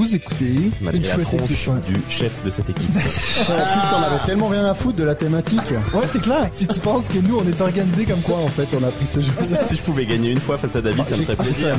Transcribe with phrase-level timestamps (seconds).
[0.00, 1.82] Vous écoutez Malgré une la chouette tronche équipe.
[1.92, 2.88] du chef de cette équipe.
[2.94, 5.60] Ouais, en plus, t'en avais tellement rien à foutre de la thématique.
[5.92, 6.48] Ouais, c'est clair.
[6.52, 8.32] Si tu penses que nous, on est organisés comme ça.
[8.32, 9.30] Quoi, en fait, on a pris ce jeu
[9.68, 11.76] si je pouvais gagner une fois face à David, ça me ferait plaisir.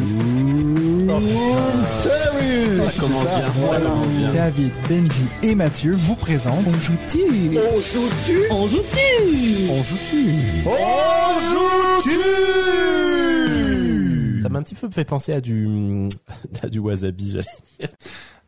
[4.35, 6.65] David, Benji et Mathieu vous présentent.
[6.67, 7.23] On joue-tu
[7.57, 10.25] On joue-tu On joue-tu On joue-tu
[10.67, 13.20] On joue-tu Ça
[14.51, 16.07] m'a un petit peu fait penser à du,
[16.63, 17.43] à du wasabi, j'allais
[17.79, 17.89] dire.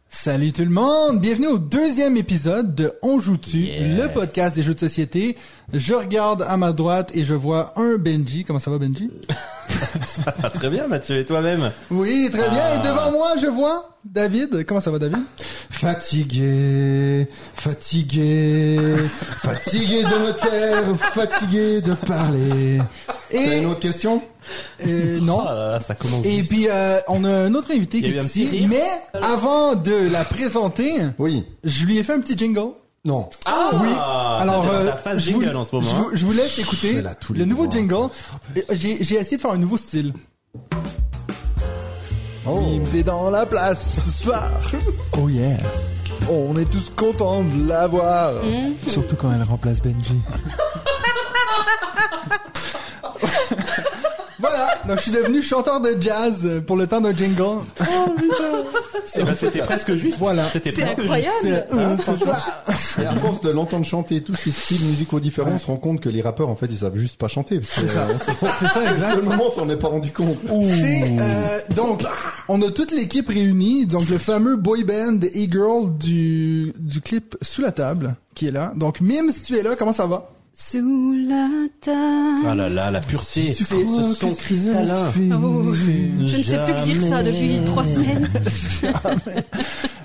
[0.09, 3.99] Salut tout le monde, bienvenue au deuxième épisode de On joue-tu, Yes.
[3.99, 5.35] le podcast des jeux de société.
[5.73, 8.43] Je regarde à ma droite et je vois un Benji.
[8.45, 9.09] Comment ça va Benji?
[10.05, 11.71] Ça va très bien, Mathieu, et toi-même?
[11.91, 12.61] Oui, très bien.
[12.63, 12.75] Ah.
[12.75, 14.65] Et devant moi, je vois David.
[14.65, 15.19] Comment ça va David?
[15.69, 18.77] Fatigué, fatigué,
[19.41, 22.81] fatigué de me taire, fatigué de parler.
[23.31, 24.21] T'as Et une autre question?
[24.85, 25.39] Euh, non.
[25.41, 26.49] Oh là là, ça commence Et juste.
[26.49, 28.83] puis euh, on a un autre invité qui est ici, mais
[29.21, 31.45] avant de la présenter, Oui.
[31.63, 32.71] je lui ai fait un petit jingle.
[33.05, 33.29] Non.
[33.45, 33.89] Ah oui.
[33.89, 35.89] Alors, euh, je, vous, jingle en ce moment.
[35.89, 38.07] je, vous, je vous laisse écouter Mais là, tous les le nouveau jingle.
[38.71, 40.13] J'ai j'ai essayé de faire un nouveau style.
[42.45, 42.61] Oh.
[42.61, 44.49] Mims est dans la place ce soir.
[45.17, 45.57] Oh yeah.
[46.31, 48.31] On est tous contents de la voir.
[48.87, 50.15] Surtout quand elle remplace Benji.
[54.43, 57.61] voilà, donc je suis devenu chanteur de jazz pour le temps d'un jingle.
[59.15, 60.17] Eh ben, C'était presque juste.
[60.17, 60.45] Voilà.
[60.51, 61.35] C'était C'est presque incroyable.
[61.43, 61.65] juste.
[61.73, 62.63] Euh, soir.
[63.01, 65.99] Et à force de l'entendre chanter tous ces styles musicaux différents, on se rend compte
[66.01, 67.59] que les rappeurs, en fait, ils savent juste pas chanter.
[67.63, 68.07] C'est ça.
[68.25, 69.03] C'est ça, exact.
[69.03, 70.37] À ce moment, on s'en est pas rendu compte.
[70.41, 72.03] C'est euh, donc
[72.47, 77.61] on a toute l'équipe réunie, donc le fameux boy band e-girl du du clip sous
[77.61, 78.73] la table qui est là.
[78.75, 80.29] Donc Mime, si tu es là, comment ça va?
[80.55, 81.47] Sous la
[81.81, 82.45] table.
[82.47, 83.53] Ah là là, la pureté.
[83.55, 85.11] Tu Ce crois son cristallin.
[85.43, 88.29] Oh, je ne sais plus que dire ça depuis trois semaines.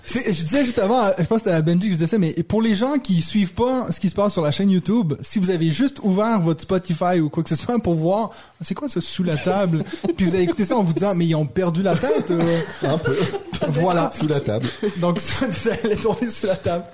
[0.07, 2.17] C'est- Je disais juste avant, je pense que c'était à Benji que je disais ça,
[2.17, 5.13] mais pour les gens qui suivent pas ce qui se passe sur la chaîne YouTube,
[5.21, 8.31] si vous avez juste ouvert votre Spotify ou quoi que ce soit pour voir,
[8.63, 9.85] c'est quoi ça sous la table,
[10.17, 12.31] puis vous avez écouté ça en vous disant, mais ils ont perdu la tête.
[12.31, 12.61] euh.
[12.85, 13.15] Un peu.
[13.71, 14.11] Voilà.
[14.19, 14.69] Sous la table.
[14.99, 16.85] Donc ça, ça allait tourner sous la table.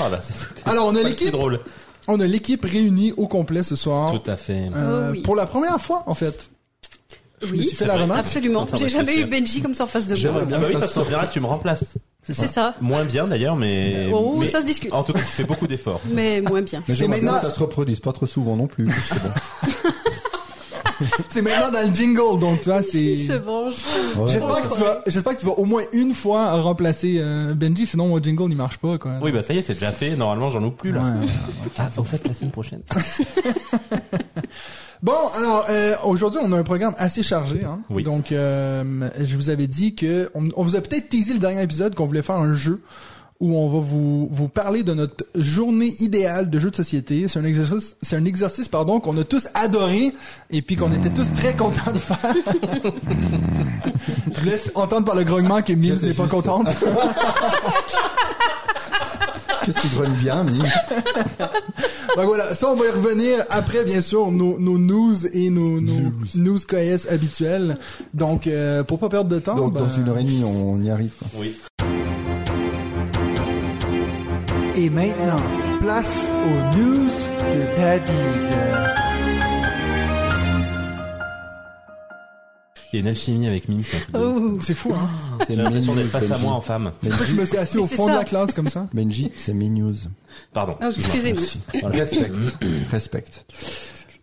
[0.00, 1.58] Oh ça, c'était Alors on a l'équipe, drôle.
[2.08, 4.12] On a l'équipe réunie au complet ce soir.
[4.12, 4.68] Tout à fait.
[4.74, 5.22] Euh, Oh oui.
[5.22, 6.50] Pour la première fois, en fait.
[7.42, 8.02] Je me Oui, suis fait c'est la vrai.
[8.04, 8.20] remarque.
[8.20, 8.66] Absolument.
[8.74, 10.46] J'ai jamais eu Benji comme ça en face de J'aimerais moi.
[10.46, 11.06] bien Ah bah que oui, ça parce qu'en sorte.
[11.08, 11.94] général, tu me remplaces.
[12.22, 12.76] C'est ça.
[12.80, 14.08] Moins bien d'ailleurs, mais.
[14.14, 14.92] Oh, mais- ça se discute.
[14.92, 16.00] En tout cas, tu fais beaucoup d'efforts.
[16.12, 16.84] Mais moins bien.
[16.86, 18.88] Mais maintenant- ça se reproduise pas trop souvent non plus.
[19.02, 19.30] C'est bon.
[21.28, 23.16] C'est maintenant dans le jingle, donc tu vois, Il c'est...
[23.16, 23.74] se venge.
[24.16, 24.28] Ouais.
[24.28, 27.86] J'espère que tu vas, j'espère que tu vas au moins une fois remplacer euh, Benji,
[27.86, 29.12] sinon mon jingle il marche pas quoi.
[29.22, 30.16] Oui, bah ça y est, c'est déjà fait.
[30.16, 31.00] Normalement, j'en oublie plus là.
[31.00, 31.26] Ouais, ouais.
[31.78, 32.82] Ah, au fait, la semaine prochaine.
[35.02, 37.80] Bon, alors euh, aujourd'hui on a un programme assez chargé, hein.
[37.90, 38.04] Oui.
[38.04, 41.60] Donc euh, je vous avais dit que on, on vous a peut-être teasé le dernier
[41.60, 42.80] épisode qu'on voulait faire un jeu
[43.42, 47.26] où on va vous vous parler de notre journée idéale de jeu de société.
[47.26, 50.14] C'est un exercice, c'est un exercice pardon qu'on a tous adoré
[50.50, 52.34] et puis qu'on était tous très contents de faire.
[54.32, 56.68] je vous laisse entendre par le grognement que Mims n'est pas contente.
[59.64, 60.68] Qu'est-ce que tu grognes bien, Mime
[62.16, 65.80] Donc voilà, ça on va y revenir après bien sûr nos, nos news et nos,
[65.80, 67.76] nos news KS habituels.
[68.14, 70.80] Donc euh, pour pas perdre de temps, Donc, ben- dans une heure et demie, on
[70.80, 71.10] y arrive.
[71.18, 71.28] quoi.
[71.40, 71.56] Oui.
[74.82, 75.40] Et maintenant,
[75.80, 78.02] place aux news de David.
[82.92, 84.18] Il y a une alchimie avec Mimi, c'est un truc de.
[84.18, 84.54] Oh.
[84.60, 85.08] c'est fou hein.
[85.46, 86.42] C'est l'impression d'être face à Benji.
[86.42, 86.90] moi en femme.
[87.00, 88.18] C'est pour ça que je me suis assis au c'est fond de ça.
[88.18, 88.88] la classe comme ça.
[88.92, 89.94] Benji, c'est mes news.
[90.52, 90.76] Pardon.
[90.82, 91.40] Oh, excusez-nous.
[91.80, 91.98] Voilà.
[91.98, 92.32] Respect.
[92.90, 93.24] Respect.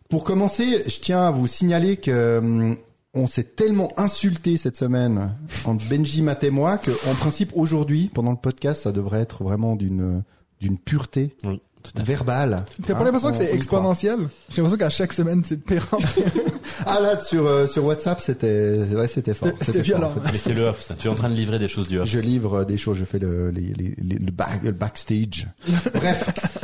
[0.10, 2.76] Pour commencer, je tiens à vous signaler que hum,
[3.14, 5.32] on s'est tellement insulté cette semaine
[5.64, 9.46] entre Benji, Matt et moi que, en principe, aujourd'hui, pendant le podcast, ça devrait être
[9.46, 10.22] vraiment d'une
[10.62, 12.66] d'une pureté Oui, tout verbale.
[12.86, 14.18] T'as pas Hein, l'impression que on- c'est exponentiel?
[14.50, 16.26] J'ai l'impression qu'à chaque semaine c'est de pire en pire.
[16.86, 19.50] Ah là, sur euh, sur WhatsApp, c'était ouais, c'était fort.
[19.62, 20.14] C'était- violent.
[20.18, 20.32] en fait.
[20.32, 20.94] Mais c'est le off, ça.
[20.96, 22.08] Tu es en train de livrer des choses du off.
[22.08, 25.48] Je livre des choses, je fais le, les, les, les- le, back- le backstage.
[25.94, 26.58] Bref.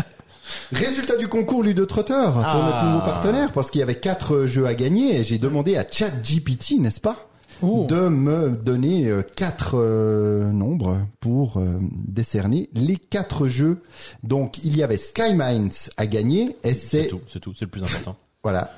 [0.72, 2.64] Résultat du concours Ludo Trotter pour Ah.
[2.66, 5.86] notre nouveau partenaire, parce qu'il y avait quatre jeux à gagner et j'ai demandé à
[5.90, 7.30] ChatGPT, n'est-ce pas,
[7.62, 7.86] Oh.
[7.88, 13.82] de me donner euh, quatre euh, nombres pour euh, décerner les quatre jeux.
[14.24, 17.66] Donc il y avait Sky Mines à gagner et C'est c'est tout, c'est tout, c'est
[17.66, 18.16] le plus important.
[18.44, 18.72] voilà.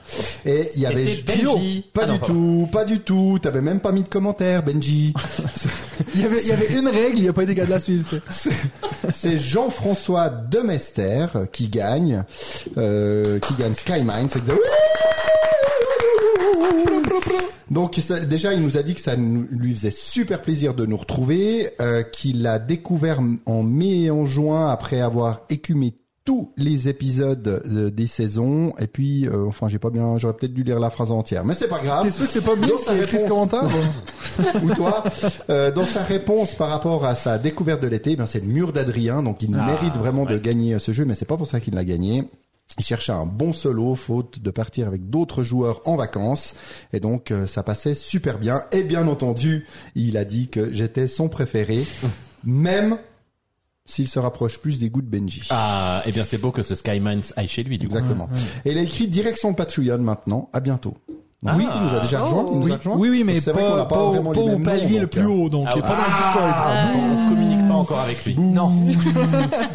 [0.45, 1.85] Et il y avait Benji.
[1.93, 2.33] Pas Ah du non, pardon.
[2.33, 3.39] tout, pas du tout.
[3.41, 5.13] T'avais même pas mis de commentaire, Benji.
[6.15, 8.01] Il y avait il y avait une règle, il y a pas été capable de
[8.19, 8.51] la sais.
[9.13, 12.23] C'est Jean-François Demester qui gagne,
[12.77, 14.03] euh, qui gagne Sky.
[14.29, 14.43] C'est
[17.69, 20.85] Donc ça- déjà, il nous a dit que ça nous- lui faisait super plaisir de
[20.85, 26.51] nous retrouver, euh, qu'il a découvert en mai et en juin après avoir écumé tous
[26.57, 28.73] les épisodes euh, des saisons.
[28.79, 31.53] Et puis, euh, enfin, j'ai pas bien, j'aurais peut-être dû lire la phrase entière, mais
[31.53, 32.03] c'est pas grave.
[32.03, 33.29] T'es sûr que c'est pas mieux Dans qui sa a écrit ce réponse.
[33.49, 33.63] commentaire?
[34.63, 35.03] ou- toi,
[35.49, 38.71] euh, dans sa réponse par rapport à sa découverte de l'été, ben c'est le mur
[38.73, 41.59] d'Adrien, donc il Ah, mérite vraiment de gagner ce jeu, mais c'est pas pour ça
[41.61, 42.25] qu'il l'a gagné.
[42.77, 46.53] Il cherchait un bon solo, faute de partir avec d'autres joueurs en vacances,
[46.93, 48.61] et donc euh, ça passait super bien.
[48.71, 49.65] Et bien entendu,
[49.95, 51.83] il a dit que j'étais son préféré,
[52.43, 52.97] même
[53.85, 55.47] s'il se rapproche plus des goûts de Benji.
[55.49, 57.95] Ah, eh bien c'est beau que ce Skymines aille chez lui du coup.
[57.95, 58.29] Exactement.
[58.65, 60.49] Et il a écrit direction Patreon maintenant.
[60.53, 60.93] À bientôt.
[61.45, 61.53] Ah.
[61.55, 62.45] oui, il nous a déjà rejoint.
[62.51, 62.95] il nous Oui, a rejoint.
[62.97, 65.27] oui, oui, mais C'est vrai qu'on pas, n'a pas, pas au palier le plus euh,
[65.27, 66.51] haut, donc il est pas dans le Discord.
[66.51, 68.35] Ah, on communique pas encore avec lui.
[68.39, 68.71] Non.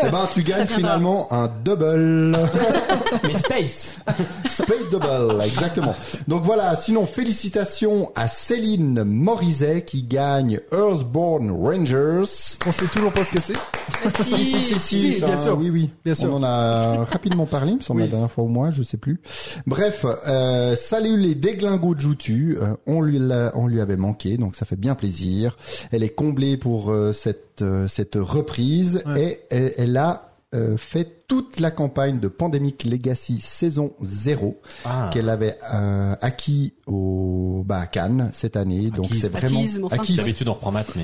[0.04, 2.36] Eh ben, tu gagnes finalement un double.
[3.22, 3.94] Mais Space
[4.50, 5.94] Space Double, exactement.
[6.26, 12.24] Donc voilà, sinon félicitations à Céline Morizet qui gagne Earthborn Rangers.
[12.66, 14.24] On sait toujours pas ce que c'est.
[14.24, 15.56] Si, si, si, bien sûr.
[15.58, 15.90] Oui, oui.
[16.04, 16.30] Bien sûr.
[16.32, 18.06] On en a rapidement parlé, il me semble, Oui.
[18.06, 19.20] la dernière fois au moins, je sais plus.
[19.66, 22.56] Bref, euh, salut les déglingos de Joutu.
[22.60, 25.56] Euh, on lui l'a- on lui avait manqué, donc ça fait bien plaisir.
[25.90, 29.40] Elle est comblée pour euh, cette euh, cette reprise Ouais.
[29.50, 35.08] et elle, elle a euh, fait toute la campagne de Pandemic Legacy saison 0 Ah.
[35.12, 38.90] qu'elle avait euh, acquis au bah, à Cannes cette année.
[38.90, 39.20] Donc Acquise.
[39.22, 39.96] c'est vraiment Acquise, enfin.
[39.96, 40.16] acquise.
[40.18, 41.02] D'habitude on reprend maths, mais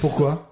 [0.00, 0.51] Pourquoi?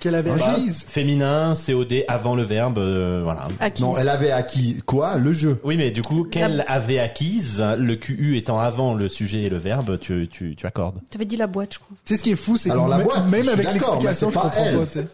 [0.00, 0.84] Qu'elle avait Bah, acquise.
[0.88, 3.44] féminin, COD avant le verbe, euh, voilà.
[3.60, 3.84] Acquise.
[3.84, 5.16] Non, elle avait acquis quoi?
[5.16, 5.60] Le jeu.
[5.62, 9.58] Oui, mais du coup, qu'elle avait acquise, le QU étant avant le sujet et le
[9.58, 10.96] verbe, tu, tu, tu accordes.
[11.10, 11.96] T'avais dit la boîte, je crois.
[12.04, 14.30] Tu sais ce qui est fou, c'est que Alors, la même- boîte, même avec l'explication,
[14.30, 14.78] je pas elle.
[14.78, 15.06] pas, tu sais.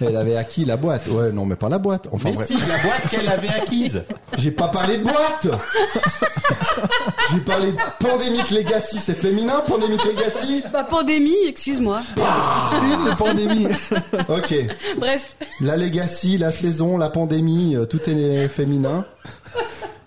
[0.06, 1.06] Elle avait acquis la boîte.
[1.08, 2.08] Ouais, non, mais pas la boîte.
[2.12, 2.46] Enfin mais bref.
[2.48, 4.02] si, la boîte qu'elle avait acquise.
[4.38, 5.46] J'ai pas parlé de boîte.
[7.32, 10.62] J'ai parlé de Pandemic Legacy, c'est féminin, Pandemic Legacy?
[10.72, 12.00] Bah, pandémie, excuse-moi.
[12.82, 13.66] Une pandémie.
[14.36, 14.54] Ok.
[14.98, 15.36] Bref.
[15.60, 19.04] La Legacy, la saison, la pandémie, euh, tout est féminin.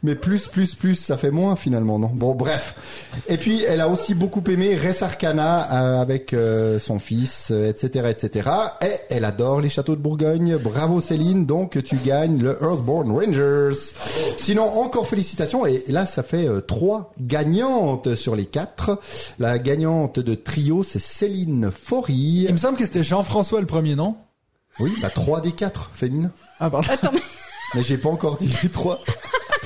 [0.06, 2.12] Mais plus, plus, plus, ça fait moins finalement, non?
[2.14, 2.76] Bon, bref.
[3.28, 7.72] Et puis, elle a aussi beaucoup aimé Res Arcana euh, avec euh, son fils, euh,
[7.72, 8.50] etc., etc.
[8.84, 10.58] Et elle adore les châteaux de Bourgogne.
[10.58, 13.76] Bravo Céline, donc tu gagnes le Earthborn Rangers.
[14.38, 15.66] Sinon, encore félicitations.
[15.66, 19.00] Et là, ça fait euh, trois gagnantes sur les quatre.
[19.40, 22.46] La gagnante de trio, c'est Céline Faury.
[22.48, 24.18] Il me semble que c'était Jean-François le premier, non?
[24.80, 26.32] Oui, bah trois des quatre féminins.
[26.60, 26.88] Ah, pardon.
[26.92, 27.22] Attends, mais
[27.74, 29.00] Mais j'ai pas encore dit les trois.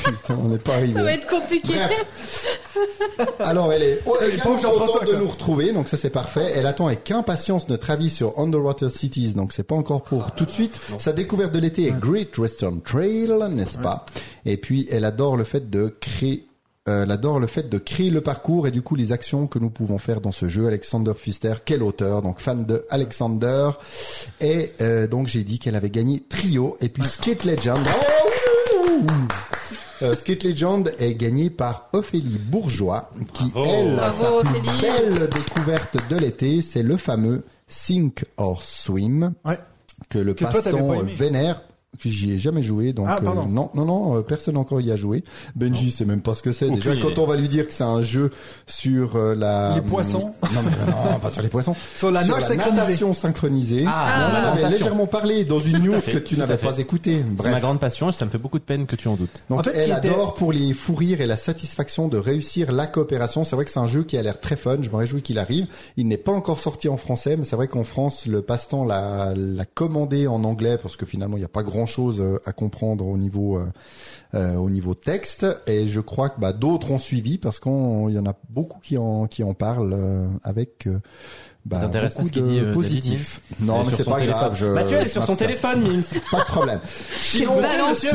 [0.04, 0.94] Putain, on n'est pas arrivé.
[0.94, 1.74] ça va être compliqué.
[1.74, 2.46] Bref.
[3.40, 6.52] Alors, elle est Elle est également contente de nous retrouver, donc ça c'est parfait.
[6.56, 10.46] Elle attend avec impatience notre avis sur Underwater Cities, donc c'est pas encore pour tout
[10.46, 10.80] de suite.
[10.98, 14.06] Sa découverte de l'été est Great Western Trail, n'est-ce pas?
[14.46, 16.46] Et puis, elle adore le fait de créer
[16.90, 19.60] euh, elle adore le fait de créer le parcours et du coup les actions que
[19.60, 20.68] nous pouvons faire dans ce jeu.
[20.68, 23.72] Alexander Pfister, quel auteur, donc fan de Alexander.
[24.42, 27.86] Et euh, donc j'ai dit qu'elle avait gagné Trio et puis Skate Legend.
[27.88, 29.06] Oh
[30.02, 33.70] euh, Skate Legend est gagné par Ophélie Bourgeois, qui Bravo.
[33.70, 34.82] elle, Bravo, sa Ophélie.
[34.82, 39.60] belle découverte de l'été, c'est le fameux Sink or Swim Ouais.
[40.10, 41.14] que le Que toi, t'avais passe-temps pas aimé.
[41.16, 41.62] vénère.
[42.02, 44.90] Que j'y ai jamais joué, donc Ah, euh, non, non, non, euh, personne encore y
[44.92, 45.24] a joué.
[45.56, 46.66] Benji sait même pas ce que c'est.
[46.66, 47.02] Aucune Déjà, idée.
[47.02, 48.32] quand on va lui dire que c'est un jeu
[48.68, 50.20] sur euh, la Les poissons.
[50.54, 50.72] non, mais
[51.12, 51.76] non, pas sur les poissons.
[51.98, 52.72] Sur la nage synchronisée.
[52.78, 53.84] natation synchronisée.
[53.86, 56.78] Ah, on en la avait légèrement parlé dans une news fait, que tu n'avais pas
[56.78, 57.24] écoutée.
[57.42, 59.44] C'est ma grande passion et ça me fait beaucoup de peine que tu en doutes.
[59.50, 62.18] Donc En fait, elle qui était- adore pour les fous rires et la satisfaction de
[62.18, 63.44] réussir la coopération.
[63.44, 64.78] C'est vrai que c'est un jeu qui a l'air très fun.
[64.82, 65.68] Je me réjouis qu'il arrive.
[65.98, 69.34] Il n'est pas encore sorti en français, mais c'est vrai qu'en France, le passe-temps l'a,
[69.36, 73.08] l'a commandé en anglais parce que finalement, il n'y a pas grand-chose euh, à comprendre
[73.08, 73.66] au niveau euh,
[74.36, 75.46] euh, au niveau texte.
[75.68, 78.98] Et je crois que bah, d'autres ont suivi parce qu'il y en a beaucoup qui
[78.98, 80.88] en qui en parlent euh, avec.
[80.88, 81.00] euh,
[81.66, 83.42] bah, beaucoup pas ce qu'il de dit, euh, David positifs.
[83.60, 84.40] Elle non, mais c'est pas téléphone.
[84.40, 84.56] grave.
[84.56, 86.04] Je, Mathieu, elle est sur son téléphone, Mims.
[86.32, 86.80] Pas de problème.
[87.22, 88.06] Sinon, balance.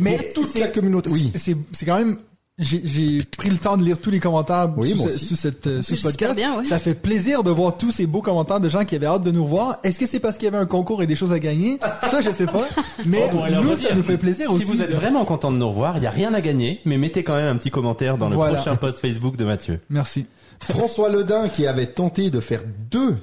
[0.00, 1.10] Mais toute la communauté.
[1.10, 1.32] Oui.
[1.36, 2.18] C'est, c'est quand même,
[2.58, 5.66] j'ai, j'ai pris le temps de lire tous les commentaires Oui, sous, ce, sous cette,
[5.66, 6.34] euh, sous ce podcast.
[6.36, 6.64] bien, ouais.
[6.64, 9.30] Ça fait plaisir de voir tous ces beaux commentaires de gens qui avaient hâte de
[9.30, 9.76] nous voir.
[9.84, 11.78] Est-ce que c'est parce qu'il y avait un concours et des choses à gagner?
[12.10, 12.66] Ça, je sais pas.
[13.06, 13.20] Mais
[13.50, 14.64] leur nous, ça nous fait plaisir Si aussi.
[14.64, 17.22] vous êtes vraiment content de nous revoir, il y a rien à gagner, mais mettez
[17.22, 18.54] quand même un petit commentaire dans le Voilà.
[18.54, 19.80] prochain post Facebook de Mathieu.
[19.90, 20.24] Merci.
[20.60, 23.16] François Ledin qui avait tenté de faire deux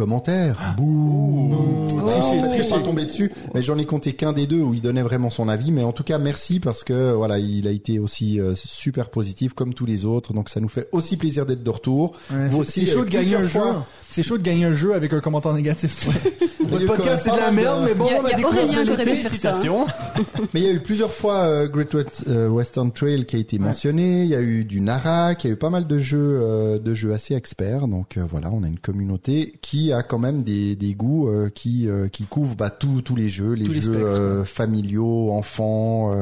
[0.00, 0.74] commentaires.
[0.78, 1.54] Bouh.
[2.02, 2.06] Oh.
[2.08, 5.02] Triché, triché, pas tombé dessus, mais j'en ai compté qu'un des deux où il donnait
[5.02, 5.70] vraiment son avis.
[5.72, 9.52] Mais en tout cas, merci parce que voilà, il a été aussi euh, super positif
[9.52, 10.32] comme tous les autres.
[10.32, 12.12] Donc ça nous fait aussi plaisir d'être de retour.
[12.30, 13.60] Ouais, Vous c'est- aussi, c'est chaud euh, de gagner un jeu.
[14.08, 16.08] C'est chaud de gagner un jeu avec un commentaire négatif.
[16.60, 18.32] Votre podcast, c'est de la merde, de- mais bon, Il y a- on a a
[18.34, 19.04] découvert de l'été.
[19.16, 19.86] Félicitations.
[20.54, 23.58] Mais il y a eu plusieurs fois euh, Great West- Western Trail qui a été
[23.58, 24.22] mentionné.
[24.22, 26.78] Il y a eu du Narak, il y a eu pas mal de jeux, euh,
[26.78, 27.86] de jeux assez experts.
[27.88, 31.88] Donc voilà, on a une communauté qui a quand même des, des goûts euh, qui
[31.88, 36.14] euh, qui couvrent bah, tous tous les jeux, les Tous jeux euh, familiaux, enfants,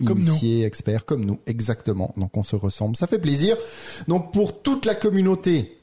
[0.00, 2.14] initiés, experts, comme nous, exactement.
[2.16, 3.56] Donc on se ressemble, ça fait plaisir.
[4.08, 5.78] Donc pour toute la communauté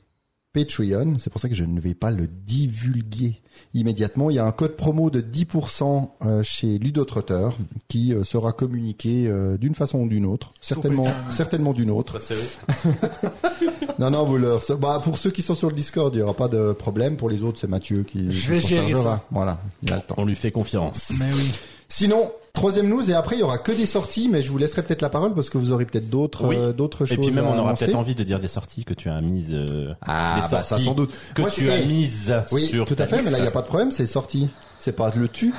[0.53, 3.42] Patreon, c'est pour ça que je ne vais pas le divulguer
[3.73, 4.29] immédiatement.
[4.29, 7.49] Il y a un code promo de 10% euh, chez Ludotrotter
[7.87, 12.19] qui euh, sera communiqué euh, d'une façon ou d'une autre, certainement, certainement d'une autre.
[12.19, 12.89] Ça, c'est-
[13.99, 16.33] Non, non, vous leur, bah, pour ceux qui sont sur le Discord, il y aura
[16.33, 17.15] pas de problème.
[17.15, 19.23] Pour les autres, c'est Mathieu qui, Je vais gérer ça.
[19.31, 20.15] Voilà, il a le temps.
[20.17, 21.11] On lui fait confiance.
[21.19, 21.51] Mais oui.
[21.87, 24.83] Sinon, troisième news et après il y aura que des sorties, mais je vous laisserai
[24.83, 26.55] peut-être la parole parce que vous aurez peut-être d'autres, Oui.
[26.57, 27.25] euh, d'autres Et choses.
[27.25, 29.51] puis même, on aura peut-être envie de dire des sorties que tu as mises.
[29.53, 31.11] euh, Ah, des bah, ça sorties sans doute.
[31.33, 33.51] Que Moi, tu as mises Oui, sur tout à fait, mais là il n'y a
[33.51, 34.49] pas de problème, c'est sorti.
[34.77, 35.53] C'est pas le tu.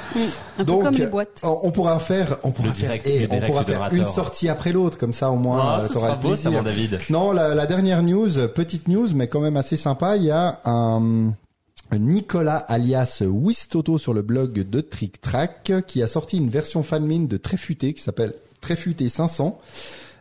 [0.59, 1.41] Un Donc, peu comme les boîtes.
[1.43, 4.99] On pourra faire, on pourra Le faire, eh, on pourra faire une sortie après l'autre,
[4.99, 6.51] comme ça au moins Ah, euh, t'auras sera le beau, ça, plaisir.
[6.53, 6.99] mon David.
[7.11, 10.17] Non, la, la dernière news, petite news, mais quand même assez sympa.
[10.19, 11.33] Il y a un
[11.93, 17.29] Nicolas alias Wistoto sur le blog de Trick Track qui a sorti une version fanmine
[17.29, 19.61] de Tréfuté qui s'appelle Tréfuté 500.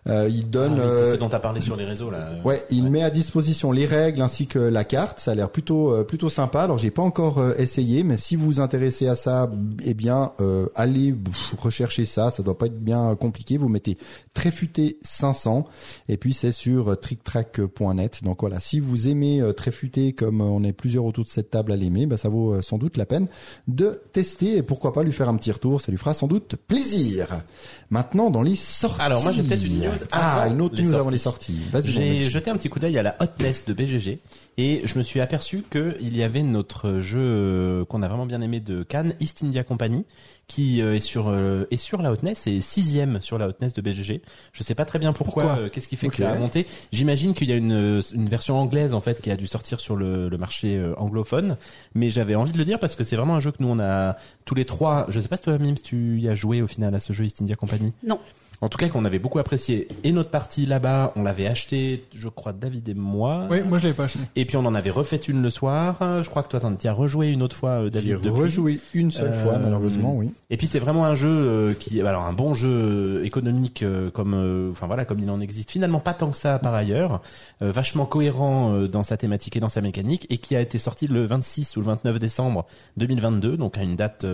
[0.10, 2.12] Euh, il Ah donne, oui, c'est euh, ce dont tu as parlé sur les réseaux
[2.12, 2.31] là.
[2.43, 5.19] Ouais, il met à disposition les règles ainsi que la carte.
[5.19, 6.62] Ça a l'air plutôt euh, plutôt sympa.
[6.63, 9.50] Alors j'ai pas encore euh, essayé, mais si vous vous intéressez à ça,
[9.83, 11.15] eh bien euh, allez
[11.57, 12.31] rechercher ça.
[12.31, 13.57] Ça doit pas être bien compliqué.
[13.57, 13.98] Vous mettez
[14.33, 15.65] Tréfuté 500
[16.10, 18.24] et puis c'est sur euh, tricktrack.net.
[18.24, 21.50] Donc voilà, si vous aimez euh, Tréfuté comme euh, on est plusieurs autour de cette
[21.50, 23.27] table à l'aimer, bah, ça vaut euh, sans doute la peine
[23.67, 25.79] de tester et pourquoi pas lui faire un petit retour.
[25.79, 27.43] Ça lui fera sans doute plaisir.
[27.89, 29.01] Maintenant dans les sorties.
[29.01, 31.13] Alors, moi, j'ai peut-être une news Ah, avant une autre les news avant sorties.
[31.13, 31.59] les sorties.
[31.71, 31.91] Vas-y.
[31.91, 34.19] J'ai jeté un petit coup d'œil à la hotness de BGG
[34.57, 38.41] et je me suis aperçu que il y avait notre jeu qu'on a vraiment bien
[38.41, 40.05] aimé de Cannes, East India Company,
[40.47, 43.81] qui euh, est sur euh, est sur la hotness et sixième sur la hotness de
[43.81, 44.21] BGG.
[44.51, 45.43] Je sais pas très bien pourquoi.
[45.43, 48.29] Pourquoi euh, Qu'est-ce qui fait que ça a monté J'imagine qu'il y a une une
[48.29, 51.57] version anglaise en fait qui a dû sortir sur le, le marché euh, anglophone,
[51.95, 53.79] mais j'avais envie de le dire parce que c'est vraiment un jeu que nous on
[53.79, 55.05] a tous les trois.
[55.09, 57.25] Je sais pas si toi Mims tu y as joué au final à ce jeu
[57.25, 57.93] East India Company.
[58.05, 58.19] Non.
[58.63, 59.89] En tout cas, qu'on avait beaucoup apprécié.
[60.05, 63.46] Et notre partie là-bas, on l'avait acheté, je crois, David et moi.
[63.51, 64.20] Oui, moi je l'avais pas acheté.
[64.38, 65.98] Et puis on en avait refait une le soir.
[66.24, 68.22] Je crois que toi, t'en- as rejoué une autre fois, euh, J'ai David.
[68.22, 68.29] depuis.
[68.29, 70.32] rejoué une seule fois, Euh, malheureusement, oui.
[70.50, 74.88] Et puis c'est vraiment un jeu euh, qui, alors un bon jeu économique comme, enfin
[74.88, 77.22] voilà, comme il en existe finalement pas tant que ça par ailleurs,
[77.60, 81.25] vachement cohérent dans sa thématique et dans sa mécanique, et qui a été sorti le
[81.25, 82.65] 26 ou le 29 décembre
[82.98, 84.25] 2022, donc à une date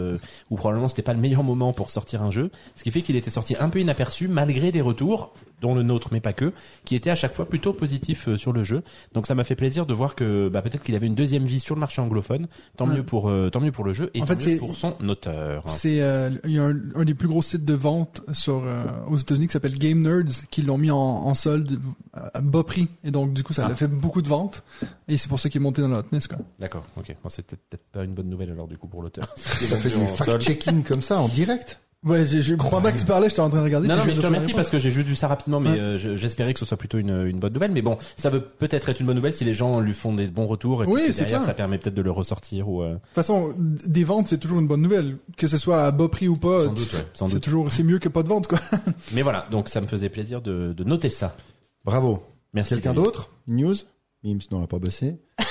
[0.52, 3.16] où probablement c'était pas le meilleur moment pour sortir un jeu, ce qui fait qu'il
[3.16, 6.54] était sorti un peu inaperçu malgré des retours, dont le nôtre mais pas que,
[6.86, 8.82] qui étaient à chaque fois plutôt positifs euh, sur le jeu.
[9.14, 11.60] Donc ça m'a fait plaisir de voir que bah, peut-être qu'il avait une deuxième vie
[11.60, 12.48] sur le marché anglophone.
[12.78, 12.96] Tant Ouais.
[12.96, 14.96] mieux pour, euh, tant mieux pour le jeu et En tant fait, mieux pour son
[15.10, 15.64] auteur.
[15.68, 18.86] C'est euh, il y a un, un des plus gros sites de vente sur euh,
[19.08, 21.80] aux États-Unis qui s'appelle Game Nerds qui l'ont mis en, en solde
[22.14, 23.72] à bas prix et donc du coup ça Ah.
[23.72, 24.64] a fait beaucoup de ventes
[25.10, 26.38] et c'est pour ça qu'il est monté dans la hotness quoi.
[26.60, 27.14] D'accord, ok.
[27.22, 29.26] Bon, c'est peut-être peut-être pas une bonne nouvelle alors du coup pour l'auteur.
[29.36, 31.80] Ça fait du fact-checking comme ça, en direct.
[32.06, 33.88] Ouais, je, je crois bien que tu parlais, j'étais en train de regarder.
[33.90, 35.80] Non, non, mais je te remercie parce que j'ai juste vu ça rapidement, mais Ouais.
[35.80, 37.74] euh, je- j'espérais que ce soit plutôt une, une bonne nouvelle.
[37.74, 40.28] Mais bon, ça veut peut-être être une bonne nouvelle si les gens lui font des
[40.28, 41.42] bons retours et Oui, derrière clair.
[41.42, 42.84] ça permet peut-être de le ressortir ou.
[42.84, 45.92] euh, De toute façon, des ventes c'est toujours une bonne nouvelle, que ce soit à
[45.92, 46.66] bas prix ou pas.
[46.68, 47.44] Sans doute, ouais, sans c'est doute.
[47.44, 48.60] toujours c'est mieux que pas de vente quoi.
[49.14, 51.36] Mais voilà, donc ça me faisait plaisir de, de noter ça.
[51.84, 52.24] Bravo.
[52.54, 52.76] Merci.
[52.76, 53.30] Quelqu'un d'autre?
[53.48, 53.76] News?
[54.24, 55.18] Mims, non, on l'a pas bossé.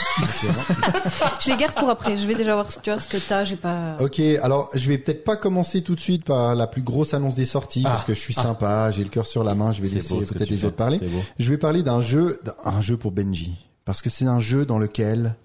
[1.41, 2.17] Je les garde pour après.
[2.17, 3.45] Je vais déjà voir tu vois, ce que t'as.
[3.45, 3.97] J'ai pas.
[4.01, 7.35] ok, alors je vais peut-être pas commencer tout de suite par la plus grosse annonce
[7.37, 8.43] des sorties Ah, parce que je suis ah.
[8.43, 10.67] sympa, j'ai le cœur sur la main, je vais C'est laisser peut-être les fais.
[10.67, 11.01] autres parler.
[11.39, 14.67] Je vais parler d'un jeu, d'un- un jeu pour Benji, parce que c'est un jeu
[14.67, 15.37] dans lequel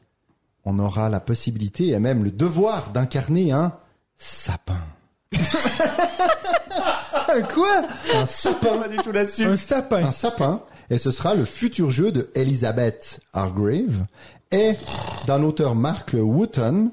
[0.65, 3.73] on aura la possibilité et même le devoir d'incarner un
[4.17, 4.79] sapin.
[7.53, 7.83] quoi?
[8.15, 8.77] Un sapin.
[8.77, 9.45] Pas du tout là-dessus.
[9.45, 10.05] Un sapin.
[10.05, 14.05] un sapin et ce sera le futur jeu de Elizabeth Hargrave
[14.51, 14.73] et
[15.25, 16.91] d'un auteur Mark Wooten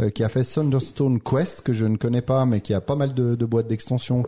[0.00, 2.96] euh, qui a fait Thunderstone Quest que je ne connais pas mais qui a pas
[2.96, 4.22] mal de, boîtes d'extension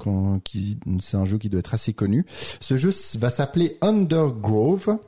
[1.01, 2.27] c'est un jeu qui doit être assez connu.
[2.61, 4.99] Ce jeu va s'appeler Undergrove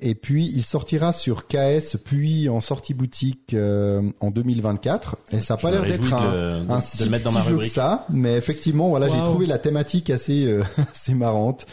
[0.00, 5.54] et puis il sortira sur KS puis en sortie boutique euh, en 2024 et ça
[5.54, 7.64] a Je pas l'air d'être un, un si le mettre dans ma petit jeu que
[7.68, 9.24] ça, mais effectivement, voilà, j'ai Wow.
[9.24, 10.62] trouvé la thématique assez, euh,
[10.92, 11.66] assez marrante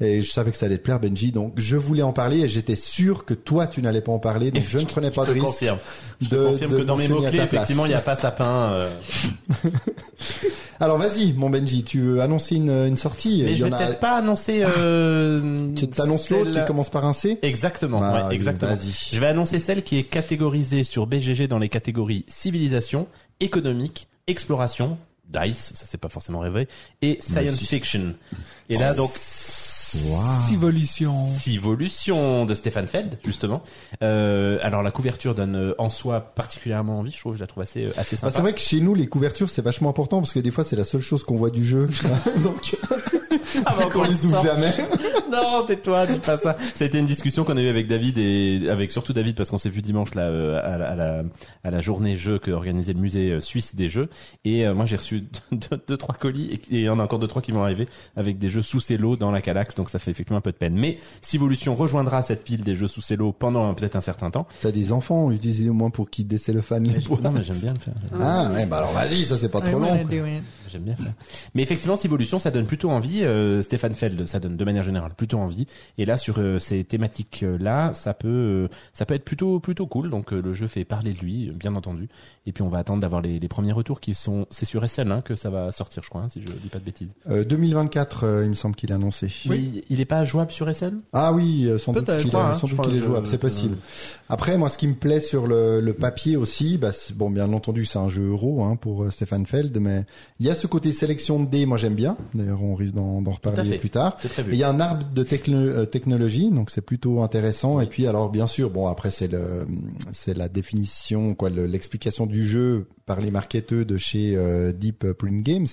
[0.00, 1.32] et je savais que ça allait te plaire, Benji.
[1.32, 4.50] Donc, je voulais en parler et j'étais sûr que toi, tu n'allais pas en parler,
[4.50, 5.44] donc je ne prenais pas de risque.
[5.46, 5.78] confirme.
[6.20, 8.72] Je te de- confirme de que dans mes mots-clés, effectivement, il n'y a pas sapin.
[8.72, 8.90] euh,
[10.82, 13.42] Alors, vas-y, mon Benji, tu veux annoncer une, une sortie?
[13.44, 14.62] Mais Il je vais a- peut-être pas annoncer.
[14.64, 17.38] Euh, Tu t'annonces l'autre qui commence par un C?
[17.42, 17.69] Exactement.
[17.70, 18.74] Exactement, Bah, ouais, exactement.
[18.74, 18.92] vas-y.
[19.14, 23.06] Je vais annoncer celle qui est catégorisée sur BGG dans les catégories civilisation,
[23.40, 24.98] économique, exploration,
[25.28, 26.66] dice, ça c'est pas forcément rêvé,
[27.02, 27.66] et science si.
[27.66, 28.14] fiction.
[28.68, 29.10] Et là donc
[30.46, 31.26] Civolution.
[31.36, 33.62] Civolution de Stéphane Feld justement.
[34.02, 37.62] Euh, alors la couverture donne euh, en soi particulièrement envie, je trouve, je la trouve
[37.64, 38.32] assez euh, assez Bah, sympa.
[38.34, 40.76] c'est vrai que chez nous, les couvertures, c'est vachement important parce que des fois, c'est
[40.76, 41.88] la seule chose qu'on voit du jeu.
[42.44, 42.76] Donc,
[43.30, 44.72] Ah, bah, on encore les ouvre jamais.
[45.30, 46.56] non, tais-toi, dis pas ça.
[46.74, 49.50] Ça a été une discussion qu'on a eue avec David et avec surtout David parce
[49.50, 51.22] qu'on s'est vu dimanche là euh, à, la, à la
[51.64, 54.08] à la journée jeu que organisait le musée euh, suisse des jeux
[54.44, 57.02] et euh, moi j'ai reçu deux, deux, trois colis et et il y en a
[57.04, 59.90] encore deux trois qui vont arriver avec des jeux sous cello dans la Calax donc
[59.90, 60.74] ça fait effectivement un peu de peine.
[60.74, 64.46] Mais Civolution rejoindra cette pile des jeux sous cello pendant peut-être un certain temps.
[64.60, 67.22] T'as des enfants, utilisez-les au moins pour qu'ils décellophanent les boîtes.
[67.22, 67.94] Non mais j'aime bien le faire.
[68.20, 69.96] Ah, ouais, bah alors vas-y, ça c'est pas trop long.
[70.70, 71.12] J'aime bien faire.
[71.54, 73.24] Mais effectivement, Civolution, ça donne plutôt envie.
[73.24, 75.66] Euh, Stéphane Feld, ça donne de manière générale plutôt envie.
[75.98, 80.10] Et là, sur euh, ces thématiques-là, ça peut, euh, ça peut être plutôt, plutôt cool.
[80.10, 82.08] Donc euh, le jeu fait parler de lui, bien entendu.
[82.46, 85.12] Et puis on va attendre d'avoir les, les premiers retours qui sont, c'est sur SL
[85.12, 87.10] hein, que ça va sortir, je crois, hein, si je dis pas de bêtises.
[87.28, 89.30] Euh, 2024, euh, il me semble qu'il a annoncé.
[89.48, 89.84] Oui.
[89.90, 92.52] Il est pas jouable sur SL Ah oui, euh, sans doute Peut-être, qu'il hein,
[92.84, 93.76] qu'il est jouable, c'est possible.
[94.30, 97.84] Après, moi, ce qui me plaît sur le, le papier aussi, bah, bon, bien entendu,
[97.84, 100.04] c'est un jeu euro hein, pour euh, Stéphane Feld, mais
[100.38, 102.16] il y a ce côté sélection de dés, moi j'aime bien.
[102.34, 104.16] D'ailleurs, on risque d'en reparler plus tard.
[104.48, 107.80] Il y a un arbre de techno- euh, technologie, donc c'est plutôt intéressant.
[107.80, 109.66] Et puis alors bien sûr, bon après c'est le
[110.12, 115.12] c'est la définition quoi, le- l'explication du jeu par les marketeurs de chez euh, Deep
[115.12, 115.66] Print Games.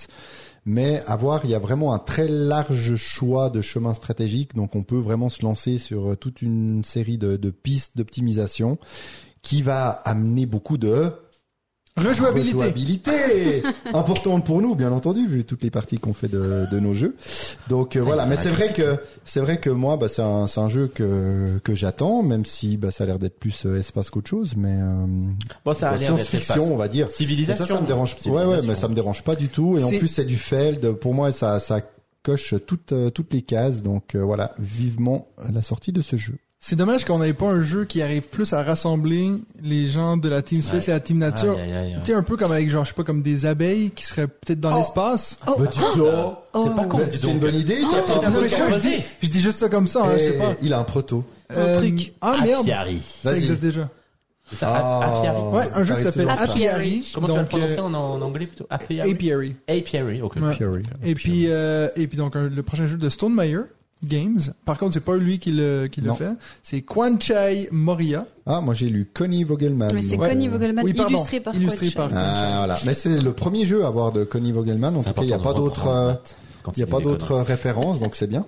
[0.66, 4.76] Mais à voir, il y a vraiment un très large choix de chemins stratégiques, donc
[4.76, 8.78] on peut vraiment se lancer sur euh, toute une série de, de pistes d'optimisation
[9.42, 11.14] qui va amener beaucoup de
[11.98, 12.56] Rejouabilité.
[12.58, 13.64] Rejouabilité
[13.94, 17.16] importante pour nous, bien entendu, vu toutes les parties qu'on fait de, de nos jeux.
[17.70, 20.70] Donc euh, voilà, mais c'est vrai que c'est vrai que moi, bah, c'est un, un
[20.70, 24.30] jeu que que j'attends, même si bah, ça a l'air d'être plus euh, espace qu'autre
[24.30, 25.06] chose, mais euh,
[25.66, 27.08] Bon, ça a science-fiction, on va dire.
[27.08, 27.66] Mais Civilisation.
[27.66, 28.16] ça, ça me dérange.
[28.26, 29.78] Ouais, ouais, mais ça me dérange pas du tout.
[29.78, 30.94] Et en plus, c'est du Feld.
[30.94, 31.82] Pour moi, ça ça
[32.28, 33.82] coche toutes euh, toutes les cases.
[33.82, 36.38] Donc euh, voilà, vivement la sortie de ce jeu.
[36.60, 39.30] C'est dommage qu'on n'ait pas un jeu qui arrive plus à rassembler
[39.62, 40.94] les gens de la Team Space Ouais.
[40.94, 41.56] et la Team Nature.
[41.58, 41.96] Aïe.
[42.00, 44.28] Tu sais, un peu comme avec, genre, je sais pas, comme des abeilles qui seraient
[44.28, 44.80] peut-être dans Oh.
[44.80, 45.40] l'espace.
[45.48, 47.00] Oh, Bah, dois- C'est pas con.
[47.10, 47.40] C'est une donc.
[47.42, 47.78] bonne idée.
[47.84, 47.86] Oh,
[48.26, 50.40] un Non, mais je, dis, je dis juste ça comme ça, hein, je sais Eh,
[50.40, 50.56] pas.
[50.62, 51.24] Il a un proto.
[51.56, 52.14] Euh, truc.
[52.22, 53.02] Ah merde, Apiary.
[53.24, 53.88] ça existe déjà.
[54.50, 55.38] C'est ça, Apiary.
[55.40, 55.50] Ah.
[55.56, 56.28] Ouais, un jeu qui s'appelle.
[56.30, 57.12] Apiary.
[57.14, 58.66] Comment tu vas le donc, prononcer euh, en, en anglais plutôt?
[58.70, 59.12] Apiary.
[59.12, 59.56] Apiary.
[59.70, 60.36] Apiary, ok.
[60.42, 60.58] Ouais.
[61.04, 63.60] Et puis, euh, et puis donc un- le prochain jeu de Stone Meyer
[64.06, 64.40] Games.
[64.64, 66.30] Par contre, c'est pas lui qui le qui le fait.
[66.64, 68.26] C'est Kwanchai Moria.
[68.46, 69.90] Ah, moi j'ai lu Connie Vogelman.
[69.94, 71.16] Mais c'est Connie Vogelman, oui, pardon.
[71.16, 72.78] illustré par Illustré par- Ah, voilà.
[72.86, 74.96] Mais c'est le premier jeu à avoir de Connie Vogelman.
[74.96, 76.14] En tout cas, il n'y a pas d'autres, euh,
[76.76, 78.46] il y a pas d'autres références, donc c'est bien.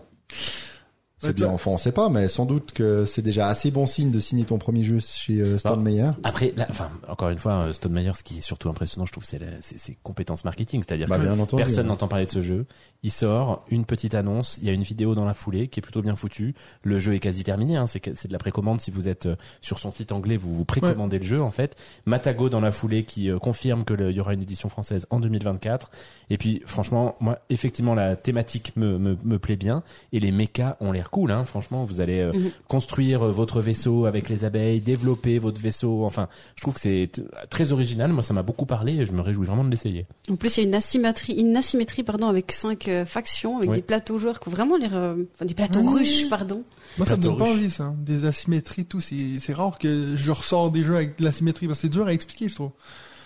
[1.19, 1.49] C'est bien.
[1.49, 4.45] Enfin, on sait pas, mais sans doute que c'est déjà assez bon signe de signer
[4.45, 5.84] ton premier jeu chez euh, Stone Ah.
[5.84, 6.10] Meyer.
[6.23, 9.12] Après, là, enfin, encore une fois, euh, Stone Meyer, ce qui est surtout impressionnant, je
[9.12, 10.82] trouve, c'est ses compétences marketing.
[10.88, 11.62] C'est-à-dire Bah, que entendu.
[11.62, 12.65] personne n'entend parler de ce jeu.
[13.03, 15.84] Il sort, une petite annonce, il y a une vidéo dans la foulée qui est
[15.84, 16.55] plutôt bien foutue.
[16.84, 18.79] Le jeu est quasi terminé, hein, c'est de la précommande.
[18.82, 21.75] Si vous êtes euh, sur son site anglais, vous vous précommandez le jeu, en fait.
[22.05, 25.05] Matago dans la foulée qui euh, confirme que le- il y aura une édition française
[25.10, 25.91] en 2024.
[26.29, 30.77] Et puis, franchement, moi, effectivement, la thématique me, me, me plaît bien et les mechas
[30.79, 31.45] ont l'air cool, hein.
[31.45, 32.52] Franchement, vous allez euh, Mhm.
[32.67, 36.04] construire euh, votre vaisseau avec les abeilles, développer votre vaisseau.
[36.06, 37.10] Enfin, je trouve que c'est
[37.50, 38.12] très original.
[38.13, 40.06] Moi, ça m'a beaucoup parlé et je me réjouis vraiment de l'essayer.
[40.30, 43.72] En plus, il y a une asymétrie, une asymétrie pardon, avec cinq euh, factions, avec
[43.72, 46.63] des plateaux joueurs qui ont vraiment l'air, euh, enfin, des plateaux ruches, pardon.
[46.98, 47.93] Moi, ça me donne pas envie, ça.
[48.00, 49.02] Des asymétries, tout.
[49.02, 52.08] C'est c'est rare que je ressors des jeux avec de l'asymétrie parce que c'est dur
[52.08, 52.72] à expliquer, je trouve.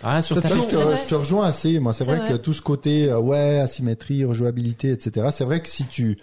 [0.06, 1.78] Ah, sur ta Non, je, te, je te rejoins assez.
[1.78, 2.32] Moi, c'est C'est vrai, vrai.
[2.32, 5.28] que tout ce côté, euh, ouais, asymétrie, rejouabilité, etc.
[5.32, 6.18] C'est vrai que si tu,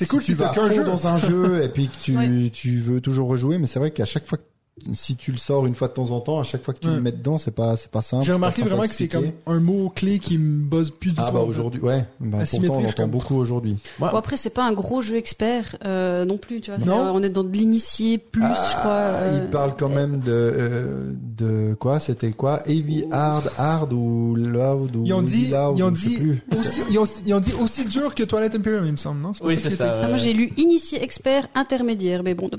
[0.00, 0.84] C'est si cool tu si vas fond jeu.
[0.84, 2.50] dans un jeu et puis que tu, Ouais.
[2.52, 4.44] tu veux toujours rejouer, mais c'est vrai qu'à chaque fois que
[4.92, 6.88] si tu le sors une fois de temps en temps, à chaque fois que tu
[6.88, 6.94] Ouais.
[6.94, 8.24] le mets dedans, c'est pas, c'est pas simple.
[8.24, 11.16] J'ai remarqué pas vraiment que c'est comme un mot clé qui me buzz plus du
[11.16, 11.22] tout.
[11.24, 12.04] Ah bah aujourd'hui, ouais.
[12.20, 13.76] Bah, pourtant, on je entend beaucoup aujourd'hui.
[13.98, 16.84] Bon, après, c'est pas un gros jeu expert euh, non plus, tu vois.
[16.84, 17.06] Non.
[17.06, 18.90] euh, on est dans de l'initié plus, je crois.
[18.92, 22.00] Ah, euh, il parle quand même de, euh, de quoi?
[22.00, 22.62] C'était quoi?
[22.66, 26.18] Heavy Hard, Hard ou Loud ou Ils ont dit, Loud, ils ont je dit
[26.58, 29.32] aussi, ils ont, ils ont dit aussi dur que Twilight Imperium, il me semble, non?
[29.32, 30.00] pas Oui, c'est ça.
[30.02, 32.50] Ah, moi, j'ai lu initié expert intermédiaire, mais bon.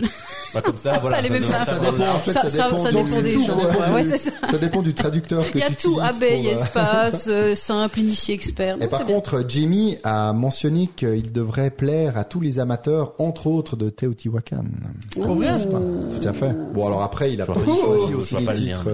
[0.54, 1.18] bah, comme ça, voilà.
[1.18, 1.72] pas les mêmes infos.
[1.72, 3.94] Ça dépend en fait, ça, ça, dépend, ça dépend des tout, gens.
[3.94, 4.32] Ouais, c'est ça.
[4.50, 7.56] Ça dépend du traducteur que Il y a tu tout, abeille, pour, euh, espace, euh,
[7.56, 8.78] simple, initié, expert.
[8.78, 9.16] Non, Et par c'est bien.
[9.16, 14.64] contre, Jamie a mentionné qu'il devrait plaire à tous les amateurs, entre autres de Teotihuacan.
[15.14, 15.52] Pour vrai?
[15.52, 16.56] N'est-ce pas Tout à fait.
[16.74, 18.86] Bon, alors après, il a pas choisi aussi les titres,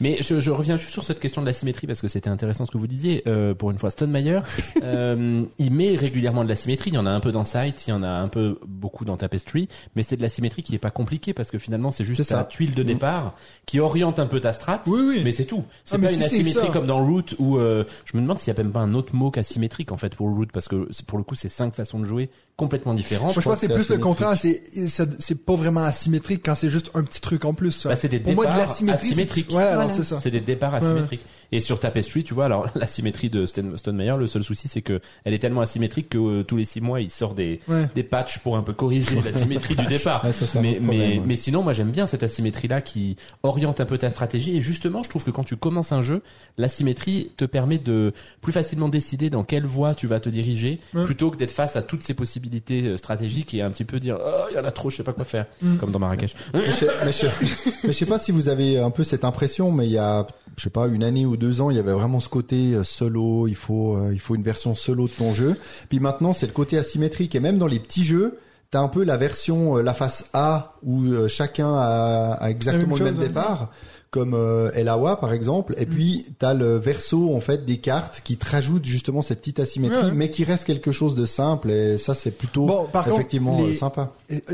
[0.00, 2.70] mais- je, reviens juste sur cette question de la symétrie parce que c'était intéressant ce
[2.70, 3.22] que vous disiez.
[3.26, 4.40] Euh, pour une fois, Stone Meyer,
[4.82, 6.90] euh, il met régulièrement de la symétrie.
[6.90, 9.04] Il y en a un peu dans Sight, il y en a un peu beaucoup
[9.04, 12.04] dans Tapestry, mais c'est de la symétrie qui est pas compliquée parce que finalement c'est
[12.04, 12.36] juste C'est ça.
[12.38, 12.86] la tuile de Mm.
[12.86, 13.34] départ
[13.66, 14.82] qui oriente un peu ta strat.
[14.86, 15.20] Oui, oui.
[15.24, 15.64] Mais c'est tout.
[15.84, 18.38] C'est Ah, mais pas une c'est asymétrie comme dans Root où euh, je me demande
[18.38, 20.86] s'il y a même pas un autre mot qu'asymétrique en fait pour Root parce que
[20.90, 23.34] c'est- pour le coup c'est cinq façons de jouer complètement différentes.
[23.34, 24.36] Moi, je pense que c'est c'est plus le contraire.
[24.36, 24.62] C'est,
[25.18, 27.86] c'est pas vraiment asymétrique quand c'est juste un petit truc en plus.
[27.86, 29.50] Bah, c'est des départs c'est- asymétriques.
[29.50, 29.90] Ouais, alors Voilà.
[29.90, 30.20] c'est ça.
[30.20, 31.24] C'est des départs asymétriques.
[31.52, 34.82] Et sur Tapestry, tu vois, alors la symétrie de Stone Meyer, le seul souci c'est
[34.82, 37.88] que elle est tellement asymétrique que euh, tous les six mois il sort des Ouais.
[37.94, 40.24] des patchs pour un peu corriger la symétrie du départ.
[40.24, 41.22] Ouais, ça, mais problème, mais ouais.
[41.24, 44.60] mais sinon moi j'aime bien cette asymétrie là qui oriente un peu ta stratégie et
[44.60, 46.22] justement je trouve que quand tu commences un jeu,
[46.58, 51.30] l'asymétrie te permet de plus facilement décider dans quelle voie tu vas te diriger plutôt
[51.30, 54.46] que d'être face à toutes ces possibilités euh, stratégiques et un petit peu dire oh
[54.50, 55.76] il y en a trop, je sais pas quoi faire Mm.
[55.76, 56.34] comme dans Marrakech.
[56.54, 57.26] Mais je, mais, je,
[57.84, 60.26] mais je sais pas si vous avez un peu cette impression, mais il y a,
[60.56, 62.84] je sais pas, une année ou deux ans, il y avait vraiment ce côté euh,
[62.84, 63.46] solo.
[63.46, 65.56] Il faut, euh, il faut une version solo de ton jeu.
[65.88, 67.34] Puis maintenant, c'est le côté asymétrique.
[67.34, 68.38] Et même dans les petits jeux,
[68.70, 73.04] t'as un peu la version, euh, la face A où chacun a, a exactement le
[73.04, 73.70] même départ.
[74.10, 78.36] Comme euh, Elawa par exemple, et puis t'as le verso en fait des cartes qui
[78.38, 80.12] te rajoutent justement cette petite asymétrie, Ouais, ouais.
[80.14, 83.58] mais qui reste quelque chose de simple et ça c'est plutôt Bon, par contre, effectivement
[83.60, 84.12] les- euh, sympa.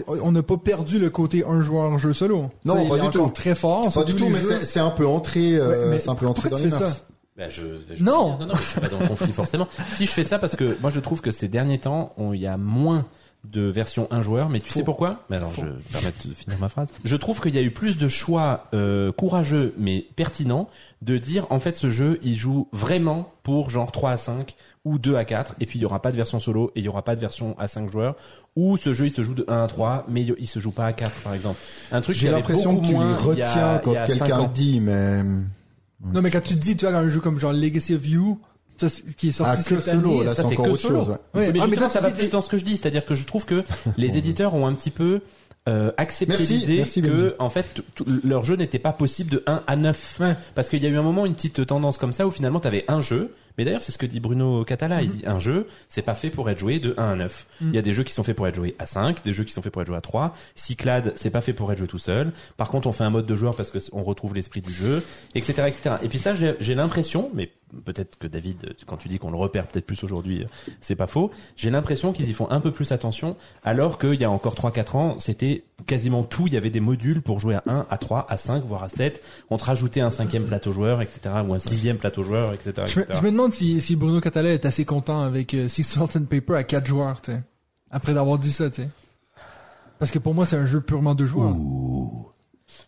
[0.08, 2.46] On n'a pas perdu le côté un joueur jeu solo.
[2.64, 3.32] Non, Ça, il pas est du encore tout.
[3.34, 3.92] très fort.
[3.92, 6.26] Pas du tout, les mais c'est- un peu entré, euh, Ouais, mais c'est un peu
[6.26, 7.02] entré dans les mœurs.
[7.36, 7.62] Bah, je,
[7.94, 8.38] je- Non.
[8.40, 9.68] non, non, je suis pas dans le conflit forcément.
[9.94, 12.46] Si je fais ça parce que moi je trouve que ces derniers temps, il y
[12.46, 13.06] a moins
[13.44, 15.24] de versions un joueur, mais tu sais pourquoi?
[15.28, 16.88] Mais alors je vais me permettre de finir ma phrase.
[17.04, 20.68] Je trouve qu'il y a eu plus de choix euh, courageux mais pertinents
[21.02, 24.98] de dire en fait ce jeu il joue vraiment pour genre 3 à 5 ou
[24.98, 26.88] 2 à 4 et puis il y aura pas de version solo et il y
[26.88, 28.14] aura pas de version à 5 joueurs
[28.54, 30.86] ou ce jeu il se joue de 1 à 3 mais il se joue pas
[30.86, 31.58] à 4 par exemple.
[31.90, 35.22] Un truc J'ai l'impression que tu les a- retiens quand a cinq quelqu'un dit, mais
[35.24, 38.04] Non, mais quand tu te dis, tu vois, dans un jeu comme genre Legacy of
[38.06, 38.40] You,
[38.88, 40.80] ça, qui est sorti ah, que cette solo, année, là ça, c'est encore que autre
[40.80, 40.98] solo.
[41.04, 41.08] chose.
[41.08, 41.14] ouais.
[41.14, 41.18] Ouais.
[41.34, 43.14] mais Ah, mais justement, toi, ça va plus dans ce que je dis, c'est-à-dire que
[43.14, 43.62] je trouve que
[43.96, 45.20] les éditeurs ont un petit peu
[45.68, 47.02] euh, accepté Merci, l'idée Benji.
[47.02, 47.82] que en fait
[48.24, 50.34] leur jeu n'était pas possible de 1 à 9 Ouais.
[50.56, 52.66] parce qu'il y a eu un moment une petite tendance comme ça où finalement tu
[52.66, 55.16] avais un jeu mais d'ailleurs c'est ce que dit Bruno Catala il Mhm.
[55.18, 57.78] dit un jeu c'est pas fait pour être joué de 1 à 9 il y
[57.78, 59.62] a des jeux qui sont faits pour être joués à 5 des jeux qui sont
[59.62, 62.32] faits pour être joués à 3 Cyclade c'est pas fait pour être joué tout seul
[62.56, 65.00] par contre on fait un mode de joueur parce que on retrouve l'esprit du jeu
[65.36, 67.50] etc etc et puis ça j'ai j'ai l'impression mais
[67.84, 70.46] peut-être que David quand tu dis qu'on le repère peut-être plus aujourd'hui
[70.80, 74.24] c'est pas faux j'ai l'impression qu'ils y font un peu plus attention alors qu'il y
[74.24, 77.62] a encore 3-4 ans c'était quasiment tout il y avait des modules pour jouer à
[77.66, 81.00] 1 à 3 à 5 voire à 7 on te rajoutait un cinquième plateau joueur
[81.02, 83.18] etc ou un sixième plateau joueur etc, Je me, etc.
[83.20, 86.24] je me demande si, si Bruno Catala est assez content avec euh, Six Salt and
[86.24, 87.42] Paper à 4 joueurs, tu sais.
[87.90, 88.88] Après d'avoir dit ça, tu sais.
[89.98, 91.54] Parce que pour moi, c'est un jeu purement deux joueurs.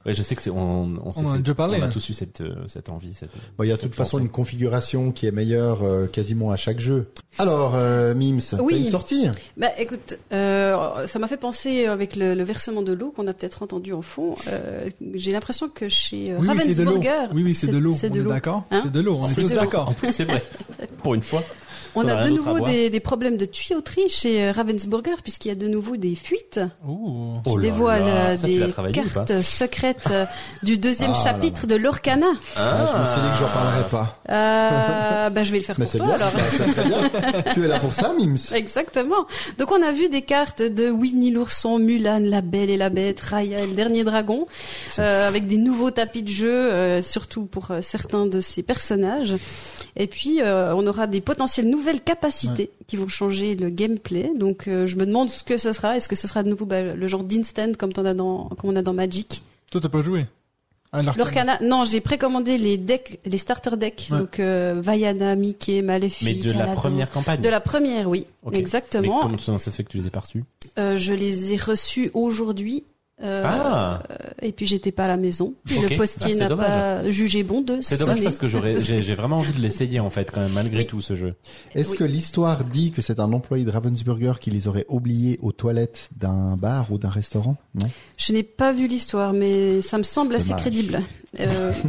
[0.07, 1.87] Ouais, je sais que c'est on on, s'est On a fait- déjà parlé, on a
[1.87, 1.91] hein.
[1.91, 4.25] tous eu cette euh, cette envie cette Bon, il y a de toute façon pensée.
[4.25, 7.07] une configuration qui est meilleure euh, quasiment à chaque jeu.
[7.39, 8.81] Alors, euh, Mims, Oui.
[8.81, 9.29] une sortie?
[9.57, 13.33] Bah écoute, euh, ça m'a fait penser avec le, le versement de l'eau qu'on a
[13.33, 14.35] peut-être entendu en fond.
[14.49, 16.91] euh, J'ai l'impression que chez euh, Oui, oui, c'est de l'eau.
[16.93, 17.93] Ravensburger, Oui, oui, c'est de l'eau.
[17.93, 18.31] C'est On de est l'eau.
[18.31, 18.65] d'accord?
[18.71, 19.17] Hein C'est de l'eau.
[19.21, 19.89] On est tous d'accord.
[19.89, 20.45] en plus c'est vrai
[21.03, 21.43] pour une fois
[21.97, 25.55] On a de nouveau des, des problèmes de tuyauterie chez euh, Ravensburger puisqu'il y a
[25.55, 27.35] de nouveau des fuites Ouh.
[27.45, 28.27] qui Oh là dévoilent là.
[28.31, 30.25] euh, Ça, des cartes secrètes euh,
[30.63, 32.27] du deuxième Ah, chapitre de l'Orcana.
[32.57, 34.19] Ah, Je me suis dit que j'en parlerais pas.
[34.31, 36.33] Euh, bah, je vais le faire Mais pour toi bien, alors.
[36.33, 36.83] bah,
[37.43, 37.53] bien.
[37.55, 39.27] tu es là pour ça, Mims Exactement.
[39.59, 43.21] Donc on a vu des cartes de Winnie l'ourson, Mulan, la Belle et la Bête,
[43.21, 44.47] Raya et le dernier dragon,
[44.99, 49.35] euh, avec des nouveaux tapis de jeu, euh, surtout pour euh, certains de ces personnages.
[49.97, 54.31] Et puis euh, on aura des potentielles nouvelles capacités qui vont changer le gameplay.
[54.37, 55.97] Donc euh, je me demande ce que ce sera.
[55.97, 58.71] Est-ce que ce sera de nouveau bah, le genre d'instant comme on a dans comme
[58.71, 59.43] on a dans Magic?
[59.71, 60.27] Toi, t'as pas joué?
[60.97, 61.03] Ah.
[61.17, 64.09] L'Orcana, non, j'ai précommandé les decks, les starter decks.
[64.13, 64.19] Ouais.
[64.19, 66.75] Donc euh, Vaiana, Mickey, Maléfique, mais de la Aladdin.
[66.75, 69.21] première campagne De la première, oui, mais exactement.
[69.21, 70.45] comment ça fait que tu les pas reçus?
[70.79, 72.85] Euh, je les ai reçus aujourd'hui.
[73.25, 74.03] Euh, ah
[74.43, 75.55] Et puis j'étais pas à la maison.
[75.75, 75.91] Ok.
[75.91, 78.47] Le postier Ah, c'est n'a pas jugé bon de c'est dommage parce que
[78.79, 80.87] j'ai vraiment envie de l'essayer en fait quand même malgré Oui.
[80.87, 81.35] tout ce jeu
[81.75, 81.97] Est-ce Oui.
[81.97, 86.11] que l'histoire dit que c'est un employé de Ravensburger qui les aurait oubliés aux toilettes
[86.17, 87.57] d'un bar ou d'un restaurant?
[87.75, 90.61] Non Je n'ai pas vu l'histoire, mais ça me semble assez Dommage.
[90.61, 91.03] crédible.
[91.41, 91.73] Euh,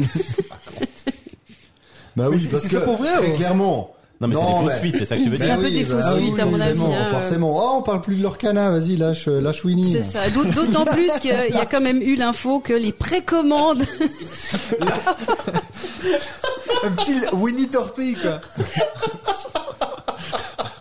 [2.16, 4.42] Bah oui, c'est- parce c'est que ça pour vrai, très ou- clairement, Non, mais c'est
[4.42, 5.54] des fausses mais- suites, c'est ça que tu veux C'est dire.
[5.56, 7.08] un peu des fausses bah suites, à mon avis, forcément, hein.
[7.12, 7.58] Forcément.
[7.58, 9.92] Oh, on parle plus de l'Orcana, vas-y, lâche, lâche Winnie.
[9.92, 10.30] C'est ça.
[10.30, 13.84] D'aut- D'autant plus qu'il y a quand même eu l'info que les précommandes
[16.84, 18.40] Un petit Winnie Torpille, quoi.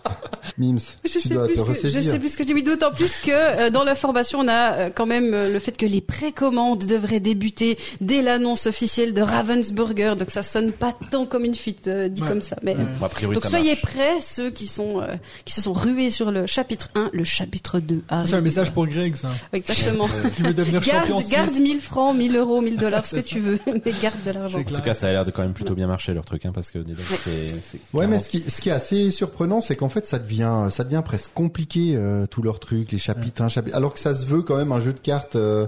[0.59, 2.13] Mims, Je tu sais, dois plus te que, je ressaisir.
[2.13, 4.91] sais plus ce que tu dis, d'autant plus que euh, dans l'information, on a euh,
[4.95, 10.15] quand même euh, le fait que les précommandes devraient débuter dès l'annonce officielle de Ravensburger,
[10.17, 12.29] donc ça sonne pas tant comme une fuite euh, dit Ouais.
[12.29, 12.57] comme ça.
[12.63, 12.85] Mais, Ouais.
[13.01, 13.83] Bon, a priori, donc ça soyez marche.
[13.83, 15.15] prêts, ceux qui sont euh,
[15.45, 18.29] qui se sont rués sur le chapitre 1, le chapitre 2 arrive.
[18.31, 19.29] C'est un message pour Greg, ça.
[19.53, 20.09] Exactement.
[20.37, 21.61] Qui veut devenir champion Garde, garde suisse.
[21.63, 24.59] 1000 francs, 1000 euros, 1000 dollars, ce que tu veux, mais garde de l'argent.
[24.59, 26.53] En tout cas, ça a l'air de quand même plutôt bien marcher leur truc, hein,
[26.55, 26.97] parce que donc,
[27.93, 30.85] Ouais, mais ce qui, ce qui est assez surprenant, c'est qu'en fait, ça devient, ça
[30.85, 34.25] devient presque compliqué euh, tout leur truc, les chapitres, un chapitre, alors que ça se
[34.27, 35.67] veut quand même un jeu de cartes euh,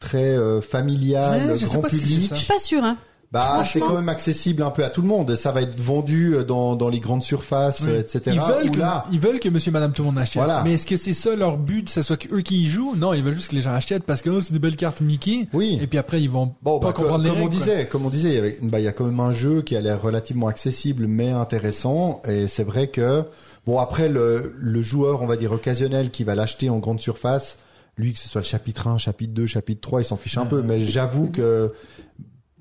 [0.00, 2.28] très euh, familial, Ouais, sais grand si public.
[2.28, 2.34] ça.
[2.34, 2.96] Je suis pas sûre, hein.
[3.32, 5.34] Bah, c'est quand même accessible un peu à tout le monde.
[5.34, 7.90] Ça va être vendu euh, dans, dans les grandes surfaces, Oui.
[7.90, 8.20] euh, etc.
[8.26, 10.36] Ils veulent, que, là, ils veulent que monsieur et madame tout le monde achète.
[10.36, 10.62] Voilà.
[10.62, 12.94] Mais est-ce que c'est ça leur but, que ce soit eux qui y jouent?
[12.96, 15.00] Non, ils veulent juste que les gens achètent parce que là, c'est des belles cartes
[15.00, 15.48] Mickey.
[15.52, 15.76] oui.
[15.82, 17.66] Et puis après, ils vont Bon, pas bah, comprendre co- les comme on règles, quoi.
[17.66, 19.60] disait, comme on disait, il y avait- bah, il y a quand même un jeu
[19.60, 22.22] qui a l'air relativement accessible mais intéressant.
[22.28, 23.24] Et c'est vrai que,
[23.66, 27.58] bon, après le, le joueur, on va dire occasionnel, qui va l'acheter en grande surface,
[27.98, 30.46] lui, que ce soit le chapitre 1, chapitre 2, chapitre 3, il s'en fiche un
[30.46, 30.62] peu.
[30.62, 31.72] Mais j'avoue que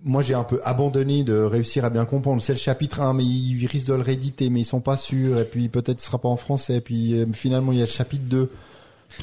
[0.05, 2.41] moi, j'ai un peu abandonné de réussir à bien comprendre.
[2.41, 5.39] C'est le chapitre 1, mais ils risquent de le rééditer, mais ils sont pas sûrs.
[5.39, 6.75] Et puis peut-être ce sera pas en français.
[6.75, 8.49] Et puis euh, finalement, il y a le chapitre 2.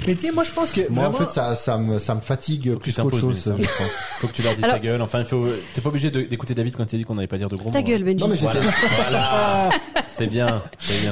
[0.06, 2.14] Mais tu sais, moi, je pense que Moi, vraiment, en fait, ça, ça me, ça
[2.14, 3.44] me fatigue Faut plus qu'autre chose.
[3.58, 3.90] mais ça, je pense.
[4.20, 5.02] Faut que tu leur dises Alors- ta gueule.
[5.02, 5.46] Enfin, il faut.
[5.74, 7.66] T'es pas obligé d'écouter David quand il a dit qu'on n'allait pas dire de gros
[7.66, 7.72] mots.
[7.72, 7.82] Ta hein.
[7.82, 8.16] gueule, Benji.
[8.24, 8.60] Non, mais Voilà,
[8.96, 9.70] voilà.
[10.10, 10.62] C'est bien.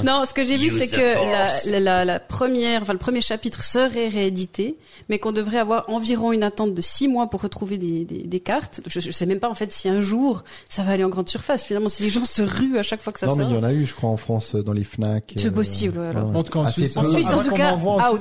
[0.05, 2.99] Non, ce que j'ai vu, c'est the que la, la, la, la première, enfin le
[2.99, 4.77] premier chapitre serait réédité,
[5.09, 8.41] mais qu'on devrait avoir environ une attente de six mois pour retrouver des, des, des
[8.41, 8.81] cartes.
[8.87, 11.29] Je, je sais même pas en fait si un jour ça va aller en grande
[11.29, 11.65] surface.
[11.65, 13.53] Finalement, si les gens se ruent à chaque fois que ça non, mais sort.
[13.53, 15.33] il y en a eu, je crois, en France, euh, dans les Fnac.
[15.37, 16.35] C'est possible, ouais, alors.
[16.37, 18.21] en tout cas, en Assez Suisse, en Suisse, en tout cas, out.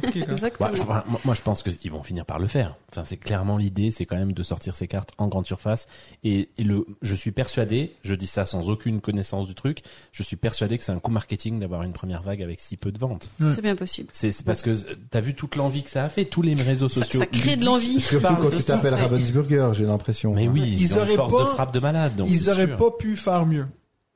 [0.00, 0.22] Compliqué.
[0.30, 2.76] Ouais, je- moi, moi, je pense qu'ils vont finir par le faire.
[2.90, 5.86] Enfin, c'est clairement l'idée, c'est quand même de sortir ces cartes en grande surface.
[6.24, 9.82] Et, et le, je suis persuadé, je dis ça sans aucune connaissance du truc,
[10.12, 12.92] je suis persuadé que c'est un coup marketing d'avoir une première vague avec si peu
[12.92, 13.30] de ventes.
[13.38, 14.08] C'est bien possible.
[14.12, 14.70] C'est c'est parce que
[15.10, 17.20] t'as vu toute l'envie que ça a fait, tous les réseaux Ça, sociaux.
[17.20, 18.00] ça crée de l'envie.
[18.00, 18.76] Surtout quand de tu ça.
[18.76, 20.34] t'appelles Ravensburger, j'ai l'impression.
[20.34, 22.16] Mais oui, Ils ils, ont auraient une force pas- de frappe de malade.
[22.16, 22.76] Donc Ils c'est auraient sûr.
[22.76, 23.66] pas pu faire mieux.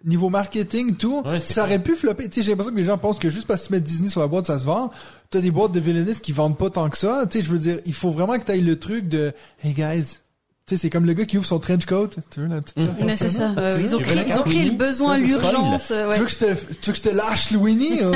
[0.05, 2.29] Niveau marketing, tout, Ouais, ça aurait pu flopper.
[2.29, 4.11] Tu sais, j'ai l'impression que les gens pensent que juste parce que tu mets Disney
[4.11, 4.91] sur la boîte, ça se vend.
[5.31, 7.25] T'as des boîtes de villainous qui vendent pas tant que ça.
[7.31, 10.19] Tu sais, je veux dire, il faut vraiment que t'ailles le truc de, hey guys,
[10.67, 12.09] tu sais, c'est comme le gars qui ouvre son trench coat.
[12.31, 13.05] Tu veux la petite Mmh.
[13.07, 13.53] Ouais, c'est ça.
[13.81, 15.91] ils ont Tu créé, ils ont créé le besoin, l'urgence.
[15.91, 16.19] euh, Tu ouais.
[16.19, 18.13] veux que je te, tu veux que je te lâche hein?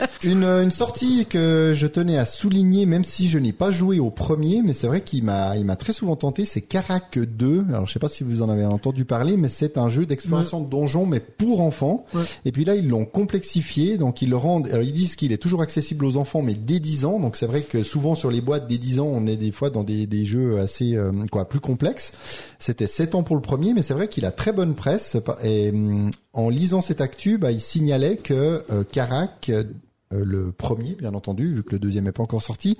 [0.24, 4.10] Une, une sortie que je tenais à souligner, même si je n'ai pas joué au
[4.10, 7.66] premier, mais c'est vrai qu'il m'a, il m'a très souvent tenté, c'est Karak 2.
[7.70, 10.60] Alors je sais pas si vous en avez entendu parler, mais c'est un jeu d'exploration
[10.60, 12.04] de donjons, mais pour enfants.
[12.14, 12.22] Ouais.
[12.44, 15.38] Et puis là, ils l'ont complexifié, donc ils le rendent, alors ils disent qu'il est
[15.38, 17.18] toujours accessible aux enfants, mais dès 10 ans.
[17.18, 19.70] Donc c'est vrai que souvent sur les boîtes dès 10 ans, on est des fois
[19.70, 22.12] dans des, des jeux assez, euh, quoi, plus complexes.
[22.60, 25.16] C'était 7 ans pour le premier, mais c'est vrai qu'il a très bonne presse.
[25.42, 29.64] Et hum, en lisant cette actu, bah, il signalait que euh, Karak, euh,
[30.12, 32.76] le premier, bien entendu, vu que le deuxième n'est pas encore sorti,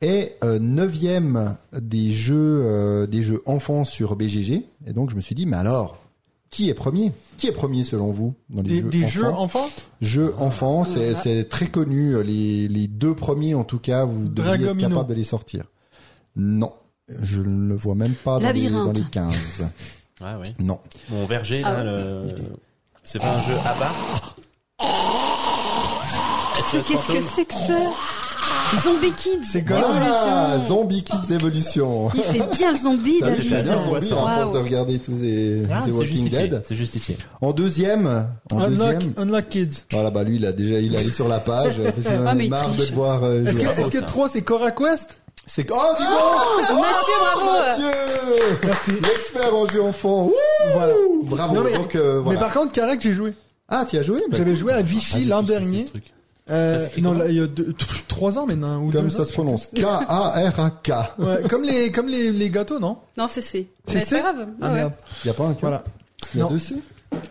[0.00, 4.64] est euh, neuvième des jeux euh, des jeux enfants sur BGG.
[4.86, 5.98] Et donc je me suis dit, mais alors,
[6.50, 7.12] qui est premier?
[7.36, 9.28] Qui est premier selon vous dans les Des, jeux des enfants?
[9.30, 9.68] jeux enfants?
[10.00, 12.22] Jeux enfants, c'est très connu.
[12.22, 15.64] Les, les deux premiers, en tout cas, vous devriez être capable de les sortir.
[16.36, 16.72] Non,
[17.20, 18.86] je ne le vois même pas dans les, Labyrinthe.
[18.86, 19.66] dans les 15.
[20.20, 20.48] Ah oui.
[20.58, 20.80] Non.
[21.10, 22.26] Mon verger, Ah là, le...
[23.04, 23.94] c'est pas un jeu à bas?
[26.70, 27.74] Qu'est-ce que c'est que ça
[28.84, 29.44] Zombie Kids.
[29.50, 29.78] C'est quoi?
[29.82, 30.56] Ah.
[30.66, 32.10] Zombie Kids Evolution.
[32.14, 33.64] Il fait bien zombie, Ça, c'est c'est David.
[33.64, 36.48] bien zombie ouais, à force de regarder tous les, Ah, les Walking justifié.
[36.48, 36.62] Dead.
[36.66, 37.16] C'est justifié.
[37.40, 39.12] En deuxième, en Unlock, deuxième.
[39.16, 39.68] Unlock Kids.
[39.92, 41.74] Voilà, bah lui, il a déjà, il est allé sur la page.
[41.82, 44.70] parce qu'il Ah, il marre de voir euh, Est-ce que, est-ce que 3 c'est Cora
[44.70, 45.16] Quest?
[45.46, 47.50] C'est oh, donc Mathieu, bravo.
[47.68, 47.90] Mathieu
[48.64, 48.90] Merci.
[49.02, 50.24] L'expert en jeu enfant.
[50.24, 50.32] Wouh
[50.74, 50.92] Voilà.
[51.24, 51.54] Bravo.
[51.54, 52.38] Non, mais- Donc, euh, voilà.
[52.38, 53.32] Mais par contre, Carac, j'ai joué.
[53.70, 55.80] Ah, tu as joué Bah, J'avais joué à Vichy Ah, l'an dernier.
[55.80, 56.04] ce truc.
[56.50, 57.74] Euh, non, là, il y a deux,
[58.08, 58.82] trois ans maintenant.
[58.82, 59.24] Ou Comme ça ans.
[59.24, 59.66] se prononce.
[59.74, 60.90] K-A-R-A-K.
[61.18, 62.96] Ouais, comme les, comme les, les gâteaux, non?
[63.16, 63.68] Non, c'est C.
[63.86, 64.00] C'est?
[64.00, 64.46] C'est pas grave.
[64.48, 64.74] Ah Ah ouais.
[64.74, 64.92] merde.
[65.24, 65.84] Il y a pas un K Voilà.
[66.34, 66.50] Il y a Non.
[66.50, 66.74] deux C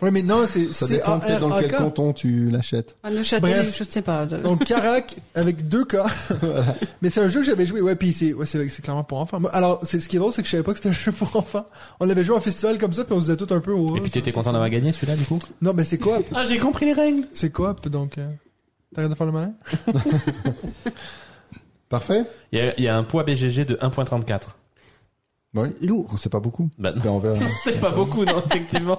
[0.02, 2.96] Ouais, mais non, c'est Ça dépend peut-être dans quel canton tu l'achètes.
[3.04, 3.76] À Neuchâtel, Bref.
[3.78, 4.26] je sais pas.
[4.26, 5.98] Donc Carac avec deux K.
[7.02, 7.80] Mais c'est un jeu que j'avais joué.
[7.80, 9.40] Ouais, puis c'est ouais, c'est clairement pour enfants.
[9.52, 11.12] Alors, c'est ce qui est drôle, c'est que je savais pas que c'était un jeu
[11.12, 11.64] pour enfants.
[12.00, 13.72] On l'avait joué en festival comme ça, puis on se disait tout un peu.
[13.72, 15.38] oh, Et puis t'étais content d'avoir gagné celui-là, du coup?
[15.62, 16.26] Non, mais c'est coop.
[16.34, 17.28] Ah, j'ai compris les règles.
[17.32, 18.18] C'est coop, donc.
[18.18, 18.26] Euh...
[18.94, 19.54] T'arrêtes de faire le malin?
[21.88, 24.42] Parfait Il y a, il y a un poids BGG de 1.34.
[25.54, 25.72] Ouais.
[25.80, 26.14] Lourd.
[26.18, 26.68] C'est pas beaucoup.
[26.78, 27.20] Bah, non.
[27.20, 27.38] Ben.
[27.64, 28.98] C'est pas beaucoup, non, effectivement.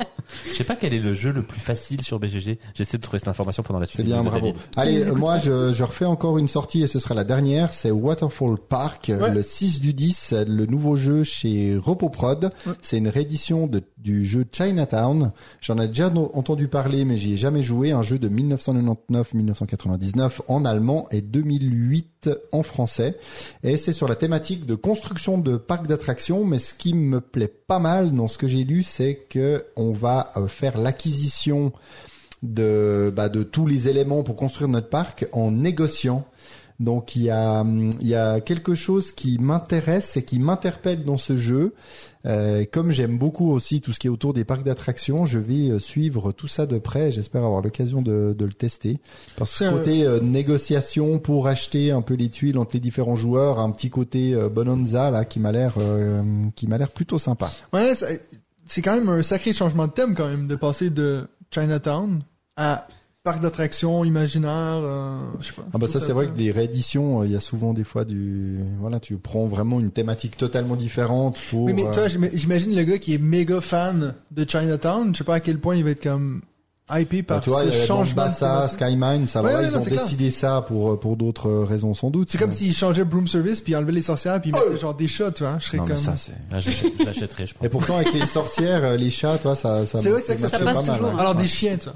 [0.50, 2.58] Je sais pas quel est le jeu le plus facile sur BGG.
[2.74, 3.98] J'essaie de trouver cette information pendant la suite.
[3.98, 4.48] C'est bien, bravo.
[4.48, 4.56] David.
[4.76, 7.72] Allez, euh, moi, je, je refais encore une sortie et ce sera la dernière.
[7.72, 9.32] C'est Waterfall Park, Ouais.
[9.32, 12.50] le 6 du 10, euh, le nouveau jeu chez Repoprod.
[12.66, 12.74] Ouais.
[12.82, 15.32] C'est une réédition de, du jeu Chinatown.
[15.62, 17.92] J'en ai déjà entendu parler, mais j'y ai jamais joué.
[17.92, 23.18] Un jeu de 1999-1999 en allemand et 2008 en français.
[23.64, 26.39] Et c'est sur la thématique de construction de parcs d'attractions.
[26.46, 29.92] Mais ce qui me plaît pas mal dans ce que j'ai lu, c'est que on
[29.92, 31.72] va euh, faire l'acquisition
[32.44, 36.26] de, bah, de tous les éléments pour construire notre parc en négociant.
[36.80, 37.66] Donc il y a,
[38.00, 41.74] il y a quelque chose qui m'intéresse et qui m'interpelle dans ce jeu.
[42.26, 45.70] Euh, comme j'aime beaucoup aussi tout ce qui est autour des parcs d'attractions, je vais
[45.70, 47.12] euh, suivre tout ça de près.
[47.12, 49.00] J'espère avoir l'occasion de, de le tester.
[49.38, 53.60] Parce que côté euh, négociation pour acheter un peu les tuiles entre les différents joueurs,
[53.60, 56.22] un petit côté euh, bonanza là qui m'a l'air euh,
[56.56, 57.52] qui m'a l'air plutôt sympa.
[57.74, 58.26] Ouais, c'est
[58.68, 62.22] c'est quand même un sacré changement de thème quand même de passer de Chinatown
[62.56, 62.88] à
[63.24, 64.52] parc d'attractions imaginaire.
[64.54, 65.64] euh, je sais pas.
[65.74, 68.06] Ah bah ça c'est vrai que les rééditions, euh, il y a souvent des fois
[68.06, 72.84] du voilà, tu prends vraiment une thématique totalement différente pour Oui, mais euh, j'imagine le
[72.84, 75.14] gars qui est méga fan de Chinatown.
[75.14, 76.42] Je sais pas à quel point il va être comme
[76.92, 78.74] hypé bah, par tu vois, il ce changement thématique.
[78.74, 80.02] Skymine, ça Ouais, va, ouais, ils non, ont clair.
[80.02, 82.30] décidé ça pour pour d'autres euh, raisons sans doute.
[82.32, 85.08] C'est comme s'il changeait Broom Service puis enlevait les sorcières puis il mettait genre des
[85.10, 85.58] chats, tu vois.
[85.60, 85.98] Je serais non mais comme.
[86.04, 87.66] ça c'est Ah, j'achète- je pense.
[87.66, 90.42] Et pourtant avec les sorcières, euh, les chats, toi ça ça C'est vrai, c'est vrai
[90.42, 91.14] que ça marche passe pas mal, toujours, ouais.
[91.16, 91.20] hein.
[91.20, 91.96] Alors des chiens, tu vois.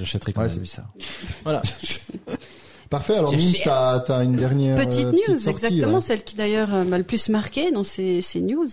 [0.00, 0.54] J'achèterai quand Ouais, même.
[0.56, 0.88] c'est bizarre.
[1.44, 1.62] Voilà.
[2.90, 3.60] Parfait, alors cher.
[3.64, 6.00] t'as t'as une dernière Petite euh, news, sortie, exactement, ouais.
[6.00, 8.66] celle qui d'ailleurs euh, m'a le plus marqué dans ces, ces news.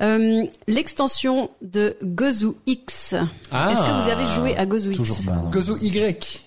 [0.00, 3.16] Euh, L'extension de Gozu X.
[3.50, 5.50] Ah, Est-ce que vous avez joué à Gozu X non.
[5.50, 6.40] Gozo Y.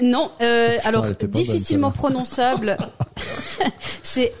[0.00, 2.78] Non, euh, alors bonne, difficilement prononçable.
[4.02, 4.32] C'est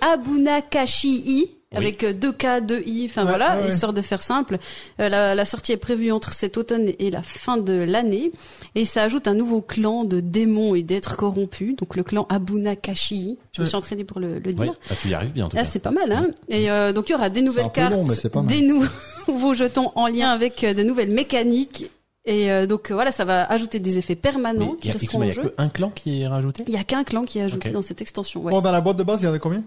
[1.74, 4.58] Avec euh, deux K, deux I, enfin Ouais, voilà, ouais, histoire de faire simple.
[5.00, 8.32] Euh, la, la sortie est prévue entre cet automne et la fin de l'année,
[8.74, 13.36] et ça ajoute un nouveau clan de démons et d'êtres corrompus, donc le clan Abunakashii.
[13.52, 14.64] Je me suis entraînée pour le, le dire.
[14.64, 15.68] Ouais, bah, tu y arrives bien en tout Ah, cas.
[15.68, 18.14] c'est pas mal, hein Et euh, donc il y aura des nouvelles cartes, long, mais
[18.14, 18.48] c'est pas mal.
[18.54, 18.86] des nou-
[19.28, 21.84] nouveaux jetons en lien avec euh, de nouvelles mécaniques.
[22.24, 25.22] Et euh, donc euh, voilà, ça va ajouter des effets Mais permanents il qui resteront
[25.22, 25.54] excuse-moi, il au y a jeu.
[25.56, 26.64] qu'un clan qui est rajouté?
[26.66, 28.40] Il y a qu'un clan qui est ajouté dans cette extension.
[28.42, 28.52] Ouais.
[28.52, 29.62] Bon, dans la boîte de base, il y en a combien?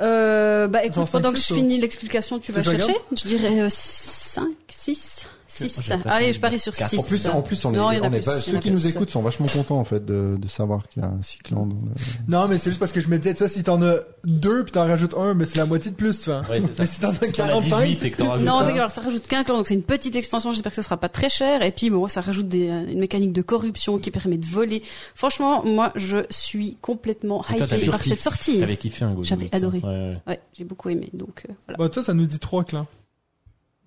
[0.00, 2.94] Euh, bah écoute, pendant que je finis l'explication, tu vas chercher.
[3.16, 5.80] Je dirais 5, 6, 6.
[5.82, 6.90] j'ai l'impression Allez, je parie sur quatre.
[6.90, 6.98] 6.
[6.98, 8.70] En plus, en plus, on Non, en on est plus, pas, en ceux a qui
[8.70, 11.66] nous écoutent sont vachement contents en fait de, de savoir qu'il y a un cyclan
[11.66, 11.92] dans le.
[12.28, 14.64] Non, mais c'est juste parce que je me disais, tu vois, si t'en as deux
[14.64, 16.40] puis t'en rajoutes un, mais c'est la moitié de plus, tu vois.
[16.50, 16.82] Ouais, c'est ça.
[16.82, 18.62] Mais si t'en as Si t'en as 45, 18 et que t'en rajoutes Non, un.
[18.62, 20.52] avec, alors ça rajoute qu'un clan, donc c'est une petite extension.
[20.52, 21.62] J'espère que ça sera pas très cher.
[21.62, 24.82] Et puis bon, ça rajoute des, euh, une mécanique de corruption qui permet de voler.
[25.14, 28.60] Franchement, moi, je suis complètement t'avais par cette sortie.
[28.60, 29.80] T'avais kiffé un Gozo J'avais adoré.
[30.26, 31.08] Ouais, j'ai beaucoup aimé.
[31.12, 31.78] Donc euh, voilà.
[31.78, 32.86] bah toi, ça nous dit trois clans.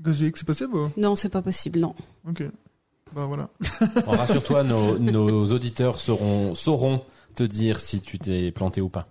[0.06, 1.80] X, c'est possible ou Non, c'est pas possible.
[1.80, 1.96] Non.
[2.28, 2.44] Ok.
[3.16, 3.50] Bah voilà.
[4.06, 7.02] Bon, Rassure-toi, nos, nos auditeurs sauront, sauront
[7.36, 9.08] te dire si tu t'es planté ou pas.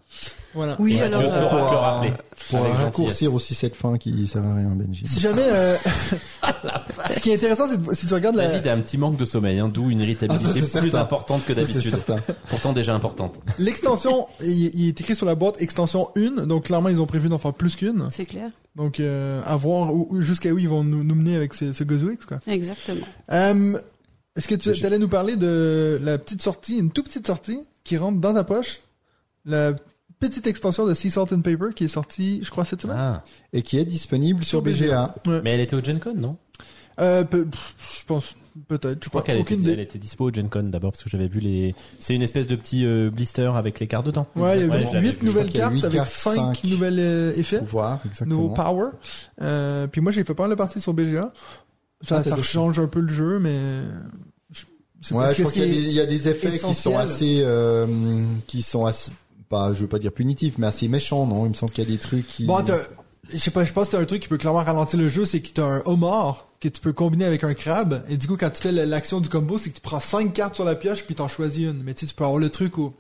[0.56, 0.74] Voilà.
[0.80, 1.20] Oui, Et alors.
[1.20, 2.12] Dieu euh, saura te le pour, rappeler.
[2.50, 5.04] Pour raccourcir aussi cette fin qui sert à rien, Benji.
[5.06, 5.76] Si jamais, euh,
[7.12, 9.16] ce qui est intéressant, c'est de- si tu regardes la, David a un petit manque
[9.16, 11.02] de sommeil, hein, d'où une irritabilité Ah, ça, c'est plus certain.
[11.04, 11.90] importante que Ça, c'est d'habitude.
[12.04, 12.16] certain.
[12.48, 13.36] Pourtant déjà importante.
[13.58, 17.28] l'extension, il, il est écrit sur la boîte extension 1, donc clairement ils ont prévu
[17.28, 18.08] d'en faire plus qu'une.
[18.10, 18.50] C'est clair.
[18.74, 21.72] Donc euh, à voir où- où- jusqu'à où ils vont nous, nous mener avec ce,
[21.72, 22.38] ce Gozo X quoi.
[22.46, 23.06] Exactement.
[23.32, 23.78] Euh,
[24.36, 27.96] Est-ce que tu allais nous parler de la petite sortie, une toute petite sortie qui
[27.96, 28.80] rentre dans ta poche,
[29.44, 29.72] la
[30.20, 32.96] petite extension de Sea Salt and Paper qui est sortie, je crois cette semaine.
[32.98, 33.24] Ah.
[33.52, 35.14] Et qui est disponible sur BGA.
[35.26, 35.40] Ouais.
[35.44, 36.36] Mais elle était au Gen Con, non?
[36.98, 38.34] Euh, je pense
[38.68, 39.04] peut-être.
[39.04, 41.74] Je crois qu'elle était, elle dispo au Gen Con d'abord parce que j'avais vu les.
[41.98, 44.26] C'est une espèce de petit euh, blister avec les cartes dedans.
[44.34, 45.26] Ouais, il y a Ouais, eu je l'avais 8 vu.
[45.26, 46.64] nouvelles qu'il y a cartes avec cartes, 5 cinq.
[46.64, 48.40] nouvelles euh, effets, Pouvoir, exactement.
[48.40, 48.88] nouveaux power.
[49.42, 51.30] Euh, puis moi j'ai fait pas mal de parties sur BGA.
[52.02, 53.82] Ça, Ah, ça change un peu le jeu, mais
[54.52, 56.96] je- Ouais, je crois qu'il y, a des- il y a des effets qui sont
[56.96, 57.86] assez, euh,
[58.46, 59.12] qui sont assez,
[59.48, 61.46] pas, je veux pas dire punitifs, mais assez méchants, non?
[61.46, 62.44] Il me semble qu'il y a des trucs qui.
[62.46, 62.82] Bon, t'as-
[63.30, 65.24] je sais pas, je pense que t'as un truc qui peut clairement ralentir le jeu,
[65.24, 68.36] c'est que t'as un homard que tu peux combiner avec un crabe, et du coup,
[68.36, 71.04] quand tu fais l'action du combo, c'est que tu prends 5 cartes sur la pioche,
[71.04, 71.82] puis t'en choisis une.
[71.82, 72.94] Mais tu sais, tu peux avoir le truc où,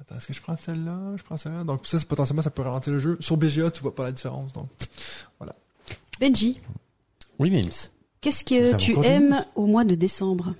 [0.00, 2.92] attends, est-ce que je prends celle-là, je prends celle-là, donc ça, potentiellement, ça peut ralentir
[2.92, 3.16] le jeu.
[3.20, 4.68] Sur BGA, tu vois pas la différence, donc.
[6.20, 6.60] Benji,
[7.38, 7.88] Oui, Mims.
[8.20, 10.54] Qu'est-ce que tu aimes au mois de décembre?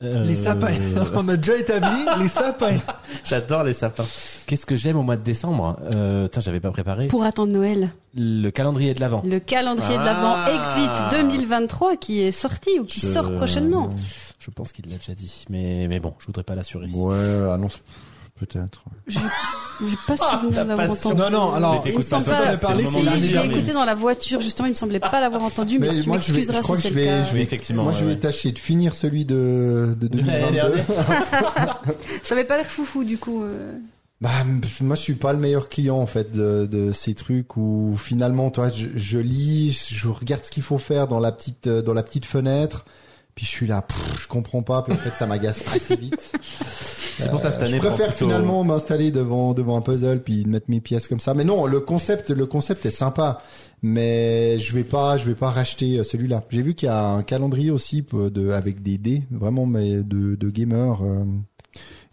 [0.00, 0.68] Euh, Les sapins.
[1.14, 2.76] On a déjà établi les sapins.
[3.24, 4.06] J'adore les sapins.
[4.46, 5.76] Qu'est-ce que j'aime au mois de décembre?
[5.96, 7.08] Euh, j'avais pas préparé.
[7.08, 7.90] Pour attendre Noël.
[8.14, 9.22] Le calendrier de l'avant.
[9.24, 10.04] Le calendrier de Ah.
[10.04, 13.90] l'Avent Exit 2023 qui est sorti ou qui sort prochainement.
[14.38, 16.86] Je pense qu'il l'a déjà dit, mais mais bon, je voudrais pas l'assurer.
[16.92, 17.80] Ouais, annonce.
[18.38, 18.84] Peut-être.
[19.08, 21.16] J'ai pas souvenir ta de l'avoir entendu.
[21.20, 22.56] Non, non, alors, il me semble pas.
[22.56, 26.00] Si, je l'ai écouté dans la voiture, justement, il me semblait pas l'avoir entendu, mais,
[26.02, 27.22] tu m'excuseras crois si que c'est je le vais, cas.
[27.24, 28.18] je vais, Effectivement, moi, je vais ouais.
[28.18, 30.52] tâcher de finir celui de, de De l'année 2022.
[30.52, 30.84] dernière.
[32.22, 33.42] Ça avait pas l'air foufou, du coup.
[33.44, 33.72] euh.
[34.20, 34.30] Bah,
[34.80, 38.50] moi, je suis pas le meilleur client en fait de, de ces trucs où finalement,
[38.50, 41.94] toi, je, je lis, je regarde ce qu'il faut faire dans la petite euh, dans
[41.94, 42.84] la petite fenêtre,
[43.38, 46.32] puis je suis là, pff, je comprends pas, puis en fait, ça m'agace assez vite.
[47.18, 47.76] C'est pour ça cette Euh, année.
[47.76, 51.34] je préfère plutôt- finalement m'installer devant devant un puzzle puis mettre mes pièces comme ça.
[51.34, 53.38] Mais non, le concept le concept est sympa,
[53.82, 56.42] mais je vais pas je vais pas racheter euh, celui-là.
[56.50, 59.96] J'ai vu qu'il y a un calendrier aussi euh, de avec des dés vraiment mais
[60.02, 61.00] de de gamers.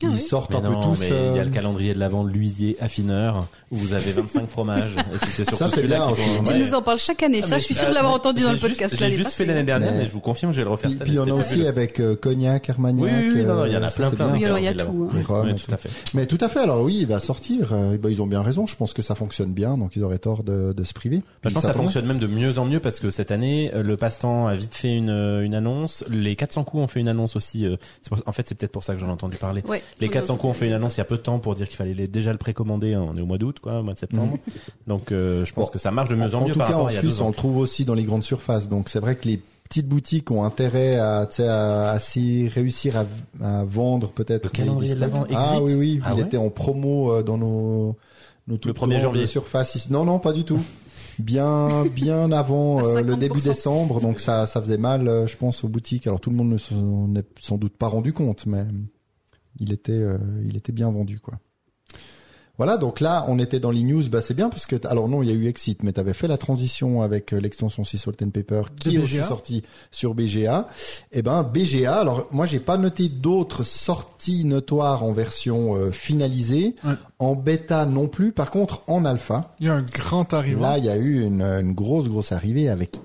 [0.05, 0.27] Euh, Ah ils oui.
[0.27, 1.03] sortent Mais un non, peu tous.
[1.03, 4.95] il y a euh, le calendrier de l'avant l'huisier affineur où vous avez 25 fromages.
[4.97, 6.07] Et puis c'est surtout Ça, c'est bien.
[6.45, 6.59] Tu Ouais.
[6.59, 8.41] nous en parles chaque année, Ah, ça, je suis sûr ah, de l'avoir mais entendu
[8.43, 10.57] dans le juste- podcast J'ai juste fait l'année dernière, Mais- mais je vous confirme, je
[10.57, 11.67] vais le refaire Puis, il y en a aussi fabuleux.
[11.67, 13.03] avec euh, cognac, armagnac.
[13.05, 14.35] Oui, oui, oui, non, non, il y en a euh, plein, plein.
[14.35, 15.55] il y a tout, hein.
[15.57, 15.89] Tout à fait.
[16.13, 16.59] Mais tout à fait.
[16.59, 17.73] Alors oui, il va sortir.
[17.73, 18.67] euh, bah, ils ont bien raison.
[18.67, 21.17] Je pense que ça fonctionne bien, donc ils auraient tort de, de se priver.
[21.43, 23.71] Bah, je pense que ça fonctionne même de mieux en mieux parce que cette année,
[23.73, 26.03] euh, le passe-temps a vite fait une, euh, une annonce.
[26.09, 27.65] Les 400 coups ont fait une annonce aussi.
[27.65, 27.75] euh,
[28.25, 29.63] en fait, c'est peut-être pour ça que j'en ai entendu parler.
[29.67, 31.21] Ouais, Les je 400 l'ai coups ont fait une annonce il y a peu de
[31.21, 32.93] temps pour dire qu'il fallait les- déjà le précommander.
[32.93, 33.05] hein.
[33.09, 34.37] On est au mois d'août, quoi, au mois de septembre.
[34.87, 36.67] Donc, euh, je pense Bon, que ça marche de mieux en, en mieux tout par
[36.67, 38.67] cas, rapport en Suisse, on le trouve aussi dans les grandes surfaces.
[38.67, 42.47] Donc c'est vrai que les petites boutiques ont intérêt à, tu sais, à, à s'y
[42.49, 43.05] réussir à,
[43.59, 44.43] à vendre peut-être.
[44.45, 45.03] Le calendrier de.
[45.33, 45.99] Ah oui, oui.
[46.03, 47.95] Ah il ouais était en promo euh, dans nos,
[48.47, 49.27] nos toutes 1er grandes janvier.
[49.27, 49.91] surfaces ici.
[49.91, 50.59] Non, non, pas du tout.
[51.17, 53.17] Bien, bien avant euh, le 50%.
[53.17, 56.05] début décembre, donc ça, ça faisait mal, euh, je pense, aux boutiques.
[56.07, 58.65] Alors tout le monde ne s'en est sans doute pas rendu compte, mais
[59.59, 61.35] il était, euh, il était bien vendu, quoi.
[62.57, 65.21] Voilà, donc là, on était dans les news, bah c'est bien parce que, alors non,
[65.21, 67.97] il y a eu Exit, mais tu avais fait la transition avec euh, l'extension Sea
[67.97, 70.65] Salt and Pepper qui est aussi sortie sur BGA.
[71.11, 76.77] Eh ben, BGA, alors moi, j'ai pas noté d'autres sorties notoires en version euh, finalisée,
[76.85, 76.93] Ouais.
[77.19, 79.53] en bêta non plus, par contre, en alpha.
[79.59, 80.61] Il y a un grand arrivant.
[80.61, 82.95] Là, il y a eu une, une grosse, grosse arrivée avec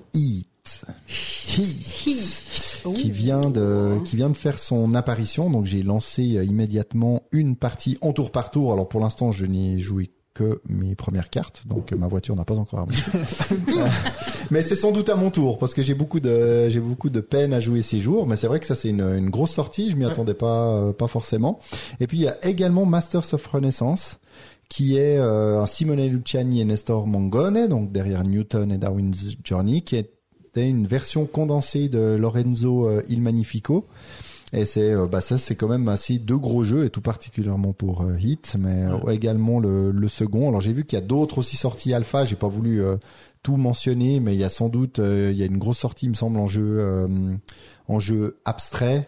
[1.09, 2.07] Heat.
[2.07, 2.43] Heat.
[2.85, 2.93] Oh.
[2.93, 5.51] Qui vient de, qui vient de faire son apparition.
[5.51, 8.73] Donc, j'ai lancé euh, immédiatement une partie en tour par tour.
[8.73, 11.63] Alors, pour l'instant, je n'ai joué que mes premières cartes.
[11.67, 12.95] Donc, euh, ma voiture n'a pas encore armé.
[14.51, 17.21] mais c'est sans doute à mon tour parce que j'ai beaucoup de, j'ai beaucoup de
[17.21, 18.27] peine à jouer ces jours.
[18.27, 19.91] Mais c'est vrai que ça, c'est une, une grosse sortie.
[19.91, 21.59] Je m'y attendais pas, euh, pas forcément.
[21.99, 24.19] Et puis, il y a également Masters of Renaissance
[24.71, 29.83] qui est euh, un Simone Luciani et Nestor Mangone, donc derrière Newton et Darwin's Journey,
[29.83, 29.97] qui
[30.51, 33.87] était une version condensée de Lorenzo euh, Il Magnifico.
[34.53, 37.73] Et c'est, euh, bah ça, c'est quand même assez deux gros jeux, et tout particulièrement
[37.73, 40.49] pour euh, Hit, mais également le, le second.
[40.49, 42.25] Alors j'ai vu qu'il y a d'autres aussi sorties alpha.
[42.25, 42.97] J'ai pas voulu euh,
[43.45, 46.07] tout mentionner, mais il y a sans doute, euh, il y a une grosse sortie,
[46.07, 47.09] il me semble, en jeu,
[47.87, 49.07] en jeu abstrait.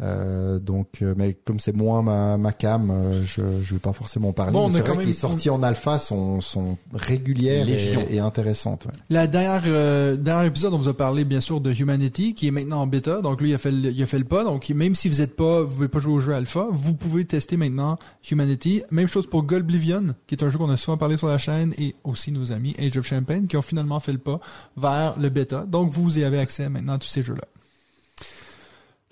[0.00, 3.92] Euh, donc, euh, mais comme c'est moins ma, ma cam, euh, je je vais pas
[3.92, 4.52] forcément en parler.
[4.52, 8.18] Bon, on mais c'est vrai que les sorties en alpha sont sont régulières et, et
[8.18, 8.86] intéressantes.
[8.86, 8.92] ouais.
[9.10, 12.50] La dernière, euh, dernier épisode, on vous a parlé bien sûr de Humanity, qui est
[12.50, 13.20] maintenant en bêta.
[13.22, 14.44] Donc lui, il a fait le, il a fait le pas.
[14.44, 17.24] Donc même si vous êtes pas, vous pouvez pas jouer au jeu alpha, vous pouvez
[17.24, 17.98] tester maintenant
[18.30, 18.82] Humanity.
[18.90, 21.74] Même chose pour Golblivion, qui est un jeu qu'on a souvent parlé sur la chaîne,
[21.78, 24.40] et aussi nos amis Age of Champagne, qui ont finalement fait le pas
[24.76, 25.64] vers le bêta.
[25.66, 27.44] Donc vous y avez accès maintenant à tous ces jeux-là.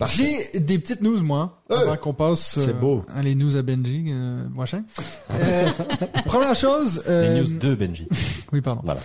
[0.07, 3.03] J'ai des petites news, moi, Euh, avant qu'on passe beau.
[3.15, 4.83] à les news à Benji, euh, machin.
[5.31, 5.69] Euh,
[6.25, 7.01] première chose...
[7.07, 8.07] euh, Les news de Benji.
[8.51, 8.81] Oui, pardon.
[8.83, 8.99] Voilà.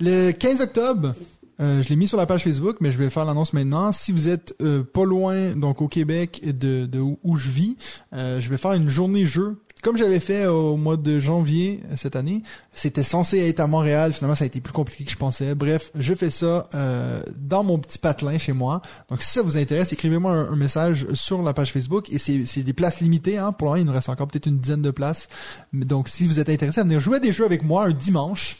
[0.00, 1.14] Le 15 octobre,
[1.60, 3.92] euh, je l'ai mis sur la page Facebook, mais je vais faire l'annonce maintenant.
[3.92, 7.76] Si vous êtes euh, pas loin, donc au Québec, de, de où, où je vis,
[8.12, 9.60] euh, je vais faire une journée jeu.
[9.84, 14.14] Comme j'avais fait au mois de janvier euh, cette année, c'était censé être à Montréal.
[14.14, 15.54] Finalement, ça a été plus compliqué que je pensais.
[15.54, 18.80] Bref, je fais ça euh, dans mon petit patelin chez moi.
[19.10, 22.10] Donc, si ça vous intéresse, écrivez-moi un, un message sur la page Facebook.
[22.10, 23.36] Et c'est des places limitées.
[23.36, 23.52] Hein.
[23.52, 25.28] Pour moment, il nous reste encore peut-être une dizaine de places.
[25.74, 27.92] Mais Donc, si vous êtes intéressé à venir jouer à des jeux avec moi un
[27.92, 28.56] dimanche,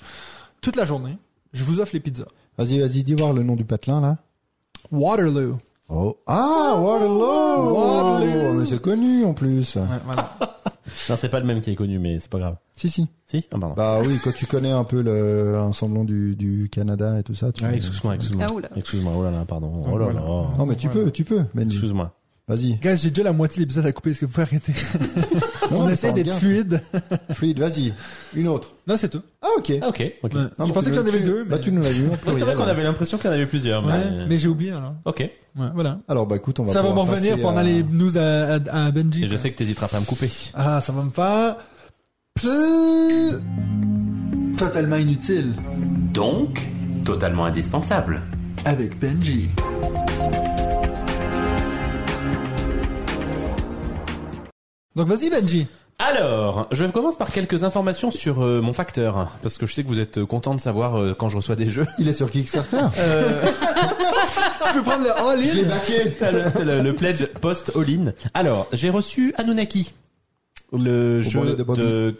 [0.60, 1.16] toute la journée,
[1.54, 2.28] je vous offre les pizzas.
[2.58, 4.18] Vas-y, vas-y, dis voir le nom du patelin là.
[4.92, 5.56] Waterloo.
[5.88, 6.18] Oh.
[6.26, 7.74] Ah, Waterloo.
[7.74, 8.52] Waterloo.
[8.60, 9.76] Mais c'est connu en plus.
[9.76, 10.33] Ouais, voilà.
[11.08, 12.56] Non, c'est pas le même qui est connu, mais c'est pas grave.
[12.72, 13.08] Si, si.
[13.26, 13.74] Si Ah, pardon.
[13.76, 17.34] Bah oui, quand tu connais un peu le, un semblant du, du Canada et tout
[17.34, 17.52] ça.
[17.52, 17.64] Tu...
[17.64, 18.46] Ah, excuse-moi, excuse-moi.
[18.48, 18.68] Ah, oula.
[18.76, 19.84] Excuse-moi, oh là là, pardon.
[19.90, 20.20] Oh là là.
[20.20, 21.04] Non, mais tu Voilà.
[21.06, 21.76] peux, tu peux, Benji.
[21.76, 22.12] Excuse-moi.
[22.46, 22.74] Vas-y.
[22.76, 24.10] Guys, j'ai déjà la moitié de l'épisode à couper.
[24.10, 24.72] Est-ce que vous pouvez arrêter?
[25.70, 26.82] Non, On mais essaie d'être fluide.
[27.32, 27.94] Fluide, vas-y.
[28.34, 28.74] Une autre.
[28.86, 29.22] Non, c'est tout.
[29.40, 29.72] Ah, ok.
[29.80, 30.32] Ah, ok, ok.
[30.34, 30.40] Ouais.
[30.42, 31.60] Non, je mais pensais que j'en avais deux, Bah, mais...
[31.62, 33.82] tu nous l'as vu en c'est vrai qu'on avait l'impression qu'il y en avait plusieurs,
[33.84, 34.26] Ouais, mais...
[34.28, 34.92] mais j'ai oublié, alors.
[35.06, 35.22] Ok.
[35.22, 36.00] Et Ouais, voilà.
[36.06, 38.58] Alors, bah, écoute, on va Ça va me pouvoir revenir pendant à- les news à,
[38.70, 39.22] à, à Benji.
[39.24, 39.38] je quoi.
[39.38, 40.30] sais que t'hésiteras pas à me couper.
[40.52, 41.56] Ah, ça va me faire...
[44.58, 45.54] Totalement inutile.
[46.12, 46.60] Donc,
[47.04, 48.20] totalement indispensable.
[48.66, 49.48] Avec Benji.
[54.96, 55.66] Donc vas-y Benji.
[55.98, 59.88] Alors, je commence par quelques informations sur euh, mon facteur, parce que je sais que
[59.88, 61.86] vous êtes euh, content de savoir euh, quand je reçois des jeux.
[62.00, 62.78] Il est sur Kickstarter.
[64.68, 65.42] Tu peux prendre le all-in.
[65.46, 66.16] Je l'ai baqué.
[66.18, 68.12] T'as le, t'as le- le pledge post all-in.
[68.34, 69.94] Alors, j'ai reçu Anunnaki,
[70.72, 72.16] le jeu de de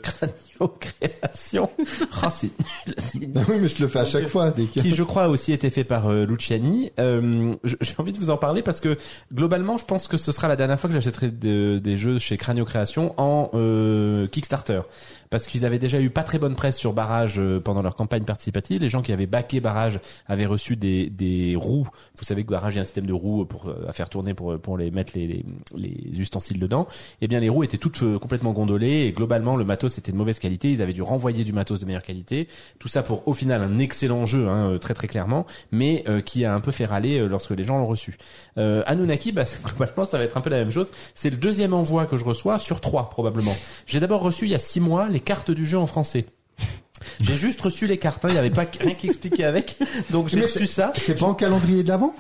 [0.59, 1.71] crânio-création.
[2.23, 3.31] Ah, c'est nul, c'est nul.
[3.33, 4.51] Bah oui, mais je le fais à chaque fois.
[4.51, 4.81] Dès que...
[4.81, 6.91] qui je crois a aussi été fait par euh, Luciani.
[6.99, 8.97] Euh, J'ai envie de vous en parler parce que
[9.33, 12.37] globalement, je pense que ce sera la dernière fois que j'achèterai de- des jeux chez
[12.39, 14.81] Cranio Création en euh, Kickstarter.
[15.31, 18.23] Parce qu'ils avaient déjà eu pas très bonne presse sur Barrage euh, pendant leur campagne
[18.25, 18.81] participative.
[18.81, 19.99] Les gens qui avaient backé Barrage
[20.29, 21.89] avaient reçu des, des roues.
[22.17, 24.09] Vous savez que Barrage, il y a un système de roues pour euh, à faire
[24.09, 25.45] tourner pour pour les mettre les, les,
[25.77, 26.87] les ustensiles dedans.
[27.21, 30.17] Eh bien, les roues étaient toutes euh, complètement gondolées et globalement, le matos était de
[30.17, 30.45] mauvaise qualité.
[30.63, 32.49] Ils avaient dû renvoyer du matos de meilleure qualité.
[32.79, 36.21] Tout ça pour au final un excellent jeu, hein, euh, très très clairement, mais euh,
[36.21, 38.17] qui a un peu fait râler euh, lorsque les gens l'ont reçu.
[38.59, 40.89] Euh, Anunnaki, bah, globalement, ça va être un peu la même chose.
[41.15, 43.55] C'est le deuxième envoi que je reçois sur trois probablement.
[43.87, 46.27] J'ai d'abord reçu il y a six mois les cartes du jeu en français.
[47.21, 49.77] J'ai juste reçu les cartes, hein, il n'y avait pas rien qui expliquait avec,
[50.11, 50.93] donc j'ai reçu ça.
[50.95, 52.15] C'est pas en calendrier de l'avant?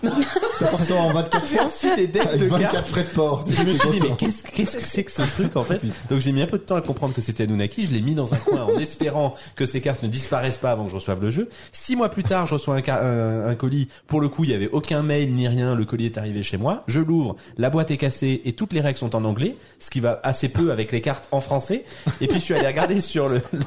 [0.59, 2.89] Ça part ça en 24 J'ai fois reçu des dettes Avec de 24 cartes.
[2.89, 3.45] frais de port.
[3.49, 5.81] Je me suis dit, mais qu'est-ce qu'est-ce que c'est que ce truc en fait?
[6.11, 7.87] Donc j'ai mis un peu de temps à comprendre que c'était Anunnaki.
[7.87, 10.85] Je l'ai mis dans un coin en espérant que ces cartes ne disparaissent pas avant
[10.85, 11.49] que je reçoive le jeu.
[11.73, 13.89] Six mois plus tard, je reçois un, un, un colis.
[14.07, 15.75] Pour le coup, il y avait aucun mail ni rien.
[15.75, 16.85] Le colis est arrivé chez moi.
[16.87, 20.01] Je l'ouvre, la boîte est cassée et toutes les règles sont en anglais, ce qui
[20.01, 21.85] va assez peu avec les cartes en français.
[22.21, 23.61] Et puis je suis allé regarder sur le, le,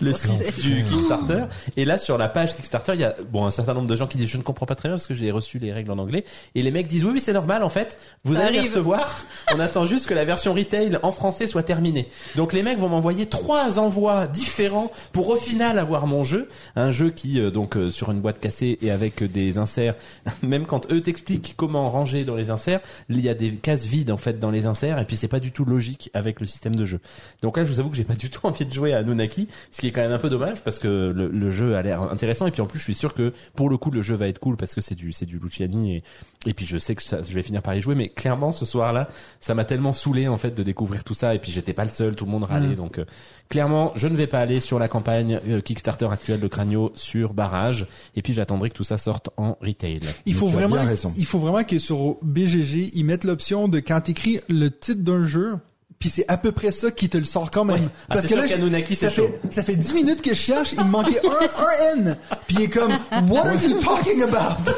[0.00, 1.44] le site du Kickstarter.
[1.76, 4.06] Et là, sur la page Kickstarter, il y a bon un certain nombre de gens
[4.06, 5.98] qui disent je ne comprends pas très bien parce que j'ai reçu les règles en
[5.98, 6.24] anglais.
[6.54, 7.98] Et les mecs disent oui, oui, c'est normal en fait.
[8.24, 9.24] Vous Ça allez les recevoir.
[9.52, 12.08] On attend juste que la version retail en français soit terminée.
[12.36, 16.90] Donc les mecs vont m'envoyer trois envois différents pour au final avoir mon jeu, un
[16.90, 19.94] jeu qui euh, donc euh, sur une boîte cassée et avec euh, des inserts.
[20.42, 24.10] Même quand eux t'expliquent comment ranger dans les inserts, il y a des cases vides
[24.10, 26.74] en fait dans les inserts et puis c'est pas du tout logique avec le système
[26.74, 27.00] de jeu.
[27.42, 29.48] Donc là, je vous avoue que j'ai pas du tout envie de jouer à Nunaki,
[29.70, 32.02] ce qui est quand même un peu dommage parce que le, le jeu a l'air
[32.02, 34.28] intéressant et puis en plus je suis sûr que pour le coup le jeu va
[34.28, 36.02] être cool parce que c'est du c'est du Luciani et
[36.46, 38.64] et puis je sais que ça- je vais finir par y jouer mais clairement ce
[38.64, 39.08] soir-là
[39.40, 41.90] ça m'a tellement saoulé en fait de découvrir tout ça et puis j'étais pas le
[41.90, 42.74] seul tout le monde râlait.
[42.74, 43.04] Donc euh,
[43.48, 47.34] clairement je ne vais pas aller sur la campagne euh, Kickstarter actuelle de Cranio sur
[47.34, 47.86] Barrage
[48.16, 50.00] et puis j'attendrai que tout ça sorte en retail.
[50.26, 50.76] Il faut vraiment,
[51.16, 55.24] il faut vraiment que sur BGG, ils mettent l'option de quand t'écris le titre d'un
[55.24, 55.54] jeu,
[56.02, 57.88] puis c'est à peu près ça qui te le sort quand même.
[58.08, 60.80] Ah, c'est sûr qu'Anunnaki, ça c'est fait, ça fait 10 minutes que je cherche, il
[60.80, 62.16] me manquait un, un N.
[62.48, 62.90] Puis il est comme,
[63.30, 64.68] what are you talking about?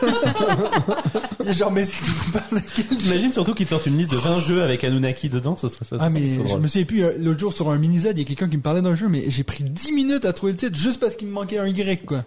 [1.43, 3.07] il est genre, mais c'est?
[3.07, 5.87] Imagine surtout qu'ils te sortent une liste de 20 jeux avec Anunnaki dedans, ce serait
[5.87, 5.97] ça.
[5.99, 6.47] Ah mais drôle.
[6.47, 8.51] je me souviens plus euh, l'autre jour sur un mini Z il y a quelqu'un
[8.51, 11.01] qui me parlait d'un jeu mais j'ai pris 10 minutes à trouver le titre juste
[11.01, 12.25] parce qu'il me manquait un Y quoi.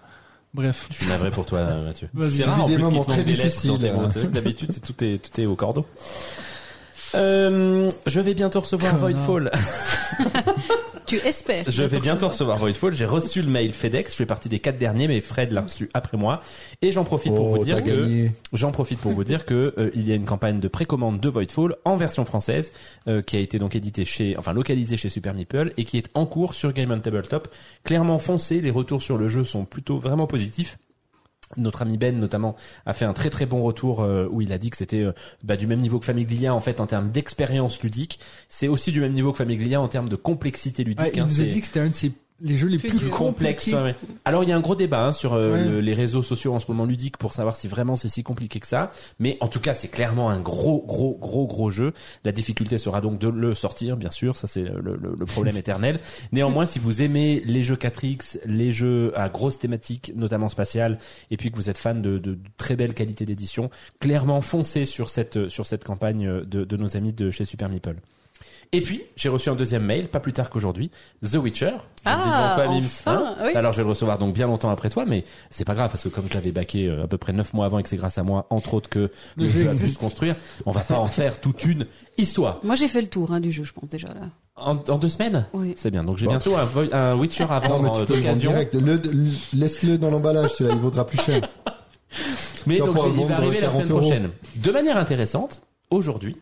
[0.56, 0.88] Bref.
[0.90, 2.10] Je suis navré pour toi, Mathieu.
[2.16, 2.38] Vas-y.
[2.38, 3.78] C'est rare en des plus qu'il moments très des difficiles,
[4.32, 5.86] D'habitude, c'est tout est tout est au cordeau.
[7.16, 9.52] Euh, je vais bientôt recevoir Voidfall.
[11.08, 11.64] Tu espères.
[11.70, 12.94] Je vais bientôt recevoir Voidfall.
[12.94, 14.12] J'ai reçu le mail FedEx.
[14.12, 16.42] Je fais partie des quatre derniers, mais Fred l'a reçu après moi.
[16.82, 19.90] Et j'en profite pour Oh, vous dire que j'en profite pour vous dire que euh,
[19.96, 22.74] il y a une campagne de précommande de Voidfall en version française
[23.08, 26.10] euh, qui a été donc éditée chez, enfin localisée chez Super Meeple et qui est
[26.14, 27.48] en cours sur Game on Tabletop.
[27.86, 30.78] Clairement foncé, les retours sur le jeu sont plutôt vraiment positifs.
[31.56, 34.58] Notre ami Ben notamment a fait un très très bon retour euh, où il a
[34.58, 37.82] dit que c'était euh, bah, du même niveau que Famiglia en fait en termes d'expérience
[37.82, 38.20] ludique.
[38.50, 41.12] C'est aussi du même niveau que Famiglia en termes de complexité ludique.
[41.14, 41.28] Il hein.
[41.28, 42.12] nous a dit que c'était un de ses
[42.42, 43.10] les jeux les Plus plus, dur.
[43.10, 43.66] complexe.
[43.66, 43.78] compliqués.
[43.78, 43.96] ouais, ouais.
[44.26, 45.64] Alors il y a un gros débat hein, sur euh, Ouais.
[45.66, 48.60] le- les réseaux sociaux en ce moment ludiques pour savoir si vraiment c'est si compliqué
[48.60, 48.92] que ça.
[49.20, 51.94] Mais en tout cas, c'est clairement un gros, gros, gros, gros jeu.
[52.24, 54.38] La difficulté sera donc de le sortir, bien sûr.
[54.38, 56.00] Ça c'est le, le- le problème éternel.
[56.32, 61.00] Néanmoins, si vous aimez les jeux 4X, les jeux à grosse thématique, notamment spatiale,
[61.32, 63.70] et puis que vous êtes fan de, de- de très belle qualité d'édition,
[64.00, 67.96] clairement foncez sur cette sur cette campagne de, de nos amis de chez Super Meeple.
[68.74, 70.92] Et puis, j'ai reçu un deuxième mail, pas plus tard qu'aujourd'hui,
[71.24, 71.68] The Witcher.
[71.68, 73.52] Je le dis Ah, devant toi, Mims, enfin, oui.
[73.56, 76.04] Alors, je vais le recevoir donc bien longtemps après toi, mais c'est pas grave parce
[76.04, 77.96] que comme je l'avais baqué euh, à peu près neuf mois avant et que c'est
[77.96, 79.94] grâce à moi, entre autres, que le, Le jeu jeu a pu existe.
[79.94, 81.86] se construire, on va pas en faire toute une
[82.18, 82.60] histoire.
[82.64, 84.28] Moi, j'ai fait le tour hein, du jeu, je pense déjà là.
[84.58, 85.74] En, en deux semaines Oui.
[85.78, 86.04] C'est bien.
[86.04, 86.32] Donc, j'ai Bon.
[86.32, 88.52] bientôt un, Vo- un Witcher à Non, mais vendre d'occasion.
[88.52, 88.76] direct.
[88.76, 91.48] Le- le- Laisse-le dans l'emballage, celui-là, il vaudra plus cher.
[92.66, 94.00] Mais donc, il va arriver la 40 semaine euros.
[94.02, 94.30] prochaine.
[94.58, 96.36] De manière intéressante, aujourd'hui,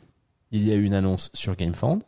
[0.52, 2.02] il y a eu une annonce sur GameFound.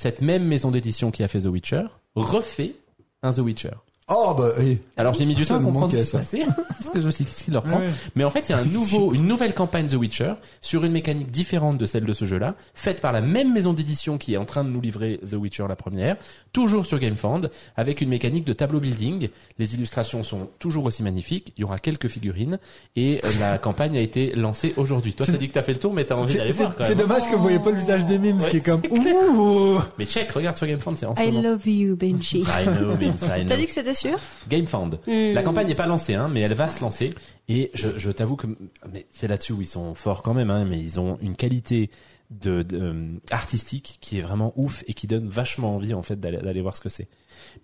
[0.00, 2.76] Cette même maison d'édition qui a fait The Witcher refait
[3.24, 3.74] un The Witcher.
[4.10, 4.78] Oh bah, eh.
[4.96, 7.10] Alors j'ai mis du temps à comprendre ce qui se passait, parce que je me
[7.10, 7.78] suis dit qu'est-ce qu'il leur prend.
[7.78, 7.88] Ouais.
[8.16, 10.32] Mais en fait, il y a un nouveau, une nouvelle campagne The Witcher
[10.62, 14.16] sur une mécanique différente de celle de ce jeu-là, faite par la même maison d'édition
[14.16, 16.16] qui est en train de nous livrer The Witcher la première,
[16.52, 19.28] toujours sur GameFound, avec une mécanique de tableau building.
[19.58, 21.52] Les illustrations sont toujours aussi magnifiques.
[21.56, 22.58] Il y aura quelques figurines
[22.96, 25.12] et euh, la campagne a été lancée aujourd'hui.
[25.14, 26.84] Toi, t'as dit que t'as fait le tour, mais t'as envie d'aller c'est- voir quand
[26.84, 29.78] c'est dommage que vous voyez pas le visage des mimes, Ouais, qui est comme ouh.
[29.98, 31.42] Mais check, regarde sur GameFound, c'est en ce I moment.
[31.50, 32.38] love you, Benji.
[32.40, 33.48] I know, Mims, I know.
[33.48, 34.18] T'as dit que c'était sûr
[34.48, 35.00] GameFound.
[35.06, 35.32] Hmm.
[35.34, 37.14] La campagne n'est pas lancée, hein, mais elle va se lancer.
[37.48, 38.46] Et je, je t'avoue que
[38.92, 41.90] mais c'est là-dessus où ils sont forts quand même, hein, mais ils ont une qualité
[42.30, 46.20] de, de, euh, artistique qui est vraiment ouf et qui donne vachement envie en fait
[46.20, 47.08] d'aller d'aller voir ce que c'est.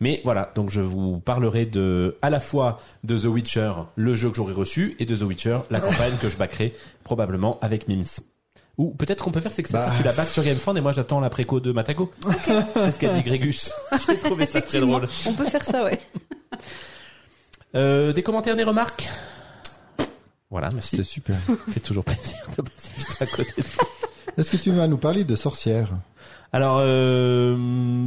[0.00, 4.30] Mais voilà, donc je vous parlerai de à la fois de The Witcher, le jeu
[4.30, 6.72] que j'aurai reçu, et de The Witcher, la campagne que je backerai
[7.02, 8.20] probablement avec Mims.
[8.76, 9.94] Ou peut-être qu'on peut faire, c'est que ça, Bah.
[9.96, 12.10] tu la back sur GameFound et moi j'attends la préco de Matago.
[12.74, 13.70] c'est ce qu'a dit Grégus.
[14.08, 15.06] J'ai trouvé ça très drôle.
[15.26, 16.00] on peut faire ça, ouais.
[17.74, 19.08] Euh, des commentaires, des remarques?
[20.48, 20.90] Voilà, merci.
[20.90, 21.36] C'était super.
[21.46, 23.50] Ça fait toujours plaisir de passer juste à côté.
[23.58, 25.90] de- Est-ce que tu vas nous parler de sorcières?
[26.52, 28.06] Alors, euh...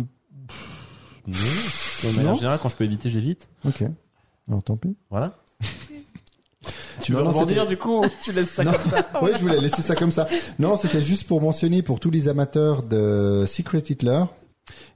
[1.27, 2.23] pff, Non.
[2.23, 3.49] Non générale, quand je peux éviter, j'évite.
[3.65, 3.83] Ok.
[4.47, 4.95] Non, tant pis.
[5.09, 5.37] Voilà.
[7.01, 8.71] Tu veux rebondir du coup ou Tu laisses ça Non.
[8.71, 10.27] comme ça ouais, je voulais laisser ça comme ça.
[10.59, 14.23] Non, c'était juste pour mentionner pour tous les amateurs de Secret Hitler.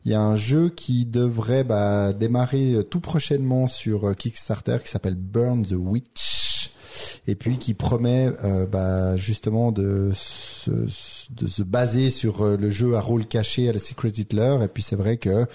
[0.05, 4.79] Il y a un jeu qui devrait bah, démarrer euh, tout prochainement sur euh, Kickstarter
[4.83, 6.50] qui s'appelle Burn the Witch
[7.27, 12.69] et puis qui promet euh, bah, justement de se, de se baser sur euh, le
[12.71, 14.57] jeu à rôle caché à la Secret Hitler.
[14.63, 15.45] Et puis c'est vrai que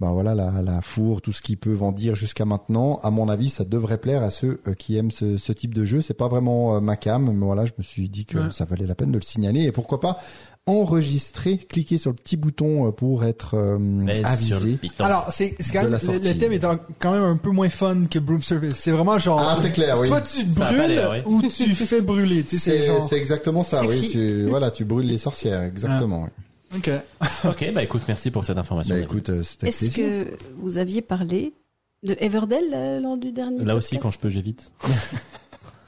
[0.00, 3.28] bah voilà la, la four tout ce qu'ils peuvent en dire jusqu'à maintenant à mon
[3.28, 6.00] avis ça devrait plaire à ceux euh, qui aiment ce, ce type de jeu.
[6.00, 8.52] C'est pas vraiment euh, ma cam mais voilà je me suis dit que Ouais.
[8.52, 9.64] ça valait la peine de le signaler.
[9.64, 10.20] Et pourquoi pas
[10.66, 14.78] enregistrer cliquer sur le petit bouton euh, pour être euh, avisé.
[14.98, 16.64] Alors, c'est quand même, le, thème est
[16.98, 18.74] quand même un peu moins fun que Broom Service.
[18.76, 20.08] C'est vraiment genre, Ah, c'est clair, oui.
[20.08, 21.18] soit tu te brûles oui.
[21.24, 22.44] ou tu fais brûler.
[22.44, 26.28] Tu sais, c'est genre, exactement ça oui tu voilà tu brûles les sorcières exactement
[26.72, 26.78] oui.
[26.78, 26.90] ok.
[27.44, 28.94] ok, bah écoute, merci pour cette information.
[28.94, 31.54] bah écoute euh, Est-ce que vous aviez parlé
[32.02, 34.72] de Everdell euh, lors du dernier Là aussi, quand je peux, j'évite.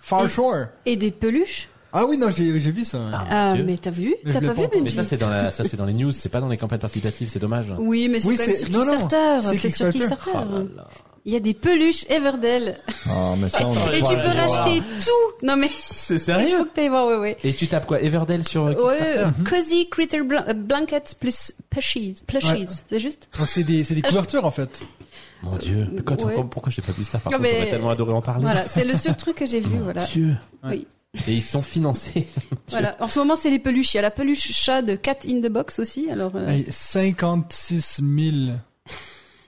[0.01, 0.67] Far Shore.
[0.85, 2.99] Et des peluches Ah oui, non, j'ai j'ai vu ça.
[3.29, 3.65] Ah, Dieu.
[3.65, 4.67] mais t'as vu T'as pas vu.
[4.83, 6.79] Mais ça, c'est dans la, ça, c'est dans les news, c'est pas dans les campagnes
[6.79, 7.75] participatives, c'est dommage.
[7.79, 9.57] Oui, mais c'est Oui, sur Kickstarter.
[9.57, 10.31] c'est sur Kickstarter.
[10.35, 10.81] Oh.
[11.25, 12.77] Il y a des peluches Everdell.
[13.09, 15.47] ah mais ça on Et tu peux racheter tout.
[15.47, 17.37] Non mais C'est il sérieux faut que t'ailles voir, ouais, ouais.
[17.45, 21.53] Et tu tapes quoi Everdell sur euh, Kickstarter Ouais, Cozy Critter Blan- euh, Blankets plus
[21.71, 22.17] Plushies.
[22.27, 22.67] Plushies, Ouais.
[22.91, 24.81] c'est juste Donc c'est des, c'est des couvertures en fait.
[25.45, 26.03] Mon dieu, Ouais.
[26.51, 28.43] pourquoi j'ai pas vu ça Par contre, mais- j'aurais tellement adoré en parler.
[28.43, 30.05] Voilà, c'est le seul truc que j'ai vu, Mon voilà.
[30.07, 30.35] Dieu.
[30.65, 30.87] Oui.
[31.27, 32.27] Et ils sont financés.
[32.71, 32.97] Voilà.
[33.01, 33.93] En ce moment, c'est les peluches.
[33.93, 36.09] Il y a la peluche chat de Cat in the Box aussi.
[36.11, 38.57] Alors, euh, Hey, 56 000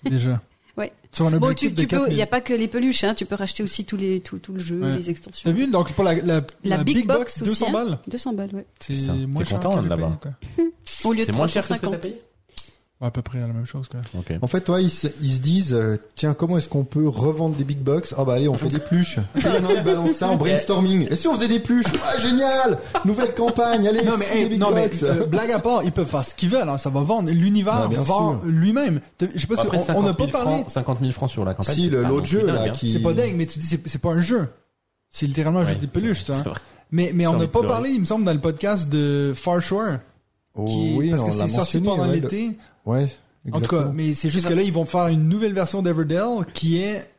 [0.04, 0.40] déjà.
[0.76, 0.92] Ouais.
[1.12, 2.04] Sur un bon, objectif tu, de tu 4 peux.
[2.06, 2.16] 000.
[2.16, 3.14] Il y a pas que les peluches, hein.
[3.14, 4.96] Tu peux racheter aussi tous les tout, tout le jeu, Ouais.
[4.96, 5.48] les extensions.
[5.48, 7.72] T'as vu donc pour la, la, La Big Box aussi, 200 hein.
[7.72, 7.98] balles.
[8.08, 8.66] 200 balles, ouais.
[8.80, 8.94] C'est
[9.28, 10.18] moins t'es cher content, là-bas.
[11.04, 12.00] Au lieu de C'est moins cher que ce que t'as 350.
[12.00, 14.00] payé Ouais, à peu près la même chose quoi.
[14.40, 17.54] En fait, toi, ils se, ils se disent, euh, tiens, comment est-ce qu'on peut revendre
[17.56, 18.14] des big box?
[18.16, 19.18] Ah bah allez, on fait des pluches.
[19.36, 21.06] Et non, ils balancent ça en brainstorming.
[21.10, 21.86] Et si on faisait des pluches?
[22.04, 25.02] Ah génial Nouvelle campagne, allez, Non mais, hey, big non, mais box.
[25.02, 27.30] euh, blague à part, ils peuvent faire ce qu'ils veulent, hein, ça va vendre.
[27.30, 28.48] L'univers Ah, bien vend sûr.
[28.48, 29.00] lui-même.
[29.18, 30.58] T'as- Je sais pas Après, si on- on n'a 50 pas 000 parlé.
[30.62, 31.74] francs, 50 000 francs sur la campagne.
[31.74, 32.70] si c'est le- pas non l'autre plus jeu dingue, là hein.
[32.70, 34.48] qui C'est pas dingue, mais tu dis c'est c'est pas un jeu.
[35.10, 36.38] C'est littéralement Ouais, juste des peluches, c'est- ça.
[36.42, 36.58] c'est vrai.
[36.90, 37.74] Mais mais J'ai on envie n'a de pas pleurer.
[37.74, 39.98] parlé, il me semble, dans le podcast de Far Shore,
[40.56, 42.50] Oh, qui est- oui, parce on que c'est sorti pendant ouais, le- l'été.
[42.86, 43.06] Ouais,
[43.52, 46.44] En tout cas, mais c'est juste que là, ils vont faire une nouvelle version d'Everdell
[46.54, 47.10] qui est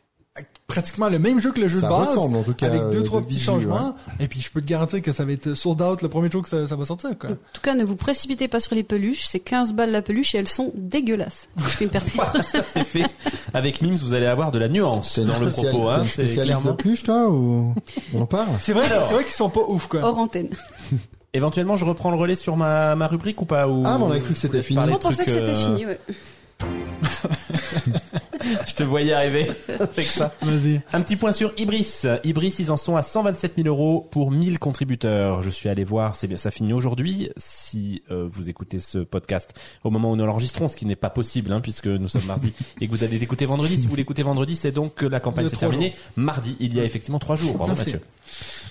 [0.67, 2.07] pratiquement le même jeu que le jeu Ça de base.
[2.09, 2.65] ressemble en tout cas.
[2.67, 5.11] avec deux euh, trois de petits visu, changements et puis je peux te garantir que
[5.13, 7.29] ça va être sold out le premier jour que ça, ça va sortir quoi.
[7.29, 9.25] En tout cas, ne vous précipitez pas sur les peluches.
[9.27, 11.47] C'est 15 balles la peluche et elles sont dégueulasses.
[11.67, 12.45] Si je me permettre.
[12.51, 13.05] Ça, c'est fait.
[13.53, 15.89] Avec Mims, vous allez avoir de la nuance dans le propos.
[15.89, 16.73] Hein, c'est spécialiste de clairement.
[16.73, 17.75] pluche, toi, ou
[18.15, 18.47] on en parle?
[18.59, 20.01] C'est vrai, c'est vrai qu'ils sont pas ouf quoi.
[20.03, 20.49] Hors antenne.
[21.35, 23.83] Éventuellement, je reprends le relais sur ma, ma rubrique ou pas ou...
[23.85, 24.79] Ah, mais on avait cru que c'était fini.
[24.89, 25.99] On pensait que c'était euh, fini, ouais.
[28.67, 30.33] Je te voyais arriver avec ça.
[30.41, 30.81] Vas-y.
[30.93, 32.03] Un petit point sur Ibris.
[32.23, 35.41] Ibris, ils en sont à 127 000 euros pour 1000 contributeurs.
[35.41, 37.29] Je suis allé voir, c'est bien, ça finit aujourd'hui.
[37.35, 41.09] Si euh, vous écoutez ce podcast au moment où nous l'enregistrons, ce qui n'est pas
[41.09, 43.77] possible, hein, puisque nous sommes mardi et que vous allez l'écouter vendredi.
[43.77, 45.95] Si vous l'écoutez vendredi, c'est donc que la campagne a s'est terminée.
[46.15, 47.55] Mardi, il y a effectivement trois jours.
[47.55, 47.93] Bravo Merci.
[47.93, 48.01] Mathieu.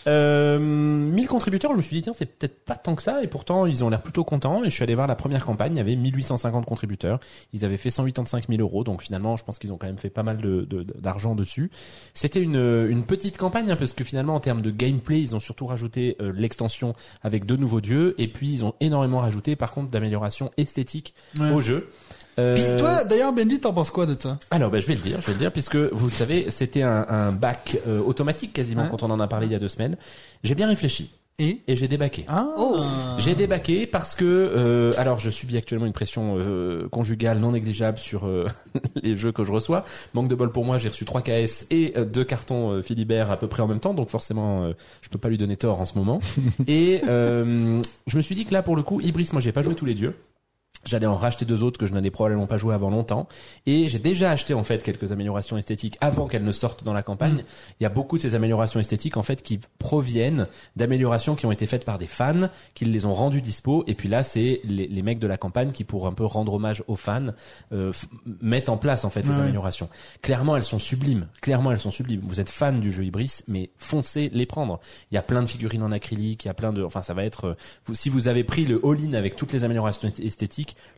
[0.07, 3.27] Euh, 1000 contributeurs, je me suis dit tiens c'est peut-être pas tant que ça et
[3.27, 5.79] pourtant ils ont l'air plutôt contents et je suis allé voir la première campagne, il
[5.79, 7.21] y avait 1850 contributeurs,
[7.55, 10.11] ils avaient fait 185 000 euros donc finalement je pense qu'ils ont quand même fait
[10.11, 11.71] pas mal de- de- d'argent dessus.
[12.13, 12.57] C'était une,
[12.91, 16.17] une petite campagne hein, parce que finalement en termes de gameplay ils ont surtout rajouté
[16.21, 16.93] euh, l'extension
[17.23, 21.51] avec deux nouveaux dieux et puis ils ont énormément rajouté par contre d'amélioration esthétique Ouais.
[21.51, 21.89] au jeu.
[22.39, 24.39] Euh, Puis toi, d'ailleurs, Benji, t'en penses quoi de ça?
[24.51, 26.83] Alors, ben, je vais le dire, je vais le dire, puisque vous le savez, c'était
[26.83, 29.69] un, un bac euh, automatique quasiment quand on en a parlé il y a deux
[29.69, 29.97] semaines.
[30.43, 31.61] J'ai bien réfléchi Et?
[31.69, 32.25] Et j'ai débaqué.
[32.29, 32.77] ah, Oh.
[33.19, 37.99] J'ai débaqué parce que, euh, alors, je subis actuellement une pression euh, conjugale non négligeable
[37.99, 38.49] sur euh,
[39.03, 39.85] les jeux que je reçois.
[40.15, 43.31] Manque de bol pour moi, j'ai reçu 3 KS et euh, deux cartons euh, Philibert
[43.31, 44.73] à peu près en même temps, donc forcément, euh,
[45.03, 46.21] je peux pas lui donner tort en ce moment.
[46.67, 49.63] et euh, je me suis dit que là, pour le coup, Ibris, moi, j'ai pas
[49.63, 50.15] joué tous les dieux.
[50.87, 53.29] J'allais en racheter deux autres que je n'avais probablement pas joué avant longtemps.
[53.67, 57.03] Et j'ai déjà acheté en fait quelques améliorations esthétiques avant qu'elles ne sortent dans la
[57.03, 57.45] campagne.
[57.81, 61.53] Il y a beaucoup de ces améliorations esthétiques en fait qui proviennent d'améliorations qui ont
[61.53, 63.85] été faites par des fans, qui les ont rendues dispo.
[63.87, 66.55] Et puis là, c'est les, les mecs de la campagne qui, pour un peu rendre
[66.55, 67.29] hommage aux fans,
[67.73, 67.93] euh,
[68.41, 69.41] mettent en place en fait ces Ouais.
[69.41, 69.89] améliorations.
[70.23, 71.27] Clairement, elles sont sublimes.
[71.41, 72.21] Clairement, elles sont sublimes.
[72.25, 74.81] Vous êtes fan du jeu Ibris, mais foncez les prendre.
[75.11, 77.15] Il y a plein de figurines en acrylique, il y a plein de, enfin, ça
[77.15, 77.55] va être, euh,
[77.87, 80.21] vous- si vous avez pris le all-in avec toutes les améliorations est-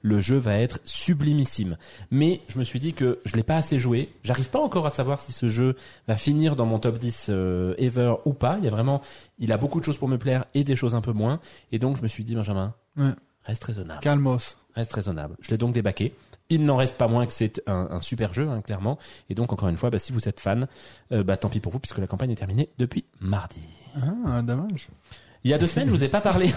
[0.02, 1.76] le jeu va être sublimissime.
[2.10, 4.10] Mais je me suis dit que je l'ai pas assez joué.
[4.24, 5.76] J'arrive pas encore à savoir si ce jeu
[6.08, 8.56] va finir dans mon top 10 euh, ever ou pas.
[8.58, 9.02] Il y a vraiment,
[9.38, 11.40] il a beaucoup de choses pour me plaire et des choses un peu moins.
[11.72, 13.10] Et donc je me suis dit, Benjamin, Ouais.
[13.44, 14.00] reste raisonnable.
[14.00, 14.56] calmos.
[14.74, 15.36] Reste raisonnable.
[15.40, 16.14] Je l'ai donc débaqué.
[16.48, 18.98] Il n'en reste pas moins que c'est un, un super jeu, hein, clairement.
[19.30, 20.68] Et donc, encore une fois, bah, si vous êtes fan,
[21.12, 23.62] euh, bah, tant pis pour vous, puisque la campagne est terminée depuis mardi.
[24.26, 24.88] Ah, dommage.
[25.46, 26.50] Il y a deux semaines, je vous ai pas parlé.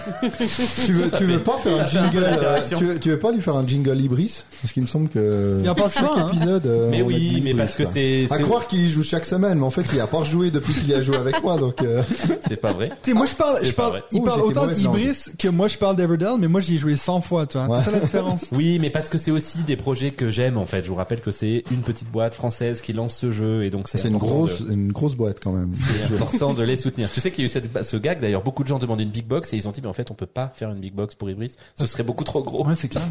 [0.84, 3.40] Tu veux, tu veux pas faire un jingle, euh, tu veux, tu veux pas lui
[3.40, 4.42] faire un jingle Ibris?
[4.60, 6.30] Parce qu'il me semble que Il en parle chaque souvent, hein.
[6.32, 9.04] épisode, euh, mais a oui, mais Ibris, parce que c'est, À croire qu'il y joue
[9.04, 11.56] chaque semaine, mais en fait, il a pas rejoué depuis qu'il a joué avec moi,
[11.56, 12.02] donc, euh,
[12.48, 12.90] c'est pas vrai.
[13.02, 15.78] Tu sais, moi je parle, je pas parle, il parle autant d'Ibris que moi je
[15.78, 17.68] parle d'Everdell, mais moi j'y ai joué 100 fois, tu vois.
[17.68, 17.78] Ouais.
[17.78, 18.46] C'est ça la différence.
[18.52, 20.82] Oui, mais parce que c'est aussi des projets que j'aime, en fait.
[20.82, 23.86] Je vous rappelle que c'est une petite boîte française qui lance ce jeu, et donc
[23.86, 25.70] c'est c'est une grosse, une grosse boîte quand même.
[25.74, 27.08] C'est important de les soutenir.
[27.12, 29.10] Tu sais qu'il y a eu cette, ce gag, d'ailleurs, beaucoup de gens demandaient une
[29.10, 30.94] big box et ils ont dit, mais en fait, on peut pas faire une big
[30.94, 31.52] box pour Ibris.
[31.74, 32.66] Ce serait beaucoup trop gros.
[32.66, 33.04] Ouais, c'est clair.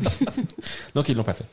[0.95, 1.45] Donc, ils l'ont pas fait.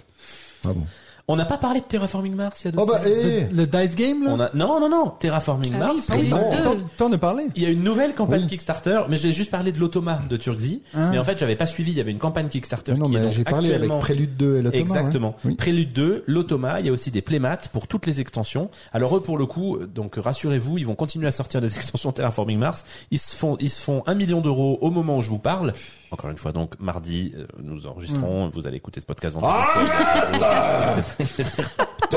[0.65, 0.87] Ah bon.
[1.29, 3.49] On n'a pas parlé de Terraforming Mars il y a deux Oh bah, semaines.
[3.51, 3.55] eh!
[3.55, 4.31] Le, le Dice Game, là.
[4.33, 6.07] On a, non, non, non, Terraforming Ah Mars.
[6.11, 6.51] oui, oui, non.
[6.53, 6.63] deux.
[6.63, 6.77] t'en,
[7.09, 7.47] t'en as parlé.
[7.57, 8.47] Il y a une nouvelle campagne Oui.
[8.47, 10.83] Kickstarter, mais j'ai juste parlé de l'automa de Turkzy.
[10.95, 11.09] Ah.
[11.11, 11.91] Mais en fait, j'avais pas suivi.
[11.91, 13.99] Il y avait une campagne Kickstarter non, qui est mais donc j'ai parlé avec actuellement
[13.99, 14.81] Prélude 2 et l'automa.
[14.81, 15.29] Exactement.
[15.45, 15.51] ouais.
[15.51, 15.55] Oui.
[15.57, 18.71] Prélude 2, l'automa, il y a aussi des playmats pour toutes les extensions.
[18.93, 22.59] Alors eux pour le coup, donc rassurez-vous, ils vont continuer à sortir des extensions Terraforming
[22.61, 22.85] Mars.
[23.11, 25.73] Ils se font ils se font un million d'euros au moment où je vous parle.
[26.11, 29.57] Encore une fois donc mardi euh, nous enregistrons, vous allez écouter ce podcast vendredi.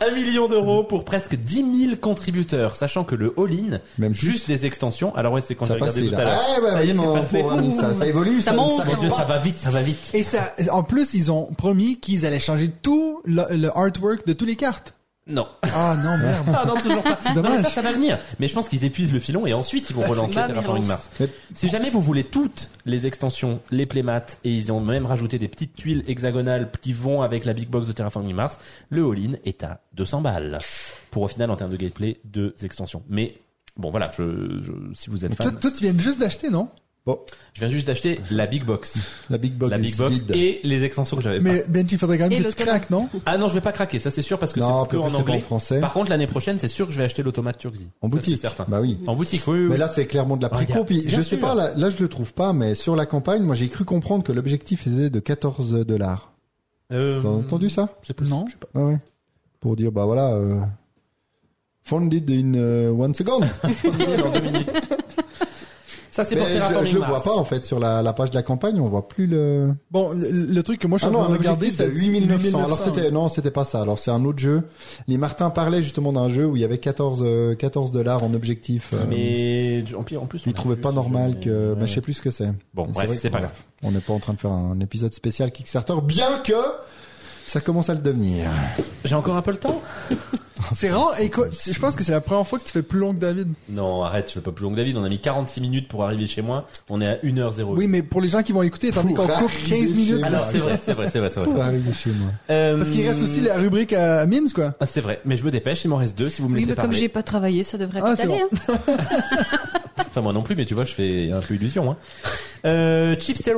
[0.00, 4.66] Un million d'euros pour presque 10 000 contributeurs, sachant que le all-in, Même juste les
[4.66, 6.18] extensions, alors ouais c'est quand Ça j'ai regardé tout là.
[6.18, 6.40] à l'heure.
[6.44, 7.44] Ah, bah, Ça y est, c'est passé.
[7.80, 8.84] ça, ça évolue, Ça ça, monte.
[8.86, 10.10] Mon Dieu, ça va vite, ça va vite.
[10.12, 14.32] Et ça, en plus, ils ont promis qu'ils allaient changer tout le, le artwork de
[14.32, 14.93] toutes les cartes.
[15.26, 15.46] Non.
[15.62, 16.46] Ah non, merde.
[16.54, 17.16] Ah non, toujours pas.
[17.18, 17.62] C'est Non, mais dommage.
[17.64, 18.18] ça, ça va venir.
[18.38, 20.86] Mais je pense qu'ils épuisent le filon et ensuite ils vont Ouais, relancer Terraforming.
[20.86, 21.08] Mars.
[21.54, 25.48] Si jamais vous voulez toutes les extensions, les playmats, et ils ont même rajouté des
[25.48, 28.58] petites tuiles hexagonales qui vont avec la big box de Terraforming Mars,
[28.90, 30.58] le all-in est à 200 balles.
[31.10, 33.02] Pour au final, en termes de gameplay, deux extensions.
[33.08, 33.38] Mais
[33.78, 36.68] bon, voilà, je, je- si vous êtes Toi, fan, toi, tu viens juste d'acheter, non?
[37.06, 37.18] Bon,
[37.52, 38.96] je viens juste d'acheter la big box.
[39.28, 39.70] la big box.
[39.70, 40.30] La big box vide.
[40.34, 41.42] et les extensions que j'avais pas.
[41.52, 43.10] Mais Benji, il faudrait quand même Et que tu craques, non?
[43.26, 44.96] Ah non, je vais pas craquer, ça c'est sûr parce que c'est que en pas
[44.98, 45.40] en anglais.
[45.40, 45.80] français.
[45.80, 47.88] Par contre, l'année prochaine, c'est sûr que je vais acheter l'automate Turkzy.
[48.00, 48.36] En Ça, boutique.
[48.36, 48.64] c'est certain.
[48.68, 48.98] Bah oui.
[49.06, 49.66] En boutique, oui, oui.
[49.68, 50.82] Mais là, c'est clairement de la Ah, préco.
[50.84, 51.40] Puis, bien je sais sûr.
[51.40, 54.24] pas, là, là, je le trouve pas, mais sur la campagne, moi, j'ai cru comprendre
[54.24, 56.32] que l'objectif était de 14 dollars.
[56.90, 57.90] Euh, T'as entendu ça?
[58.06, 58.46] c'est possible, Non.
[58.46, 58.68] je sais pas.
[58.74, 58.98] Ah ouais.
[59.60, 60.58] Pour dire, bah voilà, euh,
[61.82, 63.40] funded in euh, one second.
[63.62, 64.72] dans deux minutes.
[66.14, 67.24] Ça, c'est pour je, Terraforming je le vois Mars.
[67.24, 69.74] pas, en fait, sur la, la page de la campagne, on voit plus le...
[69.90, 71.86] Bon, le, le truc que moi je Ah suis en non, train de regarder, c'est
[71.86, 72.64] c'est 8900.
[72.64, 73.80] Alors c'était, non, c'était pas ça.
[73.82, 74.62] Alors c'est un autre jeu.
[75.08, 78.32] Les Martins parlaient justement d'un jeu où il y avait 14, euh, 14 dollars en
[78.32, 78.90] objectif.
[78.94, 81.74] euh, Mais en plus, en plus, on Ils a trouvaient pas ce normal jeu, que,
[81.74, 82.52] mais- bah, je sais plus ce que c'est.
[82.74, 83.50] Bon, bref, vrai c'est pas grave.
[83.82, 86.52] On n'est pas en train de faire un épisode spécial Kickstarter, bien que
[87.46, 88.50] ça commence à le devenir.
[89.04, 89.82] J'ai encore un peu le temps?
[90.72, 91.12] C'est rare.
[91.20, 93.18] Et quoi, je pense que c'est la première fois que tu fais plus long que
[93.18, 93.48] David.
[93.68, 94.96] Non, arrête, je veux pas plus long que David.
[94.96, 96.66] On a mis 46 minutes pour arriver chez moi.
[96.88, 97.64] On est à 1h08.
[97.76, 99.88] Oui, mais pour les gens qui vont écouter, étant donné Pour qu'on coupe arriver 15
[99.88, 100.24] chez minutes.
[100.24, 101.50] Alors, c'est vrai, c'est vrai, c'est vrai, c'est vrai.
[101.52, 101.60] Vrai.
[101.60, 102.30] arriver chez moi.
[102.50, 104.72] Euh, Parce qu'il reste aussi la rubrique à Mims, quoi.
[104.80, 106.60] Ah, c'est vrai, mais je me dépêche, il m'en reste deux si vous me Oui,
[106.60, 108.26] laissez mais comme j'ai pas travaillé, ça devrait Ah, aller.
[108.26, 108.38] bon.
[108.68, 108.78] hein.
[109.98, 111.90] Enfin, moi non plus, mais tu vois, je fais un peu illusion.
[111.90, 111.96] Hein.
[112.64, 113.16] Euh,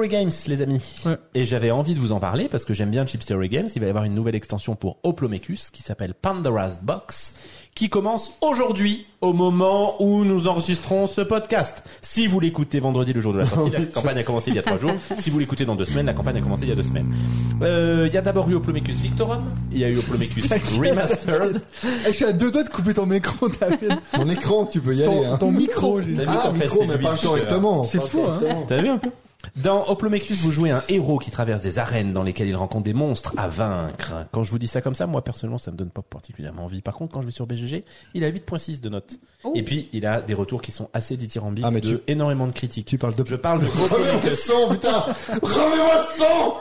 [0.09, 1.01] Games, les amis.
[1.05, 1.17] Ouais.
[1.35, 3.69] Et j'avais envie de vous en parler parce que j'aime bien Chip Stereo Games.
[3.75, 7.35] Il va y avoir une nouvelle extension pour Oplomecus qui s'appelle Pandora's Box
[7.77, 11.85] qui commence aujourd'hui au moment où nous enregistrons ce podcast.
[12.01, 14.59] Si vous l'écoutez vendredi, le jour de la sortie, la campagne a commencé il y
[14.59, 14.93] a trois jours.
[15.19, 17.15] Si vous l'écoutez dans deux semaines, la campagne a commencé il y a deux semaines.
[17.61, 20.47] Euh, Il y a d'abord eu Oplomecus Victorum, il y a eu Oplomecus
[20.81, 21.61] Remastered.
[21.85, 23.99] Eh, Je suis à deux doigts de couper ton micro, David.
[24.17, 25.13] Mon écran, tu peux y aller.
[25.13, 25.37] ton, hein.
[25.37, 26.17] ton micro, j'ai dit.
[26.17, 27.85] T'as vu Ah, qu'en fait, micro, c'est mais lui pas qui fait, correctement.
[27.85, 28.25] C'est Pas fou, hein.
[28.41, 28.65] correctement.
[28.69, 29.11] T'as vu un peu?
[29.57, 32.95] Dans Oplomecus, vous jouez un héros qui traverse des arènes dans lesquelles il rencontre des
[32.95, 34.27] monstres à vaincre.
[34.33, 36.83] Quand je vous dis ça comme ça, moi personnellement, ça me donne pas particulièrement envie.
[36.83, 37.85] Par contre, quand je vais sur BGG,
[38.15, 39.19] il a 8.6 de notes.
[39.47, 39.53] Oh.
[39.55, 42.47] Et puis, il a des retours qui sont assez dithyrambiques, Ah, mais de tu- énormément
[42.49, 42.87] de critiques.
[42.87, 43.25] Tu parles de...
[43.25, 45.05] Je parle de Remets-moi le sang, putain
[45.41, 46.57] Remets-moi le sang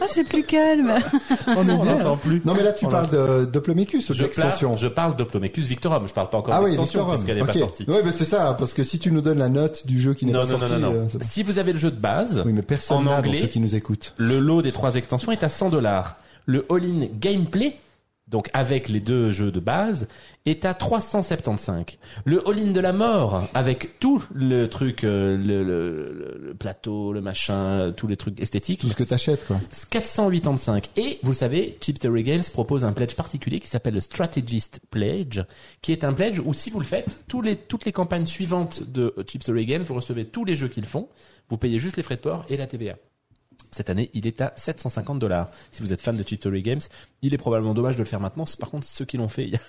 [0.00, 0.92] Ah, c'est plus calme.
[1.46, 2.42] On est n'entend plus.
[2.44, 4.68] Non mais là tu On parles de Doplomecus, de Je, l'extension.
[4.70, 6.06] parle- je parle d'Oplomecus Victorum.
[6.08, 7.14] Je parle pas encore Ah oui, d'extension Victorum.
[7.14, 7.46] puisqu'elle n'est Ok.
[7.52, 7.84] pas sortie.
[7.88, 10.26] Ouais, mais c'est ça, parce que si tu nous donnes la note du jeu qui
[10.26, 11.06] n'est Non, pas non, non, sorti, non, non.
[11.14, 13.40] euh, Si vous avez le jeu de base, oui, mais personne En n'a dans anglais.
[13.40, 14.12] ceux qui nous écoutent.
[14.16, 16.16] le lot des trois extensions est à 100 dollars.
[16.46, 17.76] Le all-in gameplay,
[18.28, 20.08] donc avec les deux jeux de base,
[20.46, 21.84] est à 375.
[22.24, 27.12] Le all-in de la mort, avec tout le truc, euh, le, le- le- le plateau,
[27.12, 29.60] le machin, tous les trucs esthétiques, Tout ce que t'achètes, quoi.
[29.90, 30.90] 485.
[30.96, 35.40] Et vous savez, Cheap Theory Games propose un pledge particulier qui s'appelle le Strategist Pledge,
[35.82, 38.82] qui est un pledge où si vous le faites, tous les, toutes les campagnes suivantes
[38.82, 41.08] de Cheap Theory Games, vous recevez tous les jeux qu'ils font,
[41.48, 42.96] vous payez juste les frais de port et la TVA.
[43.72, 45.50] Cette année, il est à 750 dollars.
[45.70, 46.80] Si vous êtes fan de Theory Games,
[47.22, 48.44] il est probablement dommage de le faire maintenant.
[48.58, 49.60] Par contre, ceux qui l'ont fait il y, a,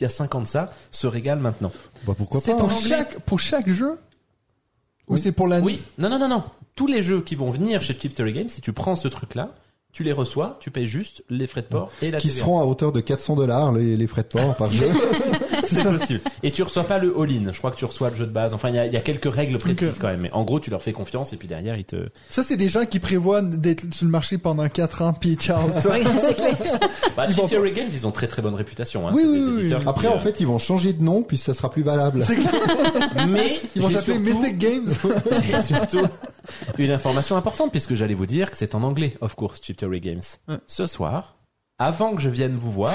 [0.00, 1.70] il y a 5 ans de ça se régalent maintenant.
[2.06, 2.56] Bah pourquoi pas hein.
[2.56, 2.88] Pour anglais.
[2.88, 3.92] chaque, pour chaque jeu?
[5.06, 5.20] Ou Oui.
[5.20, 5.64] c'est pour l'année?
[5.64, 6.42] Oui, non, non, non, non.
[6.74, 9.54] Tous les jeux qui vont venir chez Theory Games, si tu prends ce truc-là,
[9.92, 12.40] tu les reçois, tu payes juste les frais de port et la Qui TVA.
[12.40, 14.88] seront à hauteur de 400 dollars les, les frais de port par jeu.
[15.64, 16.20] C'est possible.
[16.42, 17.52] Et tu reçois pas le all-in.
[17.52, 18.54] Je crois que tu reçois le jeu de base.
[18.54, 19.94] Enfin, il y a, il y a quelques règles précises Ok.
[20.00, 20.20] quand même.
[20.20, 22.08] Mais en gros, tu leur fais confiance et puis derrière, ils te.
[22.30, 25.60] Ça, c'est des gens qui prévoient d'être sur le marché pendant 4 ans, puis ciao.
[25.74, 26.56] Oui, c'est clair.
[27.16, 29.08] Bah, Ils vont Cheap Theory Games, ils ont très très bonne réputation.
[29.08, 29.12] Hein.
[29.14, 31.54] Oui, oui, oui, qui, Après, en euh, fait, ils vont changer de nom, puis ça
[31.54, 32.22] sera plus valable.
[32.26, 32.52] C'est clair.
[33.28, 34.88] mais Ils vont s'appeler surtout- Mythic Games.
[35.46, 36.06] j'ai surtout
[36.78, 40.00] une information importante puisque j'allais vous dire que c'est en anglais, of course, Cheap Theory
[40.00, 40.22] Games.
[40.48, 40.56] Ouais.
[40.66, 41.36] Ce soir,
[41.78, 42.94] avant que je vienne vous voir,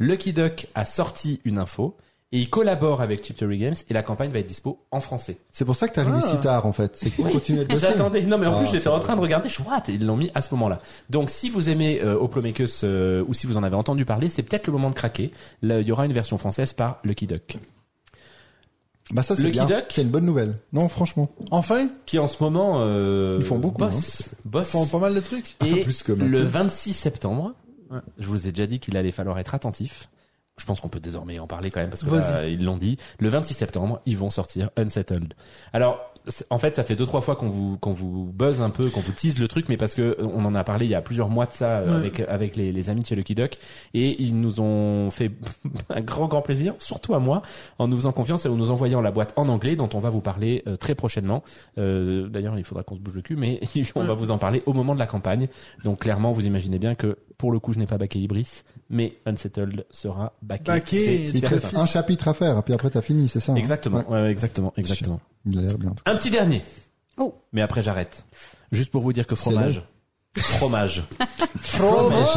[0.00, 1.96] Lucky Duck a sorti une info.
[2.32, 5.38] Et il collabore avec Cheap Theory Games et la campagne va être dispo en français.
[5.50, 6.28] C'est pour ça que t'es arrivé Ah.
[6.28, 6.92] si tard, en fait.
[6.96, 7.80] C'est que tu continues de bosser.
[7.80, 8.22] J'attendais.
[8.22, 9.48] Non, mais en Ah, plus, c'est j'étais en train de regarder.
[9.48, 9.82] Je suis what?
[9.88, 10.78] Ils l'ont mis à ce moment-là.
[11.10, 14.44] Donc, si vous aimez euh, Oplomachus euh, ou si vous en avez entendu parler, c'est
[14.44, 15.32] peut-être le moment de craquer.
[15.62, 17.58] Là, il y aura une version française par Lucky Duck,
[19.10, 19.66] Bah ça, c'est Lucky bien.
[19.66, 19.86] Duck?
[19.90, 20.54] C'est une bonne nouvelle.
[20.72, 21.28] Non, franchement.
[21.50, 24.68] Enfin, qui en ce moment euh, Ils font beaucoup, boss, ils boss.
[24.68, 25.56] font pas mal de trucs.
[25.66, 26.44] Et Plus que le Mathieu.
[26.44, 27.54] 26 septembre,
[27.90, 28.00] Ouais.
[28.18, 30.08] je vous ai déjà dit qu'il allait falloir être attentif.
[30.58, 32.98] Je pense qu'on peut désormais en parler quand même parce que là, ils l'ont dit.
[33.18, 35.32] Le 26 septembre, ils vont sortir Unsettled.
[35.72, 36.09] Alors,
[36.50, 39.00] en fait, ça fait deux trois fois qu'on vous qu'on vous buzz un peu, qu'on
[39.00, 41.00] vous tease le truc, mais parce que euh, on en a parlé il y a
[41.02, 41.96] plusieurs mois de ça euh, Ouais.
[41.96, 43.58] avec avec les, les amis de chez Lucky Duck
[43.94, 45.30] et ils nous ont fait
[45.90, 47.42] un grand grand plaisir, surtout à moi,
[47.78, 50.10] en nous faisant confiance et en nous envoyant la boîte en anglais dont on va
[50.10, 51.42] vous parler euh, très prochainement.
[51.78, 53.60] Euh, D'ailleurs, il faudra qu'on se bouge le cul, mais
[53.94, 55.48] on va vous en parler au moment de la campagne.
[55.84, 59.16] Donc clairement, vous imaginez bien que pour le coup, je n'ai pas backé Ibris, mais
[59.24, 60.64] Unsettled sera backé.
[60.64, 64.22] Backé, C'est- un chapitre à faire, puis après t'as fini, c'est ça hein Exactement, Ouais.
[64.22, 65.20] ouais, exactement, exactement.
[65.46, 65.94] Il a l'air bien.
[66.04, 66.62] Un petit dernier.
[67.16, 67.34] Oh.
[67.52, 68.24] Mais après, j'arrête.
[68.72, 69.82] Juste pour vous dire que fromage,
[70.36, 71.02] fromage,
[71.60, 72.28] Fromage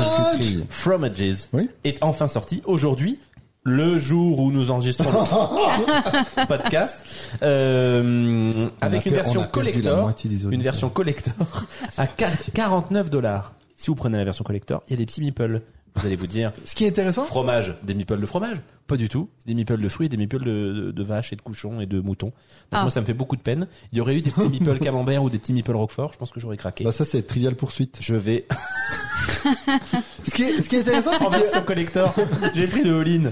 [0.70, 1.70] fromages Oui.
[1.84, 3.20] est enfin sorti aujourd'hui.
[3.66, 5.06] Le jour où nous enregistrons
[6.38, 7.06] le podcast,
[7.44, 10.12] euh, avec une version collector,
[10.52, 11.66] une version collector
[11.98, 13.54] à 49 dollars.
[13.76, 15.62] Si vous prenez la version collector, il y a des petits meeples.
[15.96, 19.10] Vous allez vous dire, Ce qui est intéressant, fromage, des meeples de fromage Pas du
[19.10, 19.30] tout.
[19.46, 22.00] Des meeples de fruits, des meeples de, de, de vaches et de cochons et de
[22.00, 22.28] moutons.
[22.28, 22.34] Donc
[22.72, 22.82] Ah.
[22.82, 23.68] moi, ça me fait beaucoup de peine.
[23.92, 26.12] Il y aurait eu des petits meeples camembert ou des petits meeples roquefort.
[26.14, 26.84] Je pense que j'aurais craqué.
[26.84, 28.00] Bah ça, c'est Trivial Poursuite.
[28.02, 28.48] Je vais
[30.24, 32.16] ce qui est, ce qui est intéressant, c'est en qu'il y a- version collector.
[32.54, 33.32] J'ai pris le all-in.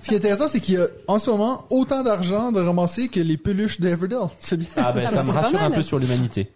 [0.00, 3.08] ce qui est intéressant, c'est qu'il y a, en ce moment, autant d'argent de ramasser
[3.08, 4.18] que les peluches d'Everdell.
[4.40, 4.68] C'est bien.
[4.76, 6.52] Ah ben Ah ça bah, me rassure un peu sur l'humanité.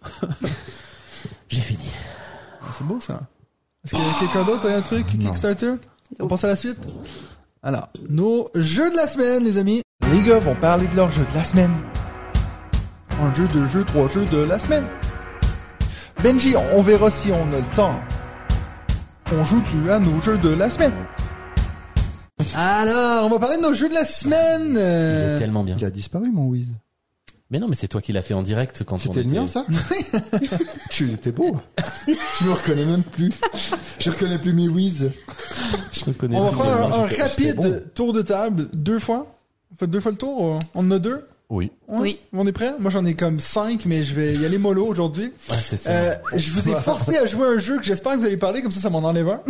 [1.49, 1.91] J'ai fini.
[2.77, 3.19] C'est beau, ça.
[3.83, 5.73] Est-ce qu'il y a quelqu'un d'autre a un truc, Kickstarter?
[6.19, 6.77] On passe à la suite?
[7.63, 9.81] Alors, nos jeux de la semaine, les amis.
[10.11, 11.71] Les gars vont parler de leur jeu de la semaine.
[13.21, 14.85] Un jeu, deux jeux, trois jeux de la semaine.
[16.23, 17.99] Benji, on- verra si on a le temps.
[19.33, 20.93] On joue-tu à nos jeux de la semaine?
[22.55, 24.71] Alors, on va parler de nos jeux de la semaine.
[24.73, 24.77] Il
[25.35, 25.75] est tellement bien.
[25.79, 26.67] Il a disparu, mon Wiz.
[27.51, 29.39] Mais non, mais c'est toi qui l'as fait en direct quand on C'était le était-
[29.41, 29.65] mien, ça
[30.89, 31.57] Tu étais beau.
[32.07, 33.29] Je me reconnais même plus.
[33.99, 35.11] Je reconnais plus mes Wiz.
[35.91, 37.03] Je reconnais On va faire un, nom.
[37.03, 37.81] un j'étais- rapide j'étais bon.
[37.93, 39.27] tour de table, deux fois.
[39.73, 41.27] On fait deux fois le tour, euh, on en a deux?
[41.49, 41.69] Oui.
[41.89, 42.17] Oui.
[42.31, 42.73] On est prêt?
[42.79, 45.33] Moi, j'en ai comme cinq, mais je vais y aller mollo aujourd'hui.
[45.49, 45.91] Ah, c'est ça.
[45.91, 48.37] Euh, je vous ai forcé à jouer à un jeu que j'espère que vous allez
[48.37, 49.41] parler, comme ça, ça m'en enlève un.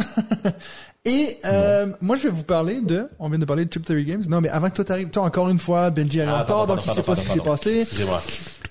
[1.04, 3.08] Et euh, moi, je vais vous parler de...
[3.18, 4.22] On vient de parler de Trip Theory Games.
[4.30, 6.76] Non, mais avant que toi t'arrives, toi, encore une fois, Benji Ah, en retard, pardon,
[6.76, 7.88] donc il sait pas ce qui s'est passé.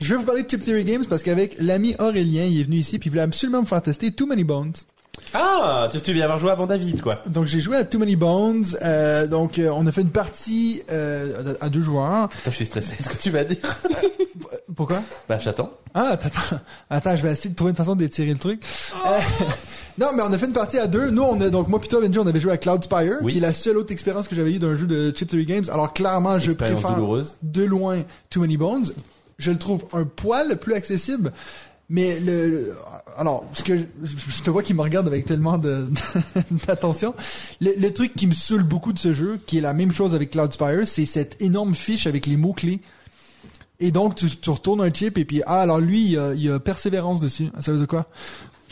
[0.00, 2.76] Je vais vous parler de Chip Theory Games parce qu'avec l'ami Aurélien, il est venu
[2.76, 4.72] ici puis il voulait absolument me faire tester Too Many Bones.
[5.34, 7.22] Ah, tu, tu viens avoir joué avant David, quoi.
[7.26, 8.64] Donc j'ai joué à Too Many Bones.
[8.82, 12.24] euh, donc euh, on a fait une partie euh, à deux joueurs.
[12.24, 12.96] Attends, je suis stressé.
[12.98, 13.58] Est-ce que tu vas dire
[14.74, 15.02] Pourquoi?
[15.28, 15.70] Bah, j'attends.
[15.94, 16.56] Ah, attends,
[16.88, 18.62] attends, je vais essayer de trouver une façon d'étirer le truc.
[19.06, 19.18] Euh,
[19.98, 21.10] non, mais on a fait une partie à deux.
[21.10, 23.32] Nous, on a donc moi, toi, Benji, on avait joué à Cloud Spire, Oui.
[23.32, 25.64] qui est la seule autre expérience que j'avais eue d'un jeu de Chip Theory Games.
[25.72, 27.34] Alors clairement, je préfère douloureuse.
[27.42, 27.98] de loin
[28.30, 28.86] Too Many Bones.
[29.38, 31.32] Je le trouve un poil plus accessible.
[31.92, 32.74] Mais le, le-
[33.18, 35.88] alors, ce que je, je te vois qui me regarde avec tellement de
[36.66, 37.14] d'attention.
[37.60, 40.14] Le, le truc qui me saoule beaucoup de ce jeu, qui est la même chose
[40.14, 42.80] avec Cloud Spire, c'est cette énorme fiche avec les mots clés.
[43.80, 46.34] Et donc tu, tu retournes un chip et puis ah alors lui il y a,
[46.34, 47.48] il y a persévérance dessus.
[47.60, 48.06] Ça veut dire quoi?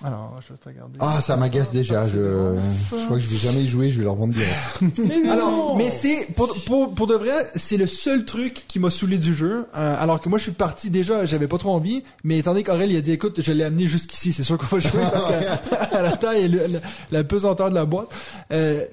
[0.05, 0.97] Alors je vais te regarder.
[1.01, 2.07] Ah, ça m'agace déjà.
[2.07, 2.55] Je,
[2.91, 3.91] je crois que je vais jamais y jouer.
[3.91, 5.01] Je vais leur vendre direct.
[5.31, 9.19] Alors, mais c'est pour, pour pour de vrai, c'est le seul truc qui m'a saoulé
[9.19, 9.67] du jeu.
[9.77, 12.05] Euh, alors que moi, je suis parti déjà, j'avais pas trop envie.
[12.23, 14.77] Mais étant donné qu'Aurel il a dit, écoute, je l'ai amené jusqu'ici, c'est sûr qu'on
[14.77, 16.81] va jouer parce que à la taille et le- le-
[17.11, 18.15] la pesanteur de la boîte.
[18.53, 18.85] Euh,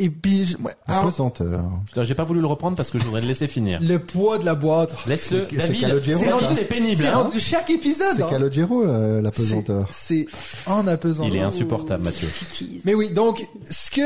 [0.00, 1.64] et puis, je- ouais, La alors, pesanteur.
[2.02, 3.80] J'ai pas voulu le reprendre parce que je voudrais le laisser finir.
[3.80, 4.94] le poids de la boîte.
[5.06, 5.80] Laisse-le, C'est- David.
[6.18, 6.32] Ça.
[6.34, 6.96] rendu, c'est pénible.
[7.02, 7.18] C'est hein.
[7.18, 8.14] rendu chaque épisode.
[8.16, 8.28] C'est hein.
[8.30, 9.88] Calogero, la, la C'est- pesanteur.
[9.92, 10.26] C'est
[10.66, 11.32] en apesanteur.
[11.32, 12.28] Il est insupportable, Mathieu.
[12.84, 14.00] Mais oui, donc ce que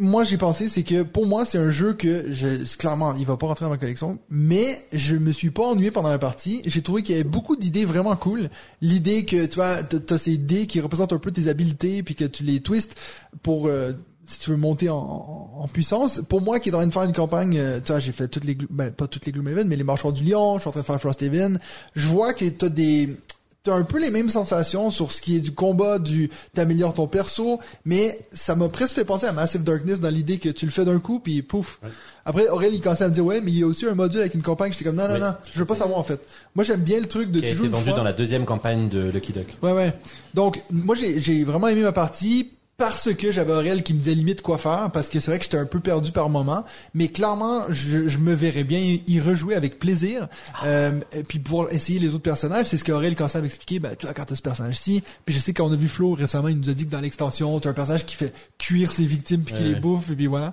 [0.00, 3.36] moi j'ai pensé, c'est que pour moi c'est un jeu que je clairement il va
[3.36, 6.62] pas rentrer dans ma collection, mais je me suis pas ennuyé pendant la partie.
[6.66, 8.48] J'ai trouvé qu'il y avait beaucoup d'idées vraiment cool.
[8.80, 12.24] L'idée que tu vois, t'as ces dés qui représentent un peu tes habiletés, puis que
[12.24, 12.94] tu les twistes
[13.42, 13.92] pour euh,
[14.28, 16.20] si tu veux monter en, en- en puissance.
[16.28, 18.28] Pour moi qui est en train de faire une campagne, euh, tu vois, j'ai fait
[18.28, 20.72] toutes les, ben, pas toutes les Gloomhaven, mais les Marchands du Lion, je suis en
[20.72, 21.58] train de faire Frosthaven.
[21.94, 23.16] Je vois que t'as des
[23.64, 27.06] t'as un peu les mêmes sensations sur ce qui est du combat, du t'améliores ton
[27.08, 30.70] perso, mais ça m'a presque fait penser à Massive Darkness dans l'idée que tu le
[30.70, 31.80] fais d'un coup puis pouf.
[32.24, 34.20] Après Aurel il commençait à me dire ouais mais il y a aussi un module
[34.20, 34.70] avec une campagne.
[34.72, 35.20] J'étais comme non non Oui.
[35.20, 36.20] non, je veux pas savoir en fait.
[36.54, 38.44] Moi j'aime bien le truc de Qui a tu joues été vendu dans la deuxième
[38.44, 39.56] campagne de Lucky Duck.
[39.60, 39.92] Ouais, ouais.
[40.34, 44.14] Donc, moi, j'ai, j'ai vraiment aimé ma partie parce que j'avais Aurel qui me disait
[44.14, 46.64] limite quoi faire, parce que c'est vrai que j'étais un peu perdu par moment,
[46.94, 50.28] mais clairement, je, je me verrais bien y rejouer avec plaisir,
[50.64, 52.68] euh, et puis pouvoir essayer les autres personnages.
[52.68, 55.52] C'est ce qu'Aurel commençait à m'expliquer, ben, toi, quand t'as ce personnage-ci, puis je sais
[55.52, 58.06] qu'on a vu Flo récemment, il nous a dit que dans l'extension, t'as un personnage
[58.06, 60.52] qui fait cuire ses victimes puis qui Ouais, les bouffe, et puis voilà.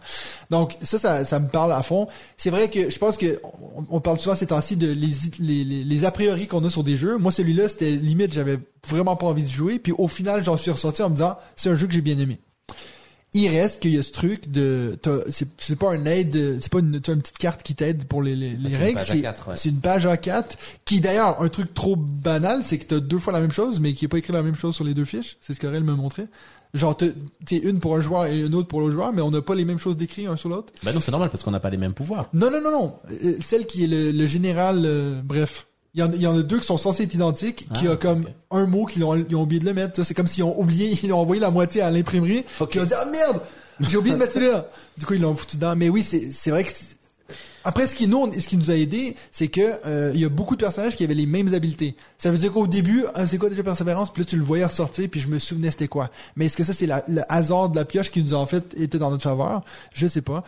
[0.49, 2.07] Donc, ça, ça, ça me parle à fond.
[2.38, 3.39] C'est vrai que je pense que
[3.76, 6.71] on, on parle souvent ces temps-ci de les, les, les, les a priori qu'on a
[6.71, 7.17] sur des jeux.
[7.17, 8.57] Moi, celui-là, c'était limite, j'avais
[8.88, 9.79] vraiment pas envie de jouer.
[9.79, 12.17] Puis au final, j'en suis ressorti en me disant, c'est un jeu que j'ai bien
[12.19, 12.39] aimé.
[13.38, 16.79] Il reste qu'il y a ce truc de, t'as- c'est pas un aide, c'est pas
[16.79, 18.95] une, t'as une petite carte qui t'aide pour les, les, les c'est une règles.
[18.95, 19.57] page C'est A4, ouais.
[19.57, 20.43] c'est une page A4
[20.86, 23.93] qui d'ailleurs un truc trop banal, c'est que t'as deux fois la même chose, mais
[23.93, 25.36] qui est pas écrit la même chose sur les deux fiches.
[25.41, 26.27] C'est ce qu'Aurel me montrait.
[26.73, 27.13] Genre, t'sais,
[27.57, 29.65] une pour un joueur et une autre pour l'autre joueur, mais on n'a pas les
[29.65, 30.71] mêmes choses décrites un sur l'autre.
[30.83, 32.29] Bah non, c'est normal parce qu'on n'a pas les mêmes pouvoirs.
[32.33, 32.93] Non, non, non, non.
[33.23, 35.67] Euh, Celle qui est le, le général, euh, bref.
[35.96, 37.93] Il y, en, il y en a deux qui sont censés être identiques, qui Ah,
[37.93, 40.04] a comme un mot qu'ils ont, ils ont oublié de le mettre.
[40.04, 42.72] C'est comme s'ils ont oublié, ils ont envoyé la moitié à l'imprimerie, Ok.
[42.72, 43.39] puis ils ont dit ah merde,
[43.80, 44.68] j'ai oublié de mettre celui-là.
[44.98, 45.74] Du coup ils l'ont foutu dedans.
[45.78, 46.95] Mais oui, c'est c'est vrai que c'est-
[47.66, 50.30] après ce qui nous ce qui nous a aidé, c'est que euh, il y a
[50.30, 51.95] beaucoup de personnages qui avaient les mêmes habiletés.
[52.18, 54.63] Ça veut dire qu'au début, ah, c'est quoi déjà persévérance, puis là tu le voyais
[54.63, 56.09] ressortir, puis je me souvenais c'était quoi.
[56.36, 58.63] Mais est-ce que ça c'est le hasard de la pioche qui nous a en fait
[58.78, 59.63] été dans notre faveur?
[59.93, 60.43] Je sais pas.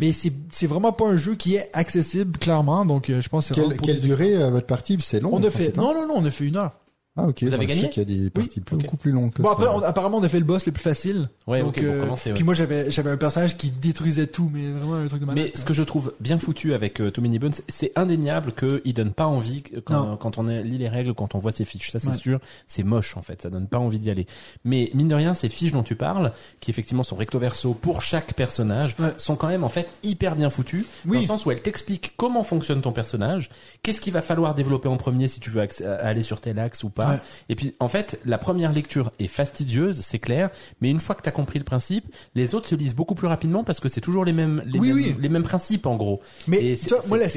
[0.00, 3.48] Mais c'est c'est vraiment pas un jeu qui est accessible clairement, donc euh, je pense
[3.48, 4.96] que c'est Quelle, pour quelle durée euh, votre partie?
[5.00, 5.30] C'est long.
[5.32, 6.72] On a fait non non non, on a fait une heure.
[7.14, 7.42] Ah ok.
[7.42, 8.80] Vous avez Moi, je gagné sais qu'il y a des parties ok.
[8.80, 9.32] beaucoup plus longues.
[9.34, 11.28] Que Bon après on- apparemment on a fait le boss le plus facile.
[11.46, 12.30] Ouais, donc, ok, pour euh, commencer.
[12.30, 12.34] ouais.
[12.36, 15.44] Puis moi j'avais j'avais un personnage qui détruisait tout, mais vraiment un truc de malade.
[15.54, 18.94] Mais ce que je trouve bien foutu avec euh, Too Many Bones, c'est indéniable qu'il
[18.94, 21.90] donne pas envie que- quand, on lit les règles, quand on voit ses fiches.
[21.90, 22.14] Ça, c'est Ouais.
[22.14, 22.40] sûr.
[22.66, 23.42] C'est moche, en fait.
[23.42, 24.26] Ça donne pas envie d'y aller.
[24.64, 28.00] Mais mine de rien, ces fiches dont tu parles, qui effectivement sont recto verso pour
[28.00, 29.12] chaque personnage, Ouais.
[29.18, 30.86] sont quand même en fait hyper bien foutues.
[31.06, 31.16] Oui.
[31.16, 33.50] Dans le sens où elles t'expliquent comment fonctionne ton personnage,
[33.82, 36.88] qu'est-ce qu'il va falloir développer en premier si tu veux aller sur tel axe ou
[36.88, 37.01] pas.
[37.10, 37.18] Ouais.
[37.48, 40.50] Et puis, en fait, la première lecture est fastidieuse, c'est clair,
[40.80, 43.26] mais une fois que tu as compris le principe, les autres se lisent beaucoup plus
[43.28, 45.16] rapidement parce que c'est toujours les mêmes, les, Oui, mêmes, oui.
[45.20, 46.20] les mêmes principes, en gros.
[46.46, 46.88] Mais c'est-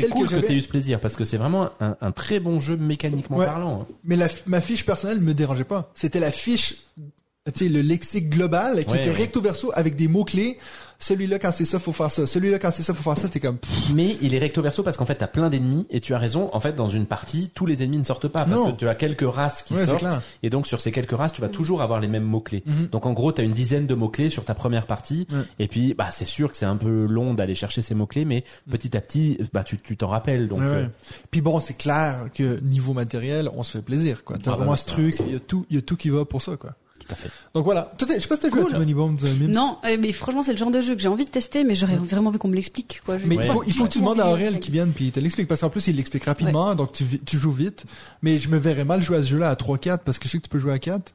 [0.09, 2.59] cool que que, tu eu ce plaisir parce que c'est vraiment un, un très bon
[2.59, 3.45] jeu mécaniquement Ouais.
[3.45, 3.81] parlant.
[3.81, 3.93] hein.
[4.03, 5.91] Mais la, ma fiche personnelle me dérangeait pas.
[5.95, 10.07] C'était la fiche, tu sais, le lexique global qui Ouais, était recto verso avec des
[10.07, 10.57] mots clés.
[10.99, 12.25] Celui-là quand c'est ça faut faire ça.
[12.25, 13.27] Celui-là quand c'est ça faut faire ça.
[13.27, 15.99] C'était comme pff, Mais il est recto verso parce qu'en fait t'as plein d'ennemis et
[15.99, 16.49] tu as raison.
[16.53, 18.71] En fait dans une partie tous les ennemis ne sortent pas parce Non.
[18.71, 20.05] que tu as quelques races qui Ouais, sortent
[20.43, 22.63] et donc sur ces quelques races tu vas toujours avoir les mêmes mots clés.
[22.65, 22.87] Mhm.
[22.91, 25.27] Donc en gros t'as une dizaine de mots clés sur ta première partie
[25.59, 28.25] et puis bah c'est sûr que c'est un peu long d'aller chercher ces mots clés
[28.25, 30.71] mais petit à petit bah tu tu t'en rappelles donc ouais, ouais.
[30.73, 30.87] euh,
[31.31, 34.37] Puis bon, c'est clair que niveau matériel, on se fait plaisir quoi.
[34.37, 36.23] T'as Ah, vraiment ce truc, il y a tout, il y a tout qui va
[36.25, 36.71] pour ça quoi.
[37.07, 37.29] Tout à fait.
[37.53, 37.91] Donc voilà.
[37.97, 38.65] Toi, je sais pas si t'as joué à.
[38.65, 39.51] Too Many Bones, euh, Mims.
[39.51, 41.75] Non, euh, mais franchement, c'est le genre de jeu que j'ai envie de tester, mais
[41.75, 43.17] j'aurais vraiment envie qu'on me l'explique, quoi.
[43.27, 45.19] Mais il faut, il faut que tu demandes à Aurel qui vienne puis il te
[45.19, 47.85] l'explique parce qu'en plus il l'explique rapidement donc tu, tu joues vite.
[48.21, 50.37] Mais je me verrais mal jouer à ce jeu-là à 3-4 parce que je sais
[50.37, 51.13] que tu peux jouer à 4.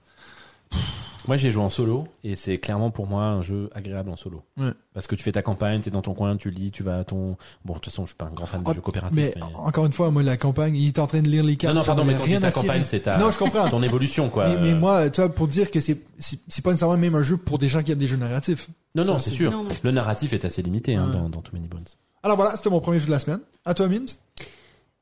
[1.31, 4.43] Moi, j'ai joué en solo et c'est clairement pour moi un jeu agréable en solo.
[4.57, 4.73] Ouais.
[4.95, 7.05] Parce que tu fais ta campagne, t'es dans ton coin, tu lis, tu vas à
[7.05, 7.37] ton.
[7.65, 9.15] Bon, de toute façon, je suis pas un grand fan de Ah, jeux coopératifs.
[9.17, 11.55] Mais mais- encore une fois, moi, la campagne, il est en train de lire les
[11.55, 11.73] cartes.
[11.73, 13.39] Non, non, pardon, mais ai quand rien tu dis ta campagne, c'est ta- Non, je
[13.39, 13.69] comprends.
[13.69, 14.49] ton évolution, quoi.
[14.49, 17.37] Mais, mais moi, tu vois, pour dire que c'est c'est pas nécessairement même un jeu
[17.37, 18.69] pour des gens qui aiment des jeux narratifs.
[18.97, 19.53] Non, non, c'est c'est- sûr.
[19.53, 19.69] Non, non.
[19.85, 21.13] Le narratif est assez limité hein, Ouais.
[21.13, 21.85] dans, dans Too Many Bones.
[22.25, 23.39] Alors voilà, c'était mon premier jeu de la semaine.
[23.65, 24.07] À toi, Mims.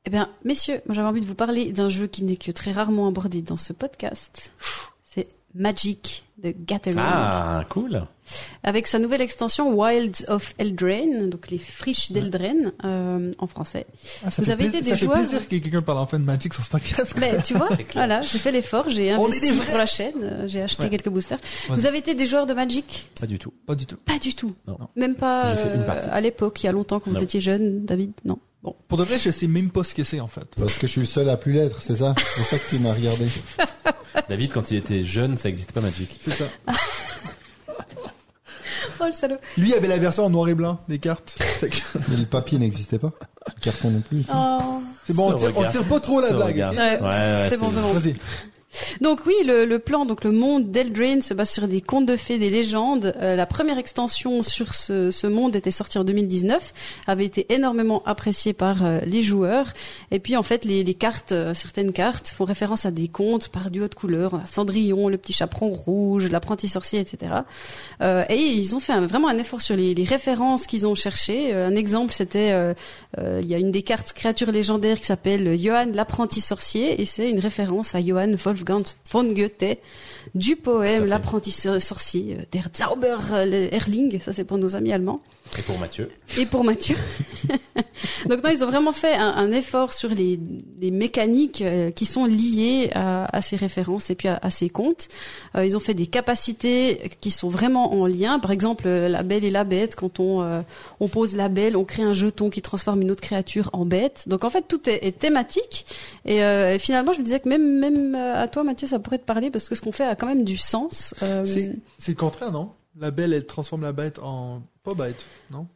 [0.05, 2.71] Eh bien, messieurs, moi j'avais envie de vous parler d'un jeu qui n'est que très
[2.71, 4.51] rarement abordé dans ce podcast.
[5.55, 6.97] Magic the Gathering.
[7.01, 8.03] Ah, cool.
[8.63, 13.87] Avec sa nouvelle extension Wilds of Eldraine, donc les friches d'Eldraine euh, en français.
[14.23, 15.97] Ah, ça Vous fait avez plaisir- été des ça fait joueurs- plaisir que quelqu'un parle
[15.97, 17.15] enfin de Magic sur ce podcast.
[17.19, 20.83] Mais tu vois, voilà, j'ai fait l'effort, j'ai investi pour la chaîne, euh, j'ai acheté
[20.83, 20.89] Ouais.
[20.91, 21.39] quelques boosters.
[21.69, 23.09] Vous avez été des joueurs de Magic?
[23.19, 23.51] Pas du tout.
[23.65, 23.97] Pas du tout.
[24.05, 24.53] Pas du tout.
[24.67, 24.77] Non.
[24.95, 26.07] Même pas J'ai fait une euh, partie.
[26.09, 27.17] à l'époque, il y a longtemps quand Non.
[27.17, 28.11] vous étiez jeune, David?
[28.25, 28.37] Non.
[28.61, 28.75] Bon.
[28.89, 30.47] Pour de vrai, je sais même pas ce que c'est en fait.
[30.59, 32.13] Parce que je suis le seul à plus l'être, c'est ça?
[32.17, 33.27] C'est pour ça que tu m'as regardé.
[34.29, 36.19] David, quand il était jeune, ça existait pas Magic.
[36.21, 36.45] C'est ça.
[39.01, 39.37] Oh le salaud.
[39.57, 41.37] Lui avait la version en noir et blanc des cartes.
[42.09, 43.13] Mais le papier n'existait pas.
[43.47, 44.23] Le carton non plus.
[44.33, 44.81] Oh.
[45.05, 45.71] C'est bon, on tire, on regard.
[45.71, 46.47] tire pas trop la Ce blague.
[46.55, 46.71] regard.
[46.73, 47.93] ok Ouais, Ouais, c'est bon, c'est bon.
[47.93, 48.15] Vas-y.
[49.01, 52.37] Donc oui, le, plan, donc le monde d'Eldraine se base sur des contes de fées,
[52.37, 53.13] des légendes.
[53.19, 56.73] Euh, la première extension sur ce, monde était sortie en 2019,
[57.07, 59.73] avait été énormément appréciée par euh, les joueurs.
[60.11, 63.71] Et puis en fait, les, cartes, euh, certaines cartes font référence à des contes par
[63.71, 67.33] duo de couleurs, On a Cendrillon, le petit chaperon rouge, l'apprenti sorcier, etc.
[68.01, 71.53] Euh, et ils ont fait vraiment un effort sur les, références qu'ils ont cherchées.
[71.53, 72.73] Un exemple, c'était
[73.17, 77.29] il y a une des cartes créatures légendaires qui s'appelle Johann l'apprenti sorcier et c'est
[77.29, 79.77] une référence à Johann Wolfgang von Goethe
[80.35, 81.05] du poème.
[81.05, 83.17] L'apprenti sor- sorcier euh, Der Zauber
[83.71, 85.21] Erling, ça c'est pour nos amis allemands
[85.57, 86.09] Et pour Mathieu.
[86.37, 86.95] et pour Mathieu.
[88.29, 90.39] Donc non, ils ont vraiment fait un, un effort sur les,
[90.79, 94.69] les mécaniques euh, qui sont liées à, à ces références et puis à, à ces
[94.69, 95.07] contes.
[95.55, 98.39] Euh, ils ont fait des capacités qui sont vraiment en lien.
[98.39, 99.95] Par exemple, euh, la belle et la bête.
[99.95, 100.61] Quand on euh,
[100.99, 104.25] on pose la belle, on crée un jeton qui transforme une autre créature en bête.
[104.27, 105.85] Donc en fait, tout est, est thématique.
[106.25, 109.17] Et, euh, et finalement, je me disais que même même à toi, Mathieu, ça pourrait
[109.19, 111.13] te parler parce que ce qu'on fait a quand même du sens.
[111.23, 112.71] Euh, C'est c'est le contraire, non?
[112.99, 115.67] La belle, elle transforme la bête en pas bête, non?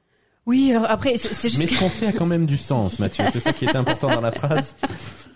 [0.45, 3.23] Oui, alors après, c'est juste Mais ce qu'on fait a quand même du sens, Mathieu.
[3.31, 4.75] C'est ça qui est important dans la phrase.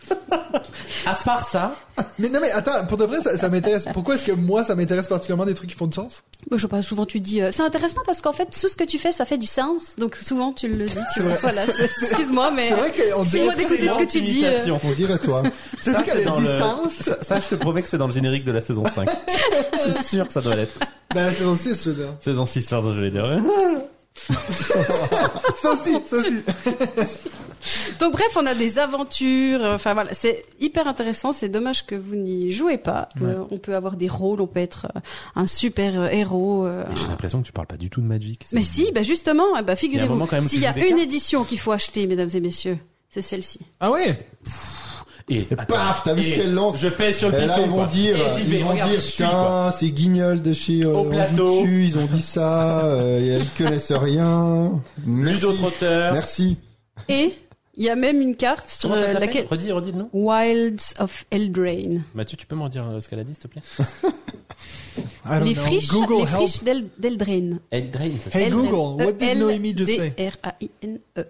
[1.05, 1.73] À part ça,
[2.19, 3.85] Mais non, mais attends, pour de vrai, ça, ça m'intéresse.
[3.93, 6.23] Pourquoi est-ce que moi, ça m'intéresse particulièrement des trucs qui font du sens?
[6.51, 8.83] Je sais pas, souvent tu dis, euh, c'est intéressant parce qu'en fait, tout ce que
[8.83, 9.95] tu fais, ça fait du sens.
[9.97, 11.31] Donc souvent tu le dis, tu C'est vois.
[11.31, 11.39] vrai.
[11.41, 11.61] Voilà,
[12.01, 13.69] excuse-moi, mais C'est vrai qu'on Excuse-moi dirait...
[13.77, 14.45] d'écouter ce que tu dis.
[14.45, 14.77] euh.
[14.83, 15.43] On dirait toi.
[15.79, 16.91] C'est Ça, c'est dans le- distance...
[16.93, 19.07] Ça, ça, je te promets que c'est dans le générique de la saison 5.
[19.85, 20.77] c'est sûr que ça doit l'être.
[21.15, 22.13] Ben, la saison 6, je veux dire.
[22.19, 23.25] Saison 6, pardon, je vais dire.
[25.55, 26.33] Ça aussi, ça aussi.
[27.99, 29.63] Donc bref, on a des aventures.
[29.63, 31.31] euh, Enfin voilà, c'est hyper intéressant.
[31.31, 33.09] C'est dommage que vous n'y jouez pas.
[33.19, 33.29] Ouais.
[33.29, 34.99] Euh, on peut avoir des rôles, on peut être euh,
[35.35, 36.65] un super héros.
[36.65, 38.45] euh, J'ai l'impression que tu parles pas du tout de Magic.
[38.53, 40.85] Mais si, bah justement, bah, Il y a un figurez-vous, moment s'il y a une
[40.87, 40.99] cartes.
[41.01, 42.77] édition qu'il faut acheter, mesdames et messieurs,
[43.09, 43.59] c'est celle-ci.
[43.79, 44.17] Ah ouais?
[45.29, 47.47] Et, Et paf, t'as vu ce qu'elle lance Je pèse sur le Et piton.
[47.49, 47.85] là, ils vont quoi.
[47.87, 51.03] dire, Et j'y vais, ils vont regarde, dire, putain, c'est Guignol de chez euh, Au
[51.03, 51.59] plateau.
[51.63, 54.71] Anjou, ils ont dit ça, euh, et elles connaissent rien.
[55.05, 55.41] Merci.
[55.57, 56.09] Trotter.
[56.13, 56.57] Merci.
[57.09, 57.33] Et
[57.75, 60.09] il y a même une carte sur ça euh, laquelle Redis, redis le nom.
[60.13, 62.03] Wilds of Eldraine.
[62.15, 63.61] Mathieu, tu peux m'en dire euh, ce qu'elle a dit, s'il te plaît
[65.43, 65.61] Les know.
[65.61, 67.59] friches, Google les friches d'El- d'Eldraine.
[67.69, 68.49] Eldraine, ça Hey.
[68.49, 70.13] Google, what did Noémie just say?
[70.17, 71.23] E-L-D-R-A-I-N-E.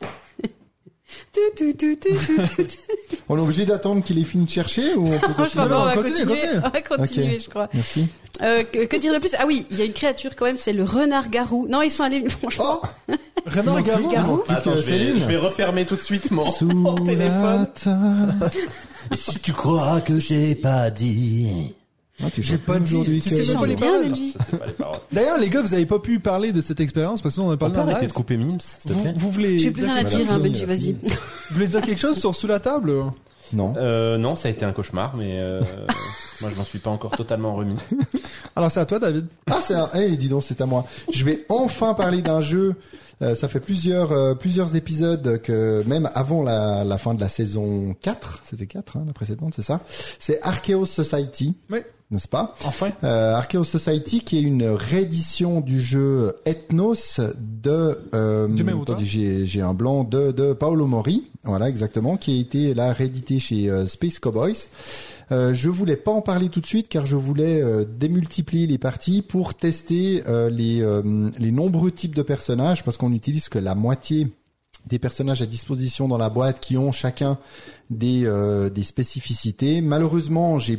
[0.00, 1.21] Tu, tu, tu, tu, tu, tu.
[3.28, 5.68] On est obligé d'attendre qu'il ait fini de chercher ou on peut Franchement, continuer?
[5.68, 6.40] non, on va continue, continuer.
[6.40, 6.60] continue.
[6.64, 7.68] On va continuer, je crois.
[7.72, 8.06] Merci.
[8.42, 9.34] Euh, que, que dire de plus?
[9.38, 11.66] Ah oui, il y a une créature quand même, c'est le renard-garou.
[11.68, 12.80] Non, ils sont allés, franchement.
[12.82, 13.14] Oh,
[13.46, 14.38] Renard Garou?
[14.38, 15.18] plus Attends, je vais, Céline.
[15.20, 17.66] je vais refermer tout de suite mon, Sous mon téléphone.
[19.14, 21.74] si tu crois que j'ai pas dit...
[22.24, 22.94] Ah, tu J'ai pas dit.
[22.94, 24.12] aujourd'hui Tu que- sais même pas les paroles.
[25.10, 27.50] D'ailleurs, les gars, vous avez pas pu parler de cette expérience parce que nous, on
[27.50, 29.70] a On parlé peut arrêter de couper Mims, s'il te Vous, plaît vous voulez J'ai
[29.70, 30.92] plus dire, rien à dire, hein, Benji, vas-y.
[30.92, 31.08] vous
[31.50, 32.92] voulez dire quelque chose sur sous la table?
[33.52, 33.74] Non.
[33.76, 35.60] euh, Non, ça a été un cauchemar, mais euh,
[36.42, 37.76] moi je m'en suis pas encore totalement remis.
[38.56, 39.26] Alors, c'est à toi, David.
[39.50, 39.88] Ah, c'est un.
[39.94, 40.84] Eh, dis donc, c'est à moi.
[41.10, 42.74] Je vais enfin parler d'un jeu.
[43.22, 47.28] euh, ça fait plusieurs euh, plusieurs épisodes que même avant la, la fin de la
[47.28, 49.80] saison 4, c'était 4 hein, la précédente, c'est ça.
[50.18, 51.54] C'est Archaeos Society.
[51.70, 51.78] Oui.
[52.10, 52.52] N'est-ce pas?
[52.66, 52.90] Enfin.
[53.04, 58.96] euh, Archaeos Society qui est une réédition du jeu Ethnos de euh, Du même auteur.
[58.96, 62.92] attendez, j'ai j'ai un blanc de de Paolo Mori, voilà exactement, qui a été là
[62.92, 64.52] réédité chez euh, Space Cowboys.
[65.32, 68.78] Euh, je voulais pas en parler tout de suite car je voulais euh, démultiplier les
[68.78, 74.28] parties pour tester euh, les nombreux types de personnages parce qu'on utilise que la moitié
[74.86, 77.38] des personnages à disposition dans la boîte qui ont chacun
[77.88, 78.26] des
[78.82, 79.80] spécificités.
[79.80, 80.76] Malheureusement, j'ai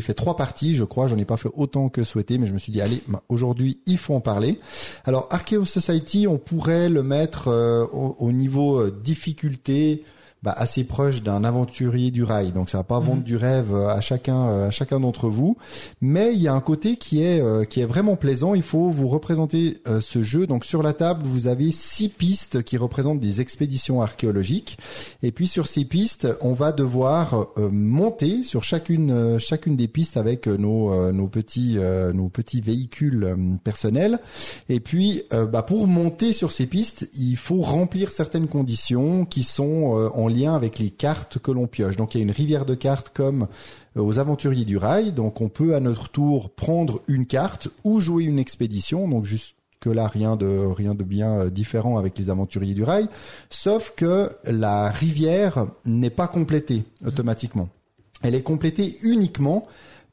[0.00, 2.58] fait trois parties, je crois, j'en ai pas fait autant que souhaité, mais je me
[2.58, 4.60] suis dit allez, bah, aujourd'hui, il faut en parler.
[5.06, 7.48] Alors Archaeo Society, on pourrait le mettre
[7.92, 10.04] au, au niveau difficulté
[10.44, 12.52] bah, assez proche d'un aventurier du rail.
[12.52, 15.56] Donc ça va pas vendre du rêve euh, à chacun euh, à chacun d'entre vous,
[16.02, 18.54] mais il y a un côté qui est euh, qui est vraiment plaisant.
[18.54, 20.46] Il faut vous représenter euh, ce jeu.
[20.46, 24.76] Donc sur la table, vous avez six pistes qui représentent des expéditions archéologiques.
[25.22, 29.88] Et puis sur ces pistes, on va devoir euh, monter sur chacune euh, chacune des
[29.88, 33.34] pistes avec nos euh, nos petits euh, nos petits véhicules
[33.64, 34.18] personnels.
[34.68, 39.96] Et puis bah, pour monter sur ces pistes, il faut remplir certaines conditions qui sont
[39.96, 41.96] euh, en lien avec les cartes que l'on pioche.
[41.96, 43.48] Donc il y a une rivière de cartes comme
[43.96, 45.12] euh, aux aventuriers du rail.
[45.12, 49.08] Donc on peut à notre tour prendre une carte ou jouer une expédition.
[49.08, 52.82] Donc juste que là rien de rien de bien euh, différent avec les aventuriers du
[52.82, 53.08] rail,
[53.50, 57.68] sauf que la rivière n'est pas complétée automatiquement.
[58.22, 59.66] Elle est complétée uniquement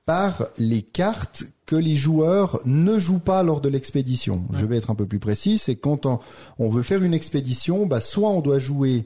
[0.06, 4.44] par les cartes que les joueurs ne jouent pas lors de l'expédition.
[4.52, 6.20] Je vais être un peu plus précis, c'est quand on,
[6.60, 9.06] on veut faire une expédition, bah soit on doit jouer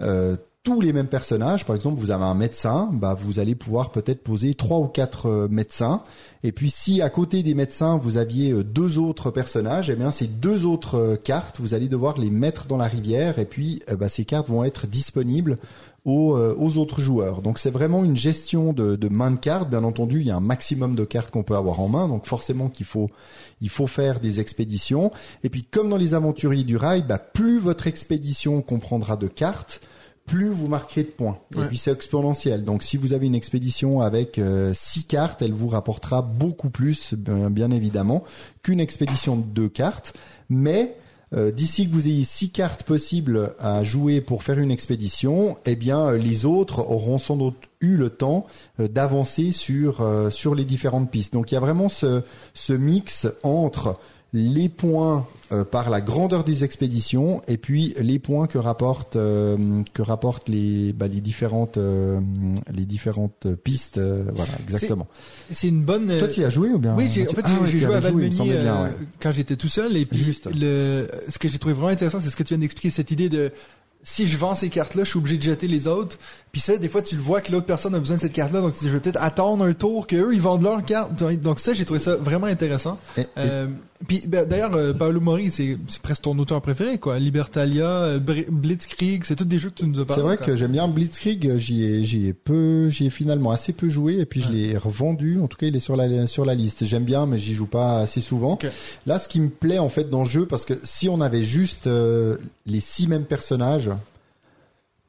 [0.00, 0.36] euh,
[0.66, 1.64] tous les mêmes personnages.
[1.64, 5.26] Par exemple, vous avez un médecin, bah vous allez pouvoir peut-être poser trois ou quatre
[5.26, 6.02] euh, médecins.
[6.42, 10.10] Et puis si à côté des médecins vous aviez euh, deux autres personnages, eh bien
[10.10, 13.38] ces deux autres euh, cartes, vous allez devoir les mettre dans la rivière.
[13.38, 15.58] Et puis bah, ces cartes vont être disponibles
[16.04, 17.42] aux, aux autres joueurs.
[17.42, 19.70] Donc c'est vraiment une gestion de, de main de cartes.
[19.70, 22.26] Bien entendu, il y a un maximum de cartes qu'on peut avoir en main, donc
[22.26, 23.08] forcément qu'il faut
[23.60, 25.12] il faut faire des expéditions.
[25.44, 29.80] Et puis comme dans les aventuriers du rail, bah, plus votre expédition comprendra de cartes,
[30.26, 31.38] plus vous marquerez de points.
[31.56, 32.64] Et puis c'est exponentiel.
[32.64, 37.14] Donc si vous avez une expédition avec euh, six cartes, elle vous rapportera beaucoup plus,
[37.14, 38.24] bien, bien évidemment,
[38.62, 40.14] qu'une expédition de deux cartes.
[40.48, 40.96] Mais
[41.34, 45.74] euh, d'ici que vous ayez six cartes possibles à jouer pour faire une expédition, eh
[45.74, 48.46] bien euh, les autres auront sans doute eu le temps
[48.78, 51.32] euh, d'avancer sur euh, sur les différentes pistes.
[51.32, 52.22] Donc il y a vraiment ce
[52.54, 53.98] ce mix entre
[54.32, 59.56] les points euh, par la grandeur des expéditions et puis les points que rapportent euh,
[59.94, 62.20] que rapportent les bah, les différentes euh,
[62.74, 65.06] les différentes pistes euh, voilà exactement.
[65.50, 66.08] C'est une bonne.
[66.18, 68.00] Toi tu y as joué ou bien Oui, j'ai, en fait, Ah ouais, joué à
[68.00, 68.90] Valmeny euh, ouais.
[69.20, 69.96] quand j'étais tout seul.
[69.96, 70.48] Et puis, Juste.
[70.52, 73.28] le, ce que j'ai trouvé vraiment intéressant, c'est ce que tu viens d'expliquer, cette idée
[73.28, 73.52] de
[74.08, 76.16] si je vends ces cartes-là, je suis obligé de jeter les autres.
[76.52, 78.60] Puis ça, des fois, tu le vois que l'autre personne a besoin de cette carte-là,
[78.60, 81.10] donc tu dis, je vais peut-être attendre un tour qu'eux, ils vendent leur carte.
[81.42, 82.98] Donc ça, j'ai trouvé ça vraiment intéressant.
[83.16, 83.66] Et- et- Euh,
[84.06, 87.18] puis ben, d'ailleurs, euh, Paolo Mori, c'est, presque ton auteur préféré, quoi.
[87.18, 90.20] Libertalia, euh, Blitzkrieg, c'est tous des jeux que tu nous as parlé.
[90.20, 90.46] C'est vrai quoi.
[90.46, 94.18] que j'aime bien Blitzkrieg, j'y ai, j'y ai peu, j'y ai finalement assez peu joué
[94.18, 95.40] et puis je l'ai revendu.
[95.40, 96.84] En tout cas, il est sur la sur la liste.
[96.84, 98.58] J'aime bien, mais j'y joue pas assez souvent.
[99.06, 101.42] Là, ce qui me plaît en fait dans le jeu, parce que si on avait
[101.42, 102.36] juste euh,
[102.66, 103.90] les six mêmes personnages,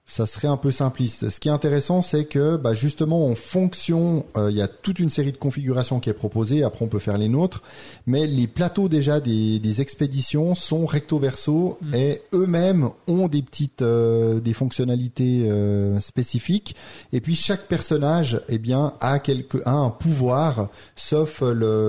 [0.09, 1.29] ça serait un peu simpliste.
[1.29, 4.99] Ce qui est intéressant, c'est que bah, justement en fonction, euh, il y a toute
[4.99, 6.63] une série de configurations qui est proposée.
[6.63, 7.61] Après, on peut faire les nôtres,
[8.05, 13.81] mais les plateaux déjà des, des expéditions sont recto verso et eux-mêmes ont des petites
[13.81, 16.75] euh, des fonctionnalités euh, spécifiques.
[17.11, 21.43] Et puis chaque personnage, eh bien, a quelque a un pouvoir, sauf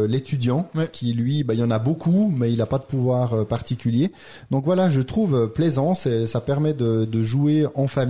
[0.09, 0.89] l'étudiant Ouais.
[0.93, 3.45] qui lui, bah, il y en a beaucoup, mais il n'a pas de pouvoir euh,
[3.45, 4.11] particulier.
[4.51, 5.95] Donc voilà, je trouve euh, plaisant.
[5.95, 8.08] Ça permet de, de jouer en famille,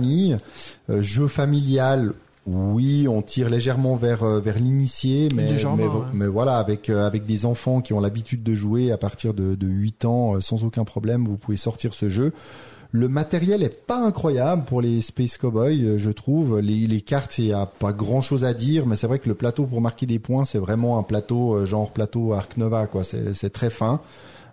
[0.89, 2.13] Euh, jeu familial.
[2.47, 5.89] Oui, on tire légèrement vers euh, vers l'initié, mais mais, ouais.
[6.13, 9.53] mais voilà, avec euh, avec des enfants qui ont l'habitude de jouer à partir de,
[9.53, 12.33] de 8 ans sans aucun problème, vous pouvez sortir ce jeu.
[12.91, 16.59] Le matériel est pas incroyable pour les Space Cowboys, je trouve.
[16.59, 19.29] Les, les cartes, il y a pas grand chose à dire, mais c'est vrai que
[19.29, 23.03] le plateau pour marquer des points, c'est vraiment un plateau genre plateau Arc Nova, quoi.
[23.03, 24.01] C'est très fin.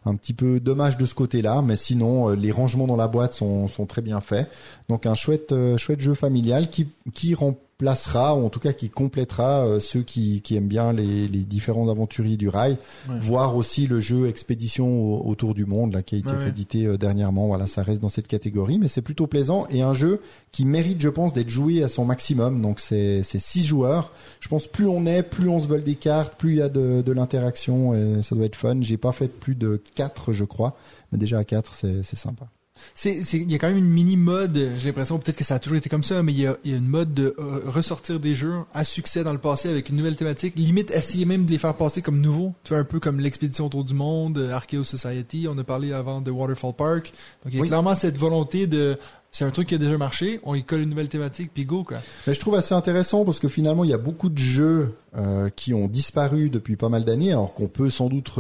[0.07, 3.33] Un petit peu dommage de ce côté-là, mais sinon euh, les rangements dans la boîte
[3.33, 4.49] sont, très bien faits.
[4.89, 7.35] Donc un chouette euh, chouette jeu familial qui qui
[7.81, 11.45] remplacera ou en tout cas qui complétera euh, ceux qui, qui aiment bien les, les
[11.45, 12.79] différents aventuriers du rail,
[13.09, 13.17] Ouais.
[13.21, 16.49] voire aussi le jeu Expédition au- autour du monde là qui a été Ouais, ouais.
[16.49, 17.47] édité euh, dernièrement.
[17.47, 20.21] Voilà, ça reste dans cette catégorie, mais c'est plutôt plaisant et un jeu
[20.53, 22.63] qui mérite, je pense, d'être joué à son maximum.
[22.63, 24.11] Donc c'est c'est six joueurs.
[24.41, 26.69] Je pense plus on est, plus on se vole des cartes, plus il y a
[26.71, 28.79] de, de l'interaction et ça doit être fun.
[28.81, 30.77] J'ai pas fait plus de quatre, je crois,
[31.13, 32.47] mais déjà à quatre, c'est c'est sympa.
[32.95, 34.73] C'est, il y a quand même une mini mode.
[34.77, 36.71] J'ai l'impression peut-être que ça a toujours été comme ça, mais il y a, il
[36.71, 39.89] y a une mode de euh, ressortir des jeux à succès dans le passé avec
[39.89, 40.55] une nouvelle thématique.
[40.57, 42.55] Limite, essayer même de les faire passer comme nouveaux.
[42.65, 45.47] Tu vois un peu comme l'expédition autour du monde, euh, Archaeo Society.
[45.51, 47.13] On a parlé avant de Waterfall Park.
[47.45, 47.69] Donc il y a Oui.
[47.69, 48.99] clairement cette volonté de,
[49.33, 50.41] c'est un truc qui a déjà marché.
[50.45, 51.99] On y colle une nouvelle thématique puis go quoi.
[52.27, 55.49] Mais je trouve assez intéressant parce que finalement, il y a beaucoup de jeux euh,
[55.51, 58.31] qui ont disparu depuis pas mal d'années, alors qu'on peut sans doute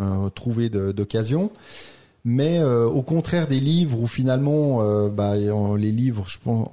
[0.00, 1.50] euh, trouver d'occasion.
[2.24, 6.68] Mais euh, au contraire des livres où finalement, euh, bah, on- les livres, je pense,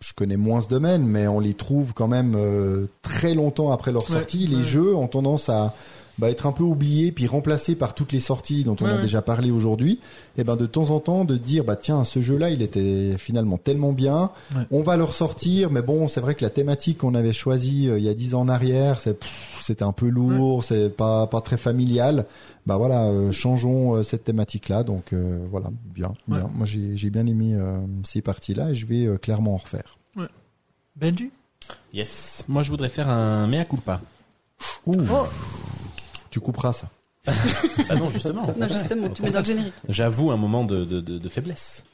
[0.00, 3.92] je connais moins ce domaine, mais on les trouve quand même euh, très longtemps après
[3.92, 4.46] leur Ouais, sortie.
[4.46, 4.62] Les ouais.
[4.62, 5.74] jeux ont tendance à
[6.18, 8.96] bah, être un peu oubliés puis remplacés par toutes les sorties dont on Ouais, a
[8.96, 9.02] ouais.
[9.02, 10.00] déjà parlé aujourd'hui.
[10.36, 13.58] Et ben de temps en temps de dire bah tiens ce jeu-là il était finalement
[13.58, 14.62] tellement bien, Ouais.
[14.70, 15.70] on va le ressortir.
[15.70, 18.34] Mais bon c'est vrai que la thématique qu'on avait choisie euh, il y a dix
[18.34, 22.26] ans en arrière, c'était un peu lourd, c'est pas pas très familial.
[22.66, 24.84] Bah voilà, euh, changeons euh, cette thématique-là.
[24.84, 26.12] Donc euh, voilà, bien.
[26.28, 29.98] Moi j'ai j'ai bien aimé euh, ces parties-là et je vais euh, clairement en refaire.
[30.96, 31.30] Benji?
[31.92, 32.44] Yes.
[32.46, 34.00] Moi, je voudrais faire un mea culpa.
[34.86, 35.26] Ouh, Oh.
[36.34, 36.88] Tu couperas ça.
[37.88, 38.44] Ah non, justement.
[38.58, 39.72] Non, justement, tu mets dans le générique.
[39.88, 41.84] J'avoue un moment de, de, de, de faiblesse.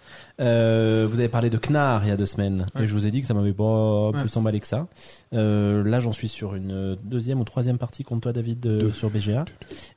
[0.41, 2.85] Euh, vous avez parlé de Knar il y a deux semaines Ouais.
[2.85, 4.21] et je vous ai dit que ça m'avait pas Ouais.
[4.21, 4.87] plus emballé que ça.
[5.35, 9.11] Euh, là, j'en suis sur une deuxième ou troisième partie contre toi, David, de- sur
[9.11, 9.45] BGA.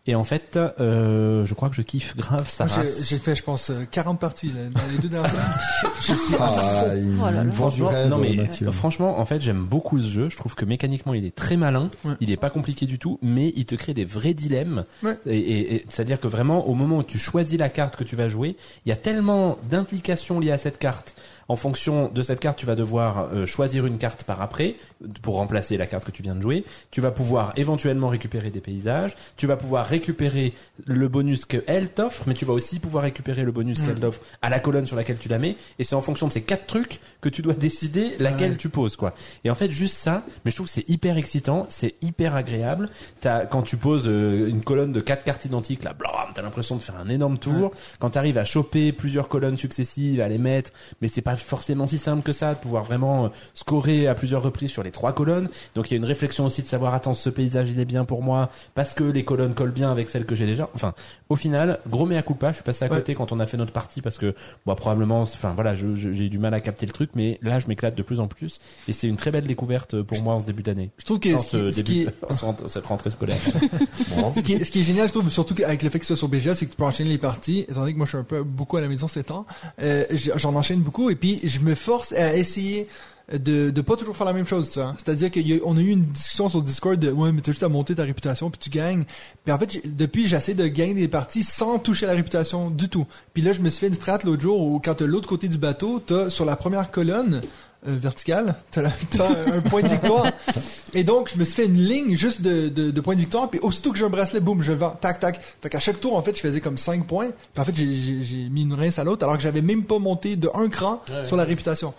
[0.06, 3.08] Et en fait, euh, je crois que je kiffe grave sa Moi, j'ai- race.
[3.08, 5.32] J'ai fait, je pense, euh, 40 parties là, dans les deux dernières.
[6.02, 6.52] Je suis Ah,
[6.86, 7.52] Oh là là.
[7.54, 8.68] Franchement, rêve, non mais Mathieu.
[8.68, 10.30] euh, franchement, en fait, j'aime beaucoup ce jeu.
[10.30, 11.88] Je trouve que mécaniquement, il est très malin.
[12.04, 12.14] Ouais.
[12.20, 14.84] Il est pas compliqué du tout, mais il te crée des vrais dilemmes.
[15.02, 15.18] Ouais.
[15.26, 18.18] Et, et- et c'est-à-dire que vraiment, au moment où tu choisis la carte que tu
[18.18, 21.16] vas jouer, il y a tellement d'implications liées à cette carte.
[21.50, 24.76] En fonction de cette carte, tu vas devoir euh, choisir une carte par après
[25.22, 26.64] pour remplacer la carte que tu viens de jouer.
[26.92, 29.16] Tu vas pouvoir éventuellement récupérer des paysages.
[29.38, 30.54] Tu vas pouvoir récupérer
[30.86, 33.88] le bonus qu'elle t'offre, mais tu vas aussi pouvoir récupérer le bonus Ouais.
[33.88, 35.56] qu'elle t'offre à la colonne sur laquelle tu la mets.
[35.80, 38.58] Et c'est en fonction de ces quatre trucs que tu dois décider laquelle Ouais.
[38.58, 39.14] tu poses, quoi.
[39.44, 42.90] Et en fait, juste ça, mais je trouve que c'est hyper excitant, c'est hyper agréable.
[43.22, 46.76] T'as, quand tu poses euh, une colonne de quatre cartes identiques, là, blam, t'as l'impression
[46.78, 47.72] de faire un énorme tour.
[48.00, 50.72] Quand t'arrives à choper plusieurs colonnes successives, à les mettre,
[51.02, 54.42] mais c'est pas forcément si simple que ça de pouvoir vraiment euh, scorer à plusieurs
[54.44, 55.50] reprises sur les trois colonnes.
[55.76, 58.06] Donc il y a une réflexion aussi de savoir, attends, ce paysage il est bien
[58.06, 60.70] pour moi parce que les colonnes collent bien avec celles que j'ai déjà.
[60.74, 60.94] Enfin,
[61.30, 62.98] au final, gros mea culpa, je suis passé à Ouais.
[62.98, 66.12] côté quand on a fait notre partie parce que, bon, probablement, enfin voilà, je- je-
[66.12, 68.28] j'ai eu du mal à capter le truc, mais là, je m'éclate de plus en
[68.28, 70.92] plus et c'est une très belle découverte pour moi en ce début d'année.
[70.98, 73.10] Je trouve que ce ce qui, ce qui début, est, en ce rent- cette rentrée
[73.10, 73.38] scolaire.
[74.16, 74.34] Bon.
[74.36, 76.16] ce qui est, ce qui est génial, je trouve, surtout avec le fait que ce
[76.16, 77.60] soit sur BGA, c'est que tu peux enchaîner les parties.
[77.68, 79.46] Étant donné que moi, je suis un peu beaucoup à la maison ces temps,
[79.82, 80.04] euh,
[80.36, 82.90] j'en enchaîne beaucoup et puis je me force à essayer
[83.32, 84.94] de de pas toujours faire la même chose, tu vois.
[84.98, 87.96] C'est-à-dire qu'on a eu une discussion sur Discord de ouais, mais t'as juste à monter
[87.96, 89.06] ta réputation puis tu gagnes.
[89.46, 93.08] Puis en fait, depuis, j'essaie de gagner des parties sans toucher la réputation du tout.
[93.34, 95.48] Puis là, je me suis fait une strat l'autre jour où quand t'as l'autre côté
[95.48, 97.40] du bateau, t'as sur la première colonne
[97.88, 100.28] euh, verticale, t'as un point de victoire.
[100.94, 103.50] Et donc, je me suis fait une ligne juste de, de, de points de victoire,
[103.50, 105.40] puis aussitôt que j'ai un bracelet, boum, je vends, tac, tac.
[105.62, 107.30] Fait qu'à chaque tour, en fait, je faisais comme 5 points.
[107.54, 109.84] Puis en fait, j'ai- j'ai j'ai mis une rince à l'autre, alors que j'avais même
[109.84, 111.26] pas monté de un cran Ouais.
[111.26, 111.94] sur la réputation.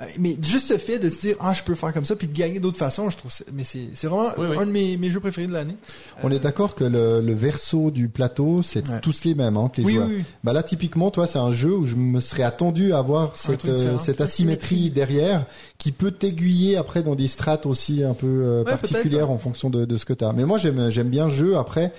[0.00, 2.28] Euh, Mais juste ce fait de se dire, ah, je peux faire comme ça, puis
[2.28, 4.56] de gagner d'autres façons, je trouve ça, mais c'est c'est vraiment Oui, oui.
[4.58, 5.74] un de mes, mes jeux préférés de l'année.
[6.22, 9.00] On est d'accord que le, le verso du plateau, c'est Ouais.
[9.00, 10.06] tous les mêmes, hein, que les Oui, joueurs.
[10.08, 10.24] oui, oui.
[10.44, 13.64] Bah là, typiquement, toi, c'est un jeu où je me serais attendu à avoir cette,
[13.64, 15.46] euh, cette asymétrie derrière
[15.78, 19.68] qui peut t'aiguiller après dans des strates aussi un peu euh, Ouais, particulières en fonction
[19.68, 20.32] de, de ce que t'as.
[20.32, 21.56] Mais moi, j'aime j'aime bien le jeu.
[21.58, 21.92] Après,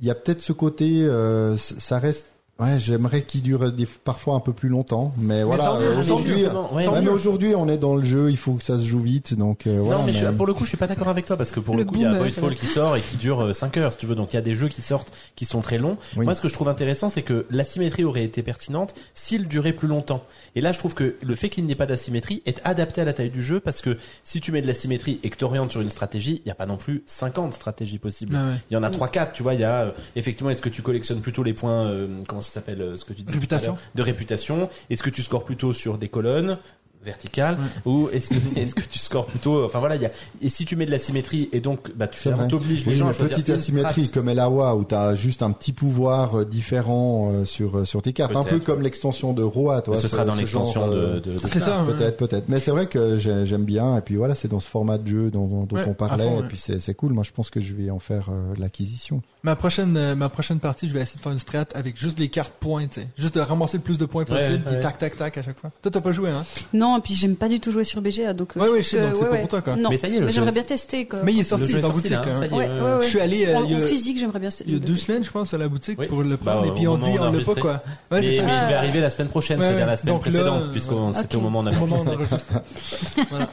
[0.00, 2.26] il y a peut-être ce côté, euh, ça reste.
[2.60, 5.72] Ouais, j'aimerais qu'il dure des, parfois un peu plus longtemps, mais, voilà.
[5.74, 9.00] euh, aujourd'hui, ouais, ouais, on est dans le jeu, il faut que ça se joue
[9.00, 9.98] vite, donc euh, voilà.
[9.98, 11.74] non, mais, je- pour le coup, je suis pas d'accord avec toi parce que pour
[11.74, 12.54] le, Le coup, il y a Voidfall ouais.
[12.54, 14.14] qui sort et qui dure 5 heures, si tu veux.
[14.14, 15.98] Donc il y a des jeux qui sortent qui sont très longs.
[16.16, 16.24] Oui.
[16.24, 19.88] Moi, ce que je trouve intéressant, c'est que l'asymétrie aurait été pertinente s'il durait plus
[19.88, 20.22] longtemps.
[20.54, 23.04] Et là, je trouve que le fait qu'il n'y ait pas d'asymétrie est adapté à
[23.04, 25.72] la taille du jeu parce que si tu mets de l'asymétrie et que tu orientes
[25.72, 28.36] sur une stratégie, il n'y a pas non plus 50 stratégies possibles.
[28.36, 28.60] Ouais.
[28.70, 30.82] Il y en a 3-4, tu vois, il y a euh, effectivement, est-ce que tu
[30.82, 33.76] collectionnes plutôt les points, euh, comment ça s'appelle, euh, ce que tu dis Réputation.
[33.94, 36.58] de réputation Est-ce que tu scores plutôt sur des colonnes
[37.04, 40.10] verticales ou est-ce que est-ce que tu scores plutôt enfin voilà il y a
[40.42, 43.06] et si tu mets de la symétrie et donc bah tu t'obliges les Oui, gens
[43.06, 46.44] à une choisir petite asymétrie comme Elawa où tu as juste un petit pouvoir euh,
[46.44, 49.96] différent euh, sur euh, sur tes cartes, un peu comme l'extension de Roa, toi.
[49.96, 51.84] ce sera dans l'extension genre, de, de, de C'est ça.
[51.86, 52.48] Peut-être, peut-être.
[52.48, 53.96] Mais c'est vrai que j'ai- j'aime bien.
[53.98, 56.24] Et puis voilà, c'est dans ce format de jeu dont, dont- dont Ouais, on parlait.
[56.24, 57.12] fond, Et puis c'est c'est cool.
[57.12, 59.22] Moi, je pense que je vais en faire euh, l'acquisition.
[59.42, 62.18] Ma prochaine, euh, ma prochaine partie, je vais essayer de faire une strat avec juste
[62.18, 63.08] les cartes points, tu sais.
[63.18, 65.70] Juste de ramasser le plus de points possible, tac, tac, tac à chaque fois.
[65.82, 66.44] Toi, t'as pas joué, hein?
[66.72, 68.56] Non, et puis j'aime pas du tout jouer sur BGA, donc.
[68.56, 68.84] euh, Ouais, ouais, donc que-
[69.18, 69.76] c'est pas pour toi, quoi.
[69.76, 71.20] Non, Mais ça y est, le jeu j'aimerais bien tester, quoi.
[71.24, 72.56] Mais il est sorti dans sorti, boutique, là, hein.
[72.56, 72.68] ouais.
[73.02, 74.50] Je suis allé, euh, En, il y a- en physique, j'aimerais bien.
[74.66, 76.06] il y a deux semaines, je pense, à la boutique Oui.
[76.06, 77.72] pour le prendre, Bah, et puis on dit, on l'a pas, quoi.
[77.72, 77.78] Ouais,
[78.12, 78.42] mais, c'est ça.
[78.42, 81.12] mais il va arriver la semaine prochaine Ouais, c'est-à-dire la semaine précédente euh, puisque voilà.
[81.14, 83.34] c'était au moment où on.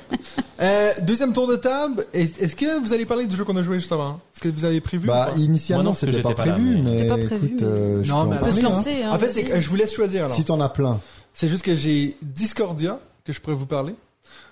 [0.61, 2.05] Euh, deuxième tour de table.
[2.13, 4.19] Est- Est-ce que vous allez parler du jeu qu'on a joué juste avant?
[4.35, 5.07] Est-ce que vous avez prévu?
[5.07, 8.09] Bah, initialement, c'était pas là, prévu, mais- mais, C'était pas prévu, écoute, mais- euh, je
[8.11, 8.69] Non, peux mais en On peut se parler, hein.
[8.77, 9.11] lancer, hein.
[9.11, 10.35] En fait, je vous laisse choisir, alors.
[10.35, 10.99] Si t'en as plein.
[11.33, 13.95] C'est juste que j'ai Discordia, que je pourrais vous parler.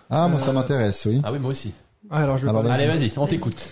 [0.10, 1.22] Ah, moi, ça Euh, m'intéresse, oui.
[1.24, 1.74] ah oui moi aussi
[2.10, 2.84] Ah, alors, je vais Alors, parler.
[2.84, 3.70] allez vas-y on t'écoute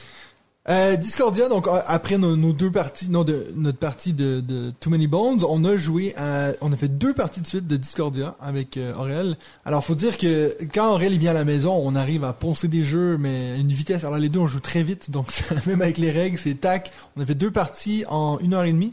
[0.69, 4.71] Euh, Discordia, donc euh, après nos, nos deux parties, non, de notre partie de, de
[4.81, 7.77] Too Many Bones, on a joué, à, on a fait deux parties de suite de
[7.77, 9.37] Discordia avec euh, Aurel.
[9.63, 12.67] Alors faut dire que quand Aurel il vient à la maison, on arrive à poncer
[12.67, 14.03] des jeux, mais à une vitesse.
[14.03, 15.27] Alors les deux on joue très vite, donc
[15.67, 16.91] même avec les règles, c'est tac.
[17.15, 18.91] On a fait deux parties en une heure et demie.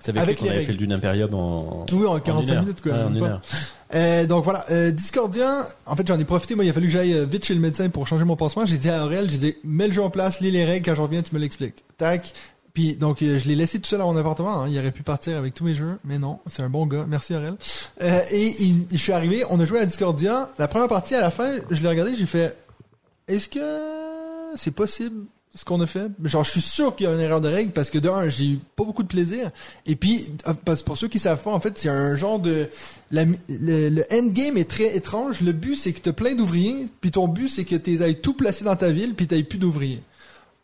[0.00, 0.66] C'est avec, Avec qu'on avait règles.
[0.66, 2.62] fait le Dune Imperium en, Oui, en en 45 une heure.
[2.64, 2.92] minutes quoi.
[2.92, 3.26] Ouais, en même une pas.
[3.28, 3.42] heure.
[3.94, 6.92] Euh, donc voilà, euh, Discordia, en fait j'en ai profité, moi il a fallu que
[6.92, 8.66] j'aille euh, vite chez le médecin pour changer mon pansement.
[8.66, 10.94] J'ai dit à Aurel, j'ai dit mets le jeu en place, lis les règles, quand
[10.96, 11.84] je reviens tu me l'expliques.
[11.96, 12.32] Tac.
[12.74, 14.68] Puis donc euh, je l'ai laissé tout seul à mon appartement, hein.
[14.68, 17.34] il aurait pu partir avec tous mes jeux, mais non, c'est un bon gars, merci
[17.34, 17.54] Aurel.
[18.02, 21.20] Euh, et il- je suis arrivé, on a joué à Discordia, la première partie à
[21.20, 22.54] la fin, je l'ai regardé, j'ai fait
[23.28, 25.24] est-ce que c'est possible
[25.56, 27.72] ce qu'on a fait Genre je suis sûr qu'il y a une erreur de règle
[27.72, 29.50] parce que d'un, j'ai eu pas beaucoup de plaisir
[29.86, 32.68] et puis euh, parce pour ceux qui savent pas en fait, c'est un genre de
[33.10, 35.40] le, le endgame est très étrange.
[35.40, 38.20] Le but, c'est que tu as plein d'ouvriers, puis ton but, c'est que tu ailles
[38.20, 40.02] tout placer dans ta ville, puis tu plus d'ouvriers.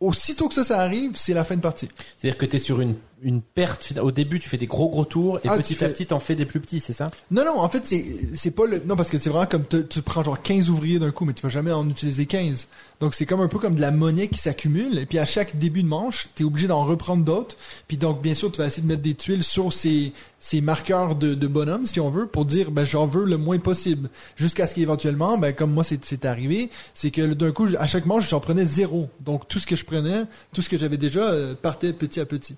[0.01, 1.89] Aussitôt que ça, ça arrive, c'est la fin de partie.
[2.19, 3.93] C'est-à-dire que t'es sur une, une perte.
[4.01, 6.35] Au début, tu fais des gros gros tours et Ah, petit à petit, t'en fais
[6.35, 7.11] des plus petits, c'est ça?
[7.31, 8.05] Non, non, en fait, c'est
[8.35, 8.83] c'est pas le...
[8.85, 11.33] Non, parce que c'est vraiment comme te- tu prends genre 15 ouvriers d'un coup, mais
[11.33, 12.69] tu vas jamais en utiliser 15.
[13.01, 15.59] Donc, c'est comme un peu comme de la monnaie qui s'accumule, et puis à chaque
[15.59, 17.57] début de manche, tu es obligé d'en reprendre d'autres.
[17.89, 21.17] Puis donc, bien sûr, tu vas essayer de mettre des tuiles sur ces, ces marqueurs
[21.17, 24.09] de, de bonhomme, si on veut, pour dire, ben, j'en veux le moins possible.
[24.37, 28.07] Jusqu'à ce qu'éventuellement, ben, comme moi, c'est c'est arrivé, c'est que d'un coup, à chaque
[28.07, 29.09] manche, j'en prenais zéro.
[29.21, 30.23] Donc, tout ce que je prenais,
[30.53, 32.55] tout ce que j'avais déjà, euh, partait petit à petit.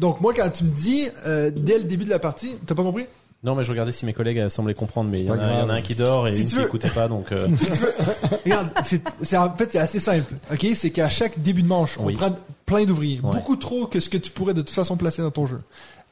[0.00, 2.82] Donc, moi, quand tu me dis, euh, dès le début de la partie, t'as pas
[2.82, 3.06] compris?
[3.42, 5.42] Non, mais je regardais si mes collègues euh, semblaient comprendre, mais il y, en pas
[5.42, 5.70] a- il y en a grave.
[5.76, 7.30] un qui dort et Si une tu qui veux- écoutait pas, donc.
[7.30, 7.46] euh,
[8.44, 10.32] Regarde, c'est, c'est- en fait c'est assez simple.
[10.50, 12.14] Ok, c'est qu'à chaque début de manche, on Oui.
[12.14, 12.34] prend
[12.64, 13.32] plein d'ouvriers, Ouais.
[13.32, 15.60] beaucoup trop que ce que tu pourrais de toute façon placer dans ton jeu.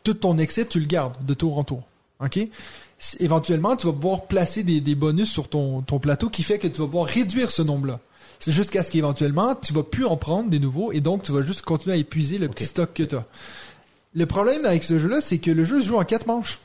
[0.04, 1.82] Tout ton excès, tu le gardes de tour en tour.
[2.22, 2.38] Ok?
[3.18, 6.68] Éventuellement, tu vas pouvoir placer des, des bonus sur ton, ton plateau qui fait que
[6.68, 7.98] tu vas pouvoir réduire ce nombre-là.
[8.38, 11.42] C'est jusqu'à ce qu'éventuellement, tu vas plus en prendre des nouveaux et donc tu vas
[11.42, 13.24] juste continuer à épuiser le petit stock que tu as.
[14.14, 16.58] Le problème avec ce jeu-là, c'est que le jeu se joue en quatre manches.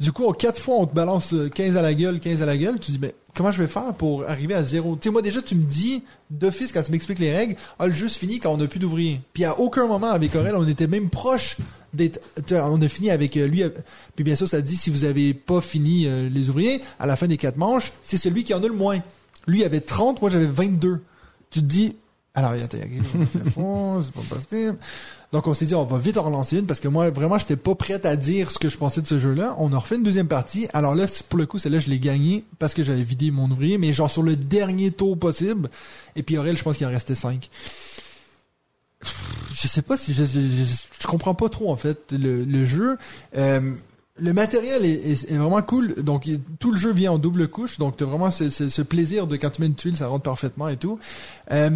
[0.00, 2.46] Du coup, en quatre fois, on te balance euh, 15 à la gueule, 15 à
[2.46, 2.78] la gueule.
[2.78, 4.96] Tu dis, mais comment je vais faire pour arriver à zéro?
[4.96, 7.92] Tu sais, moi, déjà, tu me dis, d'office, quand tu m'expliques les règles, ah, le
[7.92, 9.20] jeu se finit quand on n'a plus d'ouvriers.
[9.34, 11.56] Puis à aucun moment, avec Aurel, on était même proche
[11.92, 12.20] d'être,
[12.50, 13.62] on a fini avec euh, lui.
[13.62, 13.68] euh,
[14.14, 17.16] Puis bien sûr, ça dit, si vous avez pas fini euh, les ouvriers, à la
[17.16, 18.98] fin des quatre manches, c'est celui qui en a le moins.
[19.46, 21.00] Lui avait 30, moi, j'avais 22.
[21.50, 21.96] Tu te dis,
[22.34, 22.78] alors, attends,
[23.18, 24.78] on fait fond, c'est pas possible.
[25.32, 27.56] Donc on s'est dit on va vite en relancer une parce que moi vraiment j'étais
[27.56, 29.54] pas prête à dire ce que je pensais de ce jeu-là.
[29.58, 30.66] On a refait une deuxième partie.
[30.72, 33.78] Alors là pour le coup celle-là je l'ai gagné parce que j'avais vidé mon ouvrier
[33.78, 35.70] mais genre sur le dernier tour possible.
[36.16, 37.48] Et puis Aurel je pense qu'il en restait cinq.
[39.52, 40.64] Je sais pas si je, je, je,
[41.00, 42.98] je comprends pas trop en fait le, le jeu.
[43.36, 43.72] Euh,
[44.18, 45.94] le matériel est, est- est vraiment cool.
[45.94, 47.78] Donc, il- tout le jeu vient en double couche.
[47.78, 50.24] Donc, t'as vraiment ce, ce- ce plaisir de quand tu mets une tuile, ça rentre
[50.24, 50.98] parfaitement et tout.
[51.52, 51.70] Euh,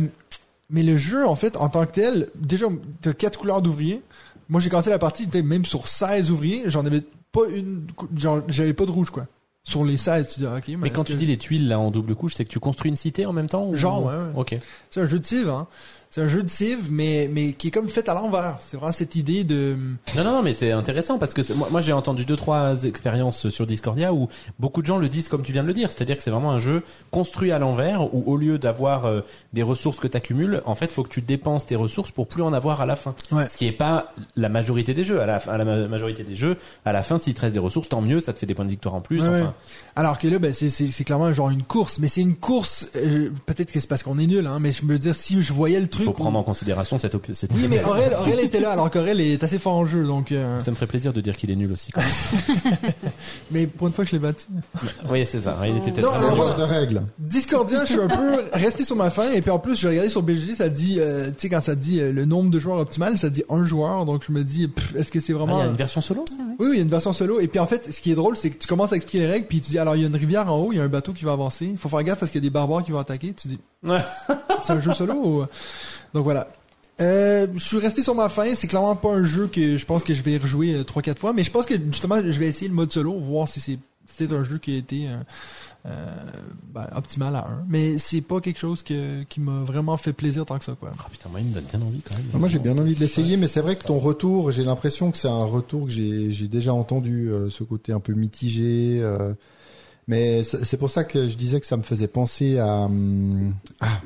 [0.70, 2.66] mais le jeu, en fait, en tant que tel, déjà,
[3.02, 4.02] t'as quatre couleurs d'ouvriers.
[4.48, 7.86] Moi, j'ai commencé la partie, même sur 16 ouvriers, j'en avais pas une,
[8.16, 9.26] genre, j'avais pas de rouge, quoi.
[9.66, 11.90] Sur les 16, tu dis, ah, ok, Mais quand tu dis les tuiles là en
[11.90, 13.76] double couche, c'est que tu construis une cité en même temps ou...
[13.76, 14.32] Genre, ouais, ouais.
[14.36, 14.58] Ok.
[14.90, 15.66] C'est un jeu de hein.
[16.14, 18.58] C'est un jeu de civ, mais, mais qui est comme fait à l'envers.
[18.60, 19.74] C'est vraiment cette idée de,
[20.14, 23.48] Non, non, non, mais c'est intéressant parce que moi, moi j'ai entendu deux trois expériences
[23.48, 24.28] sur Discordia où
[24.60, 26.52] beaucoup de gens le disent comme tu viens de le dire, c'est-à-dire que c'est vraiment
[26.52, 29.22] un jeu construit à l'envers où au lieu d'avoir euh,
[29.54, 32.44] des ressources que tu accumules, en fait, faut que tu dépenses tes ressources pour plus
[32.44, 33.16] en avoir à la fin.
[33.32, 33.48] Ouais.
[33.48, 35.20] Ce qui est pas la majorité des jeux.
[35.20, 37.58] À la, à la ma- majorité des jeux, à la fin, s'il te reste des
[37.58, 39.20] ressources, tant mieux, ça te fait des points de victoire en plus.
[39.20, 39.40] Ouais, ouais.
[39.42, 39.54] enfin,
[39.96, 40.68] Alors que là, ben, c'est,
[41.04, 42.86] clairement genre une course, mais c'est une course.
[42.94, 45.52] euh, peut-être que c'est parce qu'on est nul, hein, mais je me dire si je
[45.52, 46.03] voyais le truc.
[46.04, 48.90] Faut où- prendre en considération cette, op- cette Oui, mais Aurel, Aurel était là, alors
[48.90, 50.32] qu'Aurel est assez fort en jeu, donc.
[50.32, 51.90] euh, ça me ferait plaisir de dire qu'il est nul aussi.
[51.92, 52.74] Quand même.
[53.50, 54.46] Mais pour une fois que je l'ai battu.
[55.10, 55.58] oui, c'est ça.
[55.66, 56.54] Il était peut-être Non, alors voilà.
[56.56, 57.02] de règles.
[57.18, 60.08] Discordia, je suis un peu resté sur ma faim, et puis en plus, j'ai regardé
[60.08, 62.78] sur BGG, ça dit, euh, tu sais, quand ça dit euh, le nombre de joueurs
[62.78, 65.58] optimal, ça dit un joueur, donc je me dis, est-ce que c'est Ah, vraiment.
[65.58, 66.24] il y a une version solo
[66.58, 67.40] Oui, oui, il y a une version solo.
[67.40, 69.30] Et puis en fait, ce qui est drôle, c'est que tu commences à expliquer les
[69.32, 70.84] règles, puis tu dis, alors il y a une rivière en haut, il y a
[70.84, 71.66] un bateau qui va avancer.
[71.66, 73.32] Il faut faire gaffe parce qu'il y a des barbares qui vont attaquer.
[73.34, 73.98] Tu dis, Ouais.
[74.62, 75.44] c'est un jeu solo ou...
[76.14, 76.48] Donc voilà.
[77.00, 78.54] Euh, je suis resté sur ma faim.
[78.54, 81.18] C'est clairement pas un jeu que je pense que je vais rejouer euh, trois quatre
[81.18, 83.78] fois, mais je pense que justement, je vais essayer le mode solo, voir si c'est
[84.06, 85.16] c'est un jeu qui a été euh,
[85.86, 86.06] euh,
[86.72, 87.64] ben, optimal à 1.
[87.68, 90.92] Mais c'est pas quelque chose que, qui m'a vraiment fait plaisir tant que ça, quoi.
[90.96, 92.26] Oh putain, moi il me donne bien envie quand même.
[92.40, 95.18] Moi, j'ai bien envie de l'essayer, mais c'est vrai que ton retour, j'ai l'impression que
[95.18, 99.00] c'est un retour que j'ai j'ai déjà entendu, euh, ce côté un peu mitigé.
[99.02, 99.34] euh,
[100.06, 102.84] mais c'est c'est pour ça que je disais que ça me faisait penser à.
[102.84, 104.00] hum, ah.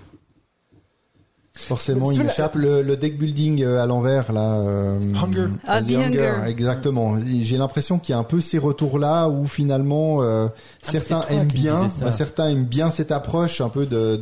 [1.67, 4.59] Forcément, il m'échappe le, le deck building euh, à l'envers là.
[4.61, 5.47] euh, Hunger.
[5.67, 6.33] Ah, The Hunger.
[6.47, 7.17] Exactement.
[7.43, 10.47] J'ai l'impression qu'il y a un peu ces retours-là où finalement euh,
[10.83, 14.19] certains c'est toi aiment bien, bah, certains aiment bien cette approche un peu de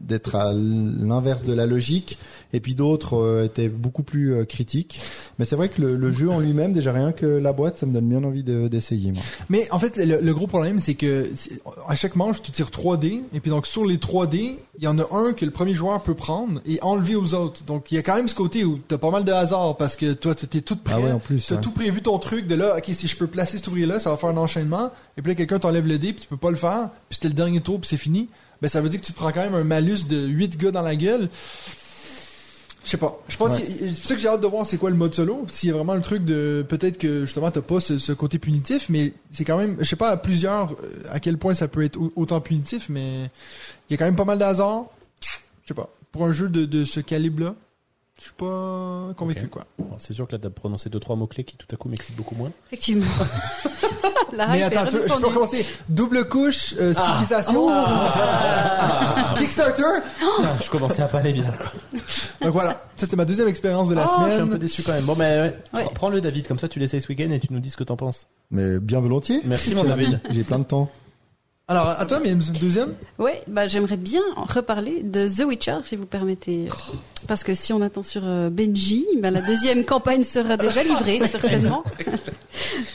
[0.00, 2.18] d'être à l'inverse de la logique,
[2.52, 5.00] et puis d'autres euh, étaient beaucoup plus euh, critiques.
[5.38, 7.86] Mais c'est vrai que le, le jeu en lui-même, déjà rien que la boîte, ça
[7.86, 9.12] me donne bien envie de- d'essayer.
[9.12, 9.22] moi.
[9.48, 11.30] Mais en fait, le, le gros problème, c'est que
[11.88, 14.84] à chaque manche, tu tires 3 dés, et puis donc sur les 3 dés, il
[14.84, 17.62] y en a un que le premier joueur peut prendre et enlever aux autres.
[17.64, 19.96] Donc il y a quand même ce côté où t'as pas mal de hasard parce
[19.96, 21.46] que toi, tu t'es tout prêt, Ah ouais, en plus.
[21.46, 21.60] t'as ouais.
[21.60, 24.16] tout prévu ton truc de là, ok, si je peux placer cet ouvrier-là, ça va
[24.16, 26.56] faire un enchaînement, et puis là, quelqu'un t'enlève le dé, puis tu peux pas le
[26.56, 28.28] faire, puis c'était le dernier tour, puis c'est fini.
[28.60, 30.70] Ben ça veut dire que tu te prends quand même un malus de 8 gars
[30.72, 31.28] dans la gueule.
[32.88, 33.20] Je sais pas.
[33.28, 33.60] Je pense Ouais.
[33.62, 35.44] que c'est que j'ai hâte de voir c'est quoi le mode solo?
[35.50, 38.38] S'il y a vraiment le truc de peut-être que justement t'as pas ce, ce côté
[38.38, 41.68] punitif, mais c'est quand même, je sais pas à plusieurs euh, à quel point ça
[41.68, 43.24] peut être au- autant punitif, mais
[43.90, 44.86] il y a quand même pas mal d'hasard.
[45.20, 45.28] Je
[45.68, 45.90] sais pas.
[46.12, 47.54] Pour un jeu de, de ce calibre-là,
[48.18, 49.62] je suis pas convaincu quoi.
[49.78, 51.88] Bon, C'est sûr que là, t'as prononcé deux trois mots clés qui tout à coup
[51.88, 52.50] m'excitent beaucoup moins.
[52.72, 53.06] Effectivement.
[54.32, 55.66] La mais attends, tu- je peux recommencer.
[55.88, 57.70] Double couche, euh, civilisation,
[59.36, 59.82] Kickstarter.
[60.18, 61.44] Putain, je commençais à pas aller bien.
[61.44, 61.72] Quoi.
[62.42, 64.50] Donc voilà, ça c'était ma deuxième expérience de la Ah, je suis un semaine.
[64.50, 65.04] peu déçu quand même.
[65.04, 65.82] Bon, mais ouais, Ouais.
[65.84, 67.84] Prends- prends-le David, comme ça tu l'essayes ce week-end et tu nous dis ce que
[67.84, 68.26] t'en penses.
[68.50, 69.40] Mais bien volontiers.
[69.44, 70.20] Merci mon David.
[70.30, 70.90] J'ai plein de temps.
[71.70, 72.94] Alors à toi, mais deuxième.
[73.18, 76.68] Ouais, bah j'aimerais bien en reparler de The Witcher, si vous permettez.
[77.26, 81.20] Parce que si on attend sur euh, Benji, bah, la deuxième campagne sera déjà livrée,
[81.28, 81.84] certainement.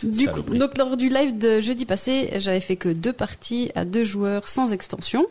[0.02, 3.86] du coup, donc lors du live de jeudi passé, j'avais fait que deux parties à
[3.86, 5.28] deux joueurs sans extension.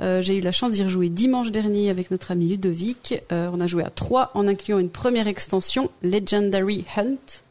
[0.00, 3.22] Euh, j'ai eu la chance d'y rejouer dimanche dernier avec notre ami Ludovic.
[3.30, 7.44] Euh, on a joué à trois en incluant une première extension, Legendary Hunt.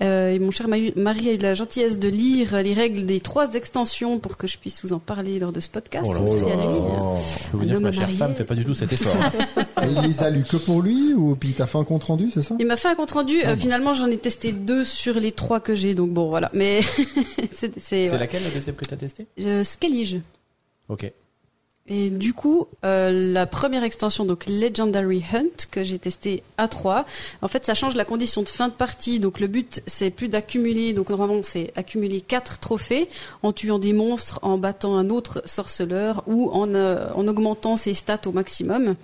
[0.00, 3.54] Euh, et mon cher Marie a eu la gentillesse de lire les règles des trois
[3.54, 6.06] extensions pour que je puisse vous en parler lors de ce podcast.
[6.08, 6.62] Oh là Merci là à lui.
[7.44, 8.16] Je peux vous dire que ma chère marié.
[8.16, 9.14] femme fait pas du tout cet effort.
[9.82, 12.42] Il les a lus que pour lui ou puis t'as fait un compte rendu, c'est
[12.42, 12.54] ça?
[12.58, 13.38] Il m'a fait un compte rendu.
[13.44, 15.94] Ah euh, finalement, j'en ai testé deux sur les trois que j'ai.
[15.94, 16.50] Donc bon, voilà.
[16.54, 16.80] Mais
[17.52, 20.20] c'est laquelle la deuxième que t'as testé Euh, Skellige.
[20.88, 21.10] Ok.
[21.92, 27.04] Et du coup, euh, la première extension, donc Legendary Hunt, que j'ai testé à 3,
[27.42, 29.18] en fait, ça change la condition de fin de partie.
[29.18, 33.08] Donc le but, c'est plus d'accumuler, donc normalement, c'est accumuler quatre trophées
[33.42, 37.94] en tuant des monstres, en battant un autre sorceleur ou en, euh, en augmentant ses
[37.94, 38.94] stats au maximum.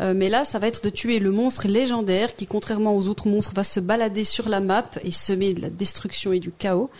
[0.00, 3.28] Euh, mais là, ça va être de tuer le monstre légendaire qui, contrairement aux autres
[3.28, 6.90] monstres, va se balader sur la map et semer de la destruction et du chaos.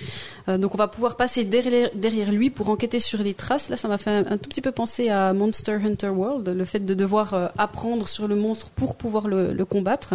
[0.48, 3.68] Euh, donc on va pouvoir passer derrière, lui pour enquêter sur les traces.
[3.68, 6.64] Là, ça m'a fait un, un tout petit peu penser à Monster Hunter World, le
[6.64, 10.14] fait de devoir euh, apprendre sur le monstre pour pouvoir le, le combattre.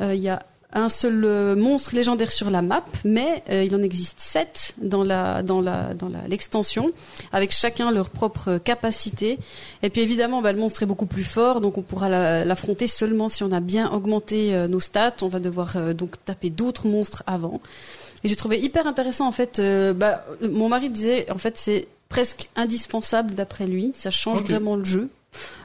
[0.00, 0.42] Euh, Il y a
[0.72, 5.02] un seul euh, monstre légendaire sur la map, mais euh, il en existe sept dans
[5.04, 6.90] la dans la dans la- l'extension,
[7.32, 9.38] avec chacun leur propre capacité.
[9.82, 12.86] Et puis évidemment, bah, le monstre est beaucoup plus fort, donc on pourra la- l'affronter
[12.86, 15.14] seulement si on a bien augmenté euh, nos stats.
[15.22, 17.60] On va devoir euh, donc taper d'autres monstres avant.
[18.22, 19.58] Et j'ai trouvé hyper intéressant en fait.
[19.58, 23.92] euh, bah, mon mari disait en fait c'est presque indispensable d'après lui.
[23.94, 25.08] Ça change vraiment le jeu.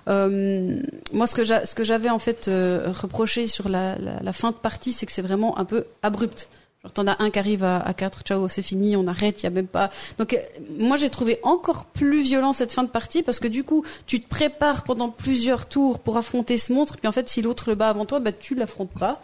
[0.07, 0.81] Euh,
[1.11, 3.97] moi, ce que j'avais en fait euh, reproché sur la,
[4.33, 6.49] fin de partie, c'est que c'est vraiment un peu abrupt.
[6.93, 9.47] T'en as un qui arrive à, à 4, ciao, c'est fini, on arrête, il y
[9.47, 9.89] a même pas.
[10.19, 10.37] Donc, euh,
[10.77, 14.21] moi, j'ai trouvé encore plus violent cette fin de partie parce que du coup, tu
[14.21, 17.75] te prépares pendant plusieurs tours pour affronter ce monstre, puis en fait, si l'autre le
[17.75, 19.21] bat avant toi, bah, tu l'affrontes pas.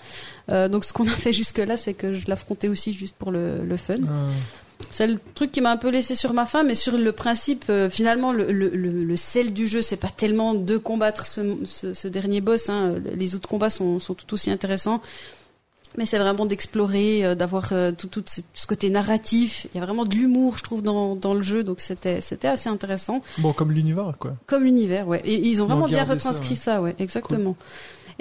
[0.68, 3.94] Donc, ce qu'on a fait jusque-là, c'est que je l'affrontais aussi juste pour le, fun.
[3.94, 4.32] Euh,
[4.90, 7.66] C'est le truc qui m'a un peu laissé sur ma faim, mais sur le principe,
[7.70, 11.58] euh, finalement, le, le, le, le sel du jeu, c'est pas tellement de combattre ce,
[11.66, 12.70] ce, ce dernier boss.
[12.70, 12.96] Hein.
[13.14, 15.02] Les autres combats sont, sont tout aussi intéressants.
[15.98, 19.68] Mais c'est vraiment d'explorer, euh, d'avoir euh, tout, tout ce côté narratif.
[19.74, 21.66] Il y a vraiment de l'humour, je trouve, dans, dans le jeu.
[21.66, 23.22] Donc c'était c'était assez intéressant.
[23.40, 24.32] bon, comme l'univers quoi.
[24.48, 25.22] Comme l'univers, ouais.
[25.26, 26.56] Et ils ont Ils ont vraiment bien ça, retranscrit ouais.
[26.56, 27.58] ça, ouais, exactement.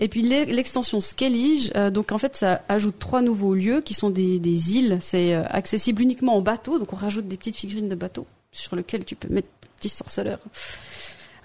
[0.03, 3.95] Et puis l'e- l'extension Skellige, euh, donc en fait ça ajoute trois nouveaux lieux qui
[3.95, 4.99] sont des, des îles.
[5.01, 8.75] C'est euh, accessible uniquement en bateau, donc on rajoute des petites figurines de bateau sur
[8.77, 9.49] lesquelles tu peux mettre
[9.79, 10.39] petit sorceleur.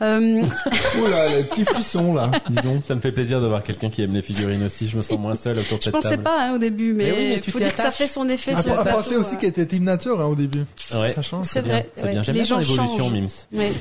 [0.02, 0.41] Euh,
[1.02, 2.84] Oh là, les petits frissons là, dis donc.
[2.86, 4.88] Ça me fait plaisir de voir quelqu'un qui aime les figurines aussi.
[4.90, 6.23] Je me sens moins seul autour de je cette pensais table.
[6.23, 8.27] pas hein, au début, mais, Mais oui, mais tu faut dire que ça fait son
[8.27, 8.98] effet À, sur le à bateau.
[8.98, 9.38] penser aussi euh.
[9.38, 10.64] qu'elle était Team Nature hein, au début.
[10.95, 11.11] Ouais.
[11.14, 11.45] Ça change.
[11.45, 12.11] C'est vrai, C'est ouais.
[12.11, 12.23] bien.
[12.23, 13.10] J'aime bien.
[13.10, 13.27] Mims.
[13.53, 13.72] Ouais.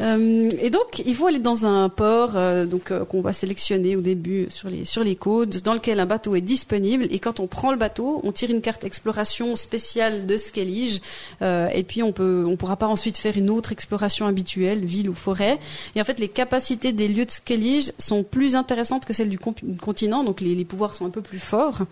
[0.00, 3.94] Euh, et donc, il faut aller dans un port euh, donc euh, qu'on va sélectionner
[3.96, 7.06] au début sur les sur les codes, dans lequel un bateau est disponible.
[7.10, 11.00] Et quand on prend le bateau, on tire une carte exploration spéciale de Skellige.
[11.42, 15.08] Euh, et puis on peut, on pourra pas ensuite faire une autre exploration habituelle, ville
[15.08, 15.58] ou forêt.
[15.94, 19.38] Et en fait, les capacités des lieux de Skellige sont plus intéressantes que celles du
[19.38, 20.24] continent.
[20.24, 21.82] Donc les, les pouvoirs sont un peu plus forts.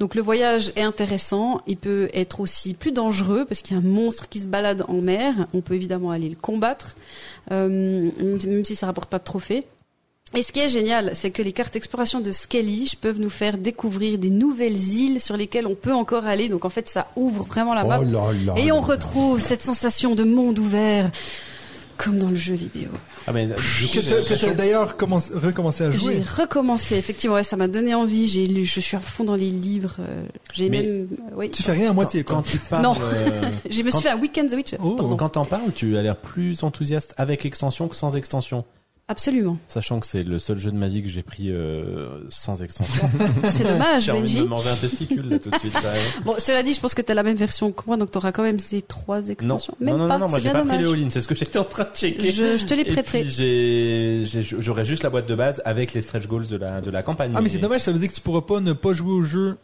[0.00, 1.60] Donc le voyage est intéressant.
[1.66, 4.84] Il peut être aussi plus dangereux parce qu'il y a un monstre qui se balade
[4.88, 5.48] en mer.
[5.52, 6.94] On peut évidemment aller le combattre
[7.50, 9.64] même même si ça rapporte pas de trophées.
[10.34, 13.58] Et ce qui est génial, c'est que les cartes d'exploration de Skellige peuvent nous faire
[13.58, 16.48] découvrir des nouvelles îles sur lesquelles on peut encore aller.
[16.48, 18.00] Donc en fait, ça ouvre vraiment la map.
[18.00, 18.54] Oh là là.
[18.56, 21.10] Et on retrouve cette sensation de monde ouvert.
[21.98, 22.88] Comme dans le jeu vidéo.
[23.26, 26.22] Ah coup, Que t'as- que t'as d'ailleurs commencé- recommencé à J'ai jouer.
[26.38, 28.26] recommencé, effectivement, ouais, ça m'a donné envie.
[28.28, 29.96] J'ai lu, je suis à fond dans les livres.
[30.00, 32.94] euh, J'ai même, euh, oui, Tu fais rien à moitié, quand tu parles, Non.
[33.00, 33.40] euh,
[33.70, 34.78] je me quand- suis fait un week-end The Witcher.
[34.82, 34.96] Oh.
[35.16, 38.64] Quand t'en parles, tu as l'air plus enthousiaste avec extension que sans extension.
[39.08, 39.58] Absolument.
[39.68, 43.06] Sachant que c'est le seul jeu de ma vie que j'ai pris euh, sans extension.
[43.44, 45.74] C'est dommage, j'ai envie de me manger un testicule là tout de suite.
[45.74, 46.00] ouais.
[46.24, 48.44] Bon, cela dit, je pense que t'as la même version que moi, donc t'auras quand
[48.44, 49.74] même ces trois Non, extensions.
[49.80, 51.20] non, Même non, pas, non, non, moi c'est j'ai bien pas pris les all-in, c'est
[51.20, 52.30] ce que j'étais en train de checker.
[52.32, 53.22] Je, je te les prêterai.
[53.22, 56.80] puis j'ai, j'ai- j'aurais juste la boîte de base avec les stretch goals de la
[56.80, 57.32] de la campagne.
[57.34, 59.22] Ah, mais c'est dommage, ça veut dire que tu pourras pas ne pas jouer au
[59.22, 59.58] jeu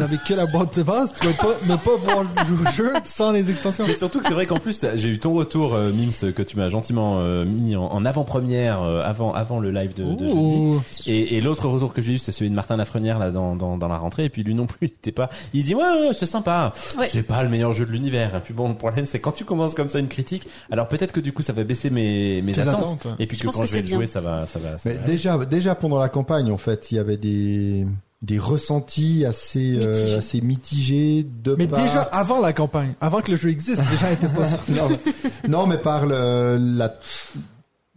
[0.00, 1.12] avec que la boîte de base.
[1.20, 3.84] Tu vas pas, ne pas voir jouer au jeu sans les extensions.
[3.86, 6.56] Mais surtout que c'est vrai qu'en plus j'ai eu ton retour euh, Mims que tu
[6.56, 10.80] m'as gentiment euh, mis en, en avant-première euh, avant avant le live de, de jeudi.
[11.06, 13.76] Et, et l'autre retour que j'ai eu c'est celui de Martin Lafrenière là dans, dans
[13.76, 16.10] dans la rentrée et puis lui non plus il était pas il dit ouais, ouais
[16.14, 17.06] c'est sympa Ouais.
[17.08, 19.44] c'est pas le meilleur jeu de l'univers et puis bon le problème c'est quand tu
[19.44, 22.52] commences comme ça une critique alors peut-être que du coup ça va baisser mes mes
[22.52, 23.12] Tes attentes, attentes, ouais.
[23.18, 24.90] et puis Je que quand que je vais le jouer ça va ça va ça
[24.90, 27.86] Mais va- déjà, déjà pendant la campagne, en fait, il y avait des
[28.22, 30.14] des ressentis assez euh, Mitigés.
[30.14, 34.10] assez mitigés de Mais déjà avant la campagne, avant que le jeu existe, les gens
[34.12, 34.74] étaient pas sûrs.
[34.76, 36.94] non, mais- non, mais par le, la,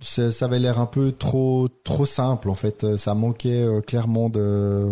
[0.02, 2.98] ça, ça avait l'air un peu trop, trop simple en fait.
[2.98, 4.90] Ça manquait euh, clairement de,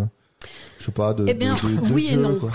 [0.80, 2.38] je sais pas, de, Eh bien, de- de- de oui et non.
[2.40, 2.52] quoi.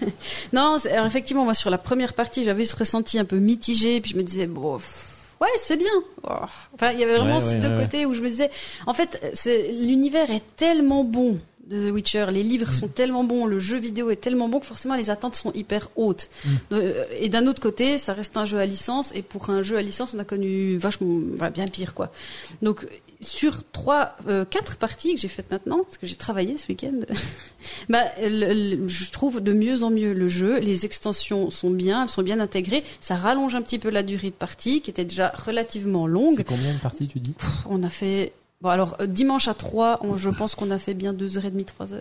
[0.52, 4.16] Non, effectivement, moi sur la première partie, j'avais ce ressenti un peu mitigé, puis je
[4.16, 5.10] me disais bon, pff,
[5.42, 5.90] ouais, c'est bien.
[6.22, 6.30] Oh.
[6.74, 8.50] Enfin, il y avait vraiment Ouais, ces ouais, deux ouais, côtés où je me disais,
[8.86, 9.20] en fait,
[9.78, 11.38] l'univers est tellement bon
[11.68, 12.74] de The Witcher, les livres Mm.
[12.74, 15.88] sont tellement bons, le jeu vidéo est tellement bon que forcément les attentes sont hyper
[15.96, 16.28] hautes.
[16.44, 16.48] Mm.
[16.72, 19.76] Euh, Et d'un autre côté, ça reste un jeu à licence, et pour un jeu
[19.76, 22.12] à licence, on a connu vachement, enfin, bien pire quoi.
[22.62, 22.86] Donc
[23.20, 27.00] sur trois, euh, quatre parties que j'ai faites maintenant, parce que j'ai travaillé ce week-end,
[27.88, 30.58] bah, le- le- je trouve de mieux en mieux le jeu.
[30.58, 32.84] Les extensions sont bien, elles sont bien intégrées.
[33.00, 36.34] Ça rallonge un petit peu la durée de partie, qui était déjà relativement longue.
[36.36, 37.34] c'est combien de parties tu dis?
[37.70, 38.32] On a fait,
[38.64, 42.00] bon alors euh, dimanche à 3, on- je pense qu'on a fait bien 2h30, 3h.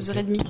[0.00, 0.40] 2h30.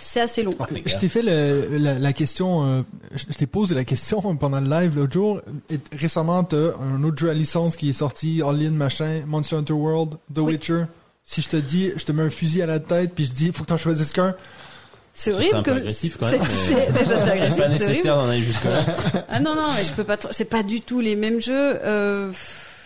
[0.00, 0.54] C'est assez long.
[0.58, 2.82] Oh, Je t'ai fait le- la, la question, euh,
[3.14, 5.40] je t'ai posé la question pendant le live l'autre jour.
[5.70, 9.56] Et récemment, t'as un autre jeu à licence qui est sorti, All In machin, Monster
[9.56, 10.52] Hunter World, The Oui.
[10.54, 10.84] Witcher.
[11.24, 13.52] Si je te dis, je te mets un fusil à la tête, puis je dis,
[13.52, 14.34] faut que t'en choisisses qu'un.
[15.12, 18.28] C'est Ce horrible que agressif, quand c'est- même, c'est- déjà c'est agressif, pas nécessaire d'en
[18.28, 18.84] aller jusque là
[19.28, 20.18] Ah non non, mais je peux pas.
[20.30, 21.52] C'est pas du tout les mêmes jeux.
[21.84, 22.30] Euh,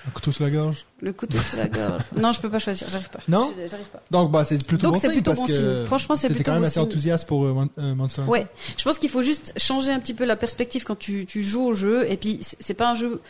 [0.06, 0.86] Un couteau sur la gorge.
[1.01, 2.02] le couteau sous la gorge.
[2.16, 2.89] Non, je peux pas choisir.
[2.90, 3.20] J'arrive pas.
[3.28, 3.52] Non?
[3.70, 4.02] J'arrive pas.
[4.10, 5.86] Donc, bah, c'est plutôt Donc, bon c'est signe plutôt parce bon que signe.
[5.86, 6.82] Franchement, c'est plutôt quand même bon assez signe.
[6.85, 8.22] enthousiaste pour euh, Mon- euh, Monster.
[8.22, 8.47] Ouais,
[8.78, 11.62] je pense qu'il faut juste changer un petit peu la perspective quand tu, tu joues
[11.66, 12.10] au jeu.
[12.10, 13.20] Et puis, c'est pas un jeu.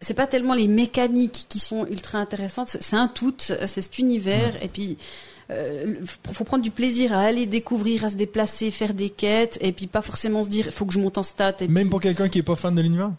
[0.00, 2.68] C'est pas tellement les mécaniques qui sont ultra intéressantes.
[2.80, 3.34] C'est un tout.
[3.38, 4.62] C'est cet univers.
[4.62, 4.98] Et puis,
[5.50, 5.94] euh,
[6.32, 9.58] faut- prendre du plaisir à aller découvrir, à se déplacer, faire des quêtes.
[9.60, 11.56] Et puis, pas forcément se dire, il faut que je monte en stats.
[11.60, 13.10] Et Même puis- pour quelqu'un qui est pas fan de l'univers.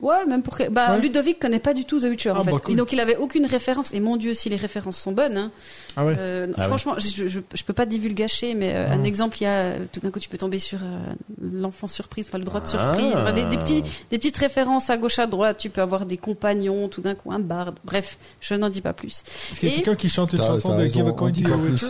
[0.00, 0.68] Ouais, même pour que...
[0.68, 1.00] bah Ouais.
[1.00, 2.50] Ludovic connaît pas du tout The Witcher Ah, en fait.
[2.50, 2.74] bah, cool.
[2.74, 5.50] Et donc il avait aucune référence et mon dieu si les références sont bonnes hein.
[5.96, 6.14] Ah ouais.
[6.18, 6.66] Euh, Ah ouais.
[6.66, 8.94] franchement, je, je, je peux pas divulgacher mais euh, Ah.
[8.94, 10.98] un exemple il y a tout d'un coup tu peux tomber sur euh,
[11.40, 12.70] l'enfant surprise, enfin le droit de Ah.
[12.70, 16.04] surprise, Enfin, des, des petits des petites références à gauche à droite, tu peux avoir
[16.06, 17.76] des compagnons tout d'un coup un barde.
[17.84, 19.22] Bref, je n'en dis pas plus.
[19.52, 21.46] Est-ce qu'il y a quelqu'un qui chante une chanson de Give a Coin the.
[21.46, 21.86] Witcher?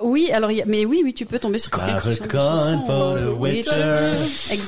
[0.00, 1.96] Oui, alors il y a, mais oui oui, tu peux tomber sur quelqu'un.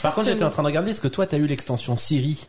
[0.03, 2.47] Par contre, j'étais en train de regarder, est-ce que toi, t'as eu l'extension Siri?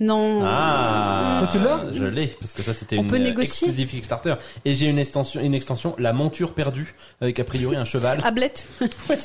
[0.00, 0.40] Non.
[0.44, 3.90] Ah, Toi, tu l'as Je l'ai, parce que ça, c'était On une peut négocier exclusive
[3.90, 4.34] Kickstarter.
[4.64, 8.20] Et j'ai une extension, une extension, la monture perdue, avec a priori un cheval.
[8.24, 8.66] Ablette.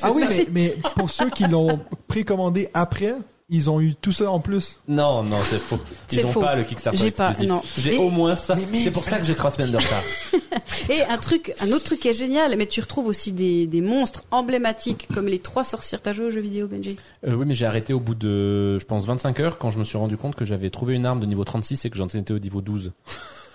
[0.02, 3.16] Ah oui, mais, mais pour ceux qui l'ont précommandé après,
[3.50, 4.80] ils ont eu tout ça en plus.
[4.88, 5.80] Non, non, c'est faux.
[6.12, 6.42] Ils ont faux.
[6.42, 7.50] pas le Kickstarter J'ai pas, exclusif.
[7.52, 7.62] non.
[7.78, 8.56] J'ai Et- au moins ça.
[8.72, 10.04] Mais C'est pour ça que j'ai trois semaines de retard.
[10.90, 13.82] Et un truc, un autre truc qui est génial, mais tu retrouves aussi des, des
[13.82, 16.02] monstres emblématiques comme les trois sorcières.
[16.02, 16.98] T'as joué aux jeux vidéo, Benji
[17.28, 19.84] Euh, oui, mais j'ai arrêté au bout de, je pense, 25 heures quand je me
[19.84, 22.34] suis rendu compte que j'avais trouvé une arme de niveau 36 et que j'en étais
[22.34, 22.92] au niveau 12.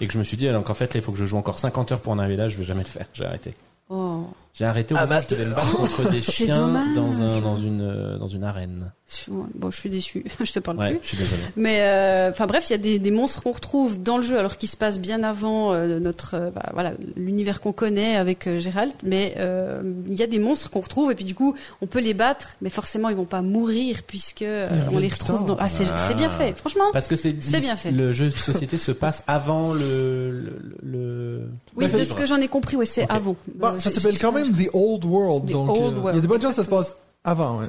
[0.01, 1.37] Et que je me suis dit, alors qu'en fait, là, il faut que je joue
[1.37, 3.07] encore 50 heures pour en arriver là, je vais jamais le faire.
[3.15, 3.55] J'ai arrêté.
[3.91, 4.25] Oh,
[4.59, 7.23] J'ai arrêté au Ah, moment où bah, je devais me battre contre des chiens dans
[7.23, 8.91] un, dans une, euh, dans une arène.
[9.29, 10.25] bon, je suis déçu.
[10.45, 10.99] je te parle Ouais, plus.
[11.03, 11.43] je suis désolé.
[11.57, 14.37] Mais euh, enfin bref, il y a des, des monstres qu'on retrouve dans le jeu,
[14.37, 18.49] alors qu'ils se passent bien avant euh, notre, euh, bah, voilà, l'univers qu'on connaît avec
[18.49, 18.93] euh, Gérald.
[19.05, 22.01] Mais euh, il y a des monstres qu'on retrouve et puis du coup, on peut
[22.01, 25.45] les battre, mais forcément, ils vont pas mourir puisque euh, on les retrouve.
[25.47, 25.57] Dans...
[25.61, 26.15] Ah, c'est Ah.
[26.15, 26.87] bien fait, franchement.
[26.93, 27.93] Parce que c'est, bien fait.
[27.93, 30.53] Le jeu de société se passe avant le, le,
[30.83, 31.41] le...
[31.77, 33.37] Oui, Bah, de c'est- ce que j'en ai compris, ouais, c'est avant.
[33.55, 35.47] Bah, Euh, ça s'appelle quand même The Old World.
[35.49, 36.95] The donc, Old euh, il y a des bonnes chances que ça se passe
[37.25, 37.61] avant.
[37.61, 37.67] Ouais.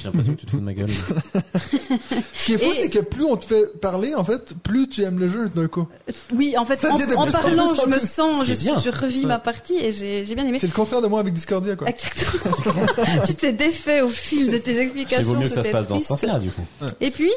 [0.00, 0.88] J'ai l'impression que tu te fous de ma gueule.
[2.32, 4.88] Ce qui est fou, Et- c'est que plus on te fait parler, en fait, plus
[4.88, 5.86] tu aimes le jeu d'un coup.
[6.34, 9.26] Oui, en fait, Ça en, en parlant, je me sens, je, je revis Ouais.
[9.26, 10.58] ma partie et j'ai j'ai bien aimé.
[10.60, 11.88] C'est le contraire de moi avec Discordia, quoi.
[11.88, 12.54] Exactement.
[13.26, 15.34] tu t'es défait au fil de tes Il explications.
[15.34, 16.62] vaut mieux que ça se passe dans ce sens-là, du coup.
[17.00, 17.30] Et puis,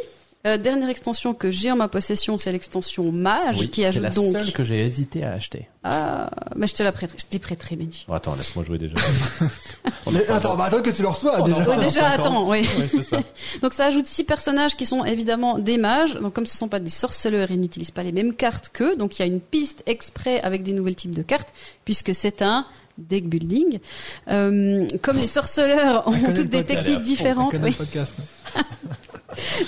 [0.47, 4.03] Euh, dernière extension que j'ai en ma possession, c'est l'extension Mage Oui, qui c'est ajoute
[4.03, 4.31] la donc.
[4.31, 5.67] seule que j'ai hésité à acheter.
[5.83, 8.05] Ah, mais je te la prêterai, je te prêterai, Benji.
[8.07, 8.95] Bon, attends, laisse-moi jouer déjà.
[10.11, 11.69] Mais attends, bah attends que tu le reçois Oh, déjà.
[11.69, 12.61] Oui, déjà, attends, oui.
[12.61, 13.19] Ouais, c'est ça.
[13.61, 16.13] Donc ça ajoute six personnages qui sont évidemment des mages.
[16.15, 18.95] Donc comme ce sont pas des sorceleurs, ils n'utilisent pas les mêmes cartes qu'eux.
[18.95, 21.53] Donc il y a une piste exprès avec des nouveaux types de cartes,
[21.85, 22.65] puisque c'est un
[22.97, 23.79] deck building.
[24.29, 27.75] Euh, comme les sorceleurs ont toutes des techniques différentes, oui.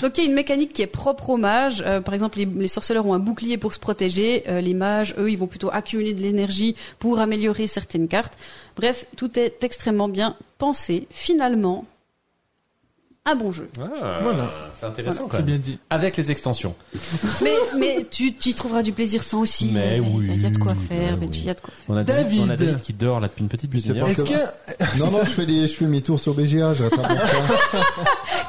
[0.02, 1.82] Donc il y a une mécanique qui est propre aux mages.
[1.86, 4.44] Euh, par exemple, les, les sorceleurs ont un bouclier pour se protéger.
[4.48, 8.36] Euh, les mages, eux, ils vont plutôt accumuler de l'énergie pour améliorer certaines cartes.
[8.76, 11.06] Bref, tout est extrêmement bien pensé.
[11.10, 11.84] Finalement,
[13.24, 13.68] un bon jeu.
[13.80, 14.50] Ah, Voilà.
[14.72, 15.46] C'est intéressant quand C'est même.
[15.46, 15.78] bien dit.
[15.90, 16.74] Avec les extensions.
[17.40, 19.70] Mais, mais tu, tu y trouveras du plaisir sans aussi.
[19.72, 21.28] Mais oui, Il y a de quoi mais faire, oui.
[21.32, 21.84] Il y a de quoi faire.
[21.88, 22.40] On a David, David.
[22.40, 24.08] on a David qui dort là depuis une petite demi-heure.
[24.08, 26.82] Est-ce que- Non, non, je fais des, je fais mes tours sur BGA, je.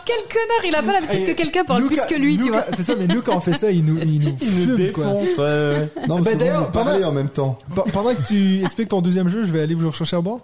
[0.05, 2.45] Quel connard, il a pas l'habitude que quelqu'un parle nous, plus quand- que lui, nous,
[2.45, 2.61] tu vois.
[2.63, 4.77] quand- C'est ça, mais nous quand on fait ça, il nous, il nous, Il nous
[4.77, 5.05] fume, quoi.
[5.05, 5.37] défonce.
[5.37, 5.89] ouais, ouais.
[6.07, 7.59] Non, Ben, mais d'ailleurs, vous parlez pendant- en même temps.
[7.75, 10.39] Pe- Pendant que tu expliques ton deuxième jeu, je vais aller vous rechercher à boire.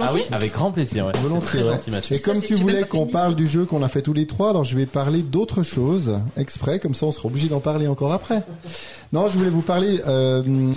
[0.00, 1.06] Ah oui, avec grand plaisir.
[1.06, 1.12] Ouais.
[1.22, 1.78] Volontiers, ouais.
[2.10, 4.64] Et comme tu voulais qu'on parle du jeu qu'on a fait tous les trois, alors
[4.64, 8.42] je vais parler d'autre chose exprès, comme ça on sera obligé d'en parler encore après.
[9.12, 10.72] Non, je voulais vous parler euh,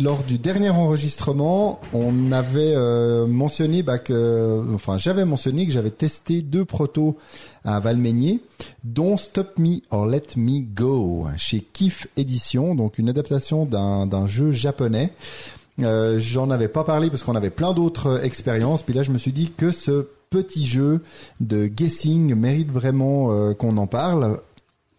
[0.00, 5.90] lors du dernier enregistrement, on avait euh, mentionné bah, que, enfin j'avais mentionné que j'avais
[5.90, 7.16] testé deux protos
[7.64, 8.40] à Valmeignier,
[8.84, 14.26] dont Stop Me or Let Me Go chez Kif Edition, donc une adaptation d'un d'un
[14.26, 15.12] jeu japonais.
[15.82, 18.82] Euh, J'en avais pas parlé parce qu'on avait plein d'autres euh, expériences.
[18.82, 21.00] Puis là, je me suis dit que ce petit jeu
[21.40, 24.38] de guessing mérite vraiment euh, qu'on en parle.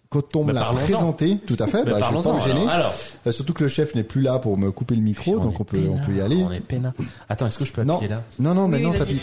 [0.09, 2.61] Quand on me l'a présenté, tout à fait, bah, je vais pas me gêner.
[2.61, 2.69] alors.
[2.69, 2.93] alors.
[3.27, 5.63] Euh, surtout que le chef n'est plus là pour me couper le micro, donc on
[5.65, 6.37] peut, on peut y aller.
[6.47, 6.93] On est peinard.
[7.27, 8.23] Attends, est-ce que je peux Non, appuyer là?
[8.39, 8.99] Non, non, mais Oui, non, vas-y.
[8.99, 9.21] t'appuies.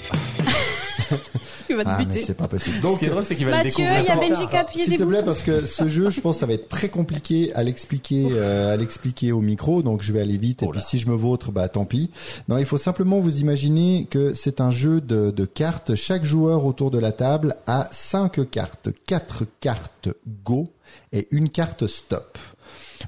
[1.70, 2.20] Il va te Ah, mais buter.
[2.20, 2.76] c'est pas possible.
[2.76, 4.00] Ce Donc, qui est drôle, c'est qu'il va le Mathieu, découvrir.
[4.00, 6.38] il y a Benji qui a S'il te plaît, parce que ce jeu, je pense,
[6.38, 10.20] ça va être très compliqué à l'expliquer, euh, à l'expliquer au micro, donc je vais
[10.20, 10.60] aller vite.
[10.62, 10.84] Oh et puis là.
[10.84, 12.10] si je me vautre, bah tant pis.
[12.48, 15.94] Non, il faut simplement vous imaginer que c'est un jeu de, de cartes.
[15.94, 20.08] Chaque joueur autour de la table a cinq cartes, quatre cartes
[20.44, 20.68] go
[21.12, 22.38] et une carte stop.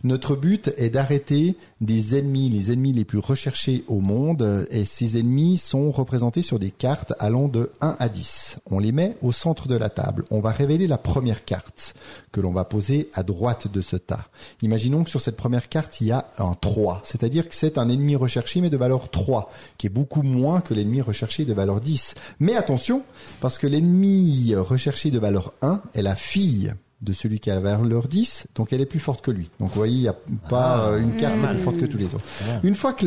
[0.05, 5.19] Notre but est d'arrêter des ennemis, les ennemis les plus recherchés au monde, et ces
[5.19, 8.59] ennemis sont représentés sur des cartes allant de 1 à 10.
[8.71, 10.27] On les met au centre de la table.
[10.31, 11.95] On va révéler la première carte
[12.33, 14.27] que l'on va poser à droite de ce tas.
[14.61, 17.89] Imaginons que sur cette première carte, il y a un 3, c'est-à-dire que c'est un
[17.89, 21.81] ennemi recherché mais de valeur 3, qui est beaucoup moins que l'ennemi recherché de valeur
[21.81, 22.15] 10.
[22.41, 23.05] Mais attention,
[23.41, 26.75] parce que l'ennemi recherché de valeur 1 est la fille
[27.05, 29.51] de celui qui a la valeur 10, donc elle est plus forte que lui.
[29.61, 30.17] Donc vous voyez, il n'y a
[30.49, 31.55] pas Ah, euh, une carte pas mal.
[31.57, 32.25] plus forte que tous les autres.
[32.63, 33.05] Une fois que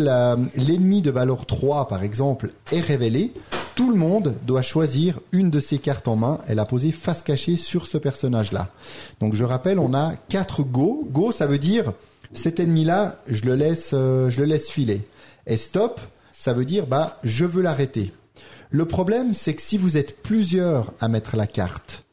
[0.56, 3.34] l'ennemi de valeur 3, par exemple, est révélé,
[3.76, 7.24] tout le monde doit choisir une de ses cartes en main et la poser face
[7.24, 8.70] cachée sur ce personnage-là.
[9.20, 11.08] Donc je rappelle, on a quatre go.
[11.12, 11.94] Go, ça veut dire
[12.34, 15.02] cet ennemi-là, je le laisse, euh, je le laisse filer.
[15.46, 16.02] Et stop,
[16.34, 18.14] ça veut dire bah je veux l'arrêter.
[18.70, 22.04] Le problème, c'est que si vous êtes plusieurs à mettre la carte,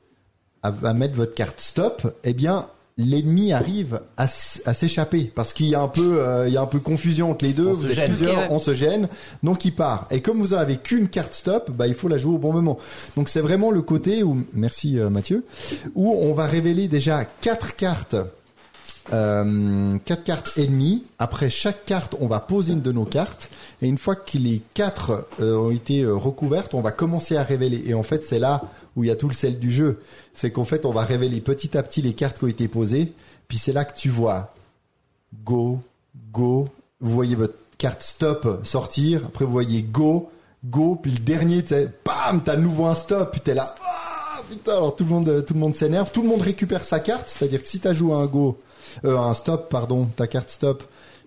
[0.65, 2.67] à, à mettre votre carte stop, eh bien
[2.97, 6.67] l'ennemi arrive à, s'échapper parce qu'il y a un peu euh, il y a un
[6.67, 8.07] peu confusion entre les deux, On vous êtes gêne.
[8.07, 8.47] plusieurs, ouais.
[8.51, 9.09] on se gêne,
[9.43, 10.07] donc il part.
[10.11, 12.79] Et comme vous avez qu'une carte stop, bah il faut la jouer au bon moment.
[13.17, 15.45] Donc c'est vraiment le côté où merci euh, Mathieu
[15.95, 18.17] où on va révéler déjà quatre cartes
[19.13, 21.03] euh, quatre cartes ennemies.
[21.19, 23.51] Après chaque carte, on va poser une de nos cartes.
[23.83, 27.83] Et une fois que les quatre euh, ont été recouvertes, on va commencer à révéler.
[27.87, 28.63] Et en fait, c'est là
[28.97, 30.01] où il y a tout le sel du jeu.
[30.33, 33.13] C'est qu'en fait, on va révéler petit à petit les cartes qui ont été posées.
[33.49, 34.55] Puis c'est là que tu vois
[35.45, 35.81] go,
[36.33, 36.65] go.
[37.01, 39.27] Vous voyez votre carte stop sortir.
[39.27, 40.31] Après, vous voyez go,
[40.65, 40.97] go.
[40.97, 43.33] Puis le dernier, tu bam, t'as nouveau un stop.
[43.33, 43.75] Puis t'es là.
[43.83, 46.11] Ah, putain, alors tout le monde, tout le monde s'énerve.
[46.13, 47.29] Tout le monde récupère sa carte.
[47.29, 48.59] C'est-à-dire que si t'as joué un go,
[49.05, 50.85] euh, un stop, pardon, ta carte stop,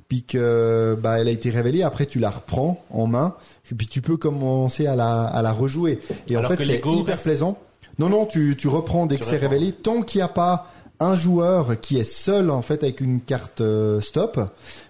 [0.08, 3.36] puis que bah elle a été révélée, après tu la reprends en main,
[3.72, 6.00] et puis tu peux commencer à la à la rejouer.
[6.28, 7.58] Et Alors en fait, c'est hyper plaisant.
[8.00, 9.72] Non, non, tu tu reprends dès Tu que c'est révélé.
[9.72, 10.68] Tant qu'il n'y a pas
[11.00, 14.40] un joueur qui est seul en fait avec une carte euh, stop,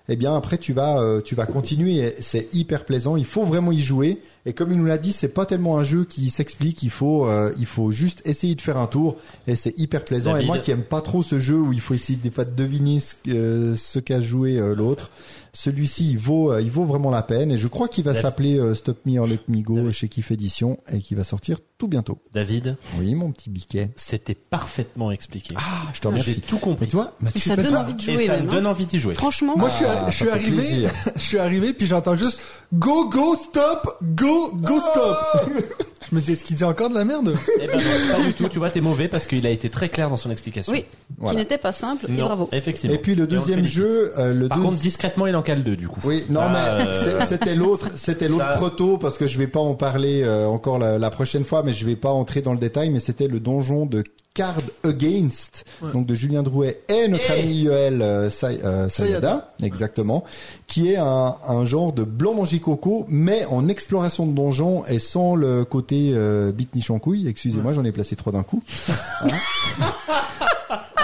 [0.08, 2.16] eh bien après tu vas euh, tu vas continuer.
[2.20, 3.16] C'est hyper plaisant.
[3.16, 4.22] Il faut vraiment y jouer.
[4.48, 6.82] Et comme il nous l'a dit, c'est pas tellement un jeu qui s'explique.
[6.82, 10.32] Il faut euh, il faut juste essayer de faire un tour et c'est hyper plaisant.
[10.32, 10.44] David.
[10.46, 12.56] Et moi qui aime pas trop ce jeu où il faut essayer des fois de
[12.56, 15.12] deviner ce, que- ce qu'a joué euh, l'autre,
[15.54, 17.52] celui-ci il vaut euh, il vaut vraiment la peine.
[17.52, 18.24] Et je crois qu'il va David.
[18.26, 19.92] s'appeler euh, Stop Me or Let Me Go David.
[19.92, 22.18] chez Kiff Edition et qui va sortir tout bientôt.
[22.34, 23.92] David, Oui, mon petit biquet.
[23.96, 25.54] c'était parfaitement expliqué.
[25.58, 26.42] Ah, je te J'ai remercie.
[26.42, 26.86] tout compris.
[26.86, 28.52] Mais toi, Et ça donne envie de Et jouer ça me hein.
[28.52, 29.14] donne envie d'y jouer.
[29.14, 32.40] Franchement, Moi, je suis, Ah, je suis arrivé, je suis arrivé, puis j'entends juste
[32.74, 35.18] go, go, stop, go, go, stop.
[36.10, 38.34] Je me dis, est-ce qu'il dit encore de la merde Eh ben non, pas du
[38.34, 38.48] tout.
[38.48, 40.72] Tu vois, t'es mauvais parce qu'il a été très clair dans son explication.
[40.72, 40.86] Oui,
[41.18, 41.34] Voilà.
[41.36, 42.50] qui n'était pas simple, et Non, bravo.
[42.54, 42.96] effectivement.
[42.96, 43.78] Et puis le on deuxième félicite.
[43.78, 46.00] jeu, euh, le Par deux- contre, discrètement, il en cale deux, du coup.
[46.06, 49.38] Oui, non Ah, mais euh, c'est- c'était l'autre, c'était l'autre ça- proto parce que je
[49.38, 52.42] vais pas en parler euh, encore la, la prochaine fois, mais je vais pas entrer
[52.42, 52.90] dans le détail.
[52.90, 54.04] Mais c'était le donjon de
[54.38, 60.24] Card Against, donc de Julien Drouet et notre ami Yoel euh, Say- euh, Sayada, exactement,
[60.68, 65.00] qui est un, un genre de blanc manger coco, mais en exploration de donjon et
[65.00, 67.28] sans le côté euh, bite niche en couille.
[67.28, 68.62] Excusez-moi, j'en ai placé trois d'un coup.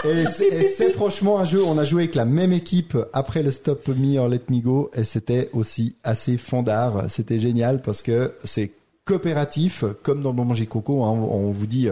[0.05, 3.41] Et c'est et c'est franchement un jeu, on a joué avec la même équipe après
[3.41, 7.05] le Stop Me or Let Me Go et c'était aussi assez fondard.
[7.09, 8.71] C'était génial parce que c'est
[9.05, 11.87] coopératif, comme dans le Bon Manger Coco, hein, on vous dit...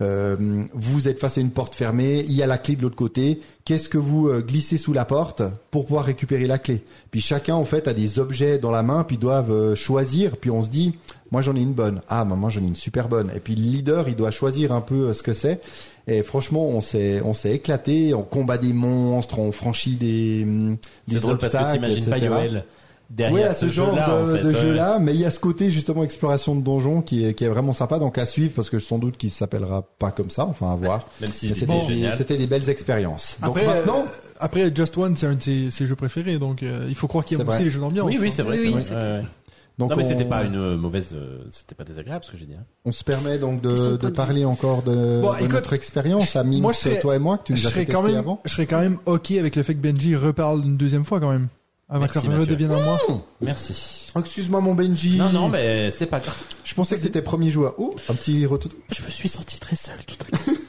[0.00, 2.96] euh, vous êtes face à une porte fermée, il y a la clé de l'autre
[2.96, 3.40] côté.
[3.64, 6.82] Qu'est-ce que vous euh, glissez sous la porte pour pouvoir récupérer la clé?
[7.10, 10.38] Puis chacun en fait a des objets dans la main, puis doivent euh, choisir.
[10.38, 10.96] Puis on se dit,
[11.30, 12.00] moi j'en ai une bonne.
[12.08, 13.30] Ah, maman j'en ai une super bonne.
[13.34, 15.60] Et puis le leader, il doit choisir un peu ce que c'est.
[16.06, 18.14] Et franchement, on s'est on s'est éclaté.
[18.14, 22.10] On combat des monstres, on franchit des hum, des C'est drôle parce que obstacles, t'imagines
[22.10, 22.18] pas.
[22.18, 22.64] Yoel
[23.10, 24.40] derrière Oui, à ce, ce, genre jeu-là, de, en fait.
[24.42, 24.60] de Ouais.
[24.60, 27.48] jeu-là, mais il y a ce côté justement exploration de donjon qui est, qui est
[27.48, 30.72] vraiment sympa, donc à suivre parce que sans doute qu'il s'appellera pas comme ça, enfin
[30.72, 31.06] à voir.
[31.20, 33.36] Même si Mais c'était des, belles expériences.
[33.42, 36.62] Donc Après, maintenant, euh, après Just One, c'est un de ses, ses jeux préférés, donc
[36.62, 38.06] euh, il faut croire qu'il C'est aime aussi les jeux d'ambiance.
[38.08, 38.32] Oui, oui, hein.
[38.34, 39.24] c'est vrai, Oui, c'est oui, vrai.
[39.78, 42.46] donc non, mais on, c'était pas une mauvaise, euh, c'était pas désagréable ce que j'ai
[42.46, 42.54] dit.
[42.54, 42.64] hein.
[42.84, 46.44] on se permet donc de, de parler encore de, Bon, de écoute, notre expérience à
[46.44, 48.12] Minx, moi, serais- toi et moi, que tu je nous as serais fait quand tester
[48.12, 48.40] même, avant.
[48.44, 51.30] je serais quand même ok avec le fait que Benji reparle une deuxième fois quand
[51.30, 51.48] même.
[51.90, 52.46] Que ça Mathieu.
[52.46, 52.98] devienne à moi.
[53.40, 54.06] Merci.
[54.14, 55.16] Oh, Excuse-moi mon Benji.
[55.16, 56.36] Non, non, mais c'est pas grave.
[56.64, 57.74] Je pensais que c'était premier joueur.
[57.78, 58.70] Oh, un petit retour.
[58.94, 60.56] Je me suis senti très seul tout à l'heure.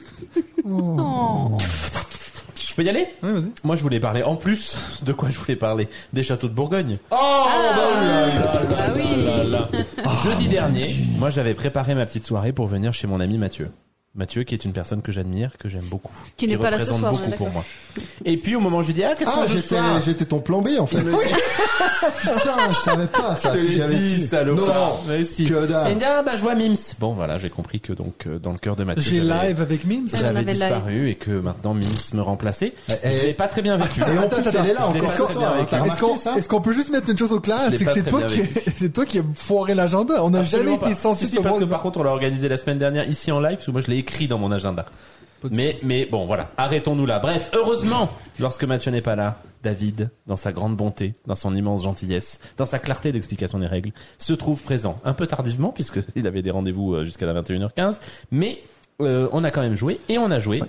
[0.64, 1.58] Oh.
[2.68, 3.08] Je peux y aller?
[3.22, 3.52] Ouais, vas-y.
[3.64, 6.98] Moi, je voulais parler en plus de quoi je voulais parler des châteaux de Bourgogne.
[7.10, 9.24] Oh, Ah oui.
[9.24, 9.68] Là, là.
[10.24, 13.70] Jeudi dernier, moi, j'avais préparé ma petite soirée pour venir chez mon ami Mathieu.
[14.14, 16.92] Mathieu, qui est une personne que j'admire, que j'aime beaucoup, Qui n'est pas là ce
[16.92, 17.52] représente soir, on beaucoup pour d'accord.
[17.54, 17.64] moi.
[18.26, 20.40] Et puis au moment où je lui dis ah qu'est-ce Ah, qu'on j'étais, j'étais ton
[20.40, 20.98] plan B en fait.
[20.98, 21.04] Dit,
[22.20, 23.52] Putain, je savais pas ça.
[23.54, 24.26] Je te si j'avais dit, su.
[24.26, 24.66] salopard.
[24.66, 25.44] Non, Mais si.
[25.44, 25.88] que dalle.
[25.88, 26.76] Et il me dit, ah bah je vois Mims.
[27.00, 29.84] Bon voilà, j'ai compris que donc euh, dans le cœur de Mathieu, J'ai live avec
[29.86, 30.08] Mims.
[30.10, 30.52] J'avais avait live.
[30.60, 32.74] disparu et que maintenant Mims me remplaçait.
[33.02, 34.00] Eh, Je l'ai pas très bien vécu.
[34.00, 36.34] Et en plus, elle est là encore hein.
[36.36, 38.40] Est-ce qu'on peut juste mettre une chose au clair, c'est que c'est toi qui
[38.78, 40.22] c'est toi qui as foiré l'agenda.
[40.24, 41.58] On n'a jamais été censé se parce voir.
[41.60, 43.80] que par contre on l'a organisé la semaine dernière ici en live parce que moi
[43.80, 44.86] je l'ai écrit dans mon agenda.
[45.50, 47.18] Mais mais bon voilà, arrêtons-nous là.
[47.18, 51.84] Bref, heureusement, lorsque Mathieu n'est pas là, David, dans sa grande bonté, dans son immense
[51.84, 56.26] gentillesse, dans sa clarté d'explication des règles, se trouve présent un peu tardivement puisque il
[56.26, 57.98] avait des rendez-vous euh, jusqu'à la 21h15,
[58.30, 58.62] mais
[59.00, 60.60] euh, on a quand même joué et on a joué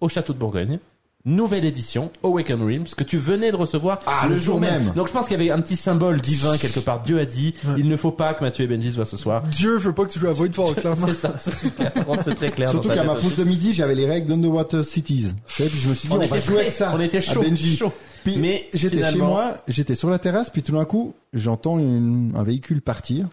[0.00, 0.78] au château de Bourgogne.
[1.24, 4.92] Nouvelle édition, Awaken Realms, que tu venais de recevoir Ah, le jour même.
[4.96, 7.00] Donc je pense qu'il y avait un petit symbole divin quelque part.
[7.00, 9.42] Dieu a dit, il ne faut pas que Mathieu et Benji soient ce soir.
[9.42, 11.06] Dieu veut pas que tu joues à Voidfall, clairement.
[11.06, 11.92] C'est ça, c'est clair.
[12.36, 12.70] très clair.
[12.70, 15.28] Surtout qu'à ma pause de midi, j'avais les règles d'Underwater Cities.
[15.46, 16.92] Tu sais, puis je me suis dit, On on, va jouer avec ça.
[16.92, 17.76] on était à chaud, Benji.
[17.76, 17.92] chaud.
[18.24, 22.42] Puis Mais j'étais chez moi, j'étais sur la terrasse, puis tout d'un coup, j'entends un
[22.42, 23.26] véhicule partir.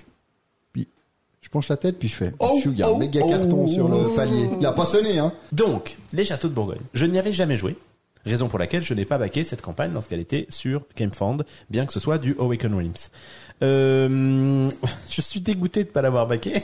[1.50, 3.28] Je penche la tête, puis je fais, Oh, je oh, méga oh.
[3.28, 4.48] carton sur le palier.
[4.60, 5.34] Il a pas sonné, hein.
[5.52, 6.78] Donc, les châteaux de Bourgogne.
[6.94, 7.76] Je n'y avais jamais joué.
[8.24, 11.92] Raison pour laquelle je n'ai pas baqué cette campagne lorsqu'elle était sur GameFound, bien que
[11.92, 13.10] ce soit du Awaken Realms.
[13.64, 14.70] Euh,
[15.10, 16.62] je suis dégoûté de pas l'avoir baqué.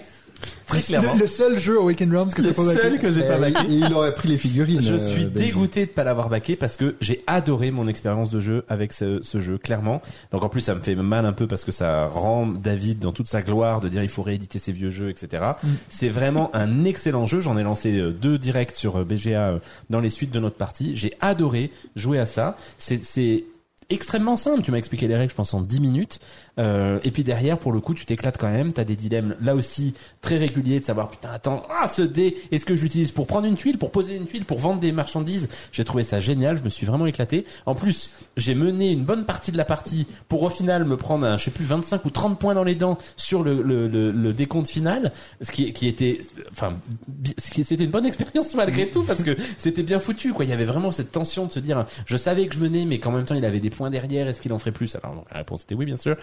[0.67, 1.13] Très clairement.
[1.13, 3.01] Le, le seul jeu Awaken Realms que Le t'as pas seul baqué.
[3.01, 3.65] que j'ai pas Et baqué.
[3.69, 4.81] il, aurait pris les figurines.
[4.81, 8.39] Je euh, suis dégoûté de pas l'avoir baqué parce que j'ai adoré mon expérience de
[8.39, 10.01] jeu avec ce, ce jeu, clairement.
[10.31, 13.11] Donc en plus, ça me fait mal un peu parce que ça rend David dans
[13.11, 15.43] toute sa gloire de dire il faut rééditer ses vieux jeux, etc.
[15.89, 17.41] C'est vraiment un excellent jeu.
[17.41, 19.59] J'en ai lancé euh, deux directs sur euh, BGA
[19.89, 20.95] dans les suites de notre partie.
[20.95, 22.57] J'ai adoré jouer à ça.
[22.77, 23.43] C'est, c'est
[23.89, 24.61] extrêmement simple.
[24.63, 26.19] Tu m'as expliqué les règles, je pense, en 10 minutes.
[26.57, 28.71] Euh, et puis derrière, pour le coup, tu t'éclates quand même.
[28.71, 32.65] T'as des dilemmes là aussi très réguliers de savoir putain, attends, ah ce dé, est-ce
[32.65, 35.49] que j'utilise pour prendre une tuile, pour poser une tuile, pour vendre des marchandises?
[35.71, 36.57] J'ai trouvé ça génial.
[36.57, 37.45] Je me suis vraiment éclaté.
[37.65, 41.25] En plus, j'ai mené une bonne partie de la partie pour au final me prendre,
[41.25, 44.11] un, je sais plus, 25 ou 30 points dans les dents sur le, le, le,
[44.11, 45.11] le décompte final,
[45.41, 46.19] ce qui, qui était,
[46.51, 46.77] enfin,
[47.37, 50.33] c'était une bonne expérience malgré tout parce que c'était bien foutu.
[50.33, 52.85] Quoi, il y avait vraiment cette tension de se dire, je savais que je menais,
[52.85, 54.27] mais qu'en même temps il avait des points derrière.
[54.27, 54.95] Est-ce qu'il en ferait plus?
[54.95, 56.15] Alors la réponse était oui, bien sûr.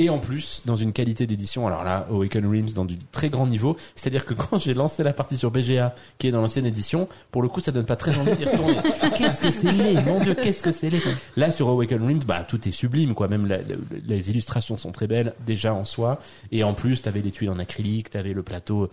[0.00, 3.48] Et en plus, dans une qualité d'édition, alors là, Awaken Realms dans du très grand
[3.48, 7.08] niveau, c'est-à-dire que quand j'ai lancé la partie sur BGA, qui est dans l'ancienne édition,
[7.32, 8.76] pour le coup, ça donne pas très envie d'y retourner.
[9.18, 11.02] qu'est-ce que c'est laid, mon dieu, qu'est-ce que c'est laid.
[11.36, 13.26] Là, sur Awaken Realms, bah, tout est sublime, quoi.
[13.26, 13.74] Même la- la-
[14.06, 16.20] les illustrations sont très belles, déjà en soi.
[16.52, 18.90] Et en plus, t'avais les tuiles en acrylique, t'avais le plateau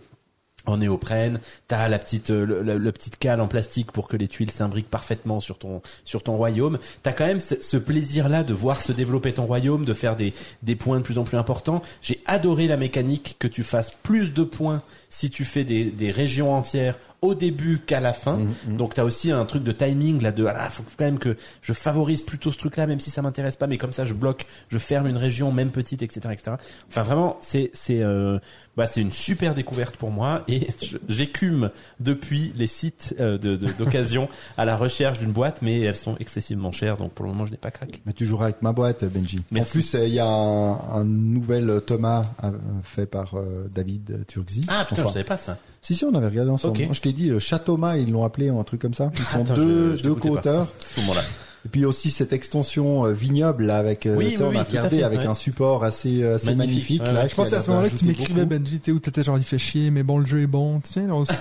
[0.65, 4.17] en néoprène, t'as la petite euh, le, le- le petite cale en plastique pour que
[4.17, 6.77] les tuiles s'imbriquent parfaitement sur ton sur ton royaume.
[7.03, 10.33] T'as quand même ce, ce plaisir-là de voir se développer ton royaume, de faire des
[10.63, 11.81] des points de plus en plus importants.
[12.01, 16.11] J'ai adoré la mécanique que tu fasses plus de points si tu fais des des
[16.11, 18.39] régions entières au début qu'à la fin.
[18.67, 21.73] Donc t'as aussi un truc de timing là de ah faut quand même que je
[21.73, 24.77] favorise plutôt ce truc-là même si ça m'intéresse pas, mais comme ça je bloque, je
[24.77, 26.51] ferme une région même petite, etc., etc.
[26.87, 28.37] Enfin vraiment c'est c'est euh,
[28.77, 30.67] bah, c'est une super découverte pour moi et
[31.09, 31.69] j'écume
[31.99, 34.27] depuis les sites euh, de de- d'occasion
[34.57, 37.51] à la recherche d'une boîte, mais elles sont excessivement chères, donc pour le moment je
[37.51, 38.01] n'ai pas craqué.
[38.05, 39.39] Mais tu joueras avec ma boîte, Benji.
[39.51, 39.69] Merci.
[39.69, 42.51] En plus, euh, il y a un, un nouvel Thomas euh,
[42.83, 44.61] fait par euh, David Turgzy.
[44.67, 45.57] Ah putain, Enfin, je savais pas ça.
[45.81, 46.77] Si, si, on avait regardé ensemble.
[46.77, 46.83] Ok.
[46.85, 49.11] Moi, je t'ai dit, le Chatoma, ils l'ont appelé, un truc comme ça.
[49.15, 50.63] Ils sont Attends, deux, je- je deux co-auteurs.
[50.63, 51.21] À ce moment-là.
[51.65, 54.63] Et puis aussi cette extension euh, vignoble, là, avec, euh, Oui, oui, on oui, a
[54.65, 55.25] tout à regardé fait, avec ouais.
[55.25, 57.01] un support assez, euh, assez Magnifique, magnifique.
[57.01, 57.27] ouais, là, ouais.
[57.29, 58.45] qui Je c'est à ce moment-là que tu m'écrivais.
[58.45, 58.99] Benji, où?
[58.99, 60.79] T'étais genre, il fait chier, mais bon, le jeu est bon.
[60.81, 61.25] Tu sais, là, on.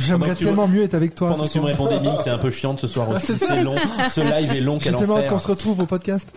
[0.00, 1.30] J'aimerais tellement mieux être avec toi.
[1.30, 3.38] Pendant que tu me répondais, Mine, c'est un peu chiant de ce soir aussi.
[3.38, 3.76] C'est long.
[4.10, 6.36] Ce live est long, J'ai tellement qu'on se retrouve au podcast.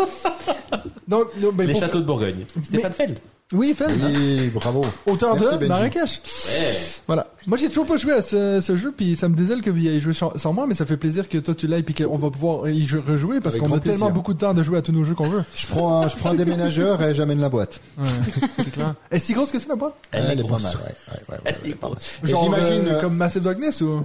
[1.08, 2.46] Donc, non, ben, Les pour- châteaux de Bourgogne.
[2.64, 3.18] Stéphane Feld.
[3.54, 4.86] Oui, Fel, Oui, bravo.
[5.06, 5.70] auteur Merci, de Benji.
[5.70, 6.22] Marrakech.
[6.50, 6.78] Ouais.
[7.08, 7.28] Voilà.
[7.46, 9.78] Moi, j'ai toujours pas joué à ce, ce jeu, puis ça me désole que vous
[9.80, 12.18] y ayez joué sans moi, mais ça fait plaisir que toi tu l'aies, puis qu'on
[12.18, 13.84] va pouvoir y jou- rejouer, parce qu'on a plaisir.
[13.84, 15.46] tellement beaucoup de temps de jouer à tous nos jeux qu'on veut.
[15.56, 17.80] Je prends un, je prends un déménageur et j'amène la boîte.
[17.98, 18.06] Ouais,
[18.58, 18.96] c'est clair.
[19.12, 19.94] Et si grosse que c'est, la boîte?
[20.12, 20.82] Elle, est pas mal, ouais.
[20.82, 21.98] ouais, ouais, ouais, Elle est ouais, pas mal.
[22.24, 24.04] Genre, j'imagine, euh, euh, comme Massive Darkness ou?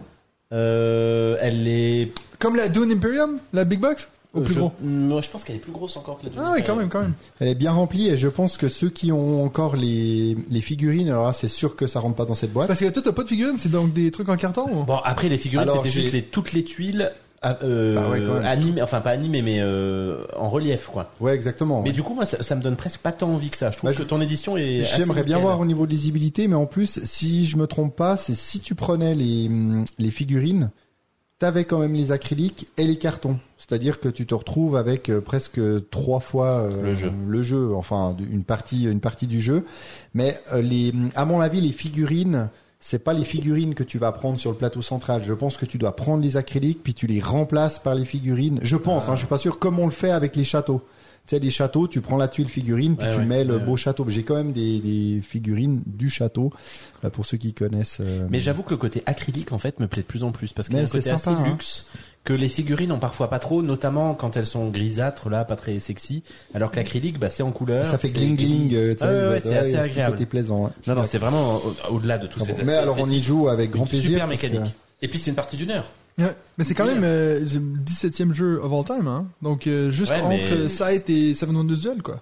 [0.52, 4.09] Euh, elle est Comme la Dune Imperium, la Big Box?
[4.34, 4.72] Au plus je, gros.
[4.82, 7.02] Non, je pense qu'elle est plus grosse encore que la Ah oui, quand même, quand
[7.02, 7.12] même.
[7.38, 11.09] Elle est bien remplie et je pense que ceux qui ont encore les, les figurines,
[11.09, 12.68] alors là, c'est sûr que ça rentre pas dans cette boîte.
[12.68, 14.84] Parce que toi, t'as pas de figurines, c'est donc des trucs en carton ou?
[14.84, 17.12] Bon, après les figurines, Alors, c'était juste les, toutes les tuiles
[17.44, 21.10] euh, Ah ouais, animées, enfin pas animées, mais euh, en relief, quoi.
[21.20, 21.82] Ouais, exactement.
[21.82, 21.92] Mais ouais.
[21.92, 23.70] du coup, moi, ça, ça me donne presque pas tant envie que ça.
[23.70, 24.80] Je trouve Bah, que ton édition est.
[24.80, 27.96] assez J'aimerais bien voir au niveau de lisibilité, mais en plus, si je me trompe
[27.96, 29.50] pas, c'est si tu prenais les,
[29.98, 30.70] les figurines,
[31.43, 33.36] t'avais quand même les acryliques et les cartons.
[33.59, 35.60] C'est-à-dire que tu te retrouves avec euh, presque
[35.90, 37.12] trois fois euh, Le jeu.
[37.27, 39.64] le jeu, enfin une partie, une partie du jeu.
[40.14, 42.48] Mais euh, les, à mon avis, les figurines,
[42.78, 45.24] c'est pas les figurines que tu vas prendre sur le plateau central.
[45.24, 48.60] Je pense que tu dois prendre les acryliques puis tu les remplaces par les figurines.
[48.62, 50.82] Je pense, hein, je suis pas sûr comme on le fait avec les châteaux.
[51.24, 53.59] Tu sais, les châteaux, tu prends la tuile figurine, puis Ouais, tu ouais, mets le
[53.61, 54.05] beau château.
[54.09, 56.53] J'ai quand même des, des figurines du château,
[57.05, 57.99] euh, pour ceux qui connaissent.
[58.01, 60.53] euh, Mais j'avoue que le côté acrylique, en fait, me plaît de plus en plus
[60.53, 61.44] parce qu'il y a un côté sympa, assez hein.
[61.47, 61.86] luxe
[62.24, 65.78] que les figurines ont parfois pas trop, notamment quand elles sont grisâtres, là, pas très
[65.78, 66.24] sexy.
[66.55, 67.85] Alors que l'acrylique, bah, c'est en couleur.
[67.85, 68.74] ça fait gling gling.
[68.74, 70.15] euh, tu sais, Ah ouais, ouais, c'est assez agréable.
[70.16, 70.65] côté plaisant.
[70.65, 70.70] ouais.
[70.89, 72.65] Non, non, c'est vraiment au- au-delà de tous ces aspects.
[72.66, 74.11] Mais alors on y joue avec grand plaisir.
[74.11, 74.74] Super que- mécanique.
[75.03, 75.89] Et puis c'est une partie d'une heure.
[76.18, 76.36] Ouais.
[76.59, 79.26] Mais c'est quand même euh, le 17e jeu of all time, hein.
[79.40, 82.20] Donc, euh, juste Ouais, mais- entre Sight et Seven Wonders Duel, quoi.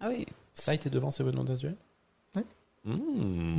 [0.00, 0.26] Ah oui.
[0.54, 1.76] Ça a été devant Seven Wonders Duel?
[2.84, 3.58] Mmh.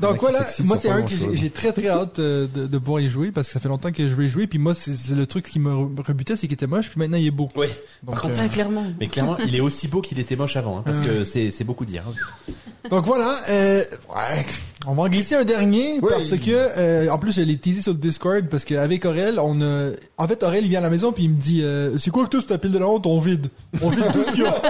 [0.00, 3.10] Donc voilà, moi c'est un que j'ai très très hâte euh, de, de pouvoir y
[3.10, 4.46] jouer parce que ça fait longtemps que je veux y jouer.
[4.46, 7.18] Puis moi, c'est le truc qui me re- rebutait, c'est qu'il était moche, puis maintenant
[7.18, 7.50] il est beau.
[7.56, 7.68] Ouais.
[8.02, 8.84] Donc, contre, euh, clairement.
[8.98, 11.84] Mais clairement, il est aussi beau qu'il était moche avant, hein, parce que c'est beaucoup
[11.84, 12.04] dire.
[12.08, 12.52] hein.
[12.90, 14.44] donc voilà, euh, ouais,
[14.86, 16.08] on va en glisser un dernier Oui.
[16.10, 19.60] parce que euh, en plus je l'ai teasé sur le Discord parce qu'avec Aurel, on
[19.62, 19.90] a...
[20.18, 22.26] en fait Aurel il vient à la maison puis il me dit euh, c'est quoi
[22.26, 23.06] que sur ta pile de la honte?
[23.06, 23.46] On vide,
[23.80, 24.60] on vide tout ce qu'il y a,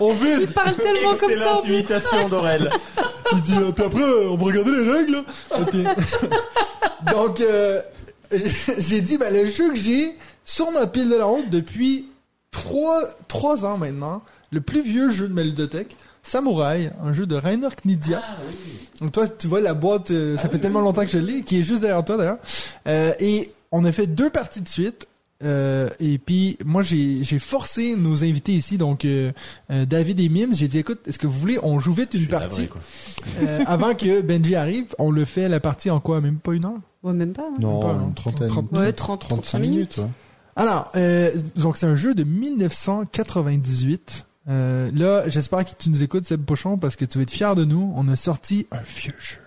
[0.00, 0.38] on vide.
[0.42, 1.58] Il parle tellement comme ça.
[1.64, 2.70] imitation d'Aurel.
[3.32, 5.24] Il dit, euh, puis après, euh, on va regarder les règles.
[5.58, 5.84] Et puis-
[7.12, 7.80] Donc, euh,
[8.78, 12.06] j'ai dit, ben, le jeu que j'ai sur ma pile de la honte depuis
[12.50, 17.34] trois, trois ans maintenant, le plus vieux jeu de ma ludothèque, Samouraï, un jeu de
[17.36, 18.22] Rainer Knizia.
[19.00, 21.60] Donc toi, tu vois la boîte, euh, ça fait tellement longtemps que je l'ai, qui
[21.60, 22.38] est juste derrière toi d'ailleurs.
[22.88, 25.06] Euh, et on a fait deux parties de suite.
[25.42, 29.32] Euh, et puis moi j'ai j'ai forcé nos invités ici donc euh,
[29.72, 32.28] euh, David et Mims j'ai dit écoute est-ce que vous voulez on joue vite une
[32.28, 32.68] partie?
[33.42, 36.20] euh, avant que Benji arrive on le fait la partie en quoi?
[36.20, 36.78] Même pas une heure?
[37.02, 37.42] Ouais, même pas.
[37.50, 37.54] hein.
[37.58, 38.48] Non, Pas, une trentaine.
[38.48, 39.96] 30 Ouais, 30, 35 minutes.
[39.98, 40.06] ouais.
[40.54, 46.26] alors euh, donc c'est un jeu de 1998 euh, là j'espère que tu nous écoutes
[46.26, 49.14] Seb Pochon parce que tu vas être fier de nous on a sorti un vieux
[49.18, 49.38] jeu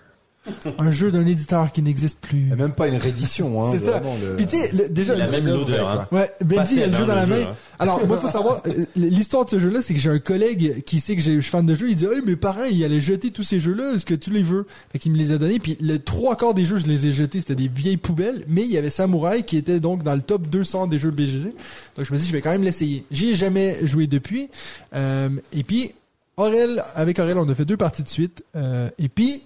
[0.78, 3.64] un jeu d'un éditeur qui n'existe plus Et même pas une réédition.
[3.64, 4.00] Hein, C'est ça.
[4.00, 5.88] le- puis tu sais le- déjà Il a le- même l'odeur.
[5.88, 6.08] hein.
[6.12, 7.36] Ouais, Benji, il a le jeu dans la main.
[7.36, 7.54] jeu, hein.
[7.78, 11.00] Alors, moi, faut savoir, euh, l'histoire de ce jeu-là, c'est que j'ai un collègue qui
[11.00, 13.30] sait que je suis fan de jeux, il dit, hey, mes parents, ils allaient jeter
[13.30, 14.66] tous ces jeux-là, est-ce que tu les veux?
[14.92, 17.12] Fait qu'il me les a donnés, puis les trois quarts des jeux, je les ai
[17.12, 20.22] jetés, c'était des vieilles poubelles, mais il y avait Samurai qui était donc dans le
[20.22, 21.52] top 200 des jeux BGG.
[21.96, 23.04] Donc, je me dis, je vais quand même l'essayer.
[23.10, 24.48] J'y ai jamais joué depuis.
[24.94, 25.92] Euh, et puis,
[26.36, 28.44] Aurel, avec Aurel, on a fait deux parties de suite.
[28.56, 29.42] Euh, et puis,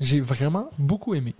[0.00, 1.34] j'ai vraiment beaucoup aimé.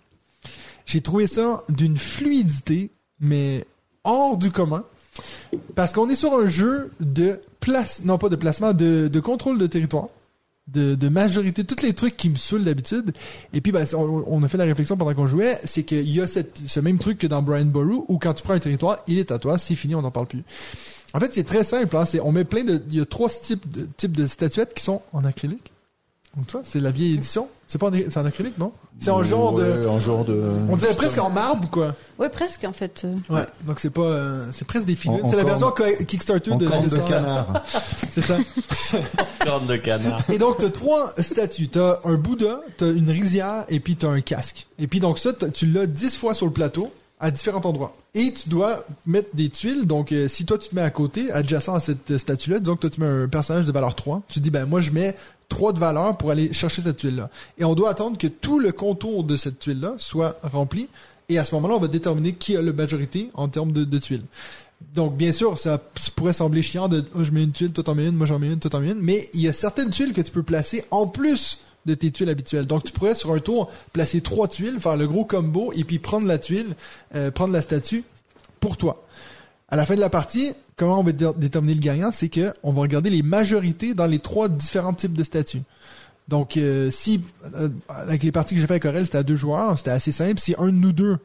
[0.86, 3.64] J'ai trouvé ça d'une fluidité, mais
[4.04, 4.84] hors du commun.
[5.74, 9.66] Parce qu'on est sur un jeu de place, non pas de placement, de, contrôle de
[9.66, 10.08] territoire.
[10.68, 13.12] de, majorité, tous les trucs qui me saoulent d'habitude.
[13.52, 16.26] Et puis, ben, on, a fait la réflexion pendant qu'on jouait, c'est qu'il y a
[16.26, 19.30] ce même truc que dans Brian Boru, où quand tu prends un territoire, il est
[19.30, 20.42] à toi, c'est fini, on n'en parle plus.
[21.12, 21.96] En fait, c'est très simple.
[21.96, 25.02] Hein, c'est, on met plein de, il y a trois types de statuettes qui sont
[25.12, 25.72] en acrylique.
[26.36, 27.48] Donc, tu vois, c'est la vieille édition.
[27.66, 28.70] C'est pas en, c'est en acrylique, non?
[29.00, 30.40] C'est en genre de, Ouais, en genre de.
[30.68, 31.94] on dirait presque en marbre, quoi.
[32.20, 33.04] Ouais, presque en fait.
[33.28, 33.44] Ouais.
[33.66, 35.26] Donc c'est pas, euh, c'est presque des figurines.
[35.28, 35.72] C'est la version
[36.06, 37.64] Kickstarter en de corne de de- canard.
[38.10, 38.38] C'est ça.
[39.44, 40.22] Corne de canard.
[40.30, 41.68] Et donc, t'as trois statues.
[41.68, 44.66] T'as un Bouddha, t'as une rizière, et puis t'as un casque.
[44.78, 47.92] Et puis donc ça, tu l'as dix fois sur le plateau, à différents endroits.
[48.14, 49.86] Et tu dois mettre des tuiles.
[49.86, 52.76] Donc, euh, si toi, tu te mets à côté, adjacent à cette euh, statue-là, disons
[52.76, 54.90] que toi, tu mets un personnage de valeur 3, tu te dis, ben moi, je
[54.90, 55.14] mets
[55.50, 57.28] 3 de valeur pour aller chercher cette tuile-là.
[57.58, 60.88] Et on doit attendre que tout le contour de cette tuile-là soit rempli.
[61.28, 64.24] Et à ce moment-là, on va déterminer qui a la majorité en termes de, tuiles.
[64.94, 67.84] Donc, bien sûr, ça, ça pourrait sembler chiant de oh, je mets une tuile, toi
[67.84, 69.52] t'en mets une, moi j'en mets une, toi t'en mets une, mais il y a
[69.52, 72.66] certaines tuiles que tu peux placer en plus de tes tuiles habituelles.
[72.66, 75.98] Donc, tu pourrais sur un tour placer trois tuiles, faire le gros combo et puis
[75.98, 76.74] prendre la tuile,
[77.14, 78.04] euh, prendre la statue
[78.58, 79.04] pour toi.
[79.70, 82.52] À la fin de la partie, comment on va dé- déterminer le gagnant, c'est que
[82.62, 85.62] on va regarder les majorités dans les trois différents types de statues.
[86.28, 87.22] Donc, euh, si
[87.56, 90.12] euh, avec les parties que j'ai fait avec Corel, c'était à deux joueurs, c'était assez
[90.12, 90.38] simple.
[90.40, 91.18] Si un de nous deux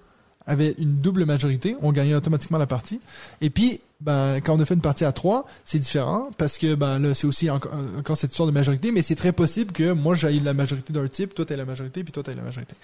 [0.48, 3.00] avait une double majorité, on gagnait automatiquement la partie.
[3.42, 6.76] Et puis, ben, quand on a fait une partie à trois, c'est différent parce que
[6.76, 9.92] ben là, c'est aussi encore, encore cette histoire de majorité, mais c'est très possible que
[9.92, 12.76] moi j'aille la majorité d'un type, toi t'as la majorité, puis toi t'as la majorité.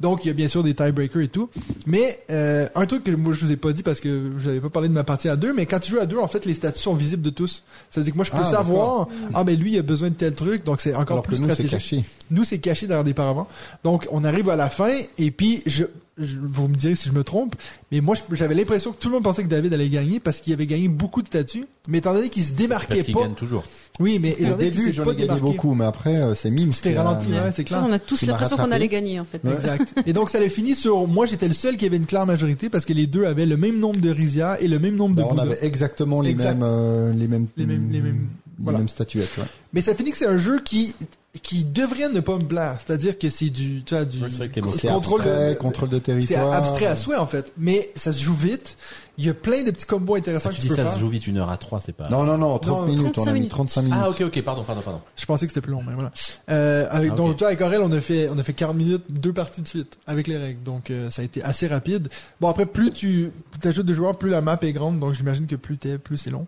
[0.00, 1.48] Donc il y a bien sûr des tiebreakers et tout.
[1.86, 4.60] Mais euh, un truc que moi je vous ai pas dit parce que je n'avais
[4.60, 6.44] pas parlé de ma partie à deux, mais quand tu joues à deux, en fait
[6.46, 7.64] les statuts sont visibles de tous.
[7.90, 10.10] Ça veut dire que moi je peux Ah, savoir, ah ben lui il a besoin
[10.10, 11.72] de tel truc, donc c'est encore Alors que plus nous, c'est stratégique.
[11.78, 12.04] caché.
[12.30, 13.48] Nous, c'est caché derrière des paravents.
[13.84, 15.84] Donc, on arrive à la fin, et puis, je,
[16.18, 17.54] je- vous me direz si je me trompe,
[17.92, 20.52] mais moi, j'avais l'impression que tout le monde pensait que David allait gagner parce qu'il
[20.52, 23.20] avait gagné beaucoup de statuts, mais étant donné qu'il se démarquait Parce qu'il pas.
[23.22, 23.64] gagne toujours.
[24.00, 25.42] Oui, mais étant Au donné qu'il début, s'est j'en pas ai gagné démarqué.
[25.44, 26.72] beaucoup, mais après, euh, c'est Mims.
[26.72, 27.84] C'était a- ralenti, ouais, c'est clair.
[27.88, 29.40] on a tous l'impression qu'on allait gagner en fait.
[29.50, 29.94] Exact.
[30.06, 32.68] Et donc, ça avait fini sur, moi, j'étais le seul qui avait une claire majorité
[32.68, 35.22] parce que les deux avaient le même nombre de rizières et le même nombre de
[35.22, 36.54] Bah, on avait exactement les Exact.
[36.54, 38.28] mêmes, euh, les mêmes, Les mêmes- les mêmes-
[38.58, 38.78] les voilà.
[38.78, 39.36] mêmes statuettes.
[39.38, 39.44] ouais.
[39.72, 40.94] Mais ça finit que c'est un jeu qui,
[41.42, 42.78] qui devrait ne pas me plaire.
[42.84, 45.96] C'est-à-dire que c'est du, tu vois, du, Oui, c'est C'est contrôle de- abstrait, contrôle de
[45.96, 46.52] c'est territoire.
[46.52, 47.52] abstrait à souhait, en fait.
[47.56, 48.76] Mais ça se joue vite.
[49.18, 50.94] Il y a plein de petits combos intéressants Tu que dis tu peux ça faire.
[50.94, 52.08] se joue vite une heure à trois, c'est pas.
[52.08, 53.50] Non, non, non, 30 Non, minutes, on 35 a mis minutes.
[53.50, 53.98] 35 minutes.
[54.00, 55.00] Ah ok ok pardon pardon pardon.
[55.16, 56.12] Je pensais que c'était plus long, mais voilà.
[56.50, 57.18] Euh, avec, Ah, ok.
[57.18, 59.60] Donc, tu vois, avec Aurel, on a fait, on a fait 40 minutes, deux parties
[59.62, 60.62] de suite, avec les règles.
[60.62, 62.08] Donc, euh, ça a été assez rapide.
[62.40, 63.32] Bon, après, plus tu
[63.64, 64.98] ajoutes de joueurs, plus la map est grande.
[65.00, 66.46] Donc, j'imagine que plus t'es, plus c'est long.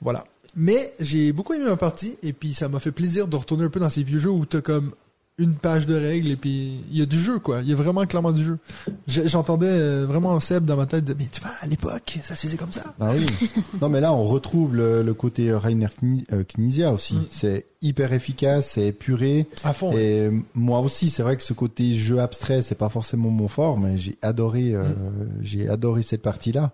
[0.00, 0.24] Voilà.
[0.56, 3.68] Mais j'ai beaucoup aimé ma partie, et puis ça m'a fait plaisir de retourner un
[3.70, 4.92] peu dans ces vieux jeux où t'as comme
[5.38, 7.60] une page de règles, et puis il y a du jeu, quoi.
[7.60, 8.58] Il y a vraiment clairement du jeu.
[9.06, 12.46] J'entendais euh, vraiment Seb dans ma tête, de, mais tu vois, à l'époque, ça se
[12.46, 12.84] faisait comme ça.
[12.98, 13.26] Bah oui.
[13.82, 17.16] non, mais là, on retrouve le, le côté Rainer Kni- euh, Knizia aussi.
[17.16, 17.26] Mm.
[17.30, 19.46] C'est hyper efficace, c'est épuré.
[19.62, 19.92] À fond.
[19.92, 20.02] ouais.
[20.02, 23.78] Et moi aussi, c'est vrai que ce côté jeu abstrait, c'est pas forcément mon fort,
[23.78, 25.28] mais j'ai adoré, euh, Mm.
[25.42, 26.72] j'ai adoré cette partie-là.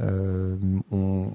[0.00, 0.56] Euh,
[0.92, 1.28] on,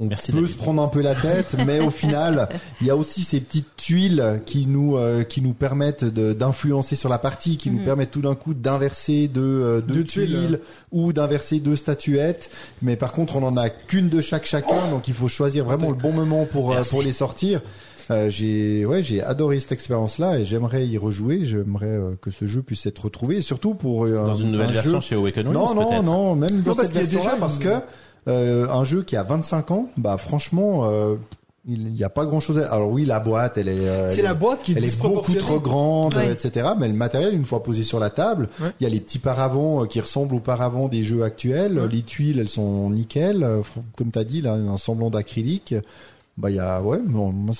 [0.00, 0.52] on Merci, peut David.
[0.52, 2.48] se prendre un peu la tête, mais au final,
[2.80, 6.96] il y a aussi ces petites tuiles qui nous euh, qui nous permettent de- d'influencer
[6.96, 7.84] sur la partie, qui nous Mhm.
[7.84, 10.60] permettent tout d'un coup d'inverser deux, euh, deux Deux tuiles, tuiles,
[10.90, 12.50] ou d'inverser deux statuettes.
[12.82, 15.90] Mais par contre, on en a qu'une de chaque chacun, donc il faut choisir vraiment
[15.90, 17.60] le bon moment pour euh, pour les sortir.
[18.10, 21.44] Euh, j'ai ouais j'ai adoré cette expérience-là et j'aimerais y rejouer.
[21.44, 24.50] J'aimerais euh, que ce jeu puisse être retrouvé, et surtout pour euh, Dans un- une
[24.52, 26.96] nouvelle un version jeu- chez Awaken non, non, non, même dans Non, parce cette qu'il
[26.96, 27.68] y a version-là, déjà parce que
[28.26, 31.16] un jeu qui a 25 ans, bah franchement, euh,
[31.68, 32.58] il n'y a pas grand-chose.
[32.58, 32.72] À...
[32.72, 35.34] Alors oui, la boîte, elle est, euh, C'est la boîte qui est elle est beaucoup
[35.34, 36.28] trop grande, Ouais.
[36.28, 36.70] euh, etc.
[36.78, 38.70] Mais le matériel, une fois posé sur la table, il Ouais.
[38.80, 41.78] y a les petits paravents euh, qui ressemblent aux paravents des jeux actuels.
[41.78, 41.88] Ouais.
[41.90, 43.42] Les tuiles, elles sont nickel.
[43.42, 43.60] Euh,
[43.96, 45.74] Comme tu as dit, là, un semblant d'acrylique.
[46.38, 47.54] Bah, il y a, ouais, bon, moi,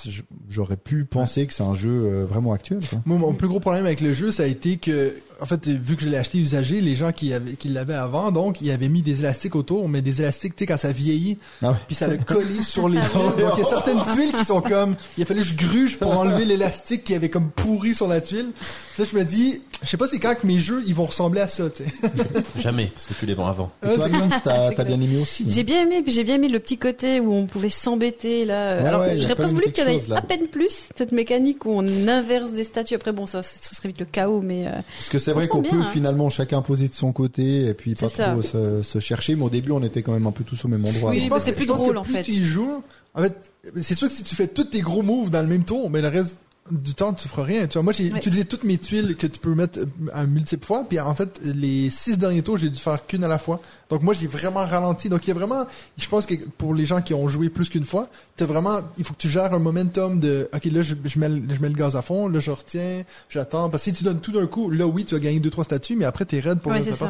[0.49, 2.79] j'aurais pu penser que c'est un jeu euh, vraiment actuel.
[2.89, 2.99] Quoi.
[3.05, 5.95] Moi, mon plus gros problème avec le jeu, ça a été que, en fait, vu
[5.95, 8.89] que je l'ai acheté usagé, les gens qui, avaient, qui l'avaient avant, donc, ils avaient
[8.89, 11.75] mis des élastiques autour, mais des élastiques, tu sais, quand ça vieillit, Ah ouais.
[11.87, 13.21] puis ça le collé sur les Ah tuiles.
[13.37, 13.41] oui.
[13.43, 15.97] Donc, il y a certaines tuiles qui sont comme, il a fallu que je gruge
[15.97, 18.51] pour enlever l'élastique qui avait comme pourri sur la tuile.
[18.95, 21.41] Ça, je me dis, je sais pas c'est quand que mes jeux, ils vont ressembler
[21.41, 21.91] à ça, tu sais.
[22.59, 23.71] Jamais parce que tu les vends avant.
[23.83, 25.43] Et toi, Mims, t'as bien aimé aussi.
[25.43, 28.45] hein J'ai bien aimé, puis j'ai bien aimé le petit côté où on pouvait s'embêter
[28.45, 28.77] là.
[28.81, 31.11] Ouais, Alors ouais, j'aurais presque même voulu qu'il y en ait à peine plus cette
[31.13, 32.95] mécanique où on inverse des statues.
[32.95, 35.61] Après bon, ça, ça serait vite le chaos, mais euh, Parce que c'est vrai qu'on
[35.61, 35.89] peut hein.
[35.91, 38.31] finalement chacun poser de son côté et puis pas C'est ça.
[38.31, 39.35] trop se, se chercher.
[39.35, 41.11] Mais au début, on était quand même un peu tous au même endroit.
[41.11, 42.23] Oui, c'est plus je pense drôle, que en plus fait.
[42.23, 42.81] tu y joues,
[43.13, 43.35] en fait,
[43.77, 46.01] c'est sûr que si tu fais tous tes gros moves dans le même tour, mais
[46.01, 46.37] le reste
[46.71, 47.67] du temps, tu feras rien.
[47.67, 50.65] Tu vois, moi, j'ai utilisé toutes mes tuiles que tu peux mettre euh, à multiples
[50.65, 53.61] fois, puis en fait, les six derniers tours, j'ai dû faire qu'une à la fois.
[53.89, 55.09] Donc moi j'ai vraiment ralenti.
[55.09, 55.67] Donc il y a vraiment,
[55.97, 58.07] je pense que pour les gens qui ont joué plus qu'une fois,
[58.37, 61.27] t'as vraiment, il faut que tu gères un momentum de, ok là je, je mets,
[61.27, 63.69] le- je mets le gaz à fond, là je retiens, j'attends.
[63.69, 65.65] Parce que si tu donnes tout d'un coup, là oui tu vas gagner deux trois
[65.65, 67.05] statuts, mais après t'es raide pour c'est la ça.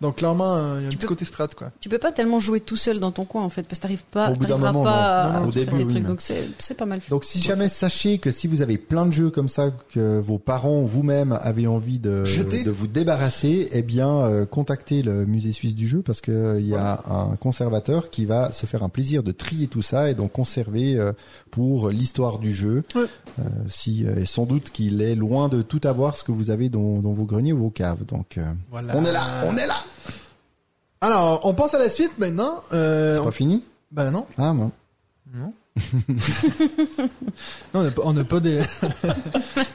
[0.00, 1.70] Donc clairement euh, il y a un petit peux- côté strat quoi.
[1.80, 4.04] Tu peux pas tellement jouer tout seul dans ton coin en fait parce que t'arrives
[4.10, 4.90] pas, Au bout d'un t'arriveras moment, pas
[5.24, 5.30] non.
[5.30, 6.04] à Non, non, au faire début, des oui, trucs.
[6.06, 7.10] Donc c'est c'est pas mal fait.
[7.10, 10.38] Donc si jamais sachez que si vous avez plein de jeux comme ça que vos
[10.38, 12.62] parents ou vous-même avez envie de, Jeter.
[12.64, 16.60] de vous débarrasser, eh bien euh, contactez le musée suisse du jeu parce que euh,
[16.60, 20.10] il y a un conservateur qui va se faire un plaisir de trier tout ça
[20.10, 21.12] et donc conserver euh,
[21.50, 22.82] pour l'histoire du jeu.
[22.94, 23.02] Ouais.
[23.38, 26.68] Euh, si et sans doute qu'il est loin de tout avoir ce que vous avez
[26.68, 28.04] dans, dans vos greniers ou vos caves.
[28.06, 28.92] Donc euh, Voilà.
[28.96, 29.76] on est là, on est là.
[31.00, 32.60] Alors on passe à la suite maintenant.
[32.72, 33.62] Euh, C'est pas fini
[33.92, 34.26] Ben non.
[34.38, 34.70] Ah bon.
[35.34, 35.52] Non.
[37.74, 38.56] non, on n'a pas, on n'a pas des.
[38.58, 38.66] Est-ce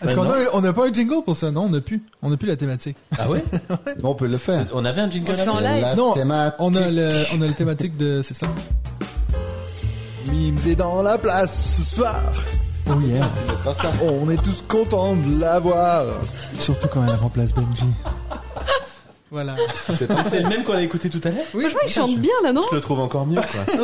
[0.04, 0.32] Ben qu'on non.
[0.32, 1.52] a, on n'a pas un jingle pour ça?
[1.52, 2.02] Non, on n'a plus.
[2.24, 2.98] On n'a plus la thématique.
[3.20, 3.44] Ah ouais?
[4.00, 4.66] Bon, on peut le faire.
[4.74, 5.82] On avait un jingle Dans avant la- live.
[5.84, 6.56] La Non, thématique.
[6.60, 8.48] On a le, on a le thématique de, c'est ça.
[10.28, 12.20] Mims est dans la place ce soir.
[12.90, 13.30] Oh yeah.
[13.46, 13.92] Tu mettras ça.
[14.04, 16.06] On est tous contents de la voir.
[16.60, 17.86] Surtout quand elle remplace Benji.
[19.32, 19.56] Voilà.
[19.98, 20.08] C'est
[20.44, 22.64] le même qu'on a écouté tout à l'heure Oui, Franchement, il chante bien là, non
[22.70, 23.76] Je le trouve encore mieux, quoi.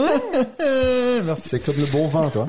[1.26, 1.50] Merci.
[1.50, 2.46] C'est comme le bon vin, toi.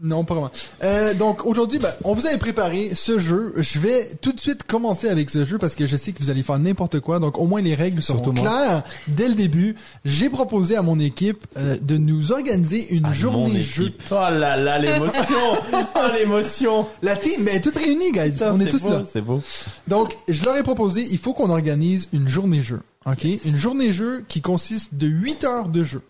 [0.00, 0.50] Non, pas vraiment.
[0.84, 3.52] Euh, donc aujourd'hui, ben, on vous avait préparé ce jeu.
[3.56, 6.30] Je vais tout de suite commencer avec ce jeu parce que je sais que vous
[6.30, 7.18] allez faire n'importe quoi.
[7.18, 8.42] Donc au moins les règles Surtout moi.
[8.42, 9.74] claires dès le début.
[10.04, 13.92] J'ai proposé à mon équipe euh, de nous organiser une journée jeu.
[14.10, 15.36] Oh là là, l'émotion
[15.72, 18.34] Oh l'émotion La team, mais toute réunie, guys.
[18.42, 19.02] On est tous beau, là.
[19.10, 19.42] C'est beau.
[19.88, 22.80] Donc, je leur ai proposé, il faut qu'on organise une journée jeu.
[23.06, 23.24] OK?
[23.44, 26.02] Une journée jeu qui consiste de 8 heures de jeu.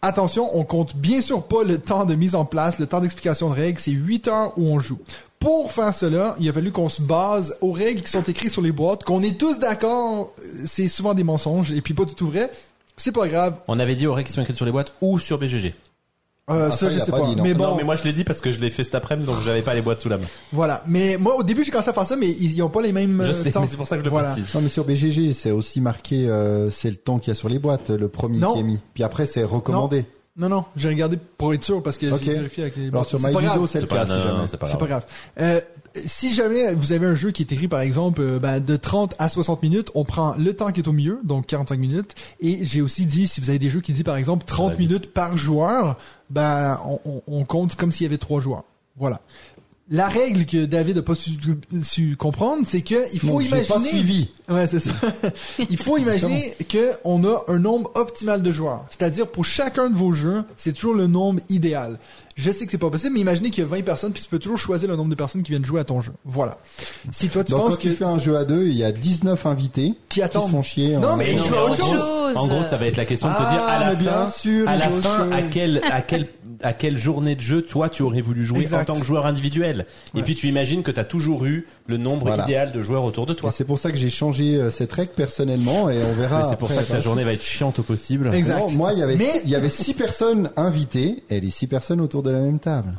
[0.00, 3.50] Attention, on compte bien sûr pas le temps de mise en place, le temps d'explication
[3.50, 5.00] de règles, c'est 8 heures où on joue.
[5.40, 8.62] Pour faire cela, il a fallu qu'on se base aux règles qui sont écrites sur
[8.62, 10.32] les boîtes, qu'on est tous d'accord,
[10.64, 12.48] c'est souvent des mensonges et puis pas du tout vrai.
[12.96, 13.56] C'est pas grave.
[13.66, 15.74] On avait dit aux règles qui sont écrites sur les boîtes ou sur BGG.
[16.50, 17.26] Euh, Ah, ça, ça, je sais pas pas.
[17.26, 17.42] dit, non.
[17.42, 19.26] mais bon, Non, mais moi je l'ai dit parce que je l'ai fait cet après-midi,
[19.26, 20.24] donc j'avais pas les boîtes sous la main.
[20.52, 20.82] voilà.
[20.86, 22.92] Mais moi, au début, j'ai commencé à faire ça, mais ils, ils ont pas les
[22.92, 23.60] mêmes Je euh, sais, temps.
[23.60, 24.32] mais c'est pour ça que je le Voilà.
[24.32, 24.54] précise.
[24.54, 27.48] Non, mais sur BGG, c'est aussi marqué, euh, c'est le temps qu'il y a sur
[27.48, 28.54] les boîtes, le premier Non.
[28.54, 28.78] qui est mis.
[28.94, 30.04] Puis après, c'est recommandé.
[30.38, 33.18] Non, non, j'ai regardé pour être sûr parce que j'ai vérifié avec les Alors sur
[33.18, 33.68] MyVideo, grave.
[33.70, 34.46] c'est le cas, si jamais.
[34.46, 34.78] c'est pas grave.
[34.78, 35.06] pas grave.
[35.40, 35.60] Euh,
[36.06, 39.16] si jamais vous avez un jeu qui est écrit par exemple euh, ben, de 30
[39.18, 42.14] à 60 minutes, on prend le temps qui est au milieu, donc 45 minutes.
[42.40, 44.76] Et j'ai aussi dit, si vous avez des jeux qui disent par exemple 30 va
[44.76, 44.88] vite.
[44.88, 45.98] minutes par joueur,
[46.30, 48.62] ben on, on- on compte comme s'il y avait trois joueurs.
[48.96, 49.20] Voilà.
[49.90, 51.30] La règle que David a pas su,
[51.82, 53.68] su comprendre, c'est que il faut j'ai imaginer.
[53.74, 54.28] pas suivi.
[54.50, 54.92] Ouais, c'est ça.
[55.70, 58.84] Il faut imaginer que on a un nombre optimal de joueurs.
[58.90, 61.98] C'est-à-dire, pour chacun de vos jeux, c'est toujours le nombre idéal.
[62.34, 64.28] Je sais que c'est pas possible, mais imaginez qu'il y a 20 personnes, puis tu
[64.28, 66.12] peux toujours choisir le nombre de personnes qui viennent jouer à ton jeu.
[66.24, 66.56] Voilà.
[67.10, 67.82] Si toi, tu Donc penses quand que...
[67.82, 70.46] tu fais un jeu à deux, il y a 19 invités Qui qui attendent.
[70.46, 70.96] se font chier.
[70.96, 72.36] Non, en- mais ils jouent autre gros- chose.
[72.36, 74.30] En gros, ça va être la question de te Ah, dire à la bien fin,
[74.30, 76.26] sûr, à la fin, à quelle, à quelle,
[76.62, 78.82] à quelle journée de jeu toi tu aurais voulu jouer Exact.
[78.90, 79.86] en tant que joueur individuel.
[80.16, 82.44] Et puis tu imagines que tu as toujours eu le nombre Voilà.
[82.44, 83.50] idéal de joueurs autour de toi.
[83.50, 86.48] c'est pour ça que j'ai changé euh, cette règle personnellement et on verra.
[86.50, 88.30] C'est pour ça que ta journée va être chiante au possible.
[88.34, 88.58] Exact.
[88.58, 91.66] Non, moi, il y avait, Mais- il y avait six personnes invitées et les six
[91.66, 92.92] personnes autour de la même table.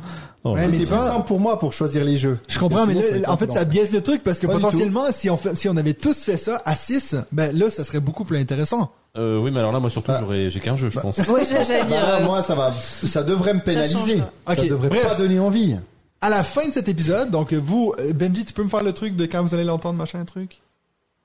[0.44, 2.38] Oh, Ouais, mais C'était vois- simple pour moi pour choisir les jeux.
[2.48, 5.30] Je comprends, mais là, en fait, ça biaise le truc parce que Pas potentiellement, si
[5.30, 8.24] on, fait, si on avait tous fait ça à 6, ben là, ça serait beaucoup
[8.24, 8.92] plus intéressant.
[9.18, 10.20] Euh, oui, mais alors là, moi surtout, Bah.
[10.22, 11.18] j'aurais, j'ai qu'un jeu, je pense.
[11.18, 12.02] Ouais, j'allais j'allais dire.
[12.02, 13.94] Bah, euh, moi, ça va, ça devrait me pénaliser.
[13.96, 14.32] change Ça.
[14.62, 15.08] Ok, devrait bref.
[15.10, 15.76] pas donner envie.
[16.22, 18.94] À la fin de cet épisode, donc vous, euh, Benji, tu peux me faire le
[18.94, 20.60] truc de quand vous allez l'entendre, machin, truc?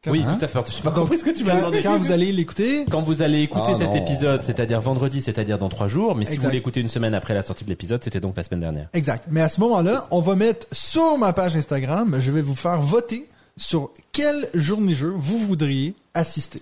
[0.02, 0.58] Quand- Oui, Hein tout à fait.
[0.66, 1.82] Je sais pas Donc, compris ce que tu m'as quand, demandé.
[1.82, 3.96] quand vous allez l'écouter, Quand vous allez écouter Ah, cet non.
[3.96, 6.46] épisode, c'est-à-dire vendredi, c'est-à-dire dans trois jours, mais si Exact.
[6.46, 8.88] vous l'écoutez une semaine après la sortie de l'épisode, c'était donc la semaine dernière.
[8.92, 9.24] Exact.
[9.30, 12.80] Mais à ce moment-là, on va mettre sur ma page Instagram, je vais vous faire
[12.82, 16.60] voter sur quelle journée jeu vous voudriez assister.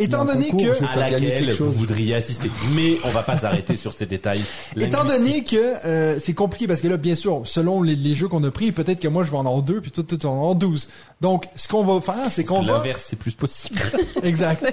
[0.00, 2.50] Étant donné concours, que, À laquelle vous voudriez assister.
[2.74, 4.42] Mais on va pas s'arrêter sur ces détails.
[4.76, 5.56] étant donné que
[5.86, 8.72] euh, c'est compliqué parce que là, bien sûr, selon les, les jeux qu'on a pris,
[8.72, 10.88] peut-être que moi je vais en avoir deux, puis toi tu vas en avoir douze.
[11.20, 13.78] Donc, ce qu'on va faire, c'est qu'on va L'inverse, c'est plus possible.
[14.22, 14.64] Exact.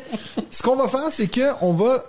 [0.51, 2.03] Ce qu'on va faire, c'est que on va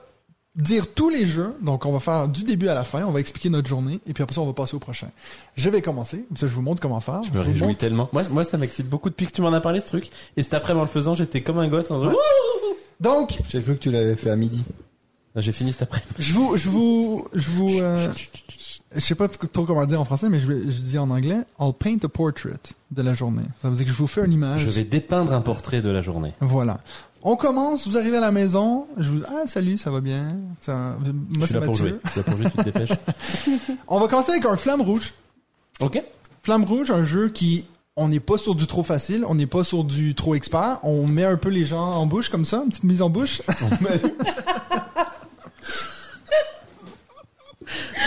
[0.59, 1.55] dire tous les jeux.
[1.63, 3.05] Donc, on va faire du début à la fin.
[3.05, 4.01] On va expliquer notre journée.
[4.07, 5.09] Et puis après ça, on va passer au prochain.
[5.57, 6.25] Je vais commencer.
[6.29, 7.23] Comme ça, je vous montre comment faire.
[7.23, 7.79] Je me réjouis montre.
[7.79, 8.09] tellement.
[8.13, 10.11] Moi, moi, ça m'excite beaucoup depuis que tu m'en as parlé, ce truc.
[10.37, 11.91] Et cet après, en le faisant, j'étais comme un gosse.
[11.91, 12.13] En...
[13.01, 14.65] Donc, J'ai cru que tu l'avais fait à midi.
[15.37, 16.03] J'ai fini cet après.
[16.19, 18.09] je vous, je vous, je vous, euh,
[18.95, 21.39] je sais pas trop comment dire en français, mais je, vais, je dis en anglais.
[21.61, 22.59] I'll paint a portrait
[22.91, 23.45] de la journée.
[23.63, 24.63] Ça veut dire que je vous fais une image.
[24.63, 26.33] Je vais dépeindre un portrait de la journée.
[26.41, 26.81] Voilà.
[27.23, 27.87] On commence.
[27.87, 28.87] Vous arrivez à la maison.
[28.97, 30.29] Je vous, ah, salut, ça va bien?
[30.61, 31.93] Ça, je moi, suis c'est là pour jouer.
[31.93, 32.01] Mathieu.
[32.05, 32.99] Je suis là pour jouer, tu te dépêches.
[33.89, 35.13] On va commencer avec un flamme rouge.
[35.81, 36.03] Ok.
[36.43, 37.67] Flamme Rouge, un jeu qui
[37.99, 40.79] on n'est pas sur du trop facile, on n'est pas sur du trop expert.
[40.83, 43.43] On met un peu les gens en bouche comme ça, une petite mise en bouche.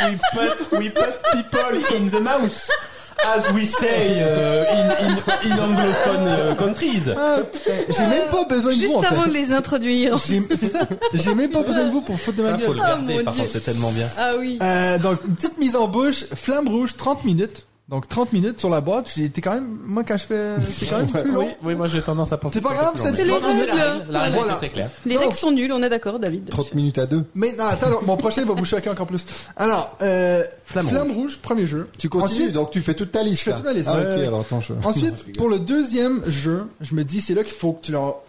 [0.04, 2.70] We put, we put people in the mouth.
[3.24, 5.12] As we say uh, in, in,
[5.52, 7.04] in anglophone uh, countries.
[7.16, 9.30] Ah, putain, J'ai même pas besoin de Juste vous en avant fait.
[9.30, 10.18] de les introduire.
[10.20, 10.88] C'est ça.
[11.14, 12.78] J'ai même pas besoin de vous pour foutre de ma Ça, faut gueule.
[12.78, 13.44] le garder, mon par Dieu.
[13.44, 14.08] contre, c'est tellement bien.
[14.18, 14.58] Ah oui.
[14.64, 17.68] Euh, donc, une petite mise en bouche, flamme rouge, 30 minutes.
[17.92, 19.12] Donc, 30 minutes sur la boîte.
[19.14, 21.42] J'ai été quand même, moi, quand je fais, c'est quand même plus long.
[21.46, 22.56] Oui, oui, moi j'ai tendance à penser.
[22.56, 24.12] C'est pas que grave, c'est mais- les Non, non, règles.
[24.12, 24.54] La règle, Voilà.
[24.54, 24.90] est très claire.
[25.06, 26.50] Les règles sont nulles, on est d'accord, David.
[26.50, 27.26] 30 minutes à deux.
[27.36, 29.26] Maintenant, attends, là, mon prochain va vous choquer encore plus.
[29.58, 31.40] Alors, euh, Flamme flamme, rouge.
[31.42, 31.90] premier jeu.
[31.98, 33.40] Tu continues, Ensuite, donc tu fais toute ta liste.
[33.40, 34.74] Je fais toute ma liste, Ah, ok, alors attends, je...
[34.86, 38.20] Ensuite, pour le deuxième jeu, je me dis, c'est là qu'il faut que tu leur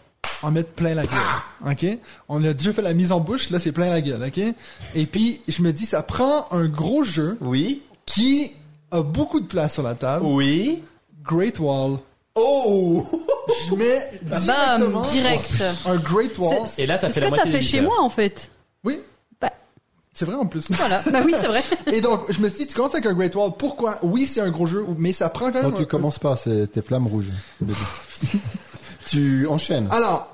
[0.42, 1.70] en mettes plein la gueule.
[1.70, 1.86] OK?
[2.28, 4.42] On a déjà fait la mise en bouche, là, c'est plein la gueule, OK?
[4.96, 8.50] Et puis, je me dis, ça prend un gros jeu Oui, qui
[8.92, 10.24] a beaucoup de place sur la table.
[10.26, 10.82] oui.
[11.24, 11.98] Great Wall.
[12.34, 13.04] Oh
[13.68, 15.62] Je mets directement Bam, direct.
[15.86, 16.60] un Great Wall.
[16.66, 18.50] C'est Et là, t'as c'est fait ce la que t'as fait chez moi, en fait.
[18.82, 18.98] Oui.
[19.40, 19.52] Bah.
[20.12, 20.66] C'est vrai en plus.
[20.72, 21.00] Voilà.
[21.12, 21.62] Bah oui, c'est vrai.
[21.92, 23.52] Et donc, je me suis dit, tu commences avec un Great Wall.
[23.56, 23.98] Pourquoi?
[24.02, 25.76] Oui, c'est un gros jeu, mais ça prend quand Non, même...
[25.76, 27.28] tu un- commences pas, c'est tes flammes rouges.
[29.06, 29.88] tu enchaînes.
[29.90, 30.28] Alors,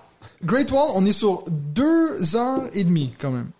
[0.45, 3.51] Great Wall, on est sur deux heures et demie quand même.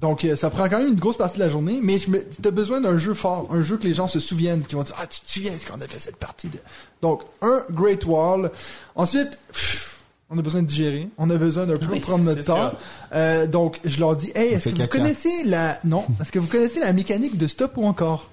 [0.00, 2.22] Donc, euh, ça prend quand même une grosse partie de la journée, mais je me,
[2.40, 4.94] t'as besoin d'un jeu fort, un jeu que les gens se souviennent, qui vont dire,
[4.98, 6.58] ah, tu te souviens quand on a fait cette partie de...
[7.02, 8.50] Donc, un Great Wall.
[8.94, 9.98] Ensuite, pff,
[10.30, 12.72] on a besoin de digérer, on a besoin d'un peu Oui, prendre notre temps.
[13.12, 14.98] Euh, donc, je leur dis, hey, est-ce que vous caca.
[14.98, 18.30] connaissez la, non, est-ce que vous connaissez la mécanique de stop ou encore?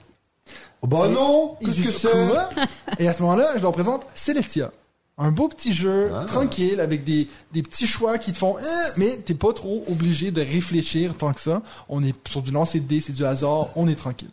[0.84, 3.04] Oh, bah non Ils Qu'est-ce que c'est?
[3.04, 4.72] Et à ce moment-là, je leur présente Celestia.
[5.18, 6.26] Un beau petit jeu, Ah.
[6.26, 8.64] tranquille, avec des, des petits choix qui te font, eh,
[8.98, 11.62] mais t'es pas trop obligé de réfléchir tant que ça.
[11.88, 14.32] On est sur du lancer de dés, c'est du hasard, on est tranquille.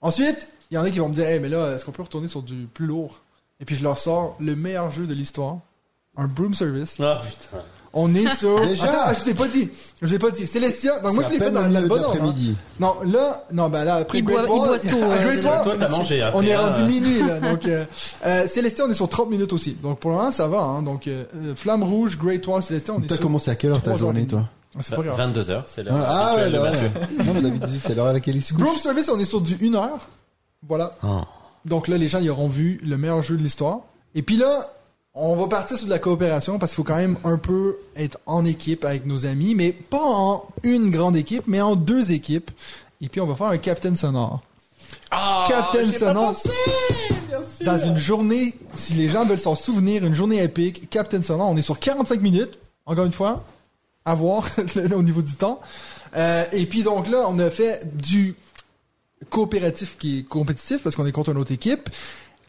[0.00, 2.02] Ensuite, il y en a qui vont me dire, hey, mais là, est-ce qu'on peut
[2.02, 3.20] retourner sur du plus lourd?
[3.60, 5.58] Et puis je leur sors le meilleur jeu de l'histoire.
[6.16, 6.98] Un Broom Service.
[7.00, 7.62] Ah putain.
[7.92, 8.60] On est sur...
[8.66, 8.84] Déjà?
[8.84, 9.68] Attends, je vous ai pas dit.
[10.00, 10.46] Je vous ai pas dit.
[10.46, 11.00] Celestia.
[11.00, 12.34] Donc moi, je l'ai fait dans la bonne ordre, hein.
[12.78, 15.36] Non, là, non, ben là, après Il Great boit- il Wall, boit tôt, euh, Great
[15.36, 15.50] déjà.
[15.52, 16.38] Wall, Toi, t'as mangé après.
[16.38, 16.70] on est hein.
[16.70, 17.40] rendu minuit, là.
[17.50, 17.84] Donc, euh,
[18.26, 18.46] euh,
[18.84, 19.76] on est sur 30 minutes aussi.
[19.82, 20.82] Donc, pour le moment, ça va, hein.
[20.82, 23.82] Donc, euh, euh, Flamme Rouge, Great Wall, Célestin, on est T'as commencé à quelle heure
[23.82, 24.44] ta journée, toi
[24.76, 25.16] Ah, C'est pas grave.
[25.16, 27.24] 22 heures, c'est l'heure Ah ouais, habituelle de là, ouais.
[27.24, 28.62] Non, mais d'habitude, c'est l'heure à laquelle il se couche.
[28.62, 30.08] Broom Service, on est sur du 1 heure.
[30.68, 30.96] Voilà.
[31.02, 31.20] Oh.
[31.64, 33.80] Donc là, les gens, ils auront vu le meilleur jeu de l'histoire.
[34.14, 34.68] Et puis là,
[35.20, 38.18] on va partir sur de la coopération parce qu'il faut quand même un peu être
[38.26, 42.50] en équipe avec nos amis, mais pas en une grande équipe, mais en deux équipes.
[43.00, 44.40] Et puis on va faire un Captain Sonore.
[45.10, 46.32] Ah, Captain Sonore.
[46.32, 46.50] pensé,
[47.26, 47.66] bien sûr.
[47.66, 51.56] Dans une journée, si les gens veulent s'en souvenir, une journée épique, Captain Sonore, on
[51.56, 53.44] est sur 45 minutes, encore une fois,
[54.04, 54.48] à voir
[54.96, 55.60] au niveau du temps.
[56.16, 58.36] Euh, et puis donc là, on a fait du
[59.30, 61.90] coopératif qui est compétitif parce qu'on est contre une autre équipe.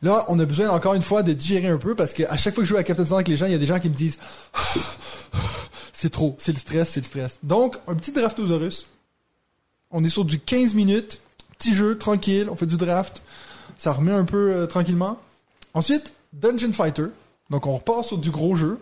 [0.01, 2.53] Là, on a besoin encore une fois de digérer un peu parce que à chaque
[2.55, 3.80] fois que je joue à Captain Sonore avec les gens, il y a des gens
[3.80, 4.17] qui me disent
[5.93, 7.39] c'est trop, c'est le stress, c'est le stress.
[7.43, 8.85] Donc, un petit draftosaurus.
[9.91, 11.19] On est sur du 15 minutes,
[11.57, 13.21] petit jeu tranquille, on fait du draft.
[13.77, 15.19] Ça remet un peu euh, tranquillement.
[15.73, 17.07] Ensuite, Dungeon Fighter.
[17.49, 18.80] Donc, on repart sur du gros jeu.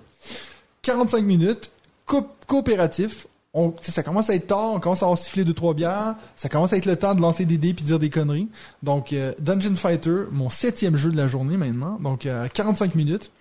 [0.81, 1.71] 45 minutes,
[2.05, 3.27] co- coopératif.
[3.59, 6.47] On, ça commence à être tard, on commence à avoir sifflé deux trois bières, ça
[6.47, 8.49] commence à être le temps de lancer des dés puis de dire des conneries.
[8.83, 13.31] Donc euh, Dungeon Fighter, mon septième jeu de la journée maintenant, donc euh, 45 minutes.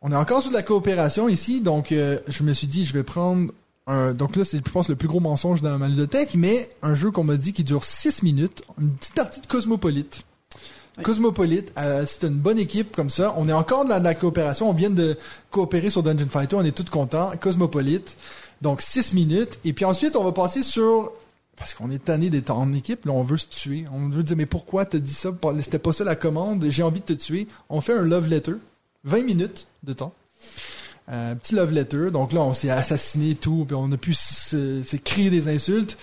[0.00, 2.94] On est encore sur de la coopération ici, donc euh, je me suis dit je
[2.94, 3.52] vais prendre
[3.86, 6.94] un, donc là c'est je pense le plus gros mensonge dans ma ludothèque, mais un
[6.94, 10.24] jeu qu'on m'a dit qui dure 6 minutes, une petite partie de Cosmopolite.
[11.02, 13.34] Cosmopolite, euh, c'est une bonne équipe comme ça.
[13.36, 14.70] On est encore dans la, la coopération.
[14.70, 15.18] On vient de
[15.50, 16.56] coopérer sur Dungeon Fighter.
[16.56, 17.32] On est tous contents.
[17.38, 18.16] Cosmopolite.
[18.62, 19.58] Donc, 6 minutes.
[19.64, 21.12] Et puis ensuite, on va passer sur...
[21.56, 23.06] Parce qu'on est tanné d'être en équipe.
[23.06, 23.86] Là, on veut se tuer.
[23.90, 25.30] On veut dire, mais pourquoi t'as dit ça?
[25.60, 26.66] C'était pas ça la commande.
[26.68, 27.48] J'ai envie de te tuer.
[27.70, 28.52] On fait un love letter.
[29.04, 30.12] 20 minutes de temps.
[31.08, 32.10] Euh, petit love letter.
[32.10, 33.64] Donc là, on s'est assassiné et tout.
[33.66, 35.96] Puis on a pu se, se crier des insultes.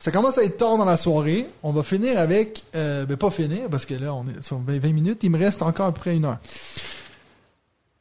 [0.00, 1.48] Ça commence à être tard dans la soirée.
[1.62, 2.64] On va finir avec...
[2.74, 5.18] Euh, ben pas finir, parce que là, on est sur 20 20 minutes.
[5.22, 6.38] Il me reste encore à peu près une heure.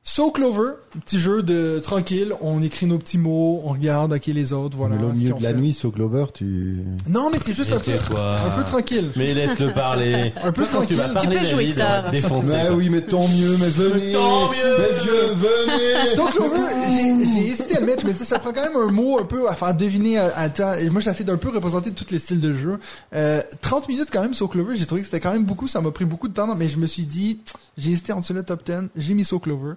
[0.09, 0.71] So Clover,
[1.05, 2.33] petit jeu de tranquille.
[2.39, 4.95] On écrit nos petits mots, on regarde ok les autres, voilà.
[4.95, 5.55] mais là, au milieu de la fait.
[5.55, 6.77] nuit, So Glover, tu...
[7.09, 9.09] Non, mais c'est juste un peu, un peu tranquille.
[9.17, 10.31] Mais laisse-le parler.
[10.43, 11.29] Un peu Toi, quand tu vas tranquille.
[11.29, 12.05] parler, Tu peux jouer tard.
[12.25, 12.71] quoi.
[12.73, 14.77] oui, mais tant mieux, mais venez Tant mieux.
[14.79, 18.39] Mais vieux, venez So Clover, j'ai j'ai hésité à le mettre, mais tu sais, ça
[18.39, 20.73] prend quand même un mot un peu à faire deviner à, à temps.
[20.75, 22.79] Et moi, j'essaie d'un peu représenter tous les styles de jeu.
[23.13, 25.81] Euh, 30 minutes quand même, So Clover, j'ai trouvé que c'était quand même beaucoup, ça
[25.81, 27.39] m'a pris beaucoup de temps, mais je me suis dit,
[27.77, 29.73] j'ai hésité entre le top 10, j'ai mis So Clover.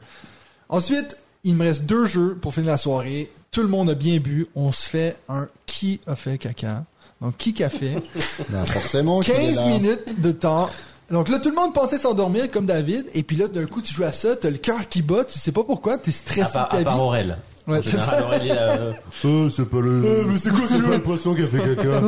[0.70, 3.30] Ensuite, il me reste deux jeux pour finir la soirée.
[3.50, 4.46] Tout le monde a bien bu.
[4.54, 6.84] On se fait un qui a fait caca.
[7.20, 7.96] Donc, qui qu'a fait?
[8.48, 9.66] Ben, forcément qu'il est 15 là.
[9.66, 10.70] minutes de temps.
[11.10, 13.92] Donc là, tout le monde pensait s'endormir comme David, et puis là, d'un coup, tu
[13.92, 16.52] joues à ça, t'as le cœur qui bat, tu sais pas pourquoi, t'es À stressé
[16.52, 17.00] part, de ta à part vie.
[17.00, 17.38] Aurel.
[17.66, 18.26] Ouais, c'est ça.
[18.42, 18.92] Euh,
[19.24, 20.04] Oh, c'est pas le.
[20.04, 22.02] Euh, mais c'est quoi c'est pas le poisson qui a fait caca.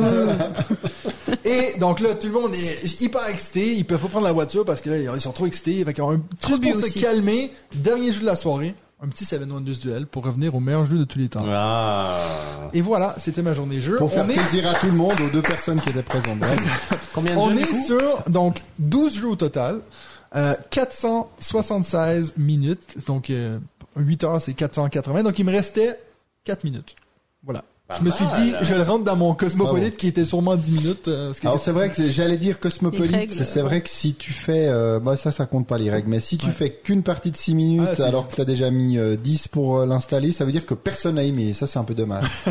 [1.45, 4.65] Et donc là, tout le monde est hyper excité, ils peuvent pas prendre la voiture
[4.65, 6.23] parce que là, ils sont trop excités, fait qu'ils ont un bu
[6.71, 10.55] pour se calmer, dernier jeu de la soirée, un petit Seven Wonders duel pour revenir
[10.55, 11.43] au meilleur jeu de tous les temps.
[11.49, 12.15] ah.
[12.73, 13.97] Et voilà, c'était ma journée jeu.
[13.97, 16.39] Pour faire on est, plaisir à tout le monde, aux deux personnes qui étaient présentes.
[17.13, 19.81] Combien de on jeux, est sur donc 12 jeux au total,
[20.35, 23.59] euh, 476 minutes, donc euh,
[23.95, 25.97] 8 heures c'est 480, donc il me restait
[26.45, 26.95] 4 minutes.
[27.43, 27.63] Voilà.
[27.87, 30.71] Pas je me suis dit, je le rentre dans mon cosmopolite qui était sûrement 10
[30.71, 31.07] minutes.
[31.09, 35.17] euh, c'est vrai que j'allais dire cosmopolite, c'est vrai que si tu fais, euh, bah
[35.17, 36.51] ça ça compte pas les règles, mais si tu Ouais.
[36.53, 39.79] fais qu'une partie de 6 minutes Ah, alors que t'as déjà mis euh, 10 pour
[39.79, 42.23] euh, l'installer, ça veut dire que personne n'a aimé, et ça c'est un peu dommage.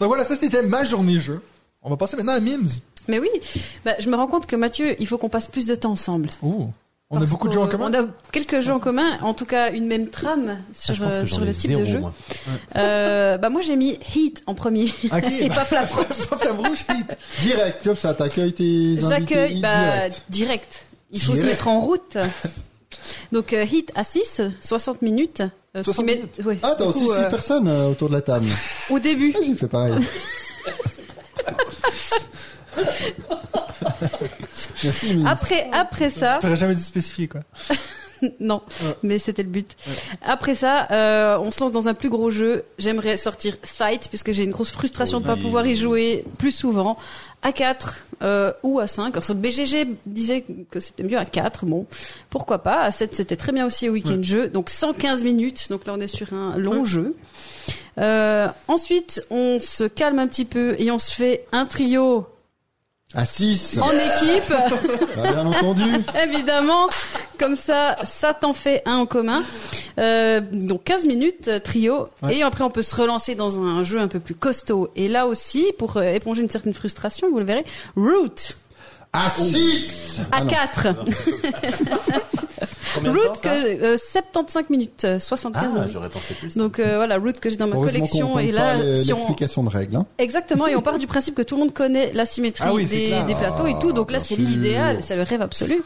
[0.00, 1.40] Donc voilà, ça c'était ma journée jeu.
[1.80, 2.68] On va passer maintenant à Mims.
[3.08, 3.28] Mais oui,
[3.84, 6.30] bah, je me rends compte que Mathieu, il faut qu'on passe plus de temps ensemble.
[6.42, 6.68] Oh.
[7.14, 7.90] On a beaucoup de jeux en commun.
[7.92, 11.26] On a quelques jeux en commun, en tout cas une même trame Ah, sur, que
[11.26, 11.98] sur le type zéro, de jeu.
[12.00, 12.14] moi.
[12.76, 14.86] Euh, bah moi j'ai mis Heat en premier.
[15.04, 15.24] Ok.
[15.40, 15.86] Et bah, pas Flamme
[16.30, 16.84] pas Flamme rouge.
[16.88, 17.16] hit.
[17.42, 18.64] direct, comme ça, t'accueilles tes
[18.94, 20.22] invités J'accueille bah, direct.
[20.30, 20.84] direct.
[21.10, 21.52] Il faut se Direct.
[21.52, 22.16] mettre en route.
[23.30, 25.42] Donc euh, Heat à 6, 60 minutes.
[25.76, 26.40] Euh, ce qui 60 met- minutes.
[26.46, 28.46] ouais, Ah, t'as du aussi coup, 6 euh, personnes euh, autour de la table.
[28.88, 29.34] Au début.
[29.36, 29.94] Ah, J'ai fait pareil.
[34.84, 35.16] Merci.
[35.26, 37.40] Après, après ça, T'aurais jamais dû spécifier quoi.
[38.40, 38.94] non, Ouais.
[39.02, 39.76] mais c'était le but.
[40.22, 42.64] Après ça, euh, on se lance dans un plus gros jeu.
[42.78, 45.40] J'aimerais sortir Fight puisque j'ai une grosse frustration de pas Oui.
[45.40, 46.96] pouvoir y jouer plus souvent.
[47.44, 49.16] À 4 euh, ou à 5.
[49.16, 51.66] Alors, BGG disait que c'était mieux à 4.
[51.66, 51.86] Bon,
[52.30, 52.82] pourquoi pas.
[52.82, 54.46] À 7, c'était très bien aussi au week-end jeu.
[54.46, 55.66] Donc 115 minutes.
[55.68, 57.16] Donc là, on est sur un long jeu.
[57.98, 62.26] Euh, ensuite, on se calme un petit peu et on se fait un trio
[63.14, 63.78] À 6.
[63.82, 64.54] en équipe.
[65.16, 65.82] bien entendu.
[66.24, 66.88] Évidemment,
[67.38, 69.44] comme ça, ça t'en fait un en commun.
[69.98, 72.08] Euh, donc 15 minutes, euh, trio.
[72.22, 72.36] Ouais.
[72.36, 74.90] Et après, on peut se relancer dans un jeu un peu plus costaud.
[74.96, 77.64] Et là aussi, pour euh, éponger une certaine frustration, vous le verrez,
[77.96, 78.54] Root
[79.12, 80.20] À 6.
[80.30, 80.88] à 4.
[82.94, 85.90] Combien temps, ça que euh, 75 minutes, euh, 75 Ah, minutes.
[85.92, 86.56] j'aurais pensé plus.
[86.56, 88.38] Donc euh, voilà, Root que j'ai dans ma collection.
[88.38, 89.16] Et là, les- si on...
[89.16, 89.96] l'explication de règles.
[89.96, 90.06] Hein.
[90.18, 92.86] Exactement, et on part du principe que tout le monde connaît la symétrie Ah oui,
[92.86, 95.82] des, plateaux et tout, donc là c'est l'idéal, c'est le rêve absolu.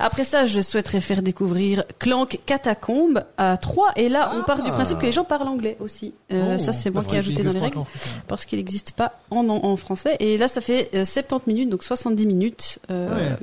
[0.00, 4.70] Après ça, je souhaiterais faire découvrir Clank Catacombe à 3, et là on part du
[4.72, 6.14] principe que les gens parlent anglais aussi.
[6.32, 7.78] Euh, Oh, ça c'est moi qui ai ajouté dans les règles,
[8.26, 12.26] parce qu'il n'existe pas en, français, et là ça fait euh, 70 minutes, donc 70
[12.26, 12.78] minutes.
[12.90, 13.36] euh, Ouais.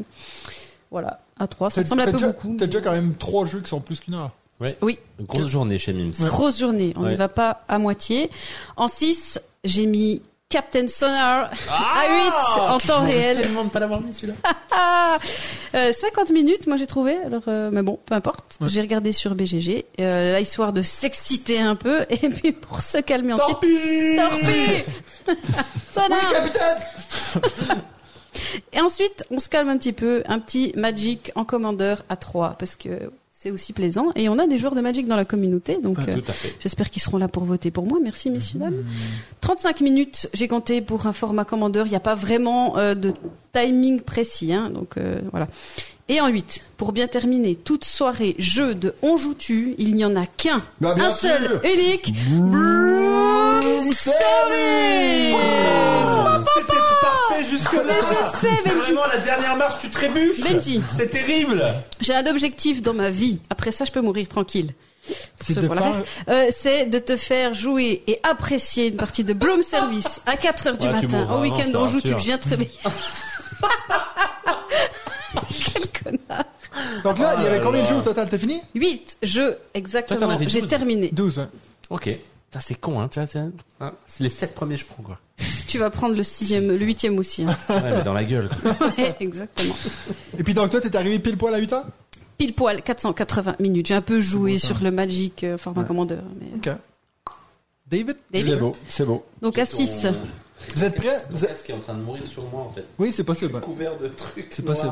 [0.91, 2.55] Voilà, à 3, ça me semble un peu déjà, beaucoup.
[2.57, 4.31] t'as déjà quand même trois jeux qui sont plus qu'une heure.
[4.81, 6.13] Oui, Une grosse journée chez Mims.
[6.27, 7.15] grosse journée, on n'y Ouais.
[7.15, 8.29] va pas à moitié.
[8.77, 13.37] En 6, j'ai mis Captain Sonar à 8 en temps réel.
[13.41, 14.33] de pas l'avoir mis celui-là.
[14.71, 15.17] Ah
[15.73, 17.15] Euh, 50 minutes, moi j'ai trouvé.
[17.15, 18.57] Alors, euh, mais bon, peu importe.
[18.59, 18.67] Ouais.
[18.69, 19.85] J'ai regardé sur BGG.
[20.01, 23.49] Euh, là, histoire de s'exciter un peu et puis pour se calmer ensuite.
[23.51, 24.83] Torpille Torpille
[25.93, 27.81] Sonar Oui, capitaine
[28.73, 30.23] Et ensuite, on se calme un petit peu.
[30.27, 32.89] Un petit Magic en commandeur à 3 parce que
[33.33, 34.11] c'est aussi plaisant.
[34.15, 36.55] Et on a des joueurs de Magic dans la communauté, donc euh, à fait.
[36.59, 37.97] j'espère qu'ils seront là pour voter pour moi.
[38.01, 38.61] Merci, messieurs, Mmh.
[38.61, 38.83] dames.
[39.41, 41.87] 35 minutes, j'ai compté pour un format commandeur.
[41.87, 43.13] Il n'y a pas vraiment euh, de
[43.51, 45.47] timing précis, hein, donc euh, voilà.
[46.07, 50.03] Et en 8, pour bien terminer, toute soirée jeu de On joue tu, il n'y
[50.05, 51.61] en a qu'un, Bah, un seul, sûr.
[51.63, 55.35] unique, Broom Service
[57.61, 57.81] jusque là.
[57.87, 58.93] Mais je sais, Benji.
[59.13, 60.41] la dernière marche, tu trébuches.
[60.41, 61.63] Benji, C'est terrible.
[61.99, 63.39] j'ai un objectif dans ma vie.
[63.49, 64.71] Après ça, je peux mourir tranquille.
[65.35, 66.03] C'est Ce- de faire...
[66.29, 70.67] Euh, c'est de te faire jouer et apprécier une partie de Broom Service à 4
[70.67, 71.19] heures du Ouais, tu matin.
[71.19, 72.69] Au avant, week-end, on joue, tu viens te réveiller.
[75.49, 76.45] Quel connard.
[77.03, 78.27] Donc là, il y avait là combien de jeux au total?
[78.29, 78.61] T'as fini?
[78.75, 80.37] 8 jeux, exactement.
[80.47, 80.69] J'ai 12.
[80.69, 81.09] terminé.
[81.11, 81.45] 12, ouais.
[81.89, 82.09] Ok.
[82.53, 83.07] Ça c'est con, hein.
[83.07, 83.39] Tu vois, c'est
[83.79, 85.19] hein, c'est les sept premiers je prends quoi.
[85.67, 87.43] Tu vas prendre le sixième, le huitième aussi.
[87.45, 87.55] hein.
[87.69, 88.49] Ouais, mais dans la gueule.
[88.97, 89.73] Ouais, exactement.
[90.37, 91.85] Et puis donc toi, t'es arrivé pile poil à 8 heures?
[92.37, 93.87] Pile poil, 480 minutes.
[93.87, 95.87] J'ai un peu joué sur le Magic euh, format Ouais.
[95.87, 96.23] commandeur.
[96.39, 96.77] mais- Ok.
[97.87, 98.17] David?
[98.31, 99.25] David C'est beau, c'est beau.
[99.41, 100.07] Donc à 6.
[100.75, 101.23] Vous êtes prêts?
[101.29, 102.85] Vous êtes- qui est en train de mourir sur moi en fait.
[102.99, 103.59] Oui, c'est possible.
[103.61, 104.47] Couvert de trucs.
[104.51, 104.91] C'est possible.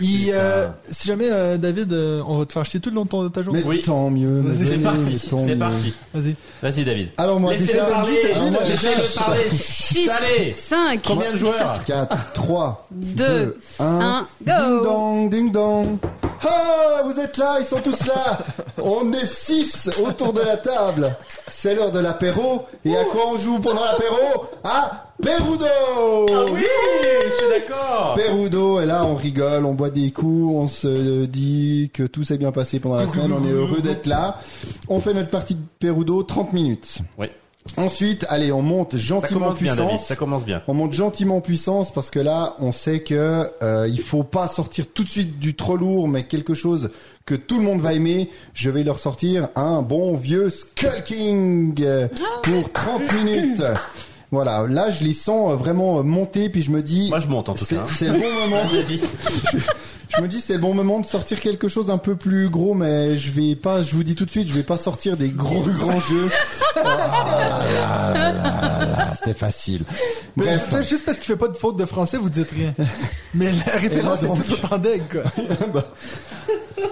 [0.00, 3.04] Il, euh, si jamais, euh, David, euh, on va te faire chier tout le long
[3.04, 3.60] de ta journée.
[3.62, 3.82] Mais Oui.
[3.82, 4.42] tant mieux.
[4.58, 5.18] C'est parti.
[5.18, 5.94] C'est parti.
[6.14, 6.34] Vas-y.
[6.62, 7.08] Vas-y David.
[7.18, 8.22] Alors moi Laissez-le déjà, parler.
[8.22, 9.42] Laissez-le parler.
[9.50, 10.54] 6, Allez.
[10.54, 15.98] 5, Combien de joueurs 4, 3, 2, 2, 1, 1, ding go dong, ding dong.
[16.44, 18.38] Ah, vous êtes là, ils sont tous là.
[18.82, 21.14] On est six autour de la table.
[21.48, 22.66] C'est l'heure de l'apéro.
[22.84, 24.46] Et à quoi on joue pendant l'apéro?
[24.64, 26.64] À Perudo Ah oui,
[27.24, 28.14] je suis d'accord.
[28.14, 32.38] Perudo, et là on rigole, on boit des coups, on se dit que tout s'est
[32.38, 34.38] bien passé pendant la semaine, on est heureux d'être là.
[34.88, 36.98] On fait notre partie de Perudo 30 minutes.
[37.18, 37.28] Oui.
[37.76, 40.06] Ensuite, allez, on monte gentiment en commence bien, puissance.
[40.06, 40.62] Ça commence bien.
[40.66, 44.46] On monte gentiment en puissance parce que là, on sait que euh, il faut pas
[44.48, 46.90] sortir tout de suite du trop lourd, mais quelque chose
[47.24, 48.28] que tout le monde va aimer.
[48.52, 52.08] Je vais leur sortir un bon vieux Skull King euh,
[52.42, 53.62] pour 30 minutes.
[54.32, 57.28] Voilà, là je les sens euh, vraiment euh, monter, puis je me dis, Moi, je
[57.28, 57.82] monte en tout c'est cas.
[57.82, 57.86] hein.
[57.88, 58.62] c'est le bon moment.
[60.14, 62.74] Je me dis c'est le bon moment de sortir quelque chose un peu plus gros,
[62.74, 65.28] mais je vais pas, je vous dis tout de suite, je vais pas sortir des
[65.30, 66.30] gros grands jeux.
[66.76, 69.82] Ah, là, là, là, là, C'était facile.
[70.36, 70.66] Mais Bref.
[70.76, 72.74] juste- juste parce qu'il fait pas de faute de français, vous dites rien.
[73.34, 75.82] Mais la référence est tout autant d'aigle, quoi.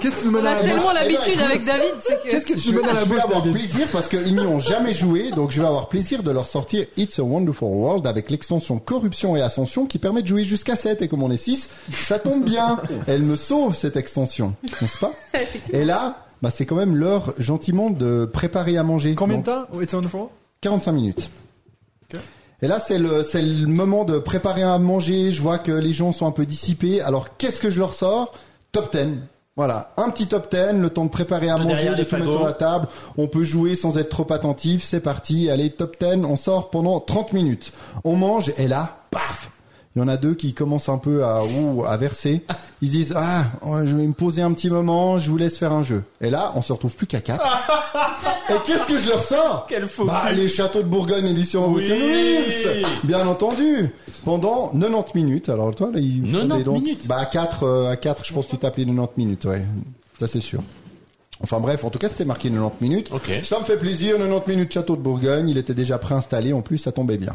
[0.01, 0.67] Qu'est-ce que tu nous mets On dans la bouche?
[0.71, 2.29] tellement l'habitude avec David, c'est que...
[2.29, 3.53] Qu'est-ce que tu Je, nous mets dans la je vais bouche, avoir David?
[3.59, 6.87] plaisir parce qu'ils n'y ont jamais joué, donc je vais avoir plaisir de leur sortir
[6.97, 11.03] It's a Wonderful World avec l'extension Corruption et Ascension qui permet de jouer jusqu'à 7
[11.03, 12.79] et comme on est 6, ça tombe bien.
[13.07, 15.13] Elle me sauve cette extension, n'est-ce pas?
[15.73, 19.15] Et là, bah, c'est quand même l'heure gentiment de préparer à manger.
[19.15, 19.81] Combien de Donc, temps?
[19.81, 20.29] It's wonderful?
[20.63, 21.31] 45 minutes.
[22.15, 22.21] Ok.
[22.63, 25.33] Et là, c'est le, c'est le moment de préparer à manger.
[25.33, 27.01] Je vois que les gens sont un peu dissipés.
[27.01, 28.35] Alors, qu'est-ce que je leur sors?
[28.73, 29.07] Top 10.
[29.61, 32.33] Voilà, un petit top 10, le temps de préparer à Tout manger, de tout mettre
[32.33, 32.89] sur la table.
[33.19, 34.83] On peut jouer sans être trop attentif.
[34.83, 35.51] C'est parti.
[35.51, 36.25] Allez, top 10.
[36.25, 37.71] On sort pendant 30 minutes.
[38.03, 39.51] On mange et là, paf
[39.97, 42.43] il y en a deux qui commencent un peu à, ouh, à verser.
[42.81, 43.45] Ils disent ah,
[43.85, 46.05] je vais me poser un petit moment, je vous laisse faire un jeu.
[46.21, 47.45] Et là, on se retrouve plus qu'à quatre.
[48.51, 49.67] et qu'est-ce que je leur sors?
[49.69, 51.91] Quel faux Bah les châteaux de Bourgogne édition Oui.
[53.03, 53.91] Bien entendu.
[54.25, 55.49] Pendant 90 minutes.
[55.49, 56.75] Alors toi là, il faut 90 des dons.
[56.75, 59.65] minutes Bah à 4 à 4, je pense que tu t'appelais 90 minutes, ouais.
[60.21, 60.63] Ça c'est sûr.
[61.43, 63.09] Enfin bref, en tout cas, c'était marqué 90 minutes.
[63.13, 63.41] Ok.
[63.43, 66.79] Ça me fait plaisir, 90 minutes château de Bourgogne, il était déjà préinstallé, en plus
[66.79, 67.35] ça tombait bien.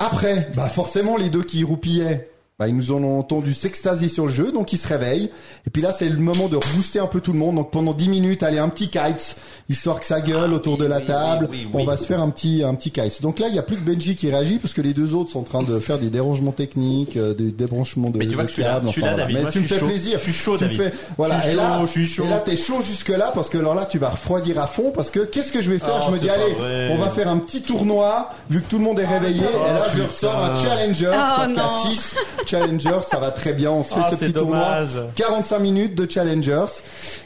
[0.00, 2.30] Après, bah forcément les deux qui roupillaient,
[2.60, 5.30] bah ils nous en ont entendu s'extasier sur le jeu, donc ils se réveillent.
[5.66, 7.56] Et puis là c'est le moment de rebooster un peu tout le monde.
[7.56, 9.36] Donc pendant 10 minutes, allez un petit kites,
[9.70, 11.48] histoire que ça gueule Ah, autour oui, de la oui, table.
[11.50, 11.86] oui, oui, On oui.
[11.86, 13.22] va se faire un petit un petit kites.
[13.22, 15.30] Donc là il y a plus que Benji qui réagit parce que les deux autres
[15.30, 18.42] sont en train de faire des dérangements techniques, euh, des débranchements de, Mais tu vois
[18.42, 19.24] de que je suis là, câbles, je suis enfin, là, voilà.
[19.24, 19.36] David.
[19.36, 19.86] Mais Moi, tu je me fais chaud.
[19.86, 20.18] plaisir.
[20.18, 20.82] Je suis chaud, Tu me David.
[20.92, 21.36] fais- voilà.
[21.38, 22.24] Je suis et là, chaud, je suis chaud.
[22.26, 24.92] Et là t'es chaud jusque là parce que alors là tu vas refroidir à fond
[24.94, 26.00] parce que qu'est-ce que je vais faire?
[26.02, 26.90] Oh, Je me dis allez, vrai.
[26.92, 29.40] on va faire un petit tournoi vu que tout le monde est réveillé.
[29.40, 30.18] et là je leur putain.
[30.28, 31.90] sors un challenger Oh, parce qu'à non.
[31.90, 32.14] 6
[32.50, 33.70] challengers ça va très bien.
[33.70, 34.92] On se fait Ah, ce petit dommage.
[34.92, 35.10] tournoi.
[35.14, 36.66] 45 minutes de challengers.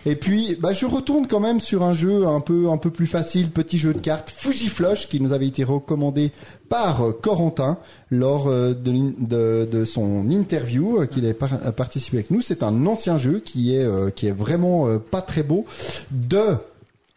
[0.07, 3.07] Et puis bah je retourne quand même sur un jeu un peu un peu plus
[3.07, 6.33] facile, petit jeu de cartes Fujiflush qui nous avait été recommandé
[6.69, 7.79] par euh, Corentin
[8.11, 12.41] lors euh, de, l'in- de, de son interview euh, qu'il avait par- participé avec nous.
[12.41, 15.65] C'est un ancien jeu qui est qui est vraiment pas très beau
[16.11, 16.41] de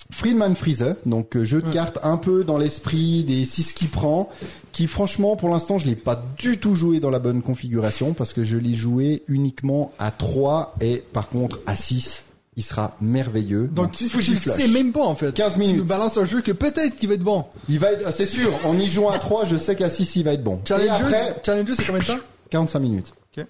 [0.09, 4.29] Friedman Freezer, donc euh, jeu de cartes un peu dans l'esprit des 6 qui prend,
[4.71, 8.33] qui franchement pour l'instant je l'ai pas du tout joué dans la bonne configuration parce
[8.33, 12.23] que je l'ai joué uniquement à 3 et par contre à 6
[12.55, 13.67] il sera merveilleux.
[13.67, 15.31] Donc tu, tu le sais même pas, en fait.
[15.31, 15.77] 15 Tu minutes.
[15.77, 17.45] nous balances un jeu que peut-être qu'il va être bon.
[17.69, 20.15] Il va être, ah, c'est sûr, en y jouant à 3, je sais qu'à 6
[20.15, 20.55] il va être bon.
[20.55, 22.17] Et Challenger, après, Challenger, c'est combien de temps?
[22.49, 23.13] 45 minutes.
[23.37, 23.45] Ok.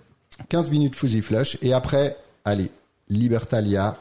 [0.50, 2.70] 15 minutes Fujiflush et après, allez,
[3.08, 3.96] Libertalia,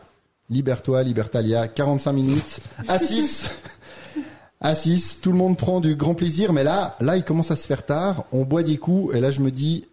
[0.51, 3.45] Libertois, Libertalia, 45 minutes à 6.
[4.61, 7.57] À 6, tout le monde prend du grand plaisir, mais là, là, il commence à
[7.57, 9.87] se faire tard, on boit des coups, et là, je me dis,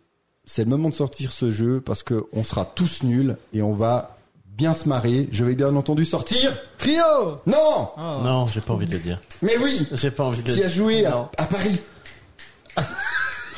[0.45, 3.73] c'est le moment de sortir ce jeu, parce que on sera tous nuls, et on
[3.73, 4.15] va
[4.45, 5.27] bien se marrer.
[5.31, 6.55] Je vais bien entendu sortir.
[6.77, 7.01] Trio!
[7.45, 7.89] Non!
[7.97, 9.19] Non, j'ai pas envie de le dire.
[9.41, 9.87] Mais oui!
[9.93, 10.75] J'ai pas envie de le Qui a dire.
[10.75, 11.79] joué à, à Paris?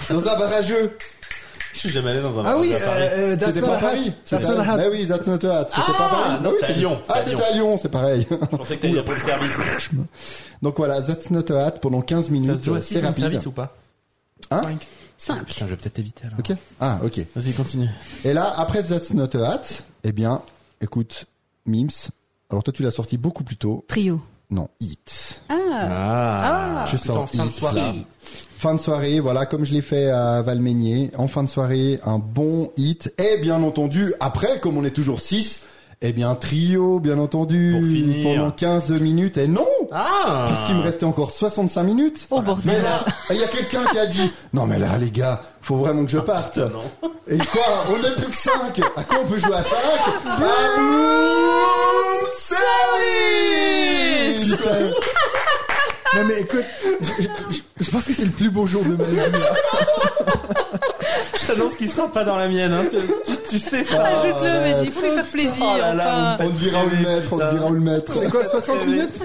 [0.09, 0.97] Dans un barrageux.
[0.99, 1.14] Je
[1.85, 3.81] suis jamais allé dans un Ah oui, euh, euh, That's C'était not pas a hat.
[3.81, 4.05] Paris.
[4.05, 4.77] That's C'était- not a hat.
[4.77, 5.65] Mais oui, That's not a hat.
[5.69, 6.33] C'était Ah, pas Paris.
[6.35, 8.27] non, Bah oui, c'était à c'est- Lyon, Ah, c'était à c'était à Lyon, c'est pareil.
[8.29, 9.51] Je pensais que t'allais pour le service.
[10.61, 12.59] Donc voilà, That's not a hat pendant 15 Ça minutes.
[12.59, 13.23] se joue assis C'est rapide.
[13.23, 13.75] service ou pas
[14.51, 14.87] Hein Cinq.
[15.17, 15.45] Simple.
[15.45, 16.39] Putain, je vais peut-être éviter alors.
[16.39, 16.51] Ok.
[16.79, 17.21] Ah, ok.
[17.35, 17.89] Vas-y, continue.
[18.25, 19.61] Et là, après That's not a hat,
[20.03, 20.41] eh bien,
[20.81, 21.25] écoute,
[21.65, 22.09] Mims.
[22.49, 23.83] Alors toi, tu l'as sorti beaucoup plus tôt.
[23.87, 24.21] Trio.
[24.51, 25.41] Non, Hit.
[25.49, 25.55] Ah.
[25.81, 26.85] Ah.
[26.91, 27.79] Je sors en fin de Hit, soirée.
[27.79, 27.93] là.
[28.57, 31.11] Fin de soirée, voilà, comme je l'ai fait à Valmeigné.
[31.17, 33.13] En fin de soirée, un bon hit.
[33.19, 35.61] Et bien entendu, après, comme on est toujours 6,
[36.01, 37.71] eh bien, trio, bien entendu.
[37.77, 38.35] Pour finir.
[38.35, 39.37] Pendant 15 minutes.
[39.37, 39.67] Et non!
[39.91, 42.27] Ah Parce qu'il me restait encore 65 minutes.
[42.31, 45.41] Oh Mais là, il y a quelqu'un qui a dit, non mais là, les gars,
[45.61, 46.57] faut vraiment que je parte.
[46.57, 47.09] Non.
[47.27, 47.63] Et quoi?
[47.89, 48.79] On n'est plus que 5.
[48.95, 49.77] À quoi on peut jouer à 5?
[50.25, 50.37] À
[50.77, 54.55] room service!
[56.15, 56.63] Non mais écoute,
[57.01, 57.27] je, je-
[57.57, 59.15] je- je pense que c'est le plus beau jour de ma vie.
[59.15, 59.53] là.
[61.39, 62.73] Je t'annonce qu'il sera pas dans la mienne.
[62.73, 62.83] Hein.
[62.89, 64.03] Tu, tu- tu sais ça.
[64.03, 64.77] Ajoute-le, arrête.
[64.79, 65.53] mais il faut lui faire plaisir.
[65.61, 66.43] Oh là là, enfin.
[66.45, 68.13] vous On te dira où le mettre, on te dira où le mettre.
[68.19, 69.19] C'est quoi, 60 minutes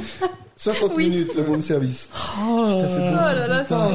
[0.57, 1.09] 60 Oui.
[1.09, 2.09] minutes, le bon service.
[2.47, 3.13] Oh, c'est bon.
[3.15, 3.89] Oh là là, Ah,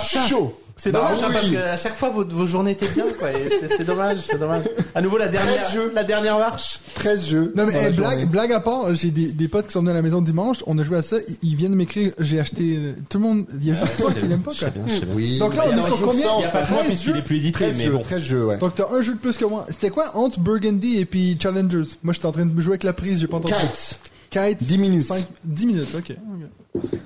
[0.00, 0.26] ça.
[0.26, 0.58] chaud.
[0.80, 1.32] C'est Bah dommage hein, oui.
[1.34, 3.32] parce qu'à chaque fois vos, vos journées étaient bien quoi.
[3.32, 4.62] et C'est c'est dommage, c'est dommage.
[4.94, 5.90] À nouveau la dernière, jeux.
[5.92, 6.78] la dernière marche.
[6.94, 7.52] 13 jeux.
[7.56, 8.26] Non mais dans la eh, blague, journée.
[8.26, 10.78] blague à part, j'ai des, des potes qui sont venus à la maison dimanche, on
[10.78, 13.66] a joué à ça, ils, ils viennent m'écrire, j'ai acheté, euh, tout le monde, il
[13.66, 14.68] y a juste toi qui l'aime pas Je quoi.
[14.68, 15.14] sais bien, je sais bien.
[15.16, 15.38] Oui.
[15.40, 16.78] Donc là, mais on est sur jour combien sans, Il y a pas de moi
[16.78, 17.98] 13 puisqu'il est plus édité, 13 mais jeux, bon.
[18.02, 18.56] 13 jeux, ouais.
[18.58, 19.66] Donc t'as un jeu de plus que moi.
[19.70, 21.88] C'était quoi entre Burgundy et puis Challengers?
[22.04, 23.54] Moi j'étais en train de jouer avec la prise, j'ai pas entendu.
[23.60, 23.98] Kites.
[24.30, 24.62] Kites.
[24.62, 25.06] 10 minutes.
[25.06, 26.12] 5, 10 minutes, ok.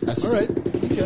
[0.06, 0.12] Ah.
[0.24, 0.98] Alright, ok.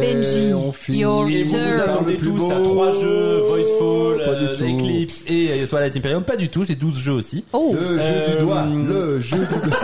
[0.00, 0.98] Benji, on finit.
[1.00, 2.50] your Et vous vous attendez plus tous beau.
[2.50, 4.64] à trois jeux, Voidfall, Pas du euh, tout.
[4.64, 6.24] Eclipse et euh, Twilight Imperium.
[6.24, 7.44] Pas du tout, j'ai 12 jeux aussi.
[7.52, 8.66] Oh, Le jeu Euh, du doigt.
[8.66, 9.78] Le jeu du doigt.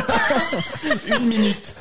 [1.18, 1.74] Une minute.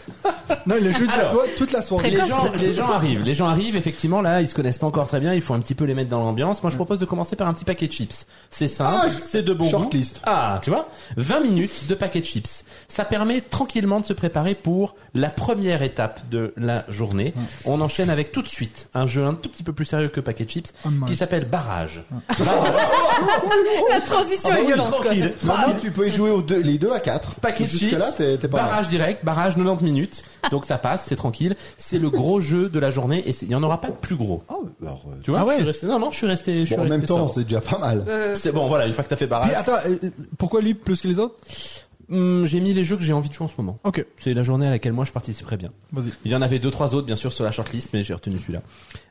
[0.66, 2.12] Non, le jeu Alors, du toi toute la soirée.
[2.12, 5.08] Les gens, les gens arrivent, les gens arrivent, effectivement, là, ils se connaissent pas encore
[5.08, 6.64] très bien, il faut un petit peu les mettre dans l'ambiance.
[6.64, 8.26] Moi, je propose de commencer par un petit paquet de chips.
[8.50, 9.72] C'est simple, Ah, c'est de bon goût.
[9.72, 10.22] shortlist.
[10.26, 10.88] Ah, tu vois
[11.18, 12.64] 20 minutes de paquet de chips.
[12.88, 17.34] Ça permet tranquillement de se préparer pour la première étape de la journée.
[17.66, 20.20] On enchaîne avec tout de suite un jeu un tout petit peu plus sérieux que
[20.20, 22.04] paquet de chips, Oh, qui s'appelle Barrage.
[23.90, 24.92] la transition Ah bah est oui, violente.
[24.92, 25.06] quoi.
[25.06, 25.34] Tranquille.
[25.46, 27.36] Maintenant, tu peux y jouer aux deux, les deux à 4.
[27.36, 28.66] Paquet chips, là, t'es t'es pas mal.
[28.68, 31.56] barrage direct, barrage 90 minutes, donc ça passe, c'est tranquille.
[31.78, 33.94] C'est le gros jeu de la journée et c'est- il y en aura pas de
[33.96, 34.44] plus gros.
[34.50, 36.60] Ah, alors, euh, Tu vois Ah ouais je suis resté, Non, non, je suis resté.
[36.62, 37.34] Je suis bon, en resté même temps, sobre.
[37.36, 38.04] c'est déjà pas mal.
[38.08, 40.62] Euh, C'est bon, voilà, une fois que t'as fait Puis barrage, attends, euh, euh, pourquoi
[40.62, 41.36] lui plus que les autres?
[42.14, 43.80] Hum, j'ai mis les jeux que j'ai envie de jouer en ce moment.
[43.84, 45.72] Ok, C'est la journée à laquelle moi je participerai bien.
[45.92, 46.12] vas-y.
[46.26, 48.38] Il y en avait deux, trois autres, bien sûr, sur la shortlist, mais j'ai retenu
[48.40, 48.62] celui-là.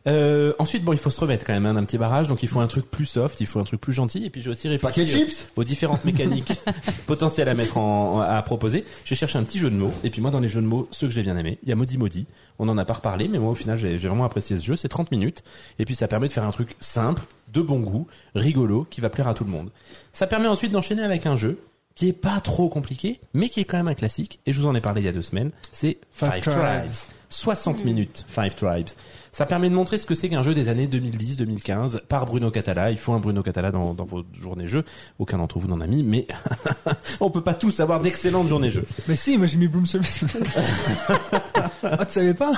[0.06, 2.48] Euh, ensuite, bon, il faut se remettre quand même hein, d'un petit barrage, donc il
[2.48, 4.68] faut un truc plus soft, il faut un truc plus gentil, et puis j'ai aussi
[4.68, 6.52] réfléchi euh, chips aux différentes mécaniques
[7.06, 8.84] potentielles à mettre en, à proposer.
[9.04, 10.88] J'ai cherché un petit jeu de mots, et puis moi, dans les jeux de mots,
[10.90, 12.26] ceux que j'ai bien aimés, il y a Maudit Maudit.
[12.58, 14.76] On en a pas reparlé, mais moi, au final, j'ai j'ai vraiment apprécié ce jeu.
[14.76, 15.42] C'est 30 minutes,
[15.78, 17.22] et puis ça permet de faire un truc simple,
[17.52, 19.70] de bon goût, rigolo, qui va plaire à tout le monde.
[20.12, 21.58] Ça permet ensuite d'enchaîner avec un jeu
[21.94, 24.66] qui est pas trop compliqué, mais qui est quand même un classique, et je vous
[24.66, 26.58] en ai parlé il y a deux semaines, c'est Five Five, Tribes.
[26.58, 26.92] Tribes.
[27.32, 28.90] 60 minutes, Five Tribes.
[29.32, 32.90] Ça permet de montrer ce que c'est qu'un jeu des années 2010-2015 par Bruno Catala.
[32.90, 34.84] Il faut un Bruno Catala dans, dans vos journées jeux.
[35.18, 36.26] Aucun d'entre vous n'en a mis, mais
[37.20, 38.86] on peut pas tous avoir d'excellentes journées jeux.
[39.08, 40.24] Mais si, moi j'ai mis Broom Service.
[41.82, 42.52] ah, tu savais pas?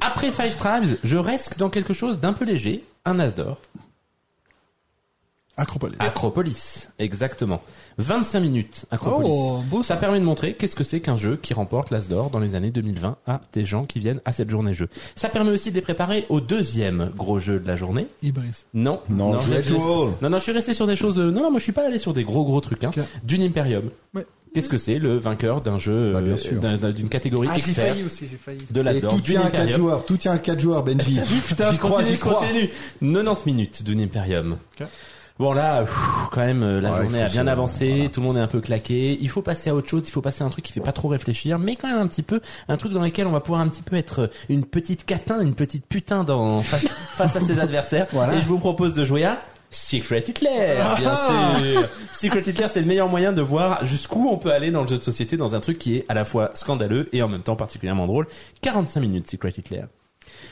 [0.00, 3.58] Après Five Tribes, je reste dans quelque chose d'un peu léger, un As d'or.
[5.56, 5.96] Acropolis.
[6.00, 7.62] Acropolis, exactement.
[7.98, 9.28] 25 minutes, Acropolis.
[9.32, 9.96] Oh, beau Ça ça.
[10.00, 12.70] permet de montrer qu'est-ce que c'est qu'un jeu qui remporte l'As d'or dans les années
[12.72, 14.88] 2020 à des gens qui viennent à cette journée jeu.
[15.14, 18.08] Ça permet aussi de les préparer au deuxième gros jeu de la journée.
[18.22, 18.64] Ibris.
[18.74, 20.10] Non, Non, je reste- Wall.
[20.22, 21.18] non, non, je suis resté sur des choses.
[21.20, 22.82] euh, Non, non, moi je suis pas allé sur des gros gros trucs.
[22.82, 22.90] Hein.
[23.22, 23.90] D'une Imperium.
[24.14, 24.26] Ouais.
[24.54, 28.04] Qu'est-ce que c'est le vainqueur d'un jeu Bah, euh, d'une catégorie Ah, j'ai expert failli
[28.04, 28.58] aussi, j'ai failli.
[28.70, 29.76] de d'or tout d'une tient à 4 Imperium.
[29.80, 31.18] joueurs, tout tient à 4 joueurs, Benji.
[31.48, 32.34] Putain, j'y je crois, continue, j'y je crois.
[32.34, 32.70] continue.
[33.00, 34.56] 90 minutes d'une Imperium.
[34.80, 34.86] Ok.
[35.40, 35.92] Bon là, pff,
[36.30, 38.08] quand même, euh, la Ouais, journée il faut a bien se- avancé, voilà.
[38.08, 39.18] tout le monde est un peu claqué.
[39.20, 40.92] Il faut passer à autre chose, il faut passer à un truc qui fait pas
[40.92, 43.60] trop réfléchir, mais quand même un petit peu, un truc dans lequel on va pouvoir
[43.60, 46.86] un petit peu être une petite catin, une petite putain dans face,
[47.16, 48.06] face à ses adversaires.
[48.12, 48.34] Voilà.
[48.34, 49.40] Et je vous propose de jouer à
[49.70, 51.58] Secret Hitler, bien Ah.
[51.58, 51.88] sûr.
[52.12, 54.98] Secret Hitler, c'est le meilleur moyen de voir jusqu'où on peut aller dans le jeu
[54.98, 57.56] de société dans un truc qui est à la fois scandaleux et en même temps
[57.56, 58.28] particulièrement drôle.
[58.60, 59.82] 45 minutes Secret Hitler.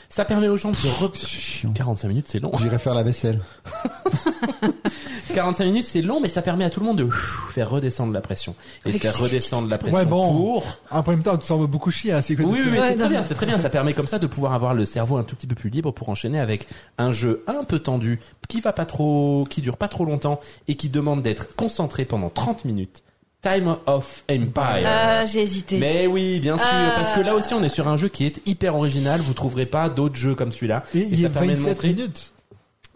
[0.09, 1.11] Ça permet aux gens de se re...
[1.15, 1.71] C'est chiant.
[1.73, 2.51] 45 minutes, c'est long.
[2.59, 3.39] J'irai faire la vaisselle.
[5.33, 7.09] 45 minutes, c'est long, mais ça permet à tout le monde de
[7.49, 8.55] faire redescendre la pression.
[8.85, 10.31] Et de faire redescendre la pression Ouais, bon.
[10.31, 10.65] pour...
[10.91, 13.23] En même temps, tu s'en vas beaucoup chier Secret Oui, oui, Ouais, c'est très bien,
[13.23, 13.57] c'est très bien.
[13.57, 15.91] Ça permet comme ça de pouvoir avoir le cerveau un tout petit peu plus libre
[15.91, 19.87] pour enchaîner avec un jeu un peu tendu, qui va pas trop, qui dure pas
[19.87, 23.02] trop longtemps et qui demande d'être concentré pendant 30 minutes.
[23.43, 24.83] Time of Empire.
[24.87, 25.77] Ah, j'ai hésité.
[25.77, 26.93] Mais oui, bien sûr, Ah.
[26.95, 29.19] parce que là aussi on est sur un jeu qui est hyper original.
[29.19, 30.83] Vous trouverez pas d'autres jeux comme celui-là.
[30.95, 32.31] Et il y ça a permet de 27 montrer- minutes.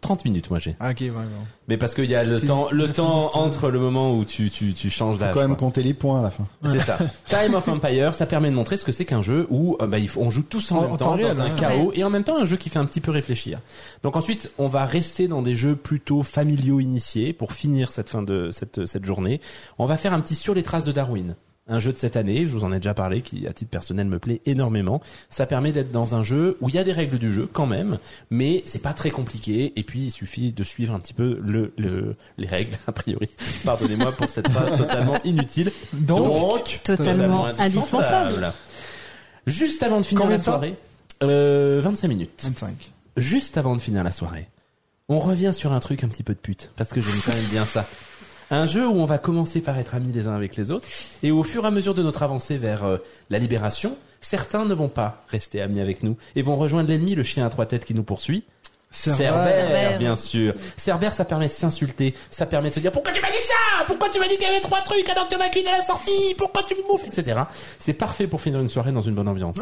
[0.02, 0.76] 30 minutes, moi j'ai.
[0.80, 1.24] Ah, ok, ouais, bon.
[1.68, 4.74] Mais parce qu'il y a le temps, le temps entre le moment où tu tu
[4.74, 5.30] tu changes d'âge.
[5.30, 5.68] Faut quand même quoi.
[5.68, 6.45] compter les points à la fin.
[6.65, 6.98] C'est ça.
[7.30, 9.98] Time of Empire, ça permet de montrer ce que c'est qu'un jeu où euh, bah,
[9.98, 11.56] il faut, on joue tous en, En- même temps dans un hein.
[11.60, 13.60] chaos et en même temps un jeu qui fait un petit peu réfléchir.
[14.03, 18.22] Donc ensuite, on va rester dans des jeux plutôt familiaux initiés pour finir cette fin
[18.22, 19.41] de cette cette journée.
[19.80, 21.36] On va faire un petit sur les traces de Darwin.
[21.69, 24.07] Un jeu de cette année, je vous en ai déjà parlé, qui à titre personnel
[24.07, 25.02] me plaît énormément.
[25.30, 27.65] Ça permet d'être dans un jeu où il y a des règles du jeu quand
[27.65, 27.99] même,
[28.30, 29.73] mais c'est pas très compliqué.
[29.76, 33.27] Et puis il suffit de suivre un petit peu le, le les règles a priori.
[33.65, 35.72] Pardonnez-moi pour cette phrase totalement inutile.
[35.94, 38.54] Donc, Totalement indispensable.
[39.46, 40.76] Juste avant de finir Combien la soirée,
[41.23, 42.41] euh, 25 minutes.
[42.44, 42.91] 25.
[43.18, 44.47] Juste avant de finir la soirée,
[45.10, 47.46] on revient sur un truc un petit peu de pute, parce que j'aime quand même
[47.46, 47.86] bien ça.
[48.49, 50.87] Un jeu où on va commencer par être amis les uns avec les autres,
[51.23, 52.97] et au fur et à mesure de notre avancée vers euh,
[53.29, 57.23] la libération, certains ne vont pas rester amis avec nous, et vont rejoindre l'ennemi, le
[57.23, 58.43] chien à trois têtes qui nous poursuit.
[58.89, 59.99] Cerbère.
[59.99, 60.53] Bien sûr.
[60.77, 63.84] Cerbère, ça permet de s'insulter, ça permet de se dire pourquoi tu m'as dit ça?
[63.85, 65.84] Pourquoi tu m'as dit qu'il y avait trois trucs alors que ma cuisine à la
[65.84, 67.05] sortie Pourquoi tu me bouffes?
[67.05, 67.39] Etc.
[67.79, 69.57] C'est parfait pour finir une soirée dans une bonne ambiance.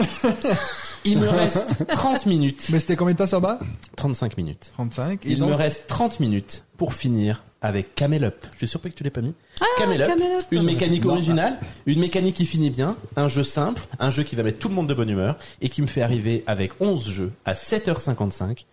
[1.06, 3.58] Il me reste 30 minutes, Mais c'était combien de temps, Cerbère
[3.96, 4.72] 35 minutes.
[4.76, 5.26] 35.
[5.26, 8.46] Et Il donc, me reste 30 minutes pour finir avec Camel Up.
[8.54, 9.34] Je suis surpris que tu l'aies pas mis.
[9.78, 10.42] Camel Up, Camel Up.
[10.52, 11.14] une mécanique Non.
[11.14, 14.70] originale, une mécanique qui finit bien, un jeu simple, un jeu qui va mettre tout
[14.70, 18.66] le monde de bonne humeur et qui me fait arriver avec 11 jeux à 7h55.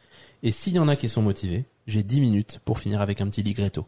[0.42, 3.28] Et s'il y en a qui sont motivés, j'ai 10 minutes pour finir avec un
[3.28, 3.86] petit ligretto.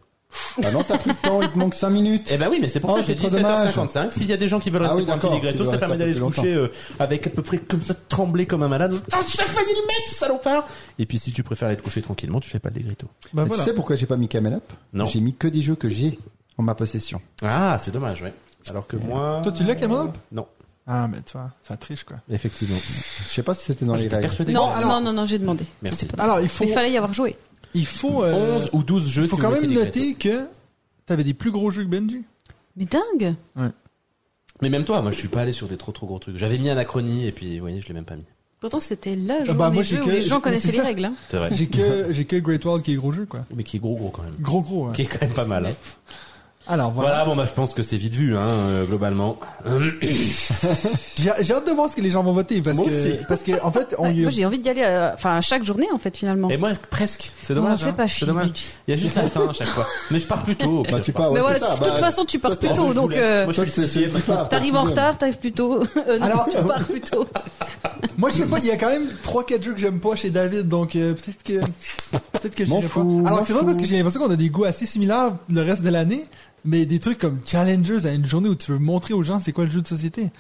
[0.62, 2.28] Ah non, t'as plus de temps, il te manque 5 minutes.
[2.30, 3.74] Eh ben oui, mais c'est pour Oh, ça que j'ai c'est dit trop dommage.
[3.74, 4.10] 7h55.
[4.12, 5.96] S'il y a des gens qui veulent Ah rester oui, pour un petit ça permet
[5.96, 8.94] d'aller se coucher euh, avec à peu près comme ça, trembler comme un malade.
[8.94, 10.64] Putain, j'ai failli le mettre, salopard
[10.98, 13.06] Et puis si tu préfères aller te coucher tranquillement, tu fais pas le ligretto.
[13.32, 13.62] bah Mais voilà.
[13.64, 15.06] Tu sais pourquoi j'ai pas mis Camel Up Non.
[15.06, 16.18] J'ai mis que des jeux que j'ai
[16.58, 17.20] en ma possession.
[17.42, 18.32] Ah, c'est dommage, ouais.
[18.70, 19.40] Alors que moi...
[19.42, 20.46] Toi, tu l'as, Camel Up Non,
[20.86, 22.16] Ah, mais tu vois, ça triche, quoi.
[22.30, 22.76] effectivement.
[23.28, 24.52] Je sais pas si c'était dans Moi, les règles.
[24.52, 25.64] Non, non, non, non, j'ai demandé.
[25.82, 26.06] Merci.
[26.18, 27.36] Alors, il faut, Mais il fallait y avoir joué.
[27.74, 30.46] Il faut, euh, 11 ou 12 jeux il faut si quand vous même noter que
[31.06, 32.22] t'avais des plus gros jeux que Benji.
[32.76, 33.34] Mais dingue
[34.62, 36.36] Mais même toi, moi je suis pas allé sur des trop trop gros trucs.
[36.36, 38.24] J'avais mis Anachronie et puis vous voyez, je l'ai même pas mis.
[38.60, 40.84] Pourtant, c'était la bah, journée moi, j'ai où que- les gens connaissaient les ça.
[40.84, 41.04] règles.
[41.04, 41.14] hein.
[41.28, 41.50] C'est vrai.
[41.52, 43.44] J'ai que, j'ai que Great Wall qui est gros jeu, quoi.
[43.54, 44.34] Mais qui est gros gros quand même.
[44.40, 44.92] Gros gros, hein.
[44.94, 45.66] Qui est quand même pas mal.
[45.66, 45.72] Hein.
[46.66, 47.10] Alors, Voilà.
[47.10, 47.24] voilà.
[47.26, 49.38] bon bah je pense que c'est vite vu hein, euh, globalement.
[51.18, 53.16] J'ai, hâte de voir ce que les gens vont voter parce Moi que, aussi.
[53.28, 55.40] parce que, en fait, on Ouais, y Moi, j'ai envie d'y aller, euh, enfin, à
[55.40, 56.48] chaque journée, en fait, finalement.
[56.50, 57.30] Et moi presque.
[57.42, 57.80] C'est On dommage.
[57.80, 57.92] fait hein.
[57.92, 58.28] pas C'est chier.
[58.88, 59.86] Il y a juste la fin à chaque fois.
[60.10, 60.82] Mais je pars plus tôt.
[60.90, 61.68] Bah, tu je pars, ouais, Mais voilà, ça.
[61.70, 65.18] de toute Bah, façon, tu pars plus tôt, je donc euh, je t'arrives en retard,
[65.18, 65.82] t'arrives plus tôt.
[66.06, 67.24] Euh, Alors, tu pars plus tôt.
[68.18, 70.28] Moi, je sais pas, il y a quand même 3-4 jeux que j'aime pas chez
[70.30, 71.64] David, donc euh, peut-être que
[72.32, 72.86] peut-être que pas.
[72.86, 75.62] fous, Alors, c'est drôle parce que j'ai l'impression qu'on a des goûts assez similaires le
[75.62, 76.24] reste de l'année,
[76.64, 79.52] mais des trucs comme Challengers à une journée où tu veux montrer aux gens c'est
[79.52, 80.30] quoi le jeu de société.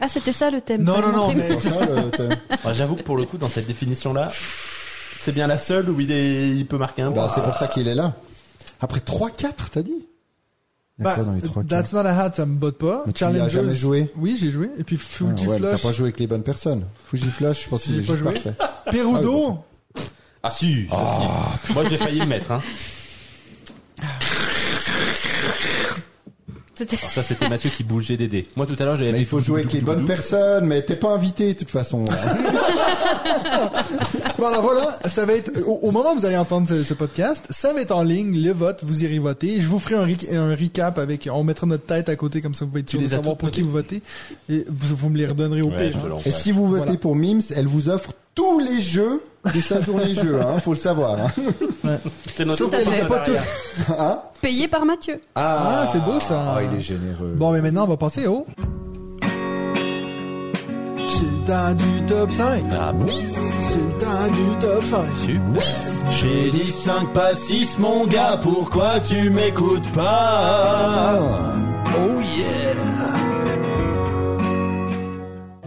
[0.00, 0.82] Ah, c'était ça le thème.
[0.82, 3.48] Non, non, non, mais Pour ça, le- t'as- Ah, J'avoue que pour le coup, dans
[3.48, 4.28] cette définition-là,
[5.20, 7.34] c'est bien la seule où il est, il peut marquer un Bah, point.
[7.34, 8.12] c'est pour ça qu'il est là.
[8.80, 10.06] Après 3-4, t'as dit?
[10.98, 13.04] Bah, quoi dans les 3 That's Not a Hat, ça me botte pas.
[13.06, 14.70] Mais tu as jamais joué Oui, j'ai joué.
[14.78, 16.84] Et puis Fuji Ah ouais, T'as pas joué avec les bonnes personnes.
[17.06, 18.32] Fujiflush, je pense qu'il J'ai est pas juste joué.
[18.32, 18.54] parfait.
[18.90, 19.58] Perudo.
[20.42, 20.96] Ah si, ça,
[21.66, 21.72] si.
[21.72, 22.50] Moi j'ai failli le mettre.
[22.52, 22.62] Hein.
[26.80, 28.48] Alors ça c'était Mathieu qui bougeait des dés.
[28.56, 31.12] Moi tout à l'heure j'avais il faut jouer avec les bonnes personnes, mais t'es pas
[31.12, 32.04] invité de toute façon.
[34.38, 37.46] Alors voilà, ça va être, au, au moment où vous allez entendre ce, ce podcast,
[37.50, 39.60] ça va être en ligne, le vote, vous irez voter.
[39.60, 42.54] Je vous ferai un, re- un recap avec, on mettra notre tête à côté, comme
[42.54, 44.02] ça vous pouvez être Tu sûr de les as savoir pour qui vous votez.
[44.50, 45.98] Et vous, vous me les redonnerez au Ouais, pire.
[46.04, 46.16] hein.
[46.26, 46.98] Et si vous votez Voilà.
[46.98, 50.78] pour Mims, elle vous offre tous les jeux de sa journée jeu, hein, faut le
[50.78, 51.18] savoir.
[51.18, 51.98] Hein.
[52.34, 53.22] C'est notre Sauf pas.
[53.98, 55.20] Hein Payé par Mathieu.
[55.34, 56.54] Ah, c'est beau, ça.
[56.56, 57.34] Ah, il est généreux.
[57.36, 58.46] Bon, mais maintenant, on va passer au...
[61.08, 62.64] C'est le temps du top 5.
[62.72, 65.00] Ah bon C'est le temps du top 5.
[65.24, 65.62] Super.
[66.10, 71.20] J'ai dit 5 pas 6 mon gars, pourquoi tu m'écoutes pas?
[71.96, 73.23] Oh yeah.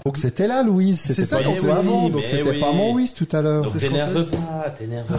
[0.08, 2.60] Donc c'était là Louise, C'est c'était ça pas qu'on dit, avant, donc mais c'était oui.
[2.60, 3.64] pas mon Louise tout à l'heure.
[3.64, 4.38] Donc C'est ce qu'on t'énerve dit.
[4.38, 5.18] pas, t'énerve pas.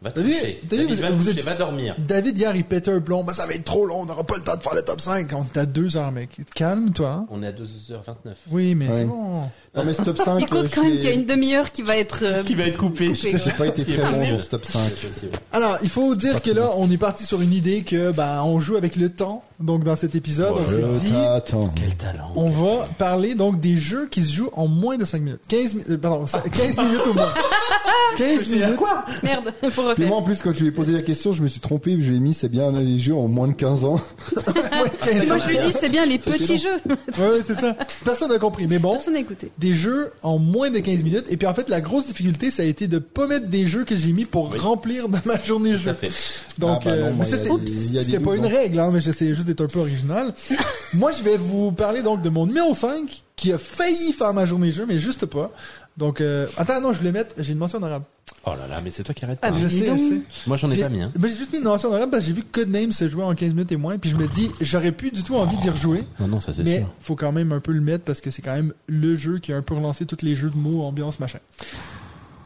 [0.00, 0.60] Va te T'as vu- coucher.
[0.68, 1.94] t'as vu, David, vous- va te vous coucher, êtes- va dormir.
[1.98, 3.22] David, hier, il pétait un plomb.
[3.22, 5.00] Bah, ça va être trop long, on n'aura pas le temps de faire le top
[5.00, 5.28] 5.
[5.34, 6.30] On est à 2 heures, mec.
[6.56, 7.08] Calme-toi.
[7.08, 7.26] hein.
[7.30, 8.34] On est à 2h29.
[8.50, 8.94] Oui, mais Ouais.
[9.00, 9.42] c'est bon.
[9.76, 11.70] Non mais ce top 5, Il compte euh, quand même qu'il y a une demi-heure
[11.70, 12.20] qui va être.
[12.24, 13.08] euh, Qui va être coupé.
[13.12, 13.14] coupée.
[13.38, 14.80] j'ai pas été C'est très bon ce top 5.
[15.00, 15.32] C'est possible.
[15.52, 18.58] Alors, il faut dire que là, on est parti sur une idée que, ben, on
[18.60, 19.44] joue avec le temps.
[19.62, 21.70] Donc, dans cet épisode, on s'est dit, Attends.
[21.74, 22.32] Quel talent.
[22.36, 25.40] on va parler donc des jeux qui se jouent en moins de 5 minutes.
[25.48, 27.32] 15, mi- euh, pardon, ça- 15 minutes au moins.
[28.16, 28.76] 15 minutes.
[28.76, 29.04] quoi?
[29.22, 30.08] Merde, faut Puis refaire.
[30.08, 32.10] moi en plus quand je lui ai posé la question, je me suis trompé, je
[32.10, 34.00] lui ai mis c'est bien les jeux en moins de 15 ans.
[34.72, 36.80] Ouais, 15 Moi, je lui dis, c'est bien les petits jeux.
[37.18, 37.76] Ouais, ouais, c'est ça.
[38.04, 38.66] Personne n'a compris.
[38.66, 39.50] Mais bon, Personne n'a écouté.
[39.58, 41.26] des jeux en moins de 15 minutes.
[41.28, 43.84] Et puis, en fait, la grosse difficulté, ça a été de pas mettre des jeux
[43.84, 45.92] que j'ai mis pour remplir de ma journée Tout à jeu.
[45.94, 46.10] fait.
[46.58, 48.00] Donc, Ah bah non, euh, moi, ça, il y a c'est, des- il y a
[48.00, 48.48] des c'était pas une non.
[48.48, 50.34] règle, hein, mais j'essayais juste d'être un peu original.
[50.94, 54.46] Moi, je vais vous parler donc de mon numéro 5, qui a failli faire ma
[54.46, 55.50] journée jeu, mais juste pas.
[55.96, 58.04] Donc, euh, attends, non, je voulais mettre, j'ai une mention honorable.
[58.44, 59.54] Oh là là, mais c'est toi qui arrêtes Ah, pas.
[59.56, 59.98] mais je sais, donc.
[60.00, 60.20] je sais.
[60.48, 61.00] Moi j'en ai pas mis.
[61.02, 61.12] Hein.
[61.16, 63.22] Mais j'ai juste mis une mention honorable parce que j'ai vu que Codename se jouait
[63.22, 65.70] en 15 minutes et moins, puis je me dis, j'aurais plus du tout envie d'y
[65.70, 66.02] rejouer.
[66.18, 66.88] Non, non, ça c'est Mais sûr.
[66.98, 69.52] faut quand même un peu le mettre parce que c'est quand même le jeu qui
[69.52, 71.38] a un peu relancé tous les jeux de mots, ambiance, machin.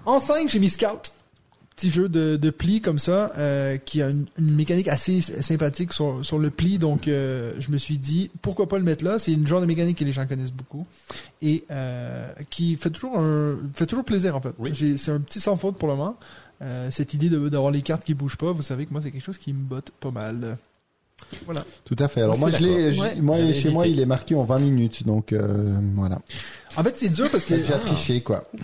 [0.05, 1.13] En 5, j'ai mis Scout.
[1.77, 5.93] Petit jeu de, de pli comme ça, euh, qui a une, une mécanique assez sympathique
[5.93, 6.79] sur, sur le pli.
[6.79, 9.19] Donc, euh, je me suis dit, pourquoi pas le mettre là?
[9.19, 10.87] C'est une genre de mécanique que les gens connaissent beaucoup
[11.43, 14.55] et euh, qui fait toujours un, fait toujours plaisir en fait.
[14.59, 14.75] Oui.
[14.99, 16.17] C'est un petit sans faute pour le moment.
[16.63, 19.23] Euh, cette idée d'avoir les cartes qui bougent pas, vous savez que moi c'est quelque
[19.25, 20.57] chose qui me botte pas mal.
[21.47, 21.65] Voilà.
[21.85, 22.21] Tout à fait.
[22.23, 23.15] Alors Moi, je l'ai Ouais.
[23.21, 26.21] moi chez moi il est marqué en 20 minutes donc euh, voilà.
[26.77, 28.45] En fait, c'est dur parce que J'ai triché quoi.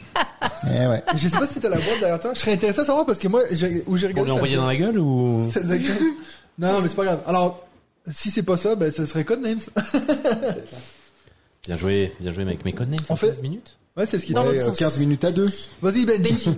[0.66, 1.02] Eh ouais.
[1.16, 2.32] Je sais pas si t'as la boîte derrière toi.
[2.34, 4.23] Je serais intéressé à savoir parce que moi, j'ai- où j'ai Pour regardé.
[4.24, 5.41] lui envoyer ça dans la gueule ou?
[5.42, 6.02] Disait- ça disait que-
[6.58, 7.20] Non, mais c'est pas grave.
[7.26, 7.66] Alors,
[8.12, 9.60] si c'est pas ça, ben, ça serait Codenames.
[11.66, 12.60] Bien joué, bien joué mec.
[12.65, 13.76] Mais codenames en fait- 15 minutes?
[13.97, 14.47] Ouais, c'est ce qui Dans est.
[14.52, 14.78] l'autre Euh, sens.
[14.78, 15.49] 15 minutes à deux.
[15.81, 16.05] Vas-y.
[16.07, 16.50] Benji.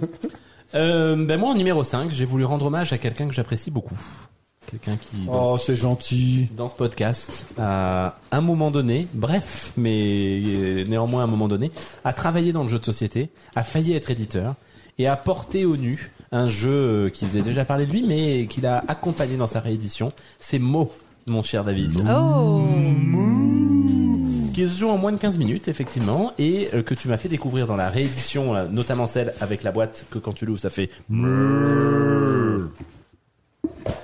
[0.75, 3.99] euh, Ben moi en numéro 5, j'ai voulu rendre hommage à quelqu'un que j'apprécie beaucoup.
[4.71, 6.49] Quelqu'un qui dans, Oh, c'est gentil.
[6.57, 11.71] dans ce podcast à un moment donné, bref, mais néanmoins à un moment donné,
[12.05, 14.55] a travaillé dans le jeu de société, a failli être éditeur
[14.99, 18.67] et a porté au nu un jeu qui faisait déjà parler de lui mais qu'il
[18.67, 20.11] a accompagné dans sa réédition.
[20.39, 20.93] C'est Mo,
[21.29, 22.01] mon cher David.
[22.09, 22.63] Oh.
[24.53, 27.29] qui se joue en moins de 15 minutes, effectivement, et euh, que tu m'as fait
[27.29, 30.71] découvrir dans la réédition, euh, notamment celle avec la boîte que quand tu l'ouvres, ça
[30.71, 30.91] fait...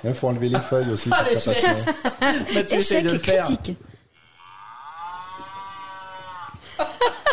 [0.03, 1.09] Il faut enlever les feuilles aussi.
[1.09, 1.51] pour Ah, ça.
[2.53, 3.43] Mathieu essaye Échec de le faire.
[3.43, 3.77] critique.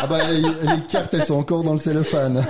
[0.01, 2.43] Ah bah, les les cartes, elles sont encore dans le cellophane.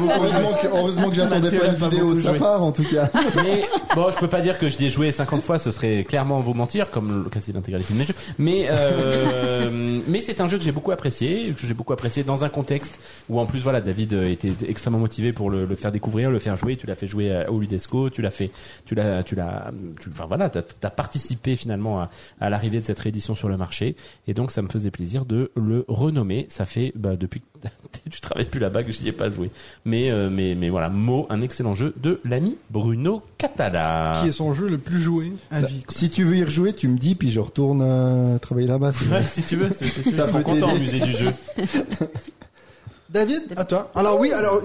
[0.00, 2.38] Heureusement que, heureusement que j'attendais Mathieu pas une pas vidéo de sa joué.
[2.38, 3.10] part, en tout cas.
[3.36, 6.40] Mais bon, je peux pas dire que j'y ai joué 50 fois, ce serait clairement
[6.40, 8.14] vous mentir, comme le quasi l'intégralité de mes jeux.
[8.38, 12.44] Mais euh, mais c'est un jeu que j'ai beaucoup apprécié, que j'ai beaucoup apprécié dans
[12.44, 15.92] un contexte où en plus voilà, David euh, était extrêmement motivé pour le, le faire
[15.92, 16.76] découvrir, le faire jouer.
[16.76, 18.50] Tu l'as fait jouer à- au Ludesco, tu l'as fait,
[18.86, 22.10] tu l'as, tu l'as, tu- enfin voilà, t'as as participé finalement à,
[22.40, 25.50] à l'arrivée de cette réédition sur le marché, et donc ça me faisait plaisir de
[25.56, 26.46] le renommer.
[26.48, 27.46] Ça fait bah, depuis que
[28.10, 29.50] tu travailles plus là-bas que j'y ai pas joué.
[29.84, 34.18] Mais euh, mais mais voilà, Mo, un excellent jeu de l'ami Bruno Catala.
[34.22, 35.82] Qui est son jeu le plus joué à vie.
[35.82, 35.94] quoi.
[35.96, 38.90] Si tu veux y rejouer, tu me dis, puis je retourne euh, travailler là-bas.
[39.10, 41.30] Ouais, si tu veux, c'est, c'est, Ça peut contents au musée du jeu.
[43.10, 43.90] David, à toi.
[43.94, 44.60] Alors oui, alors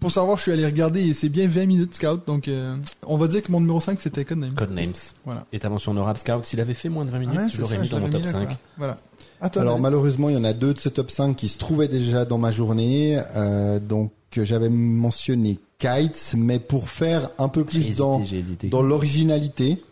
[0.00, 2.74] pour savoir, je suis allé regarder et c'est bien 20 minutes Scout, donc euh,
[3.06, 4.54] on va dire que mon numéro 5 c'était Codenames.
[4.54, 4.94] Codenames.
[5.26, 5.44] Voilà.
[5.52, 7.60] Et ta mention honorable Scout, s'il avait fait moins de 20 minutes, Ouais, tu c'est
[7.60, 8.46] l'aurais mis dans mon top mis là, 5.
[8.46, 8.56] quoi.
[8.78, 8.96] Voilà.
[9.42, 9.60] À toi.
[9.60, 9.82] Alors David.
[9.82, 12.38] malheureusement, il y en a deux de ce top 5 qui se trouvaient déjà dans
[12.38, 13.20] ma journée.
[13.36, 18.38] Euh, donc euh, j'avais mentionné Kites, mais pour faire un peu plus hésité, dans j'ai
[18.38, 18.68] hésité.
[18.68, 19.82] dans l'originalité,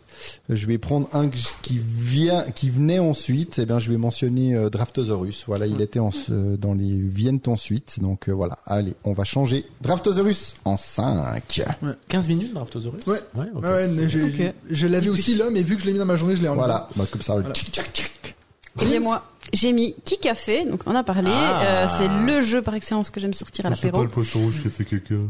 [0.49, 3.57] je vais prendre un que qui vient, qui venait ensuite.
[3.59, 5.43] Eh bien, je vais mentionner euh, Draftosaurus.
[5.47, 7.99] Voilà, il était en, dans les viennent ensuite.
[8.01, 8.57] Donc euh, voilà.
[8.65, 11.63] Allez, on va changer Draftosaurus en 5.
[12.07, 13.19] 15 minutes, Draftosaurus Ouais.
[13.35, 13.63] Ouais, ok.
[13.63, 14.53] Ouais, ouais, mais j'ai- Ok.
[14.69, 16.47] je l'avais aussi là, mais vu que je l'ai mis dans ma journée, je l'ai
[16.49, 16.59] enlevé.
[16.59, 17.33] Voilà, bah, comme ça.
[17.33, 17.51] Voilà.
[17.53, 18.35] tchic, tchic, tchic.
[18.77, 21.29] Bien moi, j'ai mis Qui Café, donc on en a parlé.
[21.33, 21.63] Ah.
[21.63, 24.07] Euh, c'est le jeu par excellence que j'aime sortir à l'apéro.
[24.07, 25.15] poisson rouge qui a fait caca.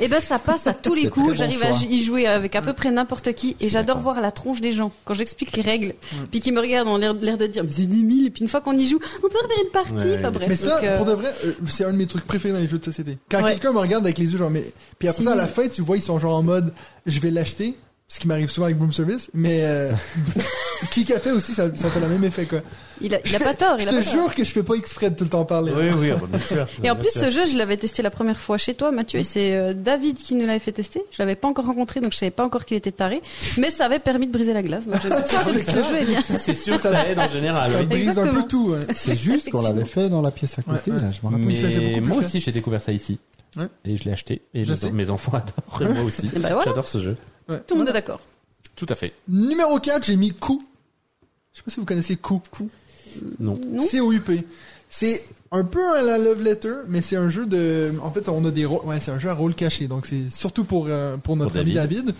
[0.00, 1.28] Et ben ça passe à tous les C'est coups.
[1.28, 3.56] bon J'arrive à y jouer avec à peu près n'importe qui.
[3.60, 5.94] Et j'adore voir la tronche des gens quand j'explique les règles.
[6.30, 8.26] Puis qui me regardent en l'air l'air de dire mais c'est débile.
[8.26, 9.94] Et puis une fois qu'on y joue, on peut refaire une partie.
[10.08, 10.48] Ouais, enfin bref.
[10.48, 12.60] Mais ça, donc, euh, pour de vrai, euh, c'est un de mes trucs préférés dans
[12.60, 13.18] les jeux de société.
[13.30, 13.52] Quand Ouais.
[13.52, 14.64] quelqu'un me regarde avec les yeux genre, mais
[14.98, 16.72] puis après C'est ça à la fin, tu vois, ils sont genre en mode,
[17.06, 17.74] je vais l'acheter,
[18.10, 19.92] ce qui m'arrive souvent avec Boom Service, mais euh,
[20.90, 22.60] qui fait aussi, ça, ça fait le même effet quoi.
[23.02, 23.76] il a, il a pas tort.
[23.78, 24.12] Je Il a te pas tort.
[24.12, 25.72] jure que je fais pas exprès de tout le temps parler.
[25.76, 26.66] Oui, oui, ah bah, bien sûr.
[26.82, 27.20] Et en plus, sûr.
[27.20, 30.16] ce jeu, je l'avais testé la première fois chez toi, Mathieu, et c'est euh, David
[30.16, 31.02] qui nous l'avait fait tester.
[31.10, 33.20] Je l'avais pas encore rencontré, donc je savais pas encore qu'il était taré,
[33.58, 34.86] mais ça avait permis de briser la glace.
[34.86, 36.22] Donc je me ce jeu est bien.
[36.22, 37.70] C'est sûr que ça aide en général.
[37.70, 38.74] Ça brise un peu tout.
[38.94, 40.90] C'est juste qu'on l'avait fait dans la pièce à côté.
[40.90, 41.02] Ouais, ouais.
[41.02, 41.50] Là, je me rappelle.
[41.50, 43.18] il faisait beaucoup Mais moi aussi, j'ai découvert ça ici.
[43.56, 43.66] Ouais.
[43.84, 44.42] Et je l'ai acheté.
[44.54, 44.62] Et
[44.92, 45.82] mes, enfants adorent.
[45.90, 46.28] Et moi aussi.
[46.28, 46.58] Ben.
[46.64, 47.16] J'adore ce jeu.
[47.48, 47.60] Ouais.
[47.66, 48.20] Tout le monde est d'accord.
[48.76, 49.12] Tout à fait.
[49.28, 50.62] Numéro 4, j'ai mis Coup.
[51.52, 52.42] Je sais pas si vous connaissez Coup.
[52.50, 52.70] Coup.
[53.38, 53.58] Non.
[53.70, 54.44] Non C-O-U-P.
[54.90, 57.92] C'est un peu à la Love Letter, mais c'est un jeu de.
[58.02, 58.84] En fait, on a des rôles.
[58.86, 59.86] Ouais, c'est un jeu à rôle caché.
[59.86, 62.14] Donc, c'est surtout pour, euh, pour notre Pour ami David.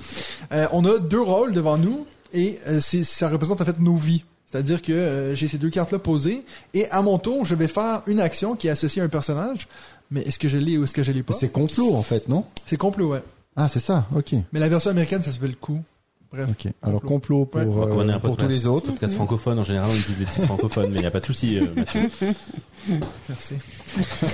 [0.53, 3.97] Euh, on a deux rôles devant nous et euh, c'est ça représente en fait nos
[3.97, 4.25] vies.
[4.51, 8.03] C'est-à-dire que euh, j'ai ces deux cartes-là posées et à mon tour, je vais faire
[8.07, 9.69] une action qui est associée à un personnage.
[10.11, 11.35] Mais est-ce que je l'ai ou est-ce que je l'ai pas?
[11.35, 12.45] C'est complot en fait, non?
[12.65, 13.23] C'est complot, ouais.
[13.61, 14.07] Ah, c'est ça.
[14.15, 14.35] Ok.
[14.53, 15.83] Mais la version américaine, ça s'appelle Coup.
[16.31, 16.49] Bref.
[16.51, 16.73] Ok.
[16.83, 17.67] Alors complot pour Ouais.
[17.67, 18.93] On euh, un pour tous les autres.
[18.93, 21.27] Podcast francophone, en général, on utilise des titres francophones, mais il n'y a pas de
[21.27, 22.09] souci, euh, Mathieu.
[23.29, 23.57] Merci.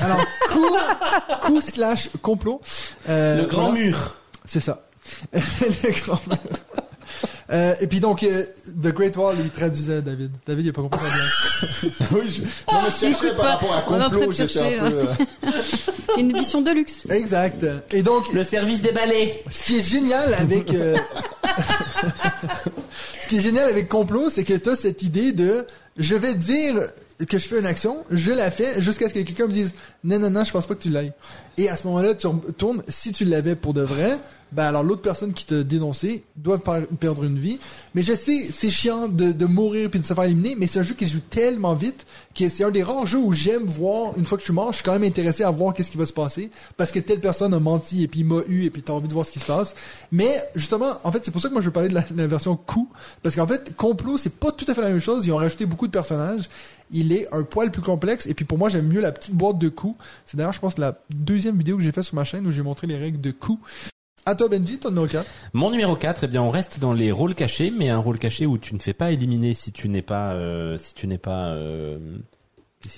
[0.02, 0.20] Alors,
[0.50, 0.76] coup,
[1.40, 2.60] coup slash complot.
[3.08, 3.80] Euh, Le grand voilà.
[3.86, 4.14] mur.
[4.44, 4.86] C'est ça.
[5.32, 6.83] Le grand mur.
[7.52, 8.44] Euh, et puis donc, euh,
[8.82, 10.30] The Great Wall, il traduisait David.
[10.46, 11.92] David, il a pas compris la blague.
[12.12, 12.42] oui, je...
[12.72, 13.66] non, mais je cherchais Écoute par pas.
[13.66, 14.96] rapport à On est en train de complot, j'étais chercher, un peu.
[14.96, 15.52] euh,
[16.18, 17.02] Une édition de luxe.
[17.10, 17.66] Exact.
[17.92, 19.42] Et donc, Le service des balais.
[19.50, 20.72] ce qui est génial avec...
[20.72, 20.96] euh,
[23.22, 25.66] ce qui est génial avec complot, c'est que tu as cette idée de...
[25.96, 26.74] Je vais dire
[27.28, 29.72] que je fais une action, je la fais, jusqu'à ce que quelqu'un me dise
[30.04, 31.12] «Non, non, non, je pense pas que tu l'ailles.»
[31.58, 34.18] Et à ce moment-là, tu retournes, si tu l'avais pour de vrai,
[34.54, 37.58] ben alors l'autre personne qui t'a dénoncé doit per- perdre une vie.
[37.94, 40.78] Mais je sais, c'est chiant de, de mourir puis de se faire éliminer, mais c'est
[40.78, 43.64] un jeu qui se joue tellement vite que c'est un des rares jeux où j'aime
[43.64, 45.90] voir, une fois que je suis mort, je suis quand même intéressé à voir qu'est-ce
[45.90, 48.70] qui va se passer, parce que telle personne a menti et puis m'a eu et
[48.70, 49.74] puis t'as envie de voir ce qui se passe.
[50.12, 52.56] Mais justement, en fait, c'est pour ça que moi je veux parler de la, version
[52.56, 52.88] coup,
[53.22, 55.26] parce qu'en fait, complot, c'est pas tout à fait la même chose.
[55.26, 56.48] Ils ont rajouté beaucoup de personnages.
[56.90, 59.58] Il est un poil plus complexe et puis pour moi j'aime mieux la petite boîte
[59.58, 59.96] de coups.
[60.26, 62.62] C'est d'ailleurs je pense la deuxième vidéo que j'ai fait sur ma chaîne où j'ai
[62.62, 63.60] montré les règles de coups.
[64.26, 65.26] À toi Benji, ton numéro 4.
[65.52, 68.46] Mon numéro 4, eh bien, on reste dans les rôles cachés, mais un rôle caché
[68.46, 71.48] où tu ne fais pas éliminer si tu n'es pas, euh, si tu n'es pas,
[71.48, 71.98] euh,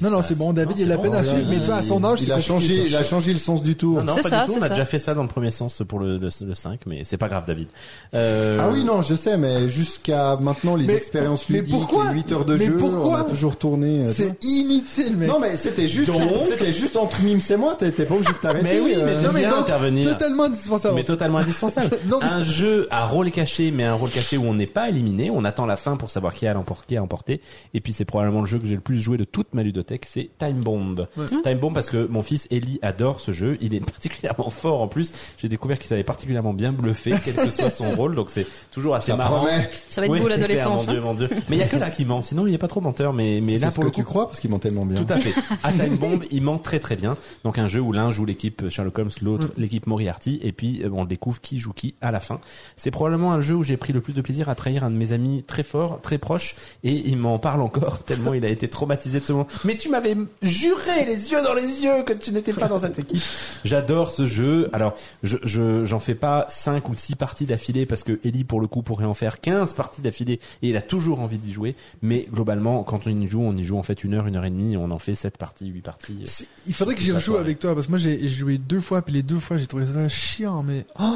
[0.00, 2.02] Non non c'est bon, David Non, il a peine à suivre, mais toi à son
[2.04, 3.98] âge il a changé, il a changé le sens du tour.
[3.98, 4.58] Non, non, C'est pas ça, du tout.
[4.58, 4.68] On a ça.
[4.70, 7.28] déjà fait ça dans le premier sens pour le, le, le 5, mais c'est pas
[7.28, 7.68] grave, David.
[8.14, 12.08] Euh, Ah oui, non, je sais, mais jusqu'à maintenant, les Mais- expériences mais ludiques, pourquoi
[12.10, 14.06] les 8 heures de Mais jeu, pourquoi on a toujours tourné.
[14.06, 14.12] euh.
[14.14, 15.28] C'est inutile mec.
[15.28, 18.38] Non, mais c'était juste, Donc c'était juste entre Mims et moi, t'étais pas obligé de
[18.38, 18.64] t'arrêter.
[18.64, 20.04] Mais oui, mais euh, j'aime mais donc, intervenir.
[20.12, 20.94] totalement indispensable.
[20.94, 21.90] Mais totalement indispensable.
[22.06, 24.88] Non, mais- Un jeu à rôle caché, mais un rôle caché où on n'est pas
[24.88, 25.30] éliminé.
[25.30, 27.40] On attend la fin pour savoir qui a l'emporté, qui a emporté.
[27.74, 29.75] Et puis c'est probablement le jeu que j'ai le plus joué de toute ma ludothèque,
[30.06, 31.06] c'est Time Bomb.
[31.42, 33.56] Time Bomb parce que mon fils Ellie adore ce jeu.
[33.60, 35.12] Il est particulièrement fort en plus.
[35.38, 38.14] J'ai découvert qu'il savait particulièrement bien bluffer, quel que soit son rôle.
[38.14, 39.38] Donc c'est toujours assez ça marrant.
[39.44, 39.68] promet.
[39.88, 40.86] Ça va être Oui, beau l'adolescence.
[40.86, 41.04] mon Dieu, hein.
[41.04, 41.28] mon Dieu.
[41.48, 42.22] Mais il y a que là qui ment.
[42.22, 43.12] Sinon il est pas trop menteur.
[43.12, 44.86] Mais mais là C'est ce pour que le coup, tu crois parce qu'ils m'ont tellement
[44.86, 45.02] bien.
[45.02, 45.32] tout à fait.
[45.62, 47.16] À Time Bomb, il ment très très bien.
[47.44, 50.90] Donc un jeu où l'un joue l'équipe Sherlock Holmes, l'autre l'équipe Moriarty, et puis euh,
[50.92, 52.40] on découvre qui joue qui à la fin.
[52.76, 54.96] C'est probablement un jeu où j'ai pris le plus de plaisir à trahir un de
[54.96, 58.68] mes amis très fort, très proche, et il m'en parle encore tellement il a été
[58.68, 59.46] traumatisé de ce moment.
[59.66, 62.98] Mais tu m'avais juré les yeux dans les yeux que tu n'étais pas dans cette
[62.98, 63.22] équipe.
[63.64, 64.68] J'adore ce jeu.
[64.72, 68.60] Alors je je j'en fais pas cinq ou six parties d'affilée parce que Ellie pour
[68.60, 71.74] le coup pourrait en faire 15 parties d'affilée et il a toujours envie d'y jouer.
[72.02, 74.44] Mais globalement quand on y joue, on y joue en fait une heure, une heure
[74.44, 76.22] et demie, et on en fait sept parties, huit parties.
[76.26, 78.80] C'est- Il faudrait que j'y rejoue avec toi parce que moi j'ai j'ai joué deux
[78.80, 81.14] fois puis les deux fois j'ai trouvé ça chiant mais oh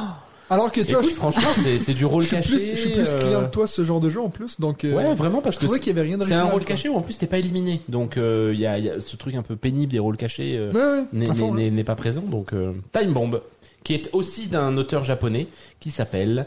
[0.50, 2.48] alors que toi Écoute, je, franchement, c'est c'est du rôle je suis caché.
[2.50, 4.84] plus je suis plus euh, client que toi ce genre de jeu en plus donc
[4.84, 6.74] euh, Ouais, vraiment parce je que trouvais qu'il y avait rien c'est un rôle quoi.
[6.74, 7.80] caché où en plus t'es pas éliminé.
[7.88, 10.16] Donc euh, il y, a, il y a ce truc un peu pénible des rôles
[10.16, 11.60] cachés euh, Ouais, ouais, n'est- à fond, n'est ouais.
[11.64, 12.20] n'est- n'est pas présent.
[12.22, 13.40] Donc euh, Time Bomb,
[13.84, 15.46] qui est aussi d'un auteur japonais
[15.78, 16.46] qui s'appelle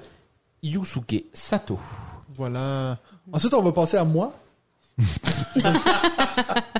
[0.62, 1.80] Yusuke Sato.
[2.36, 2.98] Voilà.
[3.32, 4.34] Ensuite, on va passer à moi.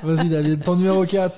[0.02, 1.34] Vas-y, David, ton numéro 4.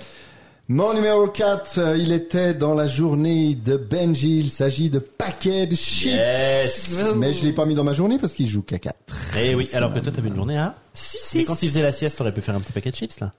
[0.69, 4.39] Mon numéro 4, euh, il était dans la journée de Benji.
[4.41, 6.11] Il s'agit de Package Chips.
[6.13, 7.15] Yes.
[7.17, 8.97] Mais je l'ai pas mis dans ma journée parce qu'il joue qu'à 4.
[9.39, 10.75] Eh oui, alors que toi t'avais une journée à.
[10.93, 13.21] Si, Mais quand il faisait la sieste, t'aurais pu faire un petit paquet de chips
[13.21, 13.33] là.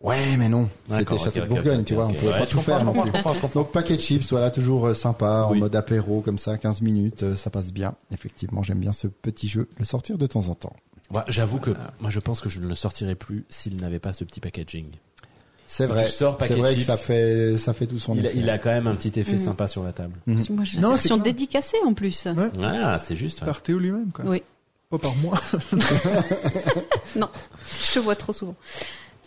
[0.00, 0.68] Ouais, mais non.
[0.88, 2.06] C'était Château de Bourgogne, tu vois.
[2.06, 2.10] ok.
[2.10, 3.06] On pouvait Ouais, pas tout faire non plus.
[3.06, 3.60] je comprends, je comprends.
[3.60, 5.56] Donc paquet de chips, voilà, toujours euh, sympa, Oui.
[5.58, 7.94] en mode apéro comme ça, 15 minutes, euh, ça passe bien.
[8.12, 10.74] Effectivement, j'aime bien ce petit jeu, le sortir de temps en temps.
[11.14, 11.70] Ouais, J'avoue que
[12.00, 14.86] moi je pense que je ne le sortirais plus s'il n'avait pas ce petit packaging.
[15.66, 16.04] C'est vrai.
[16.06, 18.34] tu sors C'est paquet vrai de que ça fait, ça fait tout son Il effet.
[18.38, 19.38] il a quand même un petit effet Mhm.
[19.38, 20.12] sympa sur la table.
[20.26, 22.26] Moi, j'ai la Non, c'est version dédicacée en plus.
[22.26, 22.50] Ouais.
[22.62, 23.40] Ah, c'est juste.
[23.40, 23.46] ouais.
[23.46, 24.24] Par Théo lui-même, quoi.
[24.26, 24.42] Oui.
[24.90, 25.38] Pas par moi.
[27.16, 27.28] Non,
[27.80, 28.54] je te vois trop souvent.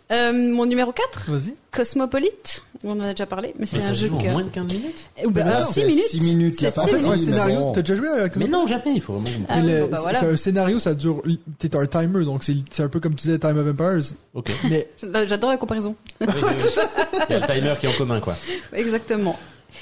[0.09, 1.53] Euh, mon numéro 4, Vas-y.
[1.71, 2.61] Cosmopolite.
[2.83, 4.71] On en a déjà parlé, mais c'est un jeu joue de en moins de 15
[4.71, 6.03] minutes Eh ben, Mais alors, non, 6 c'est minutes.
[6.09, 7.71] six minutes, C'est pas six fait Ouais, scénario.
[7.73, 9.87] T'as déjà joué avec Mais non, jamais, il faut vraiment que Ah oui, le- bon,
[9.89, 10.19] bah voilà.
[10.19, 11.21] c'est un scénario, ça dure.
[11.59, 14.13] T'es un timer, donc c'est un peu comme tu disais Time of Empires.
[14.33, 14.51] Ok.
[14.69, 14.87] Mais
[15.25, 15.95] J'adore la comparaison.
[16.21, 18.35] Il y a le timer qui est en commun, quoi.
[18.73, 19.37] Exactement.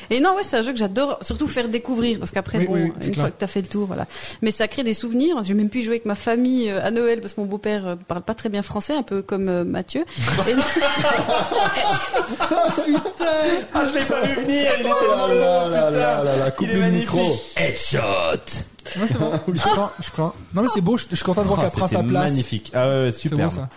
[0.09, 2.74] Et non, ouais, c'est un jeu que j'adore surtout faire découvrir parce qu'après, Oui, bon,
[2.74, 3.25] oui, oui, c'est une clair.
[3.25, 4.06] fois que t'as fait le tour, voilà.
[4.41, 5.41] Mais ça crée des souvenirs.
[5.43, 7.95] J'ai même pu jouer avec ma famille euh, à Noël parce que mon beau-père euh,
[8.07, 10.06] parle pas très bien français, un peu comme euh, Mathieu.
[10.48, 10.53] Et-
[13.74, 16.67] Ah, je l'ai pas vu venir, il était Oh là là là là là, coupe
[16.69, 17.35] Il est le micro.
[17.56, 17.99] Headshot
[18.97, 19.31] non, c'est bon.
[19.53, 20.33] Je prends, je prends.
[20.53, 20.97] Non, mais c'est beau.
[20.97, 22.30] Je, je suis content de voir Oh, qu'elle prend sa place.
[22.31, 22.72] magnifique.
[22.73, 23.47] Ah ouais, C'est super.
[23.49, 23.69] beau ça.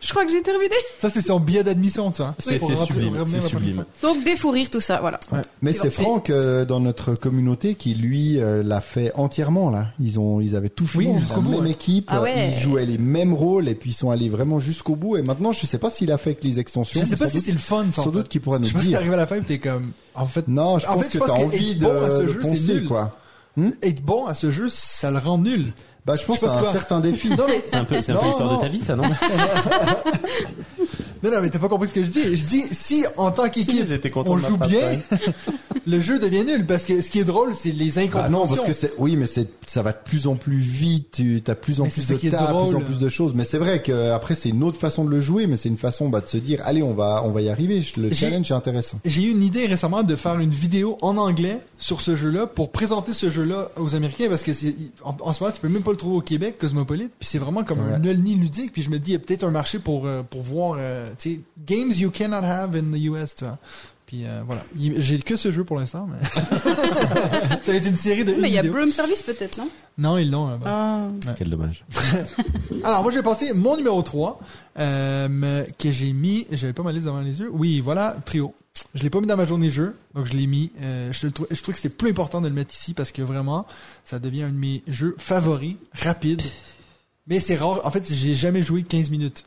[0.00, 0.74] je crois que j'ai terminé.
[0.98, 2.34] Ça, c'est son billet d'admission, tu vois.
[2.38, 3.84] C'est Pour c'est rentrer- sublime, c'est la sublime.
[4.02, 5.18] Donc des fous rires, tout ça, voilà.
[5.62, 9.88] Mais Et c'est Franck euh, dans notre communauté qui lui euh, l'a fait entièrement là.
[10.00, 11.70] Ils ont ils avaient tout Oui, fini, jusqu'au bout, même ouais.
[11.70, 12.48] équipe, Ah ouais.
[12.48, 15.52] ils jouaient les mêmes rôles et puis ils sont allés vraiment jusqu'au bout et maintenant
[15.52, 17.00] je sais pas s'il a fait avec les extensions.
[17.00, 18.00] Je sais mais pas sans si doute- c'est le fun, ça.
[18.02, 18.18] en Sans fait.
[18.18, 18.98] doute qu'il pourra Je nous sais pas si t'es dire.
[18.98, 21.12] arrivé à la fin et t'es comme, en fait, Non, je En pense fait, je
[21.14, 22.84] que pense t'as que envie de, bon à ce de jeu, c'est poncer nul.
[22.88, 23.16] quoi.
[23.82, 25.72] Être bon à ce jeu, ça le rend nul.
[26.04, 26.72] Bah je pense que c'est un toi.
[26.72, 27.28] certain défi.
[27.36, 29.04] Non, mais, C'est un peu, c'est un peu l'histoire de ta vie, ça, non?
[31.22, 32.36] Non, non, mais t'as pas compris ce que je dis.
[32.36, 33.86] Je dis, si, en tant qu'équipe,
[34.26, 34.98] on joue bien,
[35.86, 38.30] le jeu devient nul parce que ce qui est drôle, c'est les Bah incompréhensions.
[38.30, 41.42] non, parce que c'est, oui, mais c'est, ça va de plus en plus vite, tu
[41.46, 43.32] as plus en Mais plus de tas, plus en plus de choses.
[43.34, 45.76] Mais c'est vrai que après c'est une autre façon de le jouer, mais c'est une
[45.78, 47.82] façon bah, de se dire, allez, on va, on va y arriver.
[47.96, 48.98] Le challenge est intéressant.
[49.04, 52.70] J'ai eu une idée récemment de faire une vidéo en anglais sur ce jeu-là pour
[52.70, 55.82] présenter ce jeu-là aux Américains parce que c'est en, en ce moment tu peux même
[55.82, 57.94] pas le trouver au Québec Cosmopolite puis c'est vraiment comme Ouais.
[57.94, 60.22] un olni ludique puis je me dis il y a peut-être un marché pour euh,
[60.22, 63.58] pour voir euh, tu sais games you cannot have in the US tu vois
[64.12, 64.62] Puis euh, voilà,
[64.98, 68.34] j'ai que ce jeu pour l'instant, mais ça va être une série de.
[68.34, 68.62] Mais il y a.
[68.62, 69.70] Broom Service peut-être, non?
[69.96, 70.58] Non, ils l'ont.
[70.66, 71.06] Ah.
[71.38, 71.82] Quel dommage.
[72.84, 74.38] Alors moi je vais passer mon numéro 3
[74.78, 77.48] euh, que j'ai mis, j'avais pas ma liste devant les yeux.
[77.50, 78.54] Oui, voilà, trio.
[78.94, 80.70] Je l'ai pas mis dans ma journée jeu, donc je l'ai mis.
[80.82, 83.22] Euh, je, trou- je trouve que c'est plus important de le mettre ici parce que
[83.22, 83.66] vraiment,
[84.04, 86.42] ça devient un de mes jeux favoris, rapide.
[87.28, 87.80] Mais c'est rare.
[87.84, 89.44] En fait, j'ai jamais joué 15 minutes.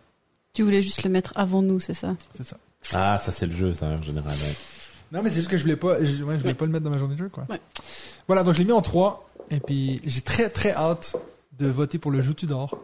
[0.54, 2.16] Tu voulais juste le mettre avant nous, c'est ça?
[2.36, 2.58] C'est ça.
[2.94, 4.34] Ah, ça c'est le jeu, ça en général.
[4.34, 4.56] ouais.
[5.12, 6.84] Non, mais c'est juste que je voulais pas, je, ouais, je voulais pas le mettre
[6.84, 7.46] dans ma journée de jeu, quoi.
[7.50, 7.62] Ouais.
[8.28, 11.16] Voilà, donc je l'ai mis en 3 et puis j'ai très très hâte
[11.60, 12.78] de voter pour le jeu Tudor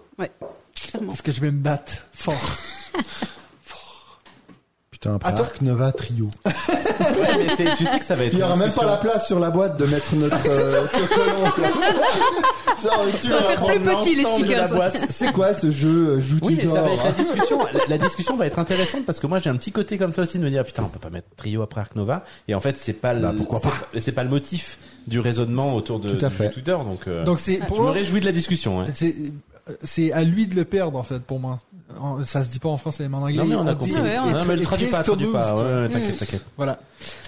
[0.73, 1.07] Clairement.
[1.09, 2.57] parce que je vais me battre fort.
[5.23, 5.43] Attends.
[5.43, 6.27] Arc Nova Trio.
[7.01, 8.29] Ouais, mais c'est- tu sais que ça va être.
[8.31, 8.89] Tu une n'auras même pas discussion.
[8.89, 10.85] la place sur la boîte de mettre notre euh,
[11.55, 11.67] quoi.
[12.75, 12.89] Ça,
[13.21, 14.75] tu Ça va vas faire prendre- plus petit les l'ensemble de la stickers.
[14.77, 15.05] boîte.
[15.09, 17.59] C'est quoi ce jeu euh, Joue Oui, mais ça va être la discussion.
[17.73, 20.21] La, la discussion va être intéressante parce que moi j'ai un petit côté comme ça
[20.21, 22.61] aussi de me dire putain on peut pas mettre trio après Ark Nova et en
[22.61, 25.99] fait c'est pas le, Bah, pourquoi c'est pas C'est pas le motif du raisonnement autour
[25.99, 26.51] de Tout à du fait.
[26.51, 27.07] Tudor donc.
[27.07, 28.81] euh, Donc c'est je pour me moi, réjouis de la discussion.
[28.81, 28.85] hein.
[28.93, 29.15] c'est
[29.83, 31.59] c'est à lui de le perdre en fait pour moi.
[31.99, 33.37] En- Ça se dit pas en français, mais en anglais.
[33.37, 33.93] Non mais on a compris.
[33.97, 35.53] Ah ouais, on a non mais le it traduis is pas, traduis pas.
[35.55, 36.45] Ouais, t'inquiète, t'inquiète.
[36.57, 36.79] Voilà.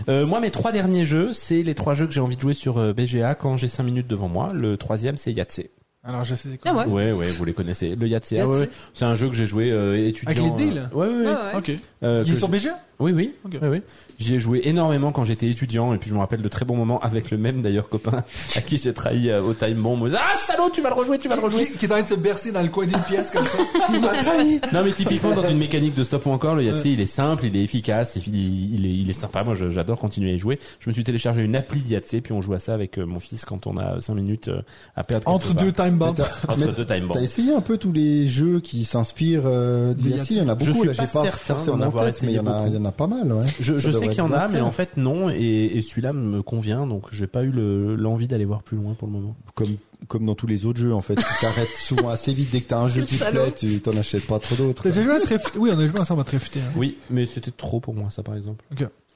[0.10, 2.54] Euh, moi, mes trois derniers jeux, c'est les trois jeux que j'ai envie de jouer
[2.54, 4.50] sur euh, BGA quand j'ai 5 minutes devant moi.
[4.54, 5.70] Le troisième, c'est Yahtzee.
[6.06, 6.72] Alors je sais c'est quoi?
[6.74, 6.86] Ah ouais.
[6.86, 7.96] Ouais, ouais, vous les connaissez.
[7.96, 10.54] Le ah ouais, c'est un jeu que j'ai joué euh, étudiant.
[10.54, 11.26] Avec les euh, Ouais, ouais, ouais.
[11.28, 11.58] Ouais.
[11.58, 11.72] Ok.
[12.04, 13.34] Euh, Il est sur BGA Oui, oui.
[13.46, 13.58] Ok.
[13.62, 13.82] oui, oui.
[14.20, 16.76] J'y ai joué énormément quand j'étais étudiant et puis je me rappelle de très bons
[16.78, 18.24] moments avec le même d'ailleurs copain
[18.56, 19.94] à qui j'ai trahi euh, au time bomb.
[19.94, 21.66] On me disait, Ah salaud, tu vas le rejouer, tu vas le rejouer.
[21.66, 23.58] Qui, qui est en train de se bercer dans le coin d'une pièce comme ça.
[23.94, 24.62] Il m'a trahi.
[24.72, 27.46] Non mais typiquement dans une mécanique de stop ou encore, le Yahtzee il est simple,
[27.46, 29.44] il est efficace et puis il est, il est, il est sympa.
[29.44, 30.60] Moi je- j'adore continuer à y jouer.
[30.80, 33.20] Je me suis téléchargé une appli Yahtzee puis on joue à ça avec euh, mon
[33.20, 34.62] fils quand on a 5 minutes euh,
[34.96, 35.28] à perdre.
[35.28, 36.16] Entre deux time bombs.
[36.48, 37.14] Entre Mais deux time bombs.
[37.16, 40.50] T'as essayé un peu tous les jeux qui s'inspirent euh, De Yahtzee Il y en
[40.50, 42.40] a Je beaucoup, suis là, pas j'ai pas certain forcément en tête, mais il y
[42.40, 43.46] en a, essayé il y en a pas mal, ouais.
[43.60, 46.88] Je, sais qu'il y en a, mais en fait non, et, et celui-là me convient,
[46.88, 49.36] donc j'ai pas eu le- l'envie d'aller voir plus loin pour le moment.
[49.56, 49.76] Comme,
[50.08, 51.16] comme dans tous les autres jeux, en fait.
[51.16, 53.96] Tu t'arrêtes souvent assez vite dès que t'as un jeu qui te plaît, tu t'en
[53.98, 54.84] achètes pas trop d'autres.
[54.84, 56.60] T'as déjà joué à Tréfuté Oui, on a joué ensemble à Tréfuté.
[56.60, 56.72] Hein.
[56.76, 58.64] Oui, mais c'était trop pour moi, ça par exemple.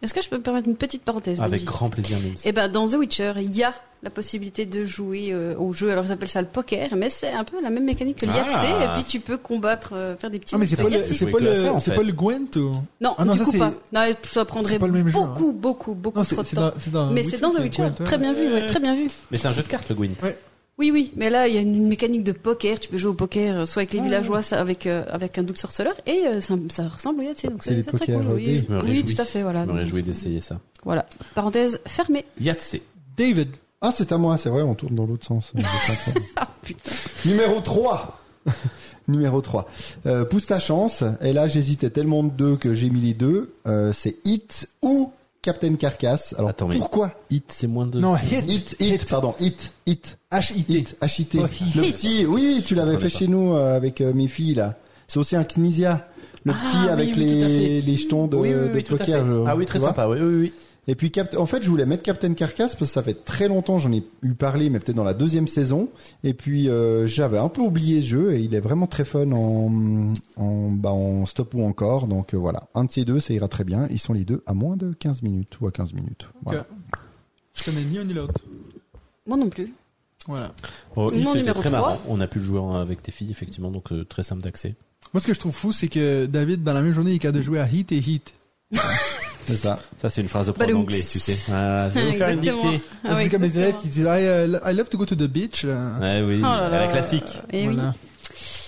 [0.02, 2.38] Est-ce que je peux me permettre une petite parenthèse Avec Benji grand plaisir, Nils.
[2.46, 5.90] Eh ben, dans The Witcher, il y a la possibilité de jouer euh, au jeu.
[5.92, 8.32] Alors, ils appellent ça le poker, mais c'est un peu la même mécanique que le
[8.36, 8.38] Ah.
[8.48, 8.68] Yahtzee.
[8.84, 10.54] Et puis, tu peux combattre, euh, faire des petits.
[10.54, 11.98] Ah mais c'est pas de le c'est pas le en c'est fait.
[11.98, 13.74] pas le Gwent ou Non, Ah non, du ça, coup c'est- pas.
[13.92, 16.62] Non, ça prendrait c'est pas le même jeu, beaucoup, beaucoup, beaucoup Non, trop de temps.
[16.62, 17.82] dans c'est dans Mais c'est dans The Witcher.
[17.82, 18.06] Gwent, ouais.
[18.06, 19.08] Très bien vu, ouais, très bien vu.
[19.32, 20.10] Mais c'est un jeu de cartes, le Gwent.
[20.22, 20.38] Ouais.
[20.78, 22.80] Oui, oui, mais là, il y a une mécanique de poker.
[22.80, 25.44] Tu peux jouer au poker, euh, soit avec les villageois, ça, avec euh, avec un
[25.44, 28.26] doute sorceleur, et euh, ça, ça ressemble au Yahtzee, donc C'est très cool.
[28.36, 28.66] Oui, dés.
[28.68, 29.64] Je me oui tout à fait, voilà.
[29.64, 30.60] Je me réjouis d'essayer ça.
[30.84, 31.06] Voilà.
[31.34, 32.26] Parenthèse fermée.
[32.40, 32.84] Yahtzee.
[33.16, 33.50] David.
[33.82, 35.54] Ah, c'est à moi, c'est vrai, on tourne dans l'autre sens.
[36.36, 36.92] Ah putain.
[37.26, 38.20] Numéro 3
[39.08, 39.70] Numéro 3.
[40.06, 41.04] Euh, pousse ta chance.
[41.22, 43.54] Et là, j'hésitais tellement de deux que j'ai mis les deux.
[43.68, 45.12] Euh, c'est Hit ou
[45.48, 46.36] Captain Carcass.
[46.38, 48.02] Alors, Attends, mais- pourquoi Hit, c'est moins de.
[48.02, 48.44] Non, hit.
[48.50, 50.74] Hit, Hit, pardon, Hit, Hit, H I T.
[50.74, 51.40] Hit, H-I-T.
[51.42, 51.76] Oh, Hit.
[51.76, 51.96] Le Hit.
[51.96, 53.18] petit, oui, tu l'avais fait pas.
[53.20, 54.76] chez nous euh, avec euh, mes filles, là.
[55.08, 56.06] C'est aussi un Knizia.
[56.44, 59.26] Le Ah, petit oui, avec oui, les, les jetons de, oui, oui, de poker.
[59.26, 60.54] je- Ah oui, très sympa, oui, oui, oui.
[60.90, 63.48] Et puis, Cap- en fait, je voulais mettre Captain Carcass parce que ça fait très
[63.50, 65.90] longtemps, j'en ai eu parlé, mais peut-être dans la deuxième saison.
[66.24, 69.30] Et puis, euh, j'avais un peu oublié ce jeu et il est vraiment très fun
[69.32, 72.08] en, en, bah, en stop ou encore.
[72.08, 73.88] Donc euh, voilà, un de ces deux, ça ira très bien.
[73.92, 76.30] Ils sont les deux à moins de 15 minutes ou à 15 minutes.
[76.44, 76.66] Voilà.
[77.54, 78.42] Je connais ni un ni l'autre.
[79.26, 79.74] Moi non plus.
[80.26, 80.54] Voilà.
[80.96, 81.80] Oh, Hit, Mon c'était numéro très 3.
[81.82, 82.02] marrant.
[82.08, 84.76] On a pu le jouer avec tes filles, effectivement, donc euh, très simple d'accès.
[85.14, 87.20] Moi, ce que je trouve fou, c'est que David, dans la même journée, il est
[87.20, 88.34] capable de jouer à Heat et Heat.
[89.48, 89.80] C'est ça.
[90.02, 91.38] Ça, c'est une phrase de prof d'anglais, tu sais.
[91.52, 92.82] Ah, je vais vous faire une dictée.
[93.04, 95.24] Ah c'est comme les élèves qui disent I, uh, I love to go to the
[95.28, 95.64] beach.
[95.64, 96.80] Ouais, oui, Oh là là.
[96.82, 97.42] la classique.
[97.52, 97.78] Eh oui.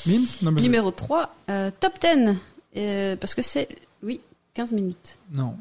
[0.05, 2.35] Mims number Numéro 3, euh, top 10.
[2.77, 3.67] Euh, parce que c'est,
[4.03, 4.21] oui,
[4.53, 5.17] 15 minutes.
[5.31, 5.55] Non.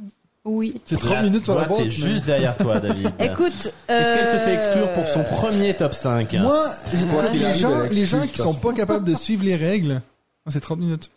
[0.45, 0.81] Oui.
[0.87, 1.83] C'est 30 minutes sur la boîte.
[1.83, 3.11] t'es juste derrière toi, David.
[3.19, 7.23] Écoute, Est-ce qu'elle se fait exclure pour son euh, premier top 5 Moi, j'ai- Quoi
[7.25, 8.71] écoute, qu'il les gens, les gens qui sont pas.
[8.71, 10.01] pas capables de suivre les règles,
[10.47, 11.11] c'est 30 minutes.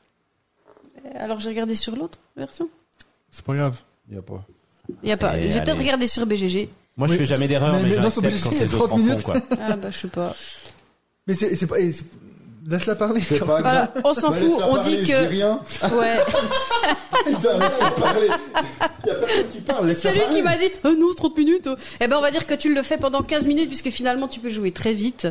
[1.16, 2.68] Alors j'ai regardé sur l'autre version.
[3.32, 3.78] C'est pas grave.
[4.12, 4.46] Il y a pas.
[5.04, 5.38] Il y a pas.
[5.40, 5.80] Eh, J'ai peut-être allez.
[5.80, 6.70] regardé sur BGG.
[6.98, 8.74] Moi, je Oui, fais jamais d'erreur, mais- mais, mais non, c'est quand obligé, les 30
[8.74, 9.24] autres en font, minutes.
[9.24, 9.36] quoi.
[9.62, 10.36] Ah bah je sais pas.
[11.26, 12.04] Mais c'est, c'est pas, et c'est-
[12.68, 13.22] laisse-la parler.
[13.22, 13.62] Pas grave.
[13.62, 14.52] Voilà, on s'en Bah, fout.
[14.64, 15.60] On parler, dit je dis que rien.
[15.84, 16.18] ouais.
[17.26, 18.28] Putain, laisse-la parler.
[19.04, 19.96] Il y a personne qui parle.
[19.96, 21.68] C'est lui qui m'a dit oh non 30 minutes.
[21.68, 21.76] oh.
[22.00, 24.40] Eh ben on va dire que tu le fais pendant 15 minutes puisque finalement tu
[24.40, 25.28] peux jouer très vite.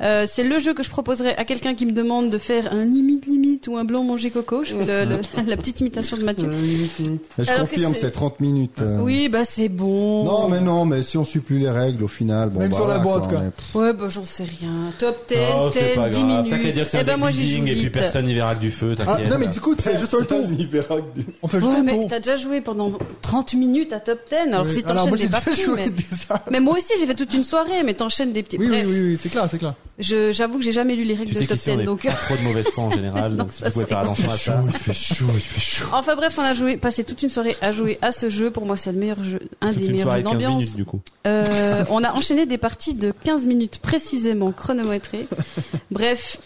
[0.00, 2.84] Euh, c'est le jeu que je proposerais à quelqu'un qui me demande de faire un
[2.84, 4.64] limite limite ou un blanc manger coco.
[4.64, 6.48] Je fais le- le- la petite imitation de Mathieu.
[6.48, 8.80] Mais Je Alors que confirme, c'est- c'est 30 minutes.
[8.80, 8.98] euh.
[9.00, 10.24] Oui bah c'est bon.
[10.24, 12.76] Non, mais non, mais si on suit plus les règles, au final, bon, Même bah,
[12.76, 13.40] sur la boîte, quoi.
[13.40, 14.70] est- Ouais bah j'en sais rien.
[14.98, 16.26] Top 10, Oh, c'est 10, pas 10 grave.
[16.44, 16.71] minutes.
[16.72, 17.92] J'allais dire que c'est Eh un ben, deck moi, j'y building joue et puis vite.
[17.92, 19.30] personne n'y verra que du feu, Ah, t'inquiète.
[19.30, 20.46] non, mais du coup, tu fais juste un tour.
[20.58, 22.06] Il verra que des- On fait juste Ouais, un mais tour.
[22.08, 22.92] t'as déjà joué pendant
[23.22, 24.72] 30 minutes à top 10, alors Oui.
[24.72, 25.90] si Alors, t'enchaînes moi, des déjà parties, joué mais...
[25.90, 26.40] des heures.
[26.50, 28.56] mais moi aussi j'ai fait toute une soirée, mais t'enchaînes des petits...
[28.58, 29.74] Oui, oui, Bref, oui, oui, c'est clair, c'est clair.
[29.98, 31.82] je- j'avoue que j'ai jamais lu les règles Tu de sais top qu'ici on 10,
[31.82, 32.02] est donc...
[32.04, 34.30] pas trop de mauvaise foi en général, Non, donc si ça, pouvais c'est faire attention
[34.30, 34.62] à ça.
[34.66, 35.86] il fait chaud, il fait chaud.
[35.92, 38.50] Enfin bref, on a joué, passé toute une soirée à jouer à ce jeu.
[38.50, 40.32] Pour moi, c'est le meilleur jeu, un Toute des une meilleurs soirée jeux de 15
[40.40, 40.58] d'ambiance.
[40.62, 41.00] minutes du coup.
[41.26, 45.26] Euh, on a enchaîné des parties de 15 minutes précisément chronométrées.
[45.90, 46.38] Bref,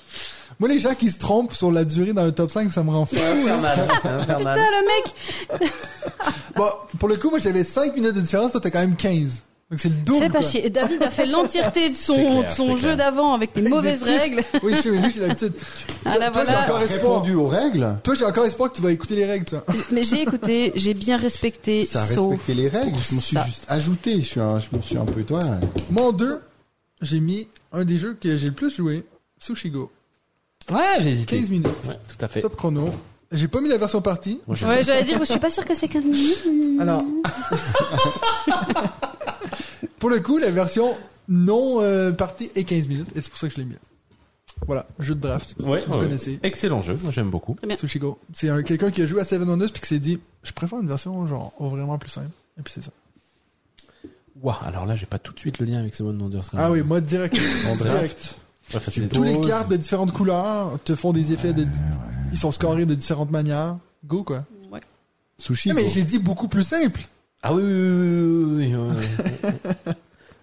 [0.59, 2.91] Moi, les gens qui se trompent sur la durée dans le top 5, ça me
[2.91, 3.17] rend fou.
[3.17, 3.79] infernal.
[4.03, 5.71] putain le mec,
[6.57, 6.69] Bon,
[6.99, 9.43] pour le coup, moi, j'avais 5 minutes de différence, toi, t'as quand même 15.
[9.69, 10.21] Donc, c'est le double.
[10.21, 10.49] fais pas quoi.
[10.49, 10.65] chier.
[10.67, 13.63] Et David a fait l'entièreté de son, clair, de son c'est jeu d'avant avec des
[13.63, 14.19] mauvaises Des six.
[14.19, 14.45] règles.
[14.63, 15.53] Oui, je sais, mais lui, j'ai l'habitude.
[16.05, 16.63] Ah là toi, j'ai voilà.
[16.65, 17.01] encore espoir.
[17.21, 19.65] répondu aux règles Toi, j'ai encore espoir que tu vas écouter les règles, toi.
[19.91, 22.97] Mais j'ai écouté, j'ai bien respecté, Ça a respecté les règles.
[23.11, 24.23] Je me suis juste ajouté.
[24.23, 25.41] Je suis un, je me suis un peu toi.
[25.91, 26.41] Moi, en 2,
[27.03, 29.05] j'ai mis un des jeux que j'ai le plus joué,
[29.41, 29.91] Sushigo.
[30.71, 31.39] Ouais, j'ai hésité.
[31.39, 32.41] 15 minutes, Ouais, tout à fait.
[32.41, 32.91] top chrono.
[33.33, 34.41] J'ai pas mis la version partie.
[34.47, 36.45] Moi, j'ai- Ouais, j'allais dire, je suis pas sûre que c'est 15 minutes.
[36.81, 37.03] Alors,
[39.99, 40.97] pour le coup, la version
[41.29, 43.79] non euh, partie est 15 minutes, et c'est pour ça que je l'ai mis là.
[44.67, 45.55] Voilà, jeu de draft.
[45.61, 46.01] Ouais, Vous ouais.
[46.01, 46.39] connaissez.
[46.43, 47.57] Excellent jeu, moi j'aime beaucoup.
[47.63, 47.77] bien.
[47.77, 48.19] Sushigo.
[48.33, 50.79] C'est un- quelqu'un qui a joué à Seven Wonders puis qui s'est dit, je préfère
[50.81, 52.31] une version genre vraiment plus simple.
[52.59, 52.91] Et puis c'est ça.
[54.41, 56.43] Waouh, alors là j'ai pas tout de suite le lien avec Seven Wonders.
[56.51, 56.67] quand même.
[56.67, 57.37] Ah oui, moi direct.
[57.69, 58.39] En draft.
[58.75, 61.67] Enfin, c'est- Tous les cartes de différentes couleurs te font des effets de,
[62.33, 63.77] ils sont scorés de différentes manières.
[64.05, 64.45] Go quoi.
[64.71, 64.81] Ouais.
[65.39, 65.73] Sushi.
[65.73, 67.01] Mais j'ai dit beaucoup plus simple.
[67.43, 69.55] Ah oui, oui, oui, oui, oui, oui,
[69.87, 69.95] ouais.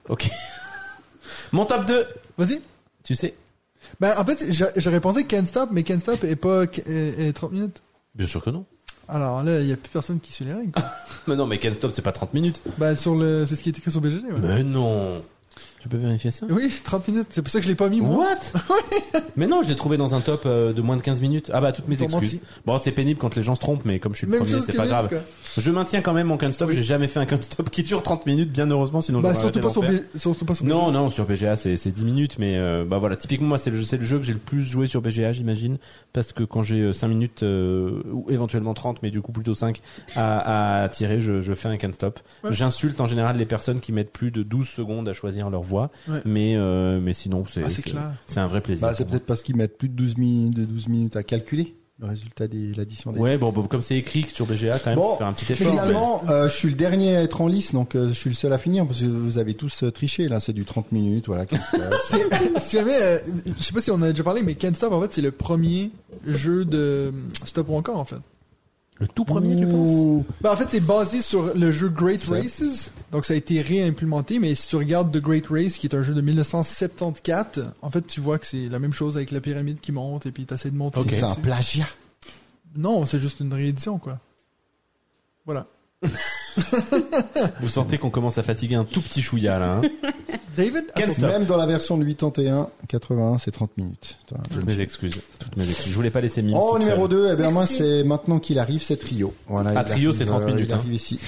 [0.09, 0.29] ok.
[1.51, 2.05] Mon top 2,
[2.37, 2.61] Vas-y.
[3.03, 3.35] tu sais
[3.99, 7.33] Ben en fait, j'a- j'aurais pensé Can't Stop, mais Can't Stop est pas est, est
[7.33, 7.81] 30 minutes.
[8.15, 8.65] Bien sûr que non.
[9.07, 10.71] Alors là, il y a plus personne qui suit les règles.
[10.71, 10.85] quoi.
[11.27, 12.61] Mais non, mais Can't Stop c'est pas 30 minutes.
[12.77, 14.23] ben sur le, c'est ce qui est écrit sur BGG.
[14.25, 14.39] Ouais.
[14.41, 15.21] Mais non.
[15.83, 17.27] Tu peux vérifier ça Oui, 30 minutes.
[17.31, 18.25] C'est pour ça que je l'ai pas mis moi.
[18.25, 21.51] What Mais non, je l'ai trouvé dans un top euh, de moins de 15 minutes.
[21.53, 22.35] Ah bah toutes mes Ils excuses.
[22.35, 22.41] menti.
[22.65, 24.53] Bon, c'est pénible quand les gens se trompent, mais comme je suis le Même premier,
[24.53, 25.09] chose c'est que pas grave.
[25.57, 26.71] Je maintiens quand même mon Can't Stop.
[26.71, 29.41] J'ai jamais fait un Can't Stop qui dure 30 minutes, bien heureusement, sinon Bah j'aurais
[29.41, 29.99] surtout pas, sur d'en faire.
[29.99, 32.97] B- surtout pas sur Non, non, sur BGA c'est c'est 10 minutes, mais euh, bah
[32.97, 35.33] voilà, typiquement moi c'est le, c'est le jeu que j'ai le plus joué sur BGA,
[35.33, 35.79] j'imagine,
[36.13, 39.53] parce que quand j'ai euh, 5 minutes euh, ou éventuellement 30, mais du coup plutôt
[39.53, 39.81] 5
[40.15, 42.21] à, à tirer, je, je fais un can't stop.
[42.45, 42.53] Ouais.
[42.53, 45.91] J'insulte en général les personnes qui mettent plus de 12 secondes à choisir leur voix,
[46.07, 46.21] Ouais.
[46.25, 48.11] mais euh, mais sinon c'est Ah, c'est c'est- clair.
[48.27, 48.87] c'est un vrai plaisir.
[48.87, 49.11] Bah, c'est moi.
[49.11, 52.47] peut-être parce qu'ils mettent plus de 12 minutes, de 12 minutes à calculer le résultat
[52.47, 53.19] de l'addition des.
[53.19, 55.51] Ouais, bon, bon, comme c'est écrit sur BGA quand même, Bon, faut faire un petit
[55.53, 55.69] effort.
[55.71, 58.35] Finalement, euh, je suis le dernier à être en lice, donc euh, je suis le
[58.35, 60.27] seul à finir parce que vous avez tous euh, triché.
[60.27, 61.45] Là, c'est du 30 minutes, voilà.
[62.09, 63.19] C'est- si jamais, euh,
[63.59, 65.21] je sais pas si on en a déjà parlé, mais Can't Stop en fait c'est
[65.21, 65.91] le premier
[66.27, 67.11] jeu de
[67.45, 68.17] stop ou encore en fait.
[68.99, 70.23] Le tout premier, tu penses?
[70.41, 72.23] Bah, en fait, c'est basé sur le jeu Great.
[72.25, 72.91] Races.
[73.11, 76.03] Donc, ça a été réimplémenté, mais si tu regardes The Great Race, qui est un
[76.03, 79.79] jeu de 1974, en fait, tu vois que c'est la même chose avec la pyramide
[79.79, 80.99] qui monte et puis t'essaies de monter.
[80.99, 81.09] Ok.
[81.11, 81.87] C'est un plagiat.
[82.75, 84.19] Non, c'est juste une réédition, quoi.
[85.45, 85.67] Voilà.
[87.61, 89.77] Vous sentez qu'on commence à fatiguer un tout petit chouïa là.
[89.77, 89.81] Hein
[90.57, 91.27] David, attends.
[91.27, 94.19] Même dans la version de 81, 81, c'est 30 minutes.
[94.51, 95.89] Toutes mes excuses, toutes mes excuses.
[95.91, 96.43] Je voulais pas laisser.
[96.53, 97.09] En toute numéro seule.
[97.09, 99.33] 2, eh bien moi c'est maintenant qu'il arrive, c'est Trio.
[99.47, 100.77] Voilà, Ah, Trio, c'est 30 euh, minutes, Il hein.
[100.77, 101.19] arrive ici.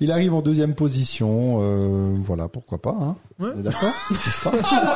[0.00, 2.96] il arrive en deuxième position, euh, voilà, pourquoi pas.
[3.00, 3.16] Hein.
[3.38, 3.50] Ouais.
[3.54, 3.94] On est D'accord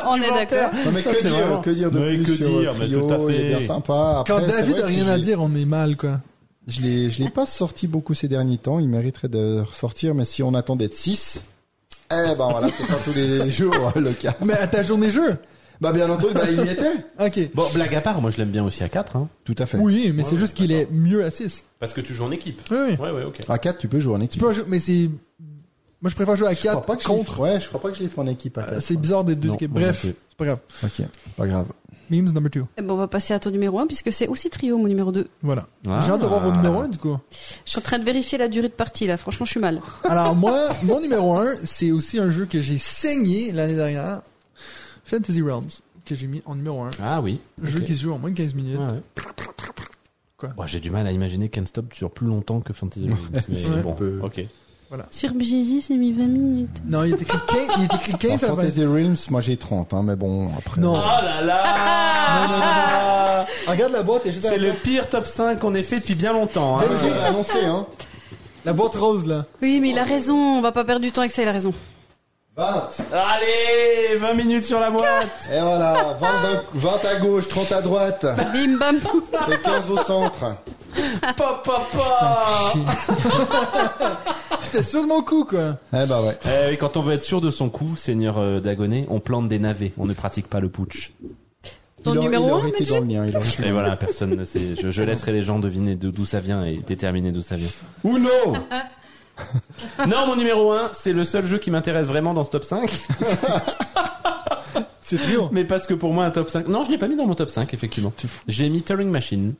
[0.07, 0.69] On est d'accord.
[0.85, 2.85] Non mais Ça, que dire, que dire de Mais plus que sur dire, euh, mais
[2.85, 3.47] Trio tout à Il est fait.
[3.57, 4.23] bien sympa.
[4.27, 6.21] quand Après, c'est David a rien à dire, on est mal, quoi.
[6.69, 8.79] Je l'ai, je l'ai pas sorti beaucoup ces derniers temps.
[8.79, 11.41] Il mériterait de ressortir, mais si on attend d'être 6,
[12.11, 14.35] eh ben voilà, c'est pas tous les jours euh, le cas.
[14.43, 15.37] Mais à ta journée jeu?
[15.81, 16.91] Bah bien entendu, bah, il y était.
[17.19, 17.51] Ok.
[17.55, 19.77] Bon, blague à part, moi je l'aime bien aussi à 4, hein, Tout à fait.
[19.77, 21.63] Oui, mais Ouais, c'est juste qu'il est mieux à 6.
[21.79, 22.59] parce que tu joues en équipe.
[22.69, 22.95] Oui, oui.
[22.97, 23.39] Ouais, ouais, ok.
[23.47, 24.41] À 4, tu peux jouer en Tu équipe.
[24.41, 25.09] peux en jouer- mais c'est...
[26.01, 27.39] Moi, je préfère jouer à Je crois 4 pas que contre...
[27.39, 28.81] Ouais, je crois pas que je l'ai fait en équipe à Euh, 4.
[28.81, 29.71] C'est bizarre d'être deux équipes.
[29.71, 30.59] Bref, c'est pas grave.
[30.83, 31.01] Ok,
[31.37, 31.67] pas grave.
[32.09, 32.63] Memes number 2.
[32.77, 35.11] Eh ben, on va passer à ton numéro 1 puisque c'est aussi trio mon numéro
[35.11, 35.27] 2.
[35.41, 35.65] Voilà.
[35.87, 36.01] Ah.
[36.05, 37.17] J'ai hâte de voir vos numéros 1, du coup.
[37.65, 39.17] Je suis en train de vérifier la durée de partie là.
[39.17, 39.81] Franchement, je suis mal.
[40.03, 44.21] Alors moi, mon numéro 1, c'est aussi un jeu que j'ai saigné l'année dernière.
[45.03, 45.69] Fantasy Realms,
[46.05, 46.91] que j'ai mis en numéro 1.
[47.01, 47.39] Ah oui.
[47.63, 47.85] Jeu ok.
[47.85, 48.79] qui se joue en moins de 15 minutes.
[48.79, 49.01] Ouais, ouais.
[50.37, 53.43] Quoi Bon, J'ai du mal à imaginer Can't Stop sur plus longtemps que Fantasy Realms,
[53.49, 53.81] mais Ouais.
[53.81, 54.19] bon, Peu.
[54.23, 54.45] ok.
[55.11, 56.81] Sur BGJ, c'est mis 20 minutes.
[56.85, 58.55] Non, il est écrit 15, il est écrit 15 En à 20.
[58.55, 60.81] Fantasy Realms, moi j'ai 30, hein, mais bon, après.
[60.81, 60.99] Non.
[60.99, 65.59] Oh là là Regarde la boîte, est juste à C'est la- le pire top 5
[65.59, 66.79] qu'on ait fait depuis bien longtemps.
[66.79, 66.83] Hein.
[66.89, 67.85] Belgique a annoncé, hein.
[68.65, 69.45] La boîte rose, là.
[69.61, 70.35] Oui, mais il a raison.
[70.35, 71.43] On va pas perdre du temps avec ça.
[71.43, 71.73] Il a raison.
[72.57, 72.87] 20.
[73.13, 77.81] Allez 20 minutes sur la boîte Et voilà, 20, d'un- 20 à gauche, 30 à
[77.81, 78.97] droite, Bim bam.
[79.51, 80.55] et 15 au centre.
[81.37, 82.79] Pop, pop, pop
[84.65, 85.77] J'étais sûr de mon coup, quoi.
[85.93, 86.37] Eh bah ouais.
[86.45, 89.47] Eh oui, quand on veut être sûr de son coup, Seigneur euh, Dagonet, on plante
[89.47, 89.93] des navets.
[89.97, 91.11] On ne pratique pas le putsch.
[92.03, 93.25] Ton il aurait- numéro il un, aurait été Benji dans le mien.
[93.27, 94.75] Il aurait été Et dans voilà, personne ne sait.
[94.81, 97.67] Je, je laisserai les gens deviner d'où ça vient et déterminer d'où ça vient.
[98.03, 98.29] le- Uno
[100.07, 102.89] Non, mon numéro 1, c'est le seul jeu qui m'intéresse vraiment dans ce top 5.
[105.01, 105.49] C'est trio.
[105.51, 106.67] Mais parce que pour moi, un top 5.
[106.67, 108.13] Non, je l'ai pas mis dans mon top 5, effectivement.
[108.47, 109.53] J'ai mis Turing Machine.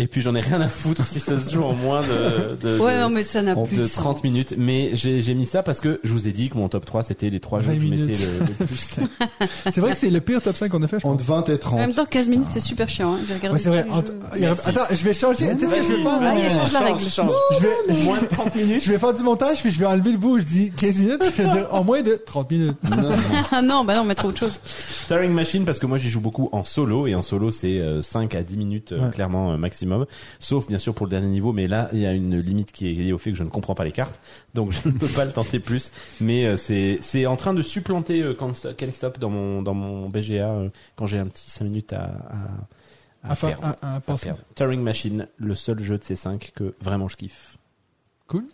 [0.00, 2.78] Et puis j'en ai rien à foutre si ça se joue en moins de, de,
[2.78, 4.24] Ouais, de- non, mais ça n'a on plus de de 30 sens.
[4.24, 4.54] minutes.
[4.56, 7.28] Mais j'ai mis ça parce que je vous ai dit que mon top 3 c'était
[7.30, 8.18] les trois jeux 20 que je mettais minutes.
[8.20, 8.96] le, le plus.
[9.70, 11.12] C'est vrai que c'est le pire top 5 qu'on a fait, je pense.
[11.14, 11.74] Entre 20 et 30.
[11.74, 13.14] En même temps, 15 minutes, c'est super chiant.
[13.14, 13.18] Hein.
[13.52, 13.84] Ouais, c'est vrai.
[14.64, 15.50] Attends, je vais changer.
[15.56, 16.18] Tu sais ce que je vais faire?
[16.20, 16.48] Vas-y, moi?
[16.48, 17.00] change la règle.
[17.00, 18.82] Je vais, Moins de 30 minutes.
[18.84, 20.96] je vais faire du montage, puis je vais enlever le bout où je dis 15
[20.96, 22.76] minutes, je vais dire en moins de 30 minutes.
[23.50, 24.60] Ah non, bah non, mettre autre chose.
[25.08, 28.00] Turing Machine parce que moi j'y joue beaucoup en solo et en solo c'est euh,
[28.02, 29.56] 5 à 10 minutes euh, clairement euh,
[29.90, 30.06] maximum
[30.38, 32.88] sauf bien sûr pour le dernier niveau mais là il y a une limite qui
[32.88, 34.20] est liée au fait que je ne comprends pas les cartes
[34.54, 37.62] donc je ne peux pas le tenter plus mais euh, c'est c'est en train de
[37.62, 41.26] supplanter euh, Can't Stop- Can't Stop dans mon dans mon BGA euh, quand j'ai un
[41.26, 42.10] petit 5 minutes à
[43.22, 43.76] à, À faire, perdre.
[43.82, 44.38] à, à perdre.
[44.54, 47.58] Turing Machine le seul jeu de ces 5 que vraiment je kiffe
[48.28, 48.44] Cool.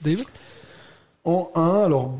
[0.00, 0.26] David?
[1.24, 2.18] En 1, alors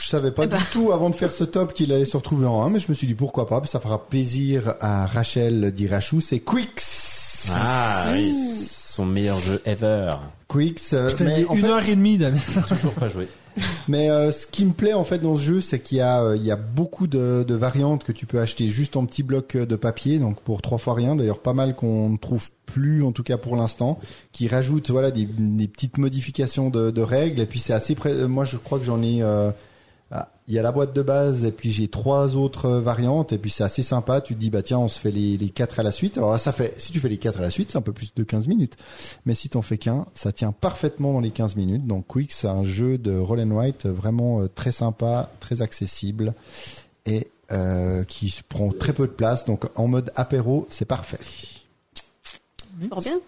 [0.00, 0.58] je savais pas Eh ben.
[0.58, 2.86] du tout avant de faire ce top qu'il allait se retrouver en 1, mais je
[2.88, 6.82] me suis dit pourquoi pas, puis ça fera plaisir à Rachel d'Irachou, c'est Quicks.
[7.50, 8.32] ah oui
[8.68, 10.10] son meilleur jeu ever
[10.48, 12.40] Quicks, euh, mais en une fait- heure et demie, David.
[12.68, 13.28] toujours pas joué
[13.86, 16.22] Mais euh, ce qui me plaît en fait dans ce jeu, c'est qu'il y a
[16.22, 19.22] euh, il y a beaucoup de, de variantes que tu peux acheter juste en petits
[19.22, 21.16] blocs de papier, donc pour trois fois rien.
[21.16, 23.98] D'ailleurs, pas mal qu'on ne trouve plus, en tout cas pour l'instant,
[24.32, 27.40] qui rajoutent voilà des, des petites modifications de, de règles.
[27.40, 28.14] Et puis c'est assez près.
[28.26, 29.22] Moi, je crois que j'en ai.
[30.10, 32.80] Euh, ah, il y a la boîte de base et puis j'ai trois autres euh,
[32.80, 34.22] variantes et puis c'est assez sympa.
[34.22, 36.16] Tu te dis bah tiens on se fait les, quatre à la suite.
[36.16, 37.92] Alors là ça fait si tu fais les quatre à la suite c'est un peu
[37.92, 38.76] plus de 15 minutes.
[39.26, 41.86] Mais si t'en fais qu'un, ça tient parfaitement dans les 15 minutes.
[41.86, 46.34] Donc Quick, c'est un jeu de roll and write vraiment euh, très sympa, très accessible
[47.04, 49.44] et euh, qui prend très peu de place.
[49.44, 51.20] Donc en mode apéro, c'est parfait.
[52.78, 53.20] Bien.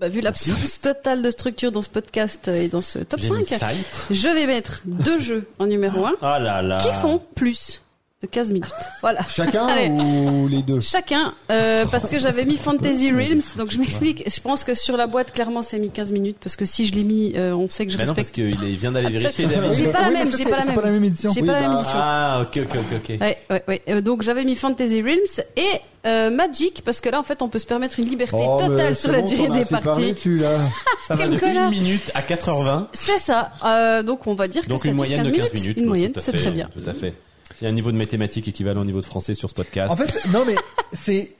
[0.00, 3.44] Bah, vu l'absence totale de structure dans ce podcast et dans ce top J'ai mis
[3.44, 4.06] 5, Sight.
[4.10, 6.78] je vais mettre deux jeux en numéro 1 oh là là.
[6.78, 7.82] qui font plus
[8.22, 8.68] de 15 minutes.
[9.00, 9.20] Voilà.
[9.30, 9.88] Chacun Allez.
[9.88, 10.80] ou les deux?
[10.80, 14.24] Chacun, euh, parce que j'avais mis Fantasy Realms, donc je m'explique.
[14.30, 16.92] Je pense que sur la boîte, clairement, c'est mis 15 minutes, parce que si je
[16.94, 18.52] l'ai mis, euh, on sait que je Bah non, parce respecte.
[18.60, 19.46] qu'il vient d'aller Ah, vérifier.
[19.72, 20.74] J'ai Oui, pas la même, j'ai c'est- pas la même.
[20.74, 21.30] pas la même édition.
[21.32, 21.98] J'ai Oui, pas la même bah, édition.
[21.98, 23.20] Ah, ok, ok, ok, ok.
[23.22, 23.82] Ouais, ouais, ouais.
[23.88, 27.48] Euh, donc j'avais mis Fantasy Realms et euh, Magic, parce que là, en fait, on
[27.48, 30.12] peut se permettre une liberté Oh, totale sur la bon, durée des parties.
[30.12, 30.50] dessus, là.
[31.08, 31.68] Ça va de connard.
[31.68, 32.88] 1 minute à 4h20.
[32.92, 33.50] C'est ça.
[33.64, 35.78] Euh, donc on va dire Donc que une moyenne de 15 minutes.
[35.78, 36.68] Une moyenne, c'est très bien.
[36.76, 37.14] Tout à fait.
[37.60, 39.90] Il y a un niveau de mathématiques équivalent au niveau de français sur ce podcast.
[39.90, 40.54] En fait, non, mais
[40.92, 41.32] c'est,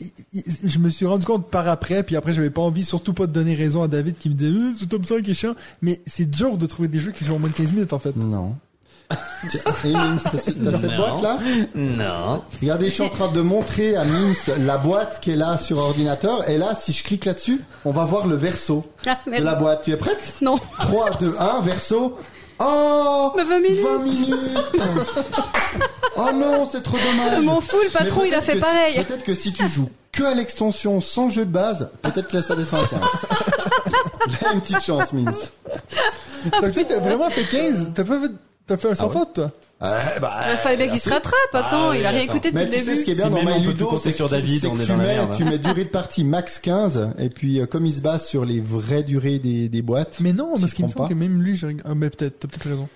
[0.64, 3.32] je me suis rendu compte par après, puis après, j'avais pas envie, surtout pas de
[3.32, 5.54] donner raison à David qui me disait, euh, ce top 5 est chiant.
[5.80, 7.98] Mais c'est dur de trouver des jeux qui jouent en moins de 15 minutes, en
[7.98, 8.14] fait.
[8.16, 8.56] Non.
[9.10, 9.18] T'as
[10.18, 11.38] ce- t'as cette boîte là
[11.74, 12.42] non.
[12.60, 15.78] Regardez, je suis en train de montrer à Mims la boîte qui est là sur
[15.78, 16.48] ordinateur.
[16.48, 19.42] Et là, si je clique là-dessus, on va voir le verso Ah, de merde.
[19.44, 19.82] la boîte.
[19.82, 20.34] Tu es prête?
[20.42, 20.56] Non.
[20.78, 22.18] 3, 2, 1, verso.
[22.60, 23.80] Oh Mais 20 minutes.
[23.82, 24.36] 20 minutes
[26.16, 28.64] Oh non, c'est trop dommage Je m'en fous, le patron, il a fait que si-
[28.64, 29.04] pareil.
[29.04, 32.42] Peut-être que si tu joues que à l'extension sans jeu de base, peut-être que là
[32.42, 33.00] ça descend à 15.
[34.42, 35.32] Là, une petite chance, Mims.
[36.60, 37.88] Donc, toi, t'as vraiment fait 15.
[37.94, 38.30] T'as pas fait,
[38.66, 39.50] t'as fait un sans Ah ouais faute, toi?
[39.82, 41.34] Eh bah, Il fallait bien qu'il se rattrape.
[41.54, 42.32] Attends, Ah oui, il a rien attends.
[42.34, 43.00] écouté depuis le tu sais début.
[43.00, 44.66] ce qui est bien Si dans même on peut MyLudo, tout compter c'est sur David,
[44.66, 47.28] on est tu dans la mets, merde, Tu mets durée de partie max 15, et
[47.30, 50.18] puis euh, comme il se base sur les vraies durées des, des boîtes.
[50.20, 51.08] Mais non, parce qu'il me semble pas.
[51.08, 52.88] que même lui, j'ai, ah, mais peut-être, t'as peut-être raison.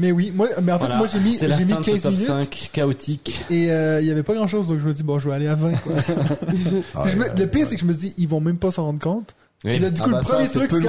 [0.00, 0.96] Mais oui, moi, mais en fait, Voilà.
[0.96, 2.26] moi, j'ai mis, C'est la j'ai mis fin de ce 15 top minutes.
[2.26, 3.44] 5 chaotique.
[3.50, 5.34] Et euh, il y avait pas grand chose, donc je me dis, bon, je vais
[5.36, 5.92] aller à 20, quoi.
[6.96, 7.66] Ah, Puis je me- ouais, le pire, ouais.
[7.70, 9.32] c'est que je me dis, ils vont même pas s'en rendre compte.
[9.64, 9.72] Oui.
[9.72, 10.86] Et là, du Ah coup, bah le ça, premier tu truc,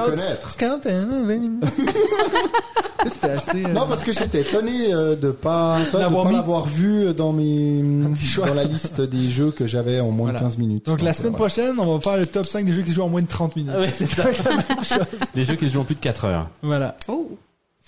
[0.88, 1.64] hein, 20 minutes.
[3.14, 6.36] C'était assez, euh, Non, parce que j'étais étonné euh, de pas, toi, de pas mis.
[6.36, 10.40] l'avoir vu dans mes, dans la liste des jeux que j'avais en moins Voilà.
[10.40, 10.86] de 15 minutes.
[10.86, 12.96] Donc la euh, semaine prochaine, on va faire le top 5 des jeux qui se
[12.96, 13.72] jouent en moins de 30 minutes.
[13.76, 14.24] Ah ouais, c'est ça.
[15.36, 16.50] Les jeux qui se jouent en plus de 4 heures.
[16.62, 16.96] Voilà.
[17.08, 17.38] Oh.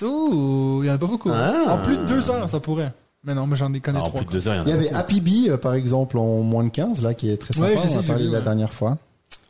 [0.01, 1.29] Ouh, il y en a pas beaucoup.
[1.31, 1.53] Ah.
[1.69, 2.91] En plus de 2 heures, ça pourrait.
[3.23, 4.21] Mais non, mais j'en ai connais Ah, en 3.
[4.23, 4.75] plus de 2 heures, il y en Il y a.
[4.75, 7.67] avait Happy Bee, euh, par exemple, en moins de 15, là, qui est très sympa.
[7.67, 8.97] Ouais, on en a parlé la dernière fois.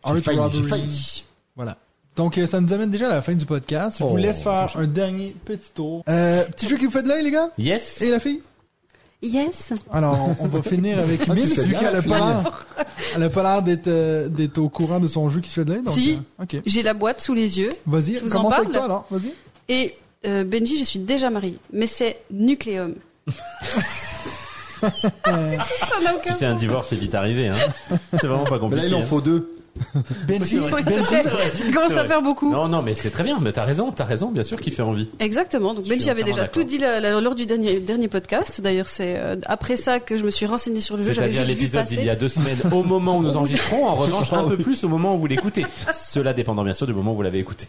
[0.06, 1.23] J'ai failli, j'ai failli.
[1.56, 1.77] Voilà.
[2.15, 3.98] Donc euh, ça nous amène déjà à la fin du podcast.
[3.99, 4.17] Je vous Oh.
[4.17, 6.03] laisse faire un dernier petit tour.
[6.07, 7.49] Euh, petit jeu qui vous fait de l'œil, les gars?
[7.57, 8.01] Yes.
[8.01, 8.41] Et la fille?
[9.22, 9.72] Yes.
[9.91, 12.17] Alors, on, on va finir avec Ah, tu Mims, fais vu bien, qu'elle a pas
[12.17, 12.67] l'air,
[13.15, 15.65] elle a pas l'air d'être, euh, d'être au courant de son jeu qui se fait
[15.65, 15.82] de l'œil.
[15.83, 16.19] donc, Si.
[16.40, 16.57] euh, ok.
[16.65, 17.69] J'ai la boîte sous les yeux.
[17.88, 19.07] Vas-y, Je vous en commence avec parle toi alors.
[19.09, 19.33] Vas-y.
[19.69, 19.95] Et
[20.27, 21.57] euh, Benji, je suis déjà mariée.
[21.72, 22.95] Mais c'est Nucleum.
[24.82, 24.91] Ça
[26.03, 27.48] n'a aucun Tu sais, un divorce c'est vite arrivé.
[27.48, 27.56] Hein.
[28.11, 28.82] C'est vraiment pas Mais compliqué.
[28.83, 29.06] là, il en hein.
[29.09, 29.52] faut deux.
[30.27, 31.21] Benji, Benji, ça
[31.73, 32.51] commence C'est à faire beaucoup.
[32.51, 33.39] Non, non, mais c'est très bien.
[33.41, 35.09] Mais t'as raison, t'as raison, bien sûr, qu'il fait envie.
[35.19, 35.73] Exactement.
[35.73, 38.61] Donc Benji avait déjà tout dit la- la- lors du dernier dernier podcast.
[38.61, 41.13] D'ailleurs, c'est euh, après ça que je me suis renseigné sur le jeu.
[41.13, 43.85] J'avais C'est-à-dire l'épisode d'il y a deux semaines au moment où nous enregistrons.
[43.85, 45.65] En revanche, un peu plus au moment où vous l'écoutez.
[45.93, 47.67] Cela dépendant bien sûr du moment où vous l'avez écouté.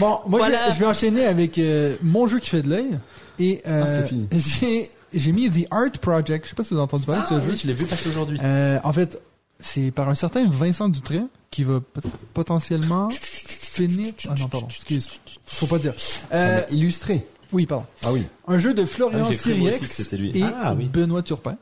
[0.00, 0.70] Bon, moi, je vais- Voilà.
[0.70, 2.98] je, vais, enchaîner avec euh, mon jeu qui fait de l'œil.
[3.38, 4.28] Et euh, Ah, c'est fini.
[4.32, 6.44] j'ai j'ai mis The Art Project.
[6.44, 7.50] Je sais pas si vous avez entendu parler de ce Ah, jeu.
[7.52, 8.38] oui, je l'ai vu passer aujourd'hui.
[8.42, 9.20] Euh, en fait,
[9.60, 11.20] c'est par un certain Vincent Dutré
[11.50, 12.02] qui va pot-
[12.34, 14.12] potentiellement finir.
[14.28, 15.20] Ah non, pardon, excuse.
[15.44, 15.94] Faut pas dire.
[16.32, 17.26] Euh, Ah, illustré.
[17.52, 17.86] oui, pardon.
[18.04, 18.26] Ah oui.
[18.48, 20.30] Un jeu de Ah Florian j'ai Siriex lui.
[20.36, 20.86] et Ah oui.
[20.88, 21.56] Benoît Turpin.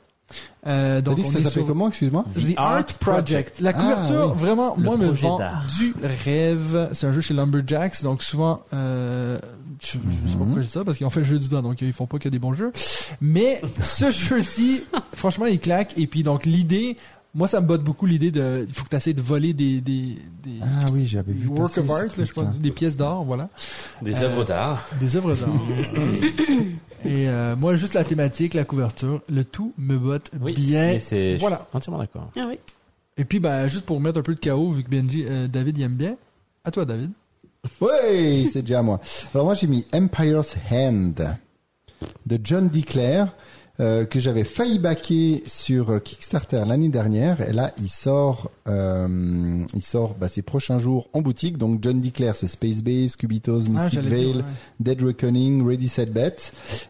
[0.65, 2.25] Euh, donc dit que on ça s'appelait sur comment, excuse-moi?
[2.33, 3.59] The, Art Project.
[3.59, 4.39] La Ah, couverture, oui.
[4.41, 5.39] vraiment, Le moi, me vend
[5.77, 5.93] du
[6.25, 6.89] rêve.
[6.93, 9.37] C'est un jeu chez Lumberjacks, donc souvent, euh,
[9.79, 10.37] je, je sais pas Mhm.
[10.37, 12.07] pourquoi je dis ça, parce qu'ils ont fait le jeu du doigt, donc ils font
[12.07, 12.71] pas que des bons jeux.
[13.21, 14.83] Mais ce jeu-ci,
[15.13, 15.93] franchement, il claque.
[15.97, 16.97] Et puis, donc, l'idée,
[17.35, 19.81] moi, ça me botte beaucoup l'idée de, il faut que tu essaies de voler des,
[19.81, 21.47] des, des Ah oui, j'avais vu.
[21.47, 23.49] work of art, là, je pense, des pièces d'art, voilà.
[24.01, 24.87] Des Euh, œuvres d'art.
[24.99, 25.49] Des œuvres d'art.
[27.05, 30.53] Et euh, moi, juste la thématique, la couverture, le tout me botte Oui.
[30.55, 30.97] bien.
[31.11, 31.37] mais.
[31.37, 31.57] Voilà.
[31.57, 32.31] Je suis entièrement d'accord.
[32.35, 32.57] Ah oui.
[33.17, 35.77] Et puis, bah, juste pour mettre un peu de chaos, vu que Benji, euh, David,
[35.77, 36.15] il aime bien.
[36.63, 37.11] À toi, David.
[37.81, 38.99] Ouais, c'est déjà à moi.
[39.33, 41.35] Alors moi j'ai mis Empire's Hand
[42.27, 43.33] de John DeClaire
[43.79, 49.65] euh, que j'avais failli backer sur euh, Kickstarter l'année dernière et là il sort euh,
[49.73, 53.59] il sort bah, ces prochains jours en boutique donc John DeClaire c'est Space Base, Cubitos,
[53.59, 54.43] Mystic Ah, j'allais Veil, dire, ouais.
[54.79, 56.35] Dead Reckoning, Ready Set Bet.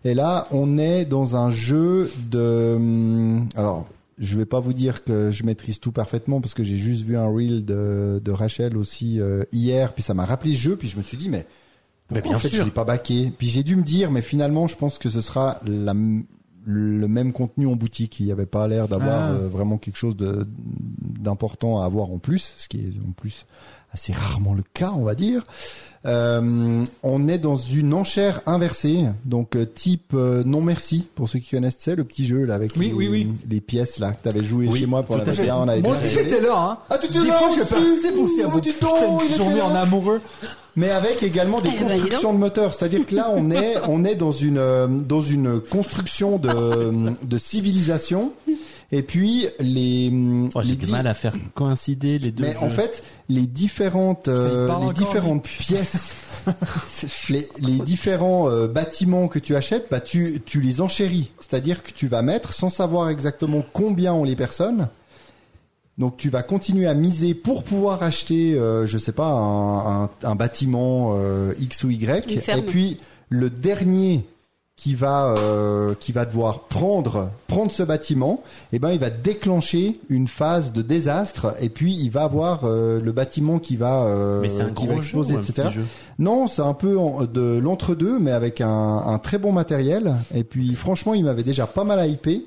[0.04, 2.76] Et là, on est dans un jeu de.
[2.76, 6.78] hum, Alors, je vais pas vous dire que je maîtrise tout parfaitement parce que j'ai
[6.78, 10.62] juste vu un reel de, de Rachel aussi euh, hier, puis ça m'a rappelé ce
[10.62, 11.46] jeu, puis je me suis dit mais.
[12.12, 12.60] Mais bien en fait, sûr.
[12.60, 13.34] je l'ai pas baqué?
[13.36, 15.96] Puis j'ai dû me dire, mais finalement, je pense que ce sera la,
[16.66, 18.20] le même contenu en boutique.
[18.20, 19.32] Il n'y avait pas l'air d'avoir Ah.
[19.32, 23.46] euh, vraiment quelque chose d'important à avoir en plus, ce qui est en plus
[23.94, 25.46] assez rarement le cas, on va dire.
[26.06, 31.52] Euh, on est dans une enchère inversée, donc euh, type non merci pour ceux qui
[31.52, 33.34] connaissent, tu sais, le petit jeu là avec Oui, les, oui, oui.
[33.50, 35.24] les pièces là que t'avais joué chez moi pour la.
[35.24, 36.78] VR, on avait Moi aussi, j'étais là, hein.
[36.90, 39.66] Ah, tu te Des là fois, je aussi participe aussi à journées là.
[39.66, 40.22] en amoureux.
[40.76, 42.74] Mais avec également des Eh ben, constructions de moteurs.
[42.74, 47.38] C'est-à-dire que là, on est, on est dans une, euh, dans une construction de, de
[47.38, 48.34] civilisation.
[48.92, 50.12] Et puis, les,
[50.54, 52.44] Oh, J'ai du mal à faire coïncider les deux.
[52.44, 52.60] mais jeux.
[52.60, 56.16] en fait, les différentes, euh, les différentes pièces,
[57.30, 61.32] les, les différents euh, bâtiments que tu achètes, bah, tu, tu les enchéris.
[61.40, 64.88] C'est-à-dire que tu vas mettre, sans savoir exactement combien ont les personnes,
[65.98, 70.10] donc tu vas continuer à miser pour pouvoir acheter, euh, je sais pas, un, un,
[70.24, 72.26] un bâtiment euh, X ou Y.
[72.58, 72.98] Et puis
[73.30, 74.26] le dernier
[74.78, 78.44] qui va euh, qui va devoir prendre prendre ce bâtiment,
[78.74, 83.00] eh ben il va déclencher une phase de désastre et puis il va avoir euh,
[83.00, 85.70] le bâtiment qui va euh, Mais c'est un qui va jeu exploser, un etc.
[85.72, 85.86] jeu
[86.20, 88.68] Non, c'est un peu en- de l'entre-deux, mais avec un,
[89.08, 90.14] un très bon matériel.
[90.34, 92.46] Et puis, franchement, il m'avait déjà pas mal hypé.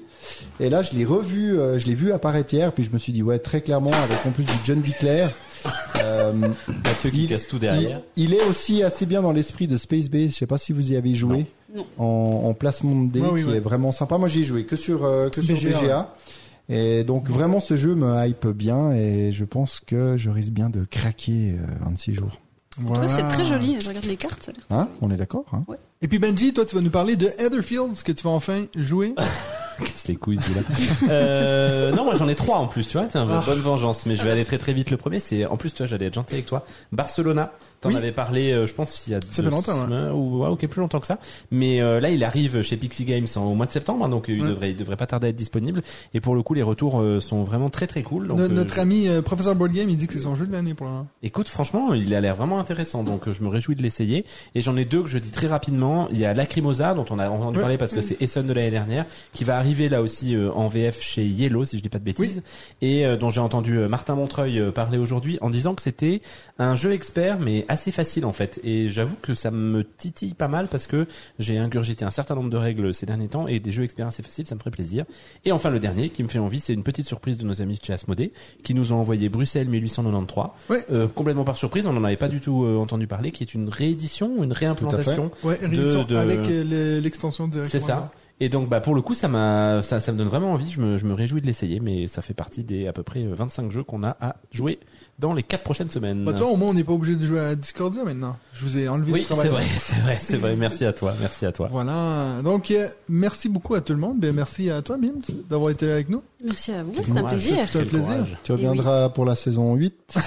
[0.60, 3.12] Et là, je l'ai revu, euh, je l'ai vu apparaître hier, puis je me suis
[3.12, 5.30] dit, ouais, très clairement, avec en plus du John DeClaire.
[6.02, 6.32] euh,
[6.84, 8.00] Mathieu qui casse tout derrière.
[8.16, 10.30] il, il est aussi assez bien dans l'esprit de Space Base.
[10.32, 11.46] Je sais pas si vous y avez joué.
[11.74, 11.84] Non.
[11.98, 13.56] En, en placement de dés, Ouais, oui, qui ouais.
[13.56, 14.16] est vraiment sympa.
[14.18, 16.14] Moi, j'y ai joué que sur, euh, que sur BGA.
[16.70, 20.68] Et donc, vraiment, ce jeu me hype bien et je pense que je risque bien
[20.70, 22.38] de craquer euh, un de ces jours.
[22.94, 23.76] Cas, c'est très joli.
[23.82, 24.44] Je regarde les cartes.
[24.44, 24.88] ça a Hein?
[25.00, 25.64] On est d'accord hein?
[26.00, 28.66] Et puis Benji, toi, tu vas nous parler de Heatherfield, ce que tu vas enfin
[28.76, 29.14] jouer.
[29.84, 30.60] Casse les couilles celui-là.
[31.10, 33.06] euh, non, moi j'en ai trois en plus, tu vois.
[33.10, 33.42] C'est une Ah.
[33.44, 34.90] bonne vengeance, mais je vais aller très très vite.
[34.90, 36.64] Le premier, c'est en plus, tu vois, j'allais être gentil avec toi.
[36.92, 37.52] Barcelona.
[37.80, 37.96] T'en Oui.
[37.96, 39.84] avais parlé, euh, je pense, il y a deux longtemps, ouais.
[39.86, 41.18] semaines, ou ouais, ok, plus longtemps que ça.
[41.52, 44.24] Mais euh, là, il arrive chez Pixie Games en, au mois de septembre, hein, donc
[44.26, 44.48] il Ouais.
[44.48, 45.82] devrait, il devrait pas tarder à être disponible.
[46.12, 48.26] Et pour le coup, les retours euh, sont vraiment très très cool.
[48.26, 50.34] Donc, No- euh, notre je- ami euh, professeur Board Game, il dit que c'est son
[50.34, 51.06] jeu de l'année pour l'instant.
[51.22, 54.24] Écoute, franchement, il a l'air vraiment intéressant, donc euh, je me réjouis de l'essayer.
[54.56, 56.08] Et j'en ai deux que je dis très rapidement.
[56.10, 58.72] Il y a Lacrimosa, dont on a entendu parler parce que c'est Essonne de l'année
[58.72, 62.00] dernière, qui va arriver là aussi euh, en VF chez Yellow, si je dis pas
[62.00, 62.42] de bêtises,
[62.82, 66.22] et euh, dont j'ai entendu euh, Martin Montreuil euh, parler aujourd'hui en disant que c'était
[66.58, 68.60] un jeu expert, mais assez facile en fait.
[68.64, 71.06] Et j'avoue que ça me titille pas mal parce que
[71.38, 74.22] j'ai ingurgité un certain nombre de règles ces derniers temps et des jeux experts assez
[74.22, 75.04] faciles, ça me ferait plaisir.
[75.44, 77.78] Et enfin le dernier qui me fait envie, c'est une petite surprise de nos amis
[77.78, 78.32] de chez Asmodée,
[78.62, 80.84] qui nous ont envoyé Bruxelles 1893 Ouais.
[80.90, 83.54] euh, complètement par surprise, on n'en avait pas du tout euh, entendu parler, qui est
[83.54, 85.30] une réédition, une réimplantation.
[85.44, 87.80] Ouais, réédition de- avec euh, le- l'extension directement.
[87.80, 88.10] C'est ça.
[88.40, 90.70] Et donc, bah, pour le coup, ça m'a, ça, ça me donne vraiment envie.
[90.70, 93.24] Je me, je me réjouis de l'essayer, mais ça fait partie des à peu près
[93.26, 94.78] 25 jeux qu'on a à jouer
[95.18, 96.24] dans les quatre prochaines semaines.
[96.24, 98.36] Bah toi, au moins, on n'est pas obligé de jouer à Discordia maintenant.
[98.52, 100.54] Je vous ai enlevé oui, ce c'est vrai, c'est vrai, c'est vrai.
[100.56, 101.68] Merci à toi, merci à toi.
[101.70, 102.40] Voilà.
[102.44, 104.18] Donc, euh, merci beaucoup à tout le monde.
[104.20, 106.22] Ben, merci à toi, Mims, d'avoir été là avec nous.
[106.44, 107.56] Merci à vous, c'est un plaisir.
[107.66, 108.06] C'était un plaisir.
[108.06, 108.36] courage.
[108.44, 109.94] Tu reviendras pour la saison 8.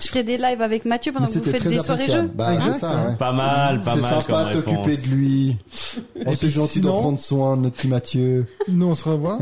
[0.00, 2.30] Je ferai des lives avec Mathieu pendant Mais que vous faites des soirées jeux.
[2.34, 3.16] Bah, Exact, c'est ça, ouais.
[3.16, 4.22] Pas mal, pas C'est mal.
[4.22, 5.56] sympa comme de t'occuper de lui.
[5.70, 8.46] Puis c'est gentil de sinon- prendre soin de notre petit Mathieu.
[8.68, 9.38] Nous, on se revoit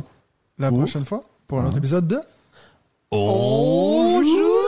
[0.58, 2.18] la prochaine fois pour un autre Hein épisode de.
[3.14, 4.63] Bonjour